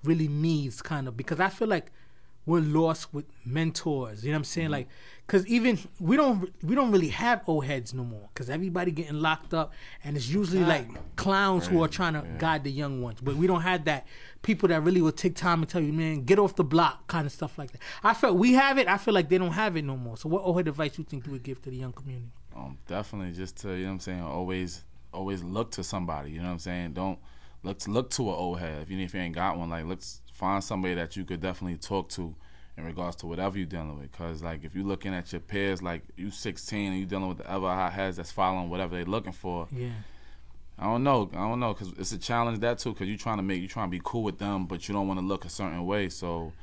really 0.03 0.27
needs 0.27 0.81
kind 0.81 1.07
of 1.07 1.17
because 1.17 1.39
I 1.39 1.49
feel 1.49 1.67
like 1.67 1.91
we're 2.45 2.61
lost 2.61 3.13
with 3.13 3.25
mentors. 3.45 4.23
You 4.23 4.31
know 4.31 4.37
what 4.37 4.39
I'm 4.39 4.43
saying? 4.45 4.69
Like, 4.69 4.87
cause 5.27 5.45
even 5.45 5.77
we 5.99 6.17
don't 6.17 6.51
we 6.63 6.73
don't 6.73 6.91
really 6.91 7.09
have 7.09 7.43
old 7.47 7.65
heads 7.65 7.93
no 7.93 8.03
more. 8.03 8.27
Cause 8.33 8.49
everybody 8.49 8.91
getting 8.91 9.19
locked 9.21 9.53
up, 9.53 9.73
and 10.03 10.17
it's 10.17 10.27
usually 10.27 10.63
like 10.63 10.87
clowns 11.15 11.67
who 11.67 11.83
are 11.83 11.87
trying 11.87 12.13
to 12.13 12.25
guide 12.39 12.63
the 12.63 12.71
young 12.71 13.01
ones. 13.01 13.19
But 13.21 13.35
we 13.35 13.45
don't 13.45 13.61
have 13.61 13.85
that 13.85 14.07
people 14.41 14.69
that 14.69 14.81
really 14.81 15.01
will 15.01 15.11
take 15.11 15.35
time 15.35 15.61
and 15.61 15.69
tell 15.69 15.81
you, 15.81 15.93
man, 15.93 16.23
get 16.23 16.39
off 16.39 16.55
the 16.55 16.63
block, 16.63 17.07
kind 17.07 17.25
of 17.25 17.31
stuff 17.31 17.57
like 17.57 17.71
that. 17.71 17.81
I 18.03 18.13
felt 18.13 18.37
we 18.37 18.53
have 18.53 18.77
it. 18.77 18.87
I 18.87 18.97
feel 18.97 19.13
like 19.13 19.29
they 19.29 19.37
don't 19.37 19.51
have 19.51 19.77
it 19.77 19.83
no 19.83 19.95
more. 19.95 20.17
So 20.17 20.27
what 20.27 20.43
old 20.43 20.57
head 20.57 20.67
advice 20.67 20.97
you 20.97 21.03
think 21.03 21.27
you 21.27 21.33
would 21.33 21.43
give 21.43 21.61
to 21.63 21.69
the 21.69 21.77
young 21.77 21.93
community? 21.93 22.31
Um, 22.55 22.77
definitely 22.87 23.33
just 23.33 23.57
to 23.57 23.73
you 23.73 23.83
know 23.83 23.89
what 23.89 23.93
I'm 23.93 23.99
saying. 23.99 24.21
Always, 24.21 24.83
always 25.13 25.43
look 25.43 25.71
to 25.71 25.83
somebody. 25.83 26.31
You 26.31 26.39
know 26.39 26.45
what 26.45 26.53
I'm 26.53 26.59
saying. 26.59 26.93
Don't 26.93 27.19
look 27.63 27.79
to 27.79 27.91
look 27.91 28.09
to 28.11 28.29
an 28.29 28.35
old 28.35 28.59
head. 28.59 28.81
If 28.81 28.89
you 28.89 28.99
if 28.99 29.13
you 29.13 29.19
ain't 29.19 29.35
got 29.35 29.57
one, 29.57 29.69
like 29.69 29.85
let's 29.85 30.21
find 30.33 30.63
somebody 30.63 30.95
that 30.95 31.15
you 31.15 31.25
could 31.25 31.41
definitely 31.41 31.77
talk 31.77 32.09
to 32.09 32.35
in 32.77 32.85
regards 32.85 33.17
to 33.17 33.27
whatever 33.27 33.57
you're 33.57 33.67
dealing 33.67 33.99
with. 33.99 34.11
Cause 34.11 34.41
like 34.41 34.63
if 34.63 34.73
you're 34.73 34.85
looking 34.85 35.13
at 35.13 35.31
your 35.31 35.41
peers, 35.41 35.81
like 35.81 36.01
you 36.15 36.31
16 36.31 36.91
and 36.91 36.99
you 36.99 37.05
dealing 37.05 37.27
with 37.27 37.39
the 37.39 37.51
other 37.51 37.67
hot 37.67 37.93
heads 37.93 38.17
that's 38.17 38.31
following 38.31 38.69
whatever 38.69 38.95
they're 38.95 39.05
looking 39.05 39.33
for. 39.33 39.67
Yeah. 39.71 39.89
I 40.77 40.85
don't 40.85 41.03
know. 41.03 41.29
I 41.33 41.39
don't 41.39 41.59
know 41.59 41.73
because 41.73 41.91
it's 41.97 42.13
a 42.13 42.17
challenge 42.17 42.59
that 42.59 42.79
too. 42.79 42.93
Because 42.93 43.07
you're 43.09 43.17
trying 43.17 43.37
to 43.37 43.43
make 43.43 43.61
you 43.61 43.67
trying 43.67 43.87
to 43.87 43.91
be 43.91 44.01
cool 44.03 44.23
with 44.23 44.39
them, 44.39 44.65
but 44.65 44.87
you 44.87 44.93
don't 44.93 45.07
want 45.07 45.19
to 45.19 45.25
look 45.25 45.43
a 45.43 45.49
certain 45.49 45.85
way. 45.85 46.07
So 46.07 46.53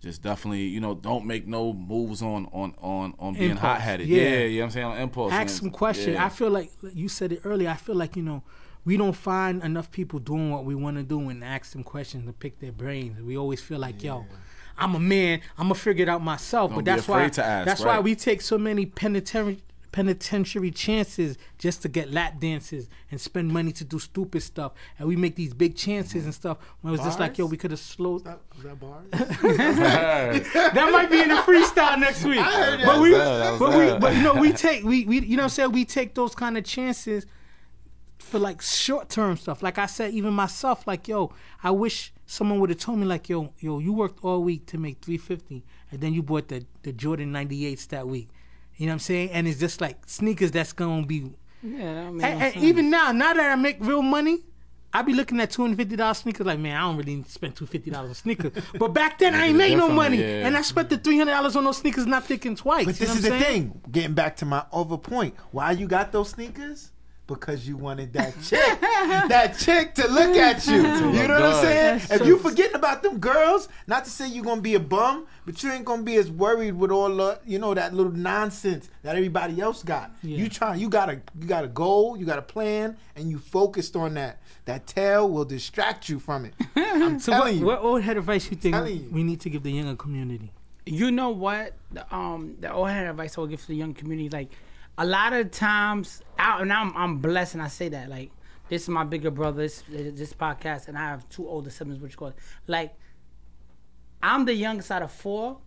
just 0.00 0.22
definitely, 0.22 0.62
you 0.62 0.80
know, 0.80 0.94
don't 0.94 1.26
make 1.26 1.46
no 1.46 1.72
moves 1.72 2.22
on 2.22 2.46
on 2.52 2.74
on 2.80 3.14
on 3.18 3.34
being 3.34 3.56
hot 3.56 3.80
headed. 3.80 4.08
yeah. 4.08 4.22
Yeah. 4.22 4.38
you 4.44 4.58
know 4.58 4.60
what 4.60 4.64
I'm 4.66 4.70
saying 4.70 4.86
on 4.86 4.98
impulse. 4.98 5.32
ask 5.32 5.42
it's- 5.42 5.58
some 5.58 5.70
questions. 5.70 6.14
yeah. 6.14 6.24
I 6.24 6.28
feel 6.28 6.50
like 6.50 6.70
you 6.94 7.08
said 7.08 7.32
it 7.32 7.40
earlier. 7.44 7.68
I 7.68 7.74
feel 7.76 7.96
like 7.96 8.16
you 8.16 8.22
know 8.22 8.42
we 8.84 8.96
don't 8.96 9.12
find 9.12 9.62
enough 9.62 9.90
people 9.90 10.18
doing 10.18 10.50
what 10.50 10.64
we 10.64 10.74
want 10.74 10.96
to 10.96 11.02
do 11.02 11.28
and 11.28 11.44
ask 11.44 11.72
them 11.72 11.82
questions 11.84 12.24
and 12.26 12.38
pick 12.38 12.58
their 12.60 12.72
brains. 12.72 13.20
We 13.20 13.36
always 13.36 13.60
feel 13.60 13.78
like, 13.78 14.02
yo, 14.02 14.24
I'm 14.78 14.94
a 14.94 15.00
man. 15.00 15.40
I'm 15.58 15.64
gonna 15.64 15.74
figure 15.74 16.04
it 16.04 16.08
out 16.08 16.22
myself. 16.22 16.70
Don't 16.70 16.78
but 16.78 16.84
that's 16.84 17.08
why 17.08 17.28
to 17.28 17.44
ask, 17.44 17.66
that's 17.66 17.84
why 17.84 17.98
we 18.00 18.14
take 18.14 18.40
so 18.40 18.56
many 18.56 18.86
penitentiary 18.86 19.62
penitentiary 19.92 20.70
chances 20.70 21.38
just 21.58 21.82
to 21.82 21.88
get 21.88 22.12
lap 22.12 22.40
dances 22.40 22.88
and 23.10 23.20
spend 23.20 23.48
money 23.48 23.72
to 23.72 23.84
do 23.84 23.98
stupid 23.98 24.42
stuff, 24.42 24.72
and 24.98 25.08
we 25.08 25.16
make 25.16 25.34
these 25.34 25.54
big 25.54 25.76
chances 25.76 26.24
and 26.24 26.34
stuff. 26.34 26.58
When 26.80 26.92
it 26.92 26.98
was 26.98 27.06
just 27.06 27.18
like, 27.18 27.38
yo, 27.38 27.46
we 27.46 27.56
could 27.56 27.70
have 27.70 27.80
slowed. 27.80 28.20
Is 28.20 28.24
that, 28.24 28.40
is 28.56 28.62
that 28.64 28.80
bars? 28.80 29.06
that 30.72 30.90
might 30.92 31.10
be 31.10 31.20
in 31.20 31.28
the 31.28 31.36
freestyle 31.36 31.98
next 31.98 32.24
week. 32.24 32.40
heard. 32.40 32.80
But 32.84 33.00
we, 33.00 33.12
That 33.12 33.18
was 33.18 33.38
that 33.38 33.58
but 33.58 33.78
we, 33.78 33.98
but 33.98 34.16
you 34.16 34.22
know, 34.22 34.34
we 34.34 34.52
take 34.52 34.84
we 34.84 35.04
we 35.04 35.20
you 35.20 35.36
know 35.36 35.42
what 35.42 35.44
I'm 35.44 35.50
saying 35.50 35.72
we 35.72 35.84
take 35.84 36.14
those 36.14 36.34
kind 36.34 36.56
of 36.58 36.64
chances 36.64 37.26
for 38.18 38.38
like 38.38 38.60
short 38.60 39.08
term 39.08 39.36
stuff. 39.36 39.62
Like 39.62 39.78
I 39.78 39.86
said, 39.86 40.12
even 40.12 40.34
myself, 40.34 40.86
like 40.86 41.08
yo, 41.08 41.32
I 41.62 41.70
wish 41.70 42.12
someone 42.26 42.60
would 42.60 42.70
have 42.70 42.78
told 42.78 42.98
me 42.98 43.06
like 43.06 43.28
yo 43.28 43.52
yo 43.58 43.78
you 43.78 43.92
worked 43.92 44.22
all 44.22 44.42
week 44.42 44.66
to 44.66 44.76
make 44.76 45.00
350 45.00 45.64
and 45.90 46.00
then 46.00 46.12
you 46.12 46.22
bought 46.22 46.48
the 46.48 46.66
the 46.82 46.92
Jordan 46.92 47.32
98s 47.32 47.88
that 47.88 48.06
week. 48.06 48.28
You 48.78 48.86
know 48.86 48.92
what 48.92 48.94
I'm 48.94 48.98
saying? 49.00 49.30
And 49.32 49.46
it's 49.46 49.58
just 49.60 49.80
like 49.80 49.98
sneakers 50.06 50.52
that's 50.52 50.72
gonna 50.72 51.04
be. 51.04 51.30
Yeah, 51.62 52.06
I 52.06 52.10
mean, 52.10 52.22
And, 52.22 52.42
and 52.42 52.56
even 52.64 52.88
now, 52.90 53.12
now 53.12 53.34
that 53.34 53.50
I 53.52 53.56
make 53.56 53.76
real 53.80 54.02
money. 54.02 54.38
I 54.90 55.02
be 55.02 55.12
looking 55.12 55.38
at 55.38 55.50
two 55.50 55.60
hundred 55.60 55.76
fifty 55.76 55.96
dollars 55.96 56.16
sneakers 56.16 56.46
like 56.46 56.58
man 56.58 56.74
I 56.74 56.80
don't 56.80 56.96
really 56.96 57.22
spend 57.24 57.54
two 57.54 57.66
hundred 57.66 57.72
fifty 57.72 57.90
dollars 57.90 58.08
on 58.08 58.14
sneakers 58.14 58.52
but 58.78 58.94
back 58.94 59.18
then 59.18 59.34
I 59.34 59.48
ain't 59.48 59.54
Niggas 59.54 59.58
make 59.58 59.76
no 59.76 59.90
money 59.90 60.16
yeah. 60.16 60.46
and 60.46 60.56
I 60.56 60.62
spent 60.62 60.88
the 60.88 60.96
three 60.96 61.18
hundred 61.18 61.32
dollars 61.32 61.56
on 61.56 61.64
those 61.64 61.76
sneakers 61.76 62.06
not 62.06 62.24
thinking 62.24 62.56
twice. 62.56 62.86
But 62.86 62.98
you 62.98 63.06
this 63.06 63.08
know 63.10 63.14
is 63.16 63.22
the 63.22 63.34
I'm 63.34 63.40
saying? 63.42 63.70
thing. 63.70 63.82
Getting 63.90 64.14
back 64.14 64.36
to 64.36 64.46
my 64.46 64.64
other 64.72 64.96
point, 64.96 65.34
why 65.50 65.72
you 65.72 65.86
got 65.86 66.10
those 66.10 66.30
sneakers? 66.30 66.90
Because 67.28 67.68
you 67.68 67.76
wanted 67.76 68.14
that 68.14 68.34
chick, 68.42 68.80
that 68.80 69.54
chick 69.58 69.94
to 69.96 70.08
look 70.08 70.34
at 70.34 70.66
you. 70.66 70.76
You 70.76 70.82
know 70.82 71.34
what 71.34 71.42
I'm 71.42 71.62
saying? 71.62 71.98
That's 71.98 72.10
If 72.12 72.18
so- 72.20 72.24
you 72.24 72.38
forgetting 72.38 72.74
about 72.74 73.02
them 73.02 73.18
girls, 73.18 73.68
not 73.86 74.06
to 74.06 74.10
say 74.10 74.26
you're 74.28 74.42
gonna 74.44 74.62
be 74.62 74.74
a 74.74 74.80
bum, 74.80 75.26
but 75.44 75.62
you 75.62 75.70
ain't 75.70 75.84
gonna 75.84 76.02
be 76.02 76.16
as 76.16 76.30
worried 76.30 76.72
with 76.74 76.90
all 76.90 77.14
the, 77.14 77.38
you 77.46 77.58
know, 77.58 77.74
that 77.74 77.92
little 77.92 78.12
nonsense 78.12 78.88
that 79.02 79.14
everybody 79.14 79.60
else 79.60 79.82
got. 79.82 80.10
Yeah. 80.22 80.38
You 80.38 80.48
trying, 80.48 80.80
you 80.80 80.88
got 80.88 81.10
a, 81.10 81.20
you 81.38 81.46
got 81.46 81.64
a 81.64 81.68
goal, 81.68 82.16
you 82.16 82.24
got 82.24 82.38
a 82.38 82.42
plan, 82.42 82.96
and 83.14 83.30
you 83.30 83.38
focused 83.38 83.94
on 83.94 84.14
that. 84.14 84.40
That 84.64 84.86
tail 84.86 85.28
will 85.28 85.44
distract 85.44 86.08
you 86.08 86.18
from 86.18 86.46
it. 86.46 86.54
I'm 86.76 87.20
So 87.20 87.32
what, 87.32 87.38
telling 87.38 87.58
you. 87.58 87.66
what 87.66 87.80
old 87.80 88.02
head 88.02 88.16
advice 88.16 88.50
you 88.50 88.56
think 88.56 88.74
you. 88.88 89.06
we 89.12 89.22
need 89.22 89.40
to 89.42 89.50
give 89.50 89.62
the 89.62 89.70
younger 89.72 89.96
community? 89.96 90.50
you 90.86 91.10
know 91.10 91.28
what? 91.28 91.74
The, 91.92 92.14
um, 92.16 92.56
the 92.60 92.72
old 92.72 92.88
head 92.88 93.06
advice 93.06 93.36
I 93.36 93.42
would 93.42 93.50
give 93.50 93.60
to 93.60 93.66
the 93.68 93.76
young 93.76 93.92
community, 93.92 94.30
like 94.30 94.48
a 94.98 95.06
lot 95.06 95.32
of 95.32 95.50
times, 95.52 96.22
I, 96.38 96.60
and 96.60 96.72
I'm 96.72 96.94
I'm 96.96 97.18
blessed, 97.18 97.54
and 97.54 97.62
I 97.62 97.68
say 97.68 97.88
that 97.88 98.10
like 98.10 98.30
this 98.68 98.82
is 98.82 98.88
my 98.88 99.04
bigger 99.04 99.30
brother, 99.30 99.62
this 99.62 99.82
this 99.88 100.34
podcast, 100.34 100.88
and 100.88 100.98
I 100.98 101.02
have 101.02 101.26
two 101.28 101.48
older 101.48 101.70
siblings, 101.70 102.00
which 102.00 102.16
call 102.16 102.28
it 102.28 102.36
like 102.66 102.94
I'm 104.22 104.44
the 104.44 104.54
youngest 104.54 104.90
out 104.90 105.02
of 105.02 105.12
four. 105.12 105.58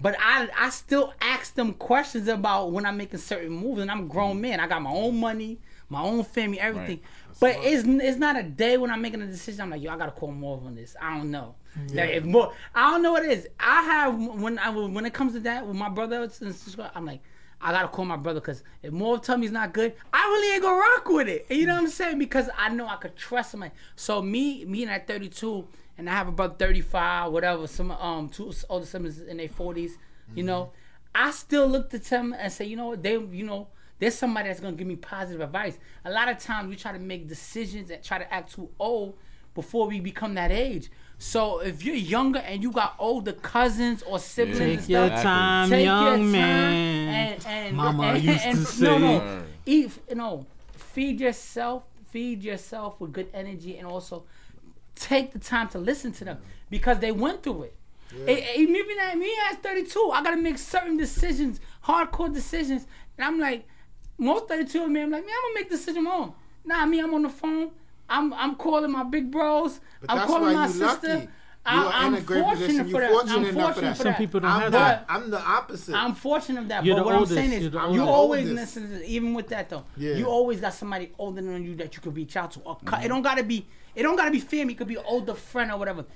But 0.00 0.14
I, 0.20 0.48
I 0.56 0.70
still 0.70 1.12
ask 1.20 1.54
them 1.54 1.74
questions 1.74 2.28
about 2.28 2.70
when 2.70 2.86
I'm 2.86 2.96
making 2.96 3.18
certain 3.18 3.50
moves, 3.50 3.82
and 3.82 3.90
I'm 3.90 4.00
a 4.00 4.04
grown 4.04 4.34
mm-hmm. 4.34 4.42
man. 4.42 4.60
I 4.60 4.68
got 4.68 4.80
my 4.80 4.92
own 4.92 5.18
money, 5.18 5.58
my 5.88 6.00
own 6.00 6.22
family, 6.22 6.60
everything. 6.60 7.00
But 7.40 7.56
it's 7.60 7.84
it's 7.86 8.18
not 8.18 8.38
a 8.38 8.44
day 8.44 8.78
when 8.78 8.90
I'm 8.90 9.02
making 9.02 9.22
a 9.22 9.26
decision. 9.26 9.60
I'm 9.62 9.70
like, 9.70 9.82
yo, 9.82 9.92
I 9.92 9.96
gotta 9.96 10.12
call 10.12 10.32
more 10.32 10.62
on 10.64 10.76
this. 10.76 10.96
I 11.00 11.16
don't 11.18 11.30
know. 11.30 11.56
Mm-hmm. 11.76 11.96
Like, 11.96 12.10
if 12.10 12.24
more, 12.24 12.52
I 12.74 12.90
don't 12.92 13.02
know 13.02 13.12
what 13.12 13.24
it 13.24 13.32
is. 13.32 13.48
I 13.58 13.82
have 13.82 14.16
when 14.16 14.58
I 14.58 14.70
when 14.70 15.04
it 15.04 15.12
comes 15.12 15.34
to 15.34 15.40
that 15.40 15.66
with 15.66 15.76
my 15.76 15.88
brother 15.88 16.22
and 16.40 16.56
I'm 16.94 17.04
like, 17.04 17.20
I 17.60 17.72
gotta 17.72 17.88
call 17.88 18.04
my 18.04 18.16
brother 18.16 18.40
because 18.40 18.62
if 18.82 18.92
more 18.92 19.18
tell 19.18 19.36
me 19.36 19.42
he's 19.42 19.52
not 19.52 19.72
good, 19.72 19.94
I 20.12 20.18
really 20.18 20.54
ain't 20.54 20.62
gonna 20.62 20.78
rock 20.78 21.08
with 21.08 21.28
it. 21.28 21.46
You 21.50 21.66
know 21.66 21.74
what 21.74 21.82
I'm 21.82 21.88
saying? 21.88 22.18
Because 22.18 22.48
I 22.56 22.68
know 22.68 22.86
I 22.86 22.96
could 22.96 23.16
trust 23.16 23.54
him. 23.54 23.64
So 23.96 24.22
me, 24.22 24.64
me 24.64 24.82
and 24.82 24.92
at 24.92 25.08
32, 25.08 25.66
and 25.98 26.08
I 26.08 26.12
have 26.12 26.28
about 26.28 26.58
35, 26.58 27.32
whatever. 27.32 27.66
Some 27.66 27.90
um 27.90 28.28
two 28.28 28.52
older 28.68 28.86
siblings 28.86 29.20
in 29.20 29.38
their 29.38 29.48
40s. 29.48 29.92
You 30.34 30.44
know, 30.44 30.72
I 31.14 31.30
still 31.30 31.66
look 31.66 31.90
to 31.90 31.98
them 31.98 32.34
and 32.38 32.52
say, 32.52 32.66
you 32.66 32.76
know 32.76 32.88
what, 32.88 33.02
they, 33.02 33.12
you 33.14 33.44
know, 33.44 33.68
there's 33.98 34.14
somebody 34.14 34.48
that's 34.48 34.60
gonna 34.60 34.76
give 34.76 34.86
me 34.86 34.96
positive 34.96 35.40
advice. 35.40 35.78
A 36.04 36.10
lot 36.10 36.28
of 36.28 36.38
times 36.38 36.68
we 36.68 36.76
try 36.76 36.92
to 36.92 36.98
make 36.98 37.26
decisions 37.26 37.90
and 37.90 38.02
try 38.02 38.18
to 38.18 38.32
act 38.32 38.54
too 38.54 38.68
old 38.78 39.14
before 39.54 39.88
we 39.88 39.98
become 39.98 40.34
that 40.34 40.52
age. 40.52 40.90
So 41.20 41.58
if 41.60 41.84
you're 41.84 41.96
younger 41.96 42.38
and 42.38 42.62
you 42.62 42.70
got 42.70 42.94
older 42.98 43.32
cousins 43.32 44.02
or 44.02 44.18
siblings, 44.20 44.60
and 44.60 44.78
Take 44.80 44.88
your 44.88 45.06
stuff, 45.08 45.22
time, 45.22 45.70
take 45.70 45.84
young 45.84 46.04
your 46.04 46.12
time 46.16 46.32
man. 46.32 47.08
and, 47.32 47.46
and 47.46 47.76
Mama 47.76 48.02
and, 48.04 48.22
used 48.22 48.44
and, 48.44 48.58
to 48.58 48.64
say. 48.64 48.84
no, 48.84 48.98
no, 48.98 49.18
Word. 49.18 49.44
eat, 49.66 49.90
you 50.08 50.14
know, 50.14 50.46
feed 50.76 51.20
yourself, 51.20 51.82
feed 52.10 52.42
yourself 52.44 53.00
with 53.00 53.12
good 53.12 53.28
energy, 53.34 53.76
and 53.78 53.86
also 53.86 54.24
take 54.94 55.32
the 55.32 55.38
time 55.40 55.68
to 55.70 55.78
listen 55.78 56.12
to 56.12 56.24
them 56.24 56.38
because 56.70 56.98
they 57.00 57.10
went 57.12 57.42
through 57.42 57.64
it. 57.64 57.74
It- 58.26 58.38
it- 58.38 58.56
Even 58.60 58.98
at 59.00 59.18
me 59.18 59.32
at 59.50 59.60
32, 59.62 60.10
I 60.14 60.22
gotta 60.22 60.36
make 60.36 60.56
certain 60.56 60.96
decisions, 60.96 61.58
hardcore 61.84 62.32
decisions, 62.32 62.86
and 63.18 63.26
I'm 63.26 63.40
like, 63.40 63.66
most 64.18 64.46
32 64.48 64.84
of 64.84 64.90
me, 64.90 65.02
I'm 65.02 65.10
like, 65.10 65.24
man, 65.26 65.34
I'm 65.36 65.42
gonna 65.50 65.54
make 65.62 65.68
decision 65.70 65.98
on 65.98 66.04
my 66.04 66.14
own. 66.14 66.32
Nah, 66.64 66.86
me, 66.86 67.00
I'm 67.00 67.12
on 67.12 67.22
the 67.22 67.28
phone. 67.28 67.70
I'm 68.08 68.32
I'm 68.34 68.54
calling 68.56 68.90
my 68.92 69.02
big 69.04 69.30
bros. 69.30 69.80
But 70.00 70.10
I'm 70.10 70.26
calling 70.26 70.54
my 70.54 70.68
sister. 70.68 71.08
lucky. 71.08 71.28
You 71.66 71.74
I, 71.74 71.84
are 71.84 71.92
I'm 71.92 72.14
in 72.14 72.20
a 72.20 72.24
great 72.24 72.42
fortunate 72.44 72.66
position. 72.66 72.84
for 72.84 72.90
You're 72.92 73.00
that. 73.00 73.10
fortunate 73.10 73.34
I'm 73.36 73.44
enough 73.44 73.54
for 73.54 73.62
fortunate 73.74 73.88
that. 73.88 73.96
for 73.96 74.02
Some 74.02 74.12
that. 74.12 74.18
people 74.18 74.40
don't 74.40 74.50
I'm 74.50 74.60
have 74.62 74.72
not. 74.72 74.78
that. 74.78 75.04
I'm 75.08 75.30
the 75.30 75.40
opposite. 75.40 75.94
I'm 75.94 76.14
fortunate 76.14 76.60
of 76.62 76.68
that. 76.68 76.84
You're 76.84 76.96
but 76.96 77.04
what 77.04 77.14
oldest. 77.14 77.32
I'm 77.32 77.36
saying 77.50 77.52
is, 77.52 77.72
you 77.72 77.78
always 77.78 78.48
Oldest. 78.48 78.76
listen. 78.76 78.90
To, 78.90 79.06
even 79.06 79.34
with 79.34 79.48
that 79.48 79.68
though, 79.68 79.84
Yeah. 79.98 80.14
you 80.14 80.26
always 80.26 80.60
got 80.60 80.72
somebody 80.72 81.12
older 81.18 81.42
than 81.42 81.62
you 81.64 81.74
that 81.76 81.94
you 81.94 82.00
could 82.00 82.16
reach 82.16 82.36
out 82.36 82.52
to. 82.52 82.60
Or 82.60 82.78
cut. 82.86 83.00
It 83.00 83.02
mm-hmm. 83.02 83.08
don't 83.08 83.22
gotta 83.22 83.42
be. 83.42 83.66
It 83.94 84.02
don't 84.02 84.16
gotta 84.16 84.30
be 84.30 84.40
family. 84.40 84.72
It 84.72 84.76
could 84.76 84.88
be 84.88 84.96
an 84.96 85.04
older 85.04 85.34
friend 85.34 85.70
or 85.70 85.76
whatever. 85.78 86.06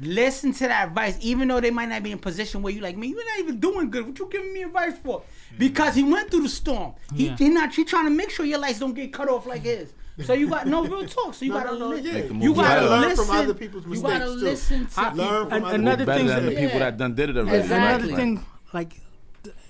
Listen 0.00 0.52
to 0.54 0.68
that 0.68 0.88
advice, 0.88 1.18
even 1.20 1.48
though 1.48 1.60
they 1.60 1.70
might 1.70 1.88
not 1.88 2.02
be 2.02 2.10
in 2.10 2.18
a 2.18 2.20
position 2.20 2.62
where 2.62 2.72
you 2.72 2.80
like, 2.80 2.96
man, 2.96 3.10
you're 3.10 3.24
not 3.24 3.38
even 3.40 3.60
doing 3.60 3.90
good. 3.90 4.06
What 4.06 4.18
you 4.18 4.28
giving 4.30 4.52
me 4.54 4.62
advice 4.62 4.96
for? 4.98 5.20
Mm-hmm. 5.20 5.58
Because 5.58 5.94
he 5.94 6.02
went 6.02 6.30
through 6.30 6.42
the 6.44 6.48
storm. 6.48 6.94
He, 7.14 7.26
Yeah. 7.26 7.36
he 7.36 7.48
not. 7.50 7.74
He 7.74 7.84
trying 7.84 8.06
to 8.06 8.10
make 8.10 8.30
sure 8.30 8.46
your 8.46 8.58
lights 8.58 8.78
don't 8.78 8.94
get 8.94 9.12
cut 9.12 9.28
off 9.28 9.46
like 9.46 9.62
mm-hmm. 9.64 9.80
his. 9.80 9.92
So 10.22 10.32
you 10.32 10.48
got 10.48 10.66
no 10.68 10.84
real 10.84 11.06
talk. 11.06 11.34
So 11.34 11.44
you 11.44 11.52
No, 11.52 11.58
gotta 11.60 11.72
no, 11.72 11.78
no, 11.78 11.88
listen. 11.88 12.06
yeah. 12.06 12.12
Make 12.12 12.28
the 12.28 12.34
You 12.36 12.54
gotta. 12.54 12.88
Learn 12.88 13.00
listen. 13.02 13.24
from 13.26 13.36
other 13.36 13.54
people's 13.54 13.86
you 13.86 14.00
gotta 14.02 14.26
listen 14.28 14.86
to 14.86 15.00
I- 15.00 15.10
people. 15.10 15.24
Learn 15.24 15.48
from 15.48 15.52
An- 15.56 15.64
other 15.64 15.74
another 15.74 16.04
thing 16.04 16.26
than 16.26 16.44
the 16.44 16.50
that- 16.52 16.58
people 16.60 16.78
Yeah. 16.78 16.78
that 16.90 16.96
done 16.98 17.14
did 17.14 17.30
it 17.30 17.36
already. 17.36 17.58
Exactly. 17.58 18.08
Another 18.10 18.16
thing, 18.16 18.44
like 18.72 19.00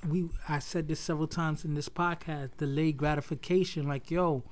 we, 0.08 0.28
I 0.48 0.58
said 0.58 0.86
this 0.88 1.00
several 1.00 1.26
times 1.26 1.64
in 1.64 1.74
this 1.74 1.88
podcast, 1.88 2.50
delayed 2.58 2.96
gratification. 2.98 3.88
Like, 3.88 4.10
yo, 4.10 4.42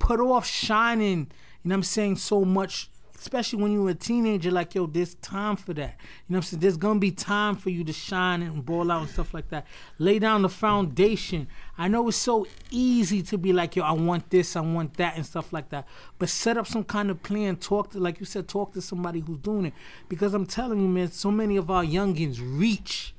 put 0.00 0.18
off 0.20 0.46
shining. 0.46 1.30
You 1.62 1.68
know 1.68 1.74
what 1.74 1.76
I'm 1.76 1.82
saying? 1.84 2.16
So 2.16 2.44
much, 2.44 2.90
especially 3.18 3.62
when 3.62 3.72
you 3.72 3.82
were 3.82 3.90
a 3.90 3.94
teenager. 3.94 4.50
Like, 4.50 4.74
yo, 4.74 4.86
there's 4.86 5.14
time 5.16 5.56
for 5.56 5.74
that. 5.74 5.96
You 5.98 6.34
know 6.34 6.36
what 6.36 6.36
I'm 6.36 6.42
saying? 6.42 6.60
There's 6.60 6.76
gonna 6.76 7.00
be 7.00 7.10
time 7.10 7.56
for 7.56 7.70
you 7.70 7.84
to 7.84 7.92
shine 7.92 8.42
and 8.42 8.64
ball 8.64 8.90
out 8.90 9.02
and 9.02 9.10
stuff 9.10 9.34
like 9.34 9.48
that. 9.50 9.66
Lay 9.98 10.18
down 10.18 10.42
the 10.42 10.48
foundation. 10.48 11.48
I 11.78 11.88
know 11.88 12.08
it's 12.08 12.16
so 12.16 12.46
easy 12.70 13.22
to 13.22 13.38
be 13.38 13.52
like, 13.52 13.76
yo, 13.76 13.82
I 13.82 13.92
want 13.92 14.30
this, 14.30 14.56
I 14.56 14.60
want 14.60 14.94
that, 14.94 15.16
and 15.16 15.26
stuff 15.26 15.52
like 15.52 15.70
that. 15.70 15.86
But 16.18 16.28
set 16.28 16.56
up 16.56 16.66
some 16.66 16.84
kind 16.84 17.10
of 17.10 17.22
plan. 17.22 17.56
Talk 17.56 17.90
to, 17.92 17.98
like 17.98 18.20
you 18.20 18.26
said, 18.26 18.48
talk 18.48 18.72
to 18.74 18.80
somebody 18.80 19.20
who's 19.20 19.38
doing 19.38 19.66
it. 19.66 19.74
Because 20.08 20.34
I'm 20.34 20.46
telling 20.46 20.80
you, 20.80 20.88
man, 20.88 21.10
so 21.10 21.30
many 21.30 21.56
of 21.56 21.70
our 21.70 21.84
youngins 21.84 22.40
reach 22.40 23.14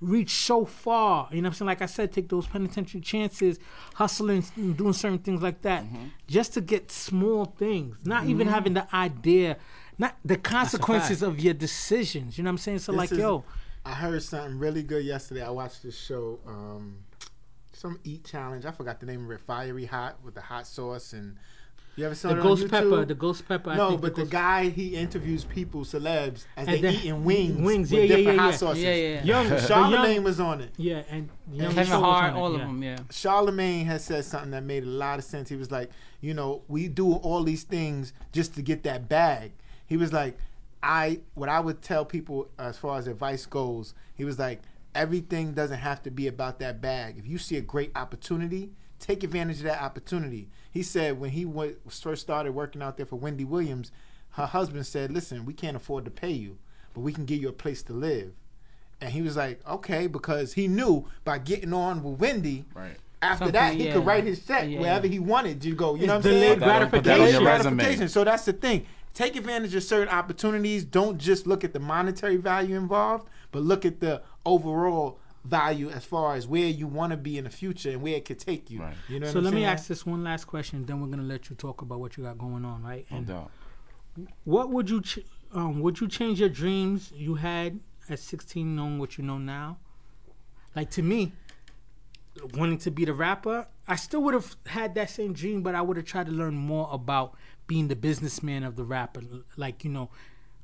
reach 0.00 0.30
so 0.30 0.64
far. 0.64 1.28
You 1.30 1.42
know 1.42 1.48
what 1.48 1.54
I'm 1.54 1.54
saying? 1.58 1.66
Like 1.66 1.82
I 1.82 1.86
said, 1.86 2.12
take 2.12 2.28
those 2.28 2.46
penitentiary 2.46 3.00
chances, 3.00 3.58
hustling, 3.94 4.44
and 4.56 4.76
doing 4.76 4.92
certain 4.92 5.18
things 5.18 5.42
like 5.42 5.62
that, 5.62 5.84
Mm-hmm. 5.84 6.04
just 6.28 6.54
to 6.54 6.60
get 6.60 6.90
small 6.92 7.44
things. 7.46 7.96
Not 8.04 8.26
even 8.26 8.46
having 8.48 8.74
the 8.74 8.86
idea, 8.94 9.56
not 9.98 10.16
the 10.24 10.36
consequences 10.36 11.22
of 11.22 11.40
your 11.40 11.54
decisions. 11.54 12.38
You 12.38 12.44
know 12.44 12.48
what 12.48 12.52
I'm 12.52 12.58
saying? 12.58 12.78
So 12.80 12.92
This 12.92 12.98
like, 12.98 13.12
is- 13.12 13.18
yo, 13.18 13.44
I 13.84 13.92
heard 13.94 14.22
something 14.22 14.58
really 14.58 14.82
good 14.82 15.04
yesterday. 15.04 15.42
I 15.42 15.50
watched 15.50 15.82
this 15.82 15.98
show, 15.98 16.38
um, 16.46 16.98
some 17.72 17.98
eat 18.04 18.24
challenge. 18.24 18.64
I 18.66 18.70
forgot 18.72 19.00
the 19.00 19.06
name 19.06 19.24
of 19.24 19.30
it. 19.30 19.40
Fiery 19.40 19.86
hot 19.86 20.16
with 20.24 20.34
the 20.34 20.40
hot 20.42 20.66
sauce 20.66 21.12
and 21.12 21.36
you 21.98 22.06
ever 22.06 22.14
saw 22.14 22.28
the 22.28 22.38
it 22.38 22.42
ghost 22.42 22.64
YouTube? 22.64 22.70
pepper, 22.70 23.04
the 23.04 23.14
ghost 23.14 23.48
pepper. 23.48 23.70
I 23.70 23.76
no, 23.76 23.88
think 23.90 24.00
but 24.02 24.14
the 24.14 24.20
ghost- 24.22 24.30
guy 24.32 24.68
he 24.68 24.94
interviews 24.96 25.44
people, 25.44 25.80
celebs, 25.82 26.44
as 26.56 26.68
And 26.68 26.68
they 26.68 26.80
the- 26.80 26.92
eating 26.92 27.24
wings, 27.24 27.56
wings, 27.60 27.90
with 27.90 28.00
yeah, 28.00 28.06
yeah, 28.06 28.16
different 28.16 28.36
yeah, 28.36 28.42
hot 28.42 28.50
yeah. 28.52 28.56
sauces. 28.56 28.82
Yeah, 28.82 28.94
yeah, 28.94 29.08
yeah. 29.08 29.22
young, 29.50 29.60
Charlemagne 29.66 30.14
young, 30.16 30.24
was 30.24 30.40
on 30.40 30.60
it. 30.60 30.70
yeah, 30.76 31.02
and 31.10 31.28
young 31.52 31.70
Kevin 31.74 31.86
Show 31.86 32.00
Hart, 32.00 32.34
all 32.34 32.50
yeah. 32.56 32.62
of 32.62 32.66
them, 32.68 32.82
yeah. 32.82 32.98
Charlemagne 33.10 33.86
has 33.86 34.04
said 34.04 34.24
something 34.24 34.50
that 34.52 34.62
made 34.62 34.84
a 34.84 34.86
lot 34.86 35.18
of 35.18 35.24
sense. 35.24 35.48
He 35.48 35.56
was 35.56 35.70
like, 35.70 35.90
you 36.20 36.34
know, 36.34 36.62
we 36.68 36.88
do 36.88 37.12
all 37.14 37.42
these 37.42 37.64
things 37.64 38.12
just 38.32 38.54
to 38.54 38.62
get 38.62 38.82
that 38.84 39.08
bag. 39.08 39.52
He 39.86 39.96
was 39.96 40.12
like, 40.12 40.38
I 40.82 41.20
what 41.34 41.48
I 41.48 41.58
would 41.60 41.82
tell 41.82 42.04
people 42.04 42.48
as 42.58 42.78
far 42.78 42.98
as 42.98 43.06
advice 43.08 43.46
goes, 43.46 43.94
he 44.14 44.24
was 44.24 44.38
like, 44.38 44.60
everything 44.94 45.52
doesn't 45.52 45.78
have 45.78 46.02
to 46.04 46.10
be 46.10 46.26
about 46.28 46.58
that 46.60 46.80
bag. 46.80 47.18
If 47.18 47.26
you 47.26 47.38
see 47.38 47.56
a 47.56 47.60
great 47.60 47.90
opportunity, 47.96 48.70
take 48.98 49.22
advantage 49.24 49.58
of 49.58 49.64
that 49.64 49.82
opportunity. 49.82 50.48
He 50.70 50.82
said 50.82 51.18
when 51.20 51.30
he 51.30 51.44
wa- 51.44 51.68
first 51.88 52.22
started 52.22 52.52
working 52.52 52.82
out 52.82 52.96
there 52.96 53.06
for 53.06 53.16
Wendy 53.16 53.44
Williams, 53.44 53.90
her 54.32 54.46
husband 54.46 54.86
said, 54.86 55.10
"Listen, 55.10 55.44
we 55.44 55.52
can't 55.54 55.76
afford 55.76 56.04
to 56.04 56.10
pay 56.10 56.30
you, 56.32 56.58
but 56.94 57.00
we 57.00 57.12
can 57.12 57.24
give 57.24 57.40
you 57.40 57.48
a 57.48 57.52
place 57.52 57.82
to 57.84 57.92
live." 57.92 58.32
And 59.00 59.10
he 59.12 59.22
was 59.22 59.36
like, 59.36 59.60
"Okay," 59.66 60.06
because 60.06 60.54
he 60.54 60.68
knew 60.68 61.06
by 61.24 61.38
getting 61.38 61.72
on 61.72 62.02
with 62.02 62.20
Wendy, 62.20 62.64
Right. 62.74 62.96
after 63.22 63.44
Something, 63.46 63.52
that, 63.52 63.74
he 63.74 63.86
yeah. 63.86 63.92
could 63.94 64.06
write 64.06 64.24
his 64.24 64.44
check 64.44 64.68
Yeah. 64.68 64.80
wherever 64.80 65.06
he 65.06 65.18
wanted 65.18 65.60
to 65.62 65.74
go. 65.74 65.94
You 65.94 66.02
It's 66.02 66.06
know 66.06 66.12
what 66.14 66.16
I'm 66.16 66.22
saying? 66.22 66.40
delayed 66.42 66.58
Put 66.58 66.66
that 66.66 66.82
on- 66.82 66.90
put 66.90 67.04
that 67.04 67.12
on 67.12 67.18
Delayed 67.18 67.34
your 67.34 67.44
resume. 67.44 67.74
gratification. 67.76 68.08
So 68.08 68.24
that's 68.24 68.44
the 68.44 68.52
thing. 68.52 68.86
take 69.14 69.34
advantage 69.34 69.74
of 69.74 69.82
certain 69.82 70.08
opportunities. 70.14 70.84
Don't 70.84 71.18
just 71.18 71.44
look 71.44 71.64
at 71.64 71.72
the 71.72 71.80
monetary 71.80 72.36
value 72.36 72.76
involved, 72.76 73.26
but 73.50 73.62
look 73.62 73.84
at 73.84 73.98
the 73.98 74.22
overall 74.46 75.18
value 75.48 75.88
as 75.90 76.04
far 76.04 76.34
as 76.34 76.46
where 76.46 76.66
you 76.66 76.86
want 76.86 77.10
to 77.12 77.16
be 77.16 77.38
in 77.38 77.44
the 77.44 77.50
future 77.50 77.90
and 77.90 78.02
where 78.02 78.14
it 78.16 78.24
could 78.24 78.38
take 78.38 78.70
you. 78.70 78.80
Right. 78.82 78.94
You 79.08 79.20
know. 79.20 79.26
So 79.26 79.34
what 79.34 79.38
I'm 79.38 79.44
let 79.46 79.54
me 79.54 79.64
ask 79.64 79.86
this 79.88 80.04
one 80.06 80.22
last 80.24 80.44
question, 80.46 80.84
then 80.86 81.00
we're 81.00 81.08
gonna 81.08 81.22
let 81.22 81.48
you 81.50 81.56
talk 81.56 81.82
about 81.82 82.00
what 82.00 82.16
you 82.16 82.24
got 82.24 82.38
going 82.38 82.64
on, 82.64 82.82
right? 82.82 83.06
No 83.10 83.16
And 83.16 83.26
doubt. 83.26 83.50
what 84.44 84.70
would 84.70 84.88
you 84.90 85.00
ch- 85.02 85.20
um 85.52 85.80
would 85.80 86.00
you 86.00 86.08
change 86.08 86.40
your 86.40 86.48
dreams 86.48 87.12
you 87.14 87.34
had 87.36 87.80
at 88.08 88.18
16 88.18 88.76
knowing 88.76 88.98
what 88.98 89.18
you 89.18 89.24
know 89.24 89.38
now? 89.38 89.78
Like 90.76 90.90
to 90.92 91.02
me, 91.02 91.32
wanting 92.54 92.78
to 92.78 92.90
be 92.90 93.04
the 93.04 93.14
rapper, 93.14 93.66
I 93.86 93.96
still 93.96 94.22
would 94.22 94.34
have 94.34 94.56
had 94.66 94.94
that 94.94 95.10
same 95.10 95.32
dream, 95.32 95.62
but 95.62 95.74
I 95.74 95.82
would 95.82 95.96
have 95.96 96.06
tried 96.06 96.26
to 96.26 96.32
learn 96.32 96.54
more 96.54 96.88
about 96.92 97.34
being 97.66 97.88
the 97.88 97.96
businessman 97.96 98.62
of 98.64 98.76
the 98.76 98.84
rapper. 98.84 99.22
Like, 99.56 99.84
you 99.84 99.90
know, 99.90 100.10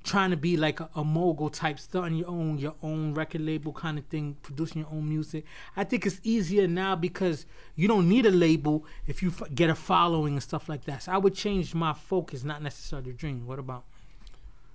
trying 0.05 0.31
to 0.31 0.37
be 0.37 0.57
like 0.57 0.81
a, 0.81 0.89
a 0.95 1.03
mogul 1.03 1.49
type, 1.49 1.79
starting 1.81 2.19
your 2.19 2.29
own 2.29 2.59
your 2.59 2.75
own 2.83 3.15
record 3.15 3.41
label 3.41 3.73
kind 3.73 3.99
of 3.99 4.05
thing, 4.07 4.37
producing 4.43 4.83
your 4.83 4.91
own 4.93 5.09
music. 5.09 5.45
I 5.77 5.85
think 5.85 6.07
it's 6.07 6.21
easier 6.23 6.69
now 6.69 6.95
because 6.95 7.47
you 7.75 7.89
don't 7.89 8.09
need 8.09 8.27
a 8.27 8.31
label 8.31 8.85
if 9.07 9.23
you 9.23 9.31
f- 9.31 9.53
get 9.55 9.71
a 9.71 9.75
following 9.75 10.35
and 10.35 10.43
stuff 10.43 10.69
like 10.69 10.85
that. 10.85 11.05
So 11.05 11.13
I 11.13 11.19
would 11.19 11.35
change 11.35 11.75
my 11.75 11.95
focus, 11.95 12.45
not 12.45 12.63
necessarily 12.63 13.13
dream. 13.13 13.47
What 13.47 13.59
about? 13.59 13.85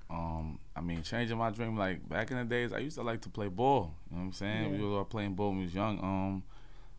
Um, 0.10 0.58
I 0.76 0.82
mean, 0.82 1.04
changing 1.04 1.38
my 1.38 1.52
dream. 1.52 1.78
Like 1.78 2.10
back 2.10 2.32
in 2.32 2.38
the 2.38 2.44
days, 2.44 2.74
I 2.74 2.80
used 2.80 2.98
to 2.98 3.04
like 3.04 3.22
to 3.22 3.30
play 3.30 3.48
ball. 3.48 3.94
You 4.10 4.18
know 4.18 4.24
what 4.24 4.28
I'm 4.28 4.34
saying? 4.34 4.74
Yeah. 4.74 4.82
We 4.82 4.88
were 4.88 5.06
playing 5.06 5.36
ball 5.36 5.50
when 5.50 5.60
we 5.60 5.66
was 5.66 5.76
young. 5.76 6.00
Um, 6.00 6.44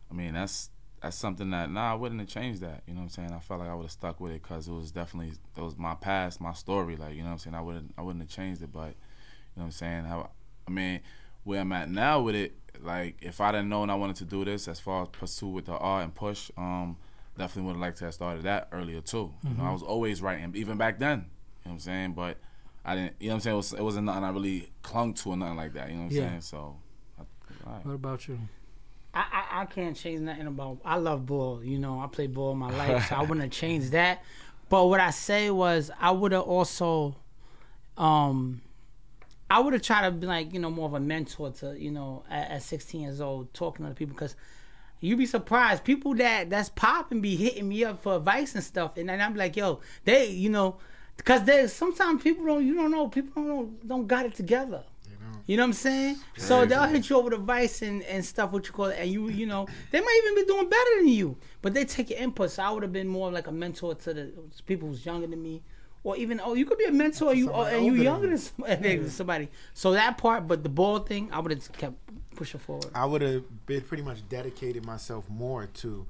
I 0.09 0.13
mean, 0.13 0.33
that's 0.33 0.69
that's 1.01 1.17
something 1.17 1.49
that 1.49 1.71
nah, 1.71 1.91
I 1.91 1.95
wouldn't 1.95 2.21
have 2.21 2.29
changed 2.29 2.61
that. 2.61 2.83
You 2.85 2.93
know 2.93 2.99
what 2.99 3.05
I'm 3.05 3.09
saying? 3.09 3.31
I 3.31 3.39
felt 3.39 3.59
like 3.59 3.69
I 3.69 3.73
would 3.75 3.83
have 3.83 3.91
stuck 3.91 4.19
with 4.19 4.31
it 4.31 4.41
because 4.43 4.67
it 4.67 4.71
was 4.71 4.91
definitely 4.91 5.33
it 5.57 5.61
was 5.61 5.77
my 5.77 5.95
past, 5.95 6.39
my 6.39 6.53
story. 6.53 6.95
Like 6.95 7.13
you 7.15 7.19
know 7.19 7.25
what 7.25 7.31
I'm 7.33 7.37
saying? 7.39 7.55
I 7.55 7.61
wouldn't 7.61 7.93
I 7.97 8.01
wouldn't 8.01 8.23
have 8.23 8.29
changed 8.31 8.61
it. 8.61 8.71
But 8.71 8.89
you 8.89 9.57
know 9.57 9.63
what 9.63 9.63
I'm 9.65 9.71
saying? 9.71 10.03
How 10.05 10.29
I 10.67 10.71
mean, 10.71 11.01
where 11.43 11.61
I'm 11.61 11.71
at 11.71 11.89
now 11.89 12.21
with 12.21 12.35
it, 12.35 12.55
like 12.79 13.17
if 13.21 13.41
I 13.41 13.51
didn't 13.51 13.69
know 13.69 13.83
and 13.83 13.91
I 13.91 13.95
wanted 13.95 14.15
to 14.17 14.25
do 14.25 14.45
this 14.45 14.67
as 14.67 14.79
far 14.79 15.03
as 15.03 15.09
pursue 15.09 15.47
with 15.47 15.65
the 15.65 15.73
art 15.77 16.03
and 16.03 16.13
push, 16.13 16.51
um, 16.55 16.97
definitely 17.37 17.67
would 17.67 17.73
have 17.77 17.81
liked 17.81 17.97
to 17.97 18.05
have 18.05 18.13
started 18.13 18.43
that 18.43 18.67
earlier 18.71 19.01
too. 19.01 19.33
You 19.43 19.55
know, 19.55 19.63
I 19.63 19.71
was 19.71 19.81
always 19.83 20.21
writing, 20.21 20.53
even 20.55 20.77
back 20.77 20.99
then. 20.99 21.19
You 21.19 21.23
know 21.23 21.27
what 21.63 21.71
I'm 21.73 21.79
saying? 21.79 22.13
But 22.13 22.37
I 22.85 22.95
didn't. 22.95 23.15
You 23.19 23.29
know 23.29 23.33
what 23.33 23.35
I'm 23.35 23.41
saying? 23.41 23.53
It, 23.53 23.57
was, 23.57 23.73
it 23.73 23.83
wasn't 23.83 24.05
nothing 24.05 24.23
I 24.23 24.29
really 24.29 24.71
clung 24.83 25.13
to 25.15 25.29
or 25.29 25.37
nothing 25.37 25.57
like 25.57 25.73
that. 25.73 25.89
You 25.89 25.95
know 25.95 26.03
what 26.03 26.11
I'm 26.11 26.17
Yeah. 26.17 26.29
saying? 26.29 26.41
So, 26.41 26.77
I, 27.19 27.23
right. 27.69 27.85
What 27.85 27.93
about 27.95 28.27
you? 28.27 28.39
I, 29.13 29.19
I, 29.19 29.61
I 29.61 29.65
can't 29.65 29.95
change 29.95 30.21
nothing 30.21 30.47
about. 30.47 30.79
I 30.85 30.95
love 30.97 31.25
ball. 31.25 31.63
You 31.63 31.79
know, 31.79 31.99
I 31.99 32.07
played 32.07 32.33
ball 32.33 32.55
my 32.55 32.69
life, 32.69 33.09
so 33.09 33.15
I 33.15 33.21
wouldn't 33.21 33.41
have 33.41 33.51
changed 33.51 33.91
that. 33.91 34.23
But 34.69 34.85
what 34.85 35.01
I 35.01 35.09
say 35.09 35.51
was, 35.51 35.91
I 35.99 36.11
would 36.11 36.31
have 36.31 36.43
also, 36.43 37.17
um, 37.97 38.61
I 39.49 39.59
would 39.59 39.73
have 39.73 39.81
tried 39.81 40.05
to 40.05 40.11
be 40.11 40.27
like 40.27 40.53
you 40.53 40.59
know 40.59 40.69
more 40.69 40.85
of 40.85 40.93
a 40.93 40.99
mentor 40.99 41.51
to 41.51 41.77
you 41.77 41.91
know 41.91 42.23
at, 42.29 42.51
at 42.51 42.63
16 42.63 43.01
years 43.01 43.19
old 43.19 43.53
talking 43.53 43.85
to 43.85 43.89
the 43.89 43.95
people 43.95 44.13
because 44.13 44.37
you'd 45.01 45.17
be 45.17 45.25
surprised 45.25 45.83
people 45.83 46.15
that 46.15 46.49
that's 46.49 46.69
popping 46.69 47.19
be 47.19 47.35
hitting 47.35 47.67
me 47.67 47.83
up 47.83 48.01
for 48.01 48.15
advice 48.15 48.55
and 48.55 48.63
stuff, 48.63 48.95
and 48.95 49.09
then 49.09 49.19
I'm 49.19 49.35
like, 49.35 49.55
yo, 49.55 49.81
they 50.05 50.29
you 50.29 50.49
know. 50.49 50.77
Because 51.17 51.43
there's 51.43 51.71
sometimes 51.73 52.23
people 52.23 52.45
don't 52.45 52.65
you 52.65 52.73
don't 52.73 52.89
know 52.89 53.07
people 53.09 53.43
don't 53.43 53.87
don't 53.87 54.07
got 54.07 54.25
it 54.25 54.33
together. 54.33 54.83
You 55.51 55.57
know 55.57 55.63
what 55.63 55.67
I'm 55.67 55.73
saying? 55.73 56.15
So 56.37 56.65
they'll 56.65 56.87
hit 56.87 57.09
you 57.09 57.17
over 57.17 57.29
the 57.29 57.35
vice 57.35 57.81
and, 57.81 58.03
and 58.03 58.23
stuff, 58.23 58.53
what 58.53 58.65
you 58.67 58.71
call 58.71 58.85
it, 58.85 58.97
and 58.97 59.11
you 59.11 59.27
you 59.27 59.45
know 59.45 59.67
they 59.91 59.99
might 59.99 60.21
even 60.23 60.35
be 60.35 60.45
doing 60.45 60.69
better 60.69 60.89
than 60.99 61.09
you, 61.09 61.35
but 61.61 61.73
they 61.73 61.83
take 61.83 62.09
your 62.09 62.19
input. 62.19 62.51
So 62.51 62.63
I 62.63 62.71
would 62.71 62.83
have 62.83 62.93
been 62.93 63.09
more 63.09 63.29
like 63.29 63.47
a 63.47 63.51
mentor 63.51 63.95
to 63.95 64.13
the 64.13 64.31
people 64.65 64.87
who's 64.87 65.05
younger 65.05 65.27
than 65.27 65.43
me, 65.43 65.61
or 66.05 66.15
even 66.15 66.39
oh 66.41 66.53
you 66.53 66.65
could 66.65 66.77
be 66.77 66.85
a 66.85 66.91
mentor 66.93 67.33
you 67.33 67.47
somebody 67.47 67.75
and 67.75 67.85
you 67.85 67.95
younger 67.95 68.29
than 68.29 68.37
somebody, 68.37 68.75
than 68.97 69.09
somebody. 69.09 69.49
So 69.73 69.91
that 69.91 70.17
part, 70.17 70.47
but 70.47 70.63
the 70.63 70.69
ball 70.69 70.99
thing, 70.99 71.27
I 71.33 71.39
would 71.39 71.51
have 71.51 71.69
kept 71.73 71.95
pushing 72.33 72.61
forward. 72.61 72.85
I 72.95 73.03
would 73.03 73.21
have 73.21 73.43
been 73.65 73.81
pretty 73.81 74.03
much 74.03 74.19
dedicated 74.29 74.85
myself 74.85 75.29
more 75.29 75.65
to 75.65 76.07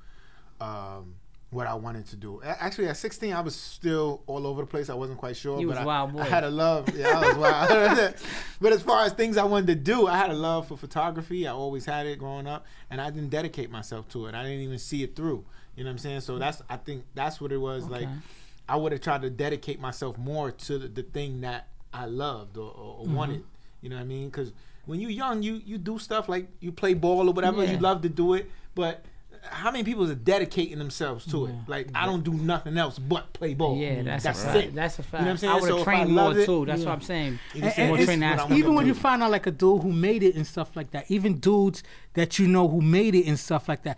um, 0.60 1.16
what 1.52 1.68
I 1.68 1.74
wanted 1.76 2.08
to 2.08 2.16
do. 2.16 2.42
Actually, 2.44 2.88
at 2.88 2.96
16, 2.98 3.34
I 3.34 3.42
was 3.42 3.54
still 3.56 4.24
all 4.26 4.48
over 4.48 4.62
the 4.62 4.68
place. 4.68 4.90
I 4.90 4.94
wasn't 4.94 5.20
quite 5.20 5.36
sure. 5.36 5.60
You 5.60 5.68
but 5.68 5.74
was 5.74 5.80
I, 5.80 5.86
wild 5.86 6.14
boy. 6.14 6.22
I 6.22 6.26
had 6.26 6.44
a 6.46 6.50
love. 6.50 6.90
Yeah, 6.96 7.20
I 7.20 7.28
was 7.28 7.38
wild. 7.38 8.16
but 8.62 8.72
as 8.74 8.82
far 8.82 9.04
as 9.06 9.12
things 9.14 9.36
I 9.38 9.44
wanted 9.44 9.68
to 9.68 9.76
do, 9.76 10.08
I 10.08 10.18
had 10.18 10.30
a 10.30 10.34
love 10.34 10.68
for 10.70 10.78
photography. 10.78 11.46
I 11.48 11.52
always 11.52 11.86
had 11.86 12.08
it 12.08 12.18
growing 12.20 12.48
up, 12.48 12.66
and 12.90 13.02
I 13.02 13.10
didn't 13.10 13.30
dedicate 13.30 13.70
myself 13.70 14.08
to 14.10 14.28
it. 14.28 14.34
I 14.36 14.44
didn't 14.44 14.62
even 14.62 14.80
see 14.80 15.04
it 15.04 15.16
through. 15.16 15.44
You 15.76 15.84
know 15.84 15.90
what 15.90 15.94
I'm 15.94 15.98
saying? 16.00 16.22
So 16.22 16.40
that's 16.40 16.62
I 16.70 16.78
think 16.78 17.04
that's 17.16 17.40
what 17.42 17.52
it 17.52 17.58
was 17.58 17.88
like. 17.88 18.08
I 18.70 18.78
would 18.78 18.94
have 18.94 19.02
tried 19.02 19.22
to 19.24 19.30
dedicate 19.30 19.80
myself 19.82 20.18
more 20.18 20.52
to 20.52 20.78
the, 20.80 20.88
the 20.88 21.04
thing 21.04 21.42
that 21.42 21.68
I 21.94 22.06
loved 22.06 22.56
or, 22.58 22.70
or, 22.72 22.96
or 23.00 23.06
Mm-hmm. 23.06 23.16
wanted. 23.16 23.44
You 23.82 23.90
know 23.90 23.98
what 23.98 24.04
I 24.04 24.06
mean? 24.06 24.30
Because 24.30 24.54
when 24.86 25.02
you're 25.02 25.10
young, 25.12 25.44
you 25.44 25.62
you 25.66 25.78
do 25.78 26.00
stuff 26.00 26.30
like 26.30 26.48
you 26.62 26.72
play 26.72 26.94
ball 26.94 27.28
or 27.30 27.34
whatever. 27.34 27.62
Yeah. 27.64 27.72
You 27.74 27.78
love 27.80 28.02
to 28.04 28.10
do 28.10 28.36
it, 28.36 28.50
but 28.74 29.04
how 29.44 29.72
many 29.72 29.84
people 29.84 30.10
are 30.10 30.16
dedicating 30.16 30.78
themselves 30.78 31.26
to 31.32 31.46
it? 31.48 31.50
Yeah. 31.52 31.56
Like 31.68 31.88
I 31.96 32.06
don't 32.06 32.24
do 32.24 32.34
nothing 32.34 32.78
else 32.78 33.00
but 33.00 33.34
play 33.34 33.54
ball. 33.54 33.78
Yeah, 33.78 34.04
that's, 34.04 34.24
that's 34.24 34.44
a 34.44 34.46
fact. 34.48 34.58
it. 34.58 34.76
That's 34.76 35.00
a 35.00 35.04
fact. 35.04 35.14
You 35.14 35.20
know 35.20 35.26
what 35.26 35.32
I'm 35.32 35.38
saying? 35.38 35.52
I 35.52 35.56
would 35.56 35.68
So 35.70 35.76
have 35.78 35.84
trained 35.86 36.10
more 36.16 36.38
it- 36.38 36.46
too. 36.46 36.66
That's 36.66 36.82
yeah. 36.82 36.86
what 36.88 36.94
I'm 36.94 37.02
saying. 37.02 37.40
And- 37.56 37.64
and 37.64 37.74
say, 37.74 37.84
it's- 37.84 37.98
"This 38.06 38.10
is 38.10 38.22
what 38.22 38.40
I 38.40 38.46
even 38.46 38.58
even 38.58 38.76
when 38.76 38.86
do." 38.86 38.90
you 38.90 38.94
find 38.96 39.24
out 39.24 39.32
like 39.32 39.48
a 39.48 39.52
dude 39.52 39.82
who 39.82 39.92
made 39.92 40.24
it 40.24 40.36
and 40.36 40.46
stuff 40.46 40.76
like 40.76 40.92
that, 40.92 41.10
even 41.10 41.40
dudes 41.40 41.84
that 42.14 42.40
you 42.40 42.48
know 42.48 42.68
who 42.68 42.82
made 42.82 43.16
it 43.16 43.26
and 43.28 43.40
stuff 43.40 43.68
like 43.68 43.84
that, 43.84 43.98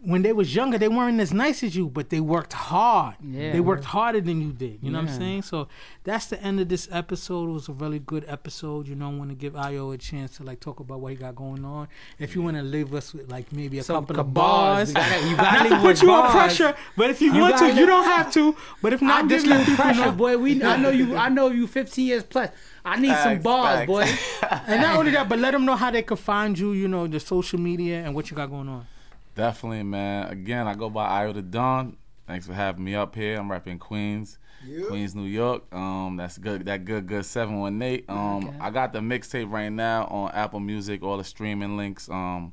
when 0.00 0.22
they 0.22 0.32
was 0.32 0.54
younger, 0.54 0.78
they 0.78 0.88
weren't 0.88 1.18
as 1.20 1.32
nice 1.32 1.62
as 1.64 1.74
you, 1.74 1.88
but 1.88 2.08
they 2.10 2.20
worked 2.20 2.52
hard. 2.52 3.16
Yeah. 3.20 3.50
They 3.52 3.58
worked 3.60 3.84
harder 3.84 4.20
than 4.20 4.40
you 4.40 4.52
did. 4.52 4.78
You 4.80 4.90
know 4.92 5.00
what 5.00 5.10
I'm 5.10 5.18
saying? 5.18 5.42
So 5.42 5.66
that's 6.04 6.26
the 6.26 6.40
end 6.40 6.60
of 6.60 6.68
this 6.68 6.88
episode. 6.92 7.48
It 7.50 7.52
was 7.52 7.68
a 7.68 7.72
really 7.72 7.98
good 7.98 8.24
episode. 8.28 8.86
You 8.86 8.94
know, 8.94 9.10
I 9.10 9.14
want 9.14 9.30
to 9.30 9.34
give 9.34 9.54
Ayo 9.54 9.92
a 9.92 9.98
chance 9.98 10.36
to 10.36 10.44
like 10.44 10.60
talk 10.60 10.78
about 10.80 11.00
what 11.00 11.10
he 11.10 11.16
got 11.16 11.34
going 11.34 11.64
on. 11.64 11.88
If 12.18 12.34
you 12.36 12.42
want 12.42 12.56
to 12.56 12.62
leave 12.62 12.94
us 12.94 13.12
with 13.12 13.30
like 13.30 13.52
maybe 13.52 13.80
a 13.80 13.82
Some 13.82 14.04
couple 14.06 14.20
of 14.20 14.32
bars. 14.32 14.92
bars, 14.92 15.24
You 15.28 15.36
gotta- 15.36 15.52
not 15.68 15.68
to 15.68 15.76
put 15.80 15.86
with 15.86 16.02
you 16.02 16.10
on 16.12 16.30
pressure, 16.30 16.76
but 16.96 17.10
if 17.10 17.20
you, 17.20 17.34
You 17.34 17.40
want 17.40 17.56
to, 17.56 17.66
gotta 17.68 17.80
you 17.80 17.86
don't 17.86 18.04
have 18.04 18.32
to. 18.34 18.54
But 18.80 18.92
if 18.92 19.02
I 19.02 19.06
not, 19.06 19.28
just 19.28 19.46
just 19.46 19.46
let 19.46 19.66
let 19.68 19.76
pressure, 19.78 20.00
know. 20.06 20.12
boy. 20.12 20.38
We 20.38 20.62
I 20.62 20.76
know 20.76 20.90
you. 20.90 21.16
I 21.16 21.28
know 21.28 21.48
you. 21.50 21.66
15 21.66 22.06
years 22.06 22.22
plus. 22.22 22.50
I 22.84 22.98
need 23.00 23.14
some 23.16 23.40
bars, 23.40 23.80
facts. 23.80 23.86
boy. 23.88 24.48
And 24.68 24.80
not 24.80 24.96
only 24.96 25.10
that, 25.10 25.28
but 25.28 25.38
let 25.40 25.50
them 25.50 25.64
know 25.64 25.74
how 25.76 25.90
they 25.90 26.02
can 26.02 26.16
find 26.16 26.56
you. 26.58 26.72
You 26.72 26.86
know, 26.88 27.06
the 27.08 27.18
social 27.20 27.58
media 27.58 28.04
and 28.04 28.14
what 28.14 28.30
you 28.30 28.36
got 28.36 28.48
going 28.48 28.68
on. 28.68 28.86
Definitely, 29.38 29.84
man. 29.84 30.28
Again, 30.32 30.66
I 30.66 30.74
go 30.74 30.90
by 30.90 31.24
Ayo 31.24 31.32
Da 31.32 31.40
Don. 31.42 31.96
Thanks 32.26 32.44
for 32.46 32.52
having 32.54 32.82
me 32.82 32.96
up 32.96 33.14
here. 33.14 33.38
I'm 33.38 33.48
rapping 33.48 33.78
Queens, 33.78 34.36
Queens, 34.88 35.14
New 35.14 35.22
York. 35.26 35.72
Um, 35.72 36.16
that's 36.16 36.36
good. 36.38 36.66
That 36.66 36.84
good, 36.84 37.06
good 37.06 37.24
seven 37.24 37.60
one 37.60 37.80
eight. 37.80 38.04
Um, 38.10 38.48
Okay. 38.48 38.56
I 38.60 38.70
got 38.70 38.92
the 38.92 38.98
mixtape 38.98 39.48
right 39.50 39.68
now 39.70 40.06
on 40.06 40.32
Apple 40.32 40.58
Music, 40.58 41.04
all 41.04 41.16
the 41.18 41.24
streaming 41.24 41.76
links. 41.76 42.10
Um, 42.10 42.52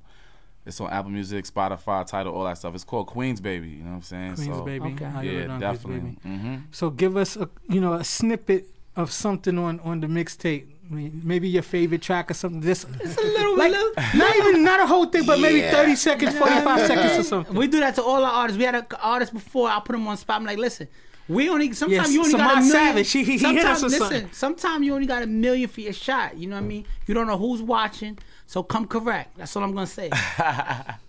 it's 0.64 0.80
on 0.80 0.92
Apple 0.92 1.10
Music, 1.10 1.46
Spotify, 1.46 2.06
Tidal, 2.06 2.34
all 2.36 2.44
that 2.46 2.60
stuff. 2.60 2.76
It's 2.76 2.84
called 2.84 3.08
Queens 3.08 3.42
Baby. 3.42 3.70
You 3.70 3.84
know 3.84 3.90
what 3.90 3.96
I'm 3.96 4.02
saying? 4.04 4.36
Queens 4.36 4.56
so, 4.58 4.62
baby. 4.64 4.86
Okay. 4.94 5.06
How 5.06 5.22
Yeah, 5.22 5.32
live 5.32 5.50
on 5.50 5.60
Queens, 5.60 5.74
definitely. 5.74 6.18
baby. 6.24 6.38
hmm 6.38 6.56
So 6.72 6.90
give 6.92 7.18
us 7.18 7.36
a 7.36 7.50
you 7.68 7.82
know 7.82 7.94
a 7.94 8.04
snippet 8.04 8.68
of 8.96 9.12
something 9.12 9.58
on 9.58 9.80
on 9.80 10.02
the 10.02 10.08
mixtape. 10.08 10.68
I 10.90 10.94
mean, 10.94 11.22
Maybe 11.24 11.48
your 11.50 11.64
favorite 11.64 12.02
track 12.02 12.30
or 12.30 12.34
something. 12.36 12.62
This 12.62 12.86
It's 13.00 13.18
a 13.18 13.22
little, 13.22 13.58
like 13.58 13.72
little. 13.72 13.92
not 14.16 14.36
even 14.36 14.64
not 14.64 14.80
a 14.80 14.86
whole 14.86 15.06
thing, 15.06 15.26
but 15.26 15.40
maybe 15.40 15.60
Yeah. 15.60 15.72
thirty 15.72 15.96
seconds, 15.96 16.38
forty 16.38 16.60
five 16.62 16.86
seconds 16.86 17.18
or 17.20 17.24
something. 17.24 17.56
We 17.56 17.68
do 17.68 17.80
that 17.80 17.96
to 17.96 18.04
all 18.04 18.24
our 18.24 18.32
artists. 18.32 18.58
We 18.58 18.66
had 18.66 18.76
an 18.76 18.86
artist 19.02 19.34
before. 19.34 19.70
I 19.70 19.80
put 19.80 19.96
him 19.96 20.08
on 20.08 20.16
spot. 20.18 20.38
I'm 20.38 20.46
like, 20.46 20.58
listen, 20.60 20.88
we 21.28 21.50
only 21.50 21.74
sometimes 21.74 22.10
Yes, 22.10 22.14
you 22.14 22.20
only 22.22 22.34
got 22.34 22.52
a 22.52 22.56
million. 22.58 22.72
Savage, 22.72 23.12
he- 23.12 23.24
he 23.24 23.32
hit 23.34 23.42
sometimes, 23.42 23.84
us 23.84 23.92
listen, 23.92 24.00
something. 24.00 24.30
sometimes 24.32 24.86
you 24.86 24.94
only 24.94 25.08
got 25.08 25.24
a 25.24 25.28
million 25.28 25.68
for 25.68 25.82
your 25.82 25.94
shot. 25.94 26.38
You 26.38 26.48
know 26.48 26.56
what 26.56 26.64
I 26.64 26.68
mean? 26.68 26.86
You 27.08 27.14
don't 27.16 27.26
know 27.26 27.38
who's 27.38 27.64
watching, 27.64 28.20
so 28.46 28.62
come 28.62 28.86
correct. 28.86 29.36
That's 29.38 29.56
all 29.56 29.64
I'm 29.64 29.74
gonna 29.74 29.88
say. 29.88 30.10
that 30.38 31.00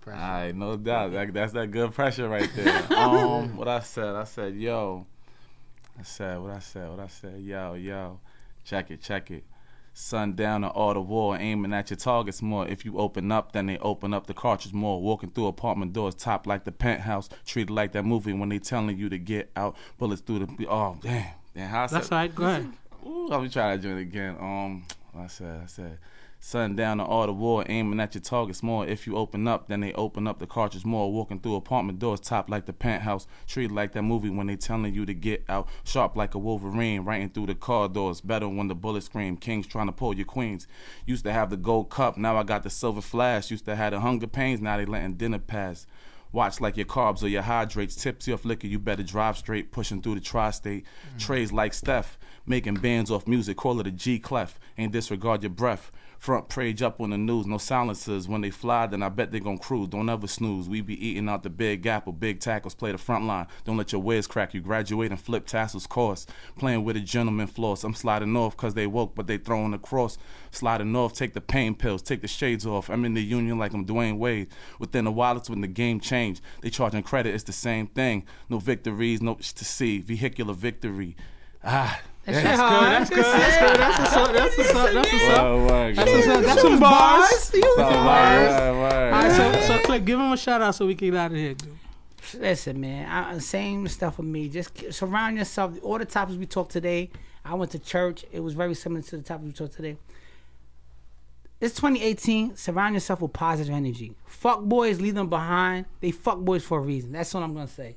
pressure. 0.00 0.18
All 0.20 0.30
right, 0.32 0.52
no 0.54 0.76
doubt. 0.76 1.12
That, 1.12 1.32
that's 1.32 1.52
that 1.52 1.70
good 1.70 1.92
pressure 1.94 2.28
right 2.28 2.50
there. 2.56 2.82
um, 2.98 3.56
what 3.56 3.68
I 3.68 3.80
said, 3.80 4.14
I 4.16 4.24
said, 4.24 4.56
yo. 4.56 5.06
I 5.98 6.02
said, 6.02 6.40
what 6.40 6.50
I 6.52 6.58
said, 6.58 6.88
what 6.90 7.00
I 7.00 7.06
said, 7.06 7.40
yo, 7.42 7.74
yo. 7.74 8.18
Check 8.64 8.90
it, 8.90 9.00
check 9.02 9.30
it. 9.30 9.44
Sun 9.94 10.34
down 10.34 10.64
and 10.64 10.72
all 10.72 10.94
the 10.94 11.00
war, 11.00 11.36
aiming 11.36 11.74
at 11.74 11.90
your 11.90 11.98
targets 11.98 12.40
more. 12.40 12.66
If 12.66 12.84
you 12.84 12.96
open 12.96 13.30
up, 13.30 13.52
then 13.52 13.66
they 13.66 13.76
open 13.78 14.14
up 14.14 14.26
the 14.26 14.32
cartridge 14.32 14.72
more. 14.72 15.02
Walking 15.02 15.30
through 15.30 15.48
apartment 15.48 15.92
doors, 15.92 16.14
top 16.14 16.46
like 16.46 16.64
the 16.64 16.72
penthouse. 16.72 17.28
Treated 17.44 17.70
like 17.70 17.92
that 17.92 18.04
movie 18.04 18.32
when 18.32 18.48
they 18.48 18.58
telling 18.58 18.96
you 18.96 19.10
to 19.10 19.18
get 19.18 19.50
out. 19.54 19.76
Bullets 19.98 20.22
through 20.22 20.46
the. 20.46 20.66
Oh, 20.66 20.96
damn. 21.02 21.26
Damn, 21.54 21.68
how 21.68 21.84
I 21.84 21.86
That's 21.88 22.06
said, 22.06 22.14
all 22.14 22.18
right. 22.20 22.34
Go 22.34 22.44
ahead. 22.44 22.72
Ooh, 23.06 23.28
I'll 23.30 23.42
be 23.42 23.50
trying 23.50 23.78
to 23.78 23.82
do 23.82 23.96
it 23.98 24.00
again. 24.00 24.36
Um, 24.40 24.84
I 25.14 25.26
said, 25.26 25.60
I 25.62 25.66
said, 25.66 25.98
sun 26.44 26.74
down 26.74 26.98
to 26.98 27.04
all 27.04 27.24
the 27.26 27.32
war, 27.32 27.64
aiming 27.68 28.00
at 28.00 28.14
your 28.16 28.20
targets 28.20 28.64
more. 28.64 28.84
If 28.84 29.06
you 29.06 29.16
open 29.16 29.46
up, 29.46 29.68
then 29.68 29.78
they 29.78 29.92
open 29.92 30.26
up 30.26 30.40
the 30.40 30.46
cartridge 30.46 30.84
more. 30.84 31.12
Walking 31.12 31.38
through 31.38 31.54
apartment 31.54 32.00
doors, 32.00 32.18
top 32.18 32.50
like 32.50 32.66
the 32.66 32.72
penthouse. 32.72 33.28
Treated 33.46 33.70
like 33.70 33.92
that 33.92 34.02
movie 34.02 34.28
when 34.28 34.48
they 34.48 34.56
telling 34.56 34.92
you 34.92 35.06
to 35.06 35.14
get 35.14 35.44
out. 35.48 35.68
Sharp 35.84 36.16
like 36.16 36.34
a 36.34 36.38
Wolverine, 36.38 37.04
writing 37.04 37.30
through 37.30 37.46
the 37.46 37.54
car 37.54 37.88
doors. 37.88 38.20
Better 38.20 38.48
when 38.48 38.66
the 38.66 38.74
bullets 38.74 39.06
scream. 39.06 39.36
Kings 39.36 39.68
trying 39.68 39.86
to 39.86 39.92
pull 39.92 40.16
your 40.16 40.26
queens. 40.26 40.66
Used 41.06 41.24
to 41.24 41.32
have 41.32 41.48
the 41.48 41.56
gold 41.56 41.90
cup, 41.90 42.16
now 42.16 42.36
I 42.36 42.42
got 42.42 42.64
the 42.64 42.70
silver 42.70 43.00
flash. 43.00 43.50
Used 43.52 43.64
to 43.66 43.76
have 43.76 43.92
the 43.92 44.00
hunger 44.00 44.26
pains, 44.26 44.60
now 44.60 44.76
they 44.76 44.84
letting 44.84 45.14
dinner 45.14 45.38
pass. 45.38 45.86
Watch 46.32 46.60
like 46.60 46.76
your 46.76 46.86
carbs 46.86 47.22
or 47.22 47.28
your 47.28 47.42
hydrates. 47.42 47.94
Tipsy 47.94 48.32
off 48.32 48.44
liquor, 48.44 48.66
you 48.66 48.80
better 48.80 49.04
drive 49.04 49.38
straight. 49.38 49.70
Pushing 49.70 50.02
through 50.02 50.16
the 50.16 50.20
tri-state. 50.20 50.86
Mm. 51.14 51.20
Trays 51.20 51.52
like 51.52 51.72
Steph. 51.72 52.18
Making 52.46 52.74
bands 52.74 53.10
off 53.12 53.28
music, 53.28 53.56
call 53.58 53.78
it 53.78 53.86
a 53.86 53.92
G 53.92 54.18
clef. 54.18 54.58
Ain't 54.76 54.92
disregard 54.92 55.44
your 55.44 55.50
breath. 55.50 55.92
Front 56.22 56.48
page 56.48 56.82
up 56.82 57.00
on 57.00 57.10
the 57.10 57.18
news, 57.18 57.46
no 57.46 57.58
silencers. 57.58 58.28
When 58.28 58.42
they 58.42 58.50
fly, 58.50 58.86
then 58.86 59.02
I 59.02 59.08
bet 59.08 59.32
they 59.32 59.40
gon' 59.40 59.58
cruise. 59.58 59.88
Don't 59.88 60.08
ever 60.08 60.28
snooze. 60.28 60.68
We 60.68 60.80
be 60.80 60.94
eating 61.08 61.28
out 61.28 61.42
the 61.42 61.50
big 61.50 61.84
apple, 61.84 62.12
big 62.12 62.38
tackles, 62.38 62.76
play 62.76 62.92
the 62.92 62.98
front 62.98 63.24
line. 63.24 63.48
Don't 63.64 63.76
let 63.76 63.90
your 63.90 64.00
ways 64.00 64.28
crack. 64.28 64.54
You 64.54 64.60
graduate 64.60 65.10
and 65.10 65.20
flip 65.20 65.48
tassels 65.48 65.88
course. 65.88 66.24
Playing 66.56 66.84
with 66.84 66.96
a 66.96 67.00
gentleman 67.00 67.48
floss. 67.48 67.82
I'm 67.82 67.92
sliding 67.92 68.36
off 68.36 68.56
cause 68.56 68.74
they 68.74 68.86
woke, 68.86 69.16
but 69.16 69.26
they 69.26 69.36
throwing 69.36 69.74
across. 69.74 70.16
Sliding 70.52 70.94
off, 70.94 71.12
take 71.12 71.34
the 71.34 71.40
pain 71.40 71.74
pills, 71.74 72.02
take 72.02 72.22
the 72.22 72.28
shades 72.28 72.64
off. 72.64 72.88
I'm 72.88 73.04
in 73.04 73.14
the 73.14 73.20
union 73.20 73.58
like 73.58 73.72
I'm 73.72 73.84
Dwyane 73.84 74.18
Wade. 74.18 74.46
Within 74.78 75.06
the 75.06 75.10
wallets 75.10 75.50
when 75.50 75.60
the 75.60 75.66
game 75.66 75.98
changed. 75.98 76.40
They 76.60 76.70
charging 76.70 77.02
credit, 77.02 77.34
it's 77.34 77.42
the 77.42 77.52
same 77.52 77.88
thing. 77.88 78.26
No 78.48 78.60
victories, 78.60 79.20
no 79.20 79.34
to 79.34 79.64
see. 79.64 79.98
Vehicular 79.98 80.54
victory. 80.54 81.16
Ah, 81.64 82.00
That's 82.24 82.44
yeah. 82.44 82.56
hard. 82.56 82.92
That's 82.92 83.10
good. 83.10 83.24
That's 83.24 83.58
good. 83.58 83.80
That's 83.80 83.98
what's 83.98 84.12
up. 84.16 84.32
That's 84.32 84.58
what's 84.58 84.70
up. 84.74 84.92
That's 84.92 85.12
what's 85.12 85.24
up. 85.24 85.44
Word, 85.44 85.70
word, 85.70 85.96
That's 85.96 86.10
what's 86.10 86.26
good. 86.26 86.36
up. 86.36 86.44
That's 86.44 86.62
some 86.62 86.80
bars. 86.80 87.50
You 87.52 87.74
Word, 87.76 87.78
word, 87.78 88.78
word. 88.78 89.12
All 89.12 89.22
right, 89.22 89.32
so 89.32 89.60
so 89.62 89.78
Cliff, 89.82 90.04
give 90.04 90.20
him 90.20 90.30
a 90.32 90.36
shout 90.36 90.62
out 90.62 90.74
so 90.74 90.86
we 90.86 90.94
can 90.94 91.10
get 91.10 91.18
out 91.18 91.30
of 91.32 91.36
here, 91.36 91.54
dude. 91.54 91.78
Listen, 92.38 92.80
man. 92.80 93.08
I, 93.10 93.32
uh, 93.32 93.38
same 93.40 93.88
stuff 93.88 94.18
with 94.18 94.26
me. 94.26 94.48
Just 94.48 94.92
surround 94.92 95.36
yourself. 95.36 95.76
All 95.82 95.98
the 95.98 96.04
topics 96.04 96.38
we 96.38 96.46
talked 96.46 96.70
today. 96.70 97.10
I 97.44 97.54
went 97.54 97.72
to 97.72 97.80
church. 97.80 98.24
It 98.30 98.38
was 98.40 98.54
very 98.54 98.74
similar 98.74 99.02
to 99.02 99.16
the 99.16 99.22
topics 99.22 99.46
we 99.46 99.52
talked 99.52 99.74
today. 99.74 99.96
It's 101.62 101.74
2018. 101.76 102.56
Surround 102.56 102.94
yourself 102.94 103.20
with 103.22 103.32
positive 103.32 103.72
energy. 103.72 104.16
Fuck 104.26 104.62
boys, 104.62 105.00
leave 105.00 105.14
them 105.14 105.28
behind. 105.28 105.86
They 106.00 106.10
fuck 106.10 106.38
boys 106.40 106.64
for 106.64 106.78
a 106.78 106.80
reason. 106.80 107.12
That's 107.12 107.32
what 107.32 107.44
I'm 107.44 107.54
gonna 107.54 107.68
say. 107.68 107.94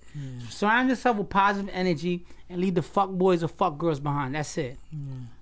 Surround 0.50 0.88
yourself 0.90 1.18
with 1.18 1.30
positive 1.30 1.72
energy 1.74 2.26
and 2.48 2.62
leave 2.62 2.76
the 2.76 2.84
fuck 2.84 3.10
boys 3.10 3.44
or 3.44 3.48
fuck 3.48 3.80
girls 3.80 4.00
behind. 4.00 4.36
That's 4.36 4.56
it. 4.60 4.78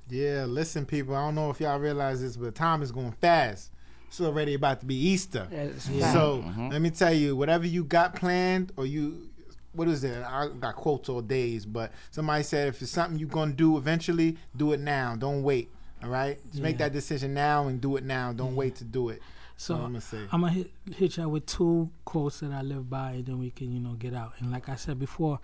Yeah, 0.09 0.45
listen, 0.45 0.85
people. 0.85 1.15
I 1.15 1.25
don't 1.25 1.35
know 1.35 1.49
if 1.49 1.59
y'all 1.59 1.77
realize 1.79 2.21
this, 2.21 2.37
but 2.37 2.55
time 2.55 2.81
is 2.81 2.93
going 2.93 3.11
fast. 3.11 3.71
It's 4.07 4.21
already 4.21 4.53
about 4.53 4.79
to 4.79 4.85
be 4.85 4.95
Easter. 4.95 5.47
That's 5.51 5.83
So 6.13 6.43
Mm-hmm. 6.47 6.69
let 6.69 6.81
me 6.81 6.91
tell 6.91 7.13
you, 7.13 7.35
whatever 7.35 7.65
you 7.67 7.83
got 7.83 8.15
planned, 8.15 8.71
or 8.77 8.85
you, 8.85 9.29
what 9.73 9.87
is 9.89 10.03
it? 10.05 10.23
I 10.23 10.47
got 10.61 10.75
quotes 10.75 11.09
all 11.09 11.21
days, 11.21 11.65
but 11.65 11.91
somebody 12.11 12.43
said 12.43 12.69
if 12.69 12.81
it's 12.81 12.91
something 12.91 13.19
you're 13.19 13.27
gonna 13.27 13.51
do 13.51 13.75
eventually, 13.77 14.37
do 14.55 14.71
it 14.71 14.79
now. 14.79 15.15
Don't 15.17 15.43
wait. 15.43 15.69
All 16.03 16.09
right, 16.09 16.37
just 16.51 16.61
make 16.61 16.77
that 16.79 16.91
decision 16.91 17.33
now 17.33 17.67
and 17.67 17.79
do 17.79 17.95
it 17.95 18.03
now. 18.03 18.33
Don't 18.33 18.55
wait 18.55 18.75
to 18.75 18.83
do 18.83 19.09
it. 19.09 19.21
So 19.55 19.75
I'm 19.75 19.81
gonna 19.81 20.01
say. 20.01 20.19
I'm 20.31 20.41
gonna 20.41 20.51
hit, 20.51 20.71
hit 20.95 21.17
y'all 21.17 21.29
with 21.29 21.45
two 21.45 21.89
quotes 22.03 22.41
that 22.41 22.51
I 22.51 22.61
live 22.61 22.89
by, 22.89 23.11
and 23.11 23.25
then 23.25 23.39
we 23.39 23.51
can, 23.51 23.71
you 23.71 23.79
know, 23.79 23.93
get 23.93 24.13
out. 24.13 24.33
And 24.39 24.51
like 24.51 24.67
I 24.67 24.75
said 24.75 24.99
before, 24.99 25.39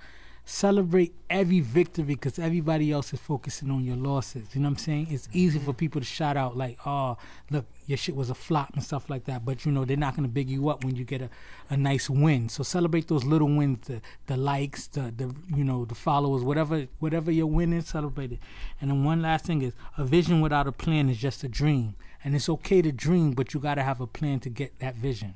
celebrate 0.50 1.14
every 1.30 1.60
victory 1.60 2.04
because 2.04 2.40
everybody 2.40 2.92
else 2.92 3.14
is 3.14 3.20
focusing 3.20 3.70
on 3.70 3.84
your 3.86 3.96
losses. 3.96 4.48
You 4.56 4.62
know 4.62 4.70
what 4.70 4.72
I'm 4.72 4.78
saying? 4.78 5.08
It's 5.12 5.30
easy 5.32 5.60
mm-hmm. 5.60 5.66
for 5.68 5.74
people 5.74 6.02
to 6.02 6.08
shout 6.08 6.38
out 6.38 6.58
like, 6.58 6.80
"Oh, 6.88 7.18
look, 7.52 7.66
your 7.86 7.98
shit 7.98 8.16
was 8.16 8.32
a 8.32 8.36
flop" 8.36 8.74
and 8.74 8.84
stuff 8.84 9.10
like 9.10 9.26
that. 9.26 9.46
But 9.46 9.66
you 9.66 9.72
know, 9.72 9.86
they're 9.86 9.96
not 9.96 10.16
gonna 10.16 10.28
big 10.28 10.50
you 10.50 10.70
up 10.70 10.84
when 10.84 10.96
you 10.96 11.06
get 11.06 11.22
a, 11.22 11.30
a 11.70 11.78
nice 11.78 12.10
win. 12.10 12.50
So 12.50 12.64
celebrate 12.64 13.08
those 13.08 13.26
little 13.26 13.48
wins, 13.48 13.88
the 13.88 14.02
the 14.26 14.38
likes, 14.38 14.88
the 14.88 15.14
the 15.16 15.34
you 15.56 15.64
know, 15.64 15.86
the 15.86 15.96
followers, 15.96 16.44
whatever 16.44 16.88
whatever 16.98 17.32
your 17.32 17.48
win 17.48 17.72
is, 17.72 17.88
celebrate 17.88 18.32
it. 18.32 18.40
And 18.82 18.90
then 18.90 19.04
one 19.04 19.22
last 19.22 19.46
thing 19.46 19.62
is, 19.62 19.74
a 19.98 20.04
vision 20.04 20.42
without 20.42 20.68
a 20.68 20.72
plan 20.72 21.10
is 21.10 21.18
just 21.18 21.44
a 21.44 21.48
dream. 21.48 21.96
And 22.24 22.36
it's 22.36 22.50
okay 22.50 22.82
to 22.82 22.92
dream, 22.92 23.32
but 23.32 23.54
you 23.54 23.60
gotta 23.60 23.84
have 23.84 24.02
a 24.02 24.08
plan 24.08 24.40
to 24.42 24.50
get 24.50 24.80
that 24.80 24.96
vision. 24.96 25.36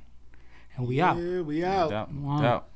And 0.76 0.88
we 0.88 1.00
out. 1.00 1.18
Yeah, 1.18 1.40
we 1.40 1.64
out. 1.64 1.90
Doubt, 1.90 2.12
Wow. 2.12 2.42
doubt. 2.42 2.68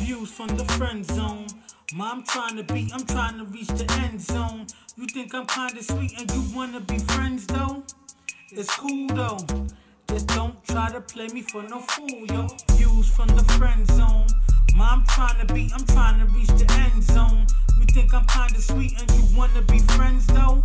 Views 0.00 0.30
from 0.32 0.48
the 0.48 0.64
friend 0.76 1.04
zone. 1.04 1.46
Mom 1.94 2.24
trying 2.24 2.56
to 2.56 2.62
be, 2.62 2.90
I'm 2.92 3.04
trying 3.04 3.38
to 3.38 3.44
reach 3.44 3.68
the 3.68 3.90
end 4.04 4.20
zone. 4.20 4.66
You 4.96 5.06
think 5.06 5.34
I'm 5.34 5.46
kinda 5.46 5.82
sweet 5.82 6.18
and 6.18 6.30
you 6.30 6.42
wanna 6.56 6.80
be 6.80 6.98
friends 6.98 7.46
though? 7.46 7.82
It's 8.50 8.74
cool 8.76 9.08
though. 9.08 9.38
Just 10.08 10.28
don't 10.28 10.62
try 10.64 10.90
to 10.90 11.00
play 11.00 11.28
me 11.28 11.42
for 11.42 11.62
no 11.62 11.80
fool, 11.80 12.26
yo. 12.26 12.48
Views 12.72 13.08
from 13.10 13.28
the 13.28 13.44
friend 13.58 13.86
zone. 13.92 14.26
Mom 14.74 15.04
trying 15.08 15.46
to 15.46 15.52
be, 15.52 15.70
I'm 15.74 15.84
trying 15.86 16.18
to 16.20 16.26
reach 16.32 16.48
the 16.48 16.66
end 16.72 17.02
zone. 17.02 17.46
You 17.78 17.84
think 17.86 18.14
I'm 18.14 18.26
kinda 18.26 18.60
sweet 18.60 18.98
and 19.00 19.10
you 19.10 19.36
wanna 19.36 19.62
be 19.62 19.78
friends 19.78 20.26
though? 20.26 20.64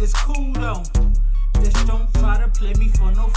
It's 0.00 0.14
cool 0.14 0.52
though. 0.52 0.82
Just 1.62 1.86
don't 1.86 2.12
try 2.14 2.38
to 2.40 2.48
play 2.48 2.74
me 2.74 2.88
for 2.88 3.10
no 3.12 3.28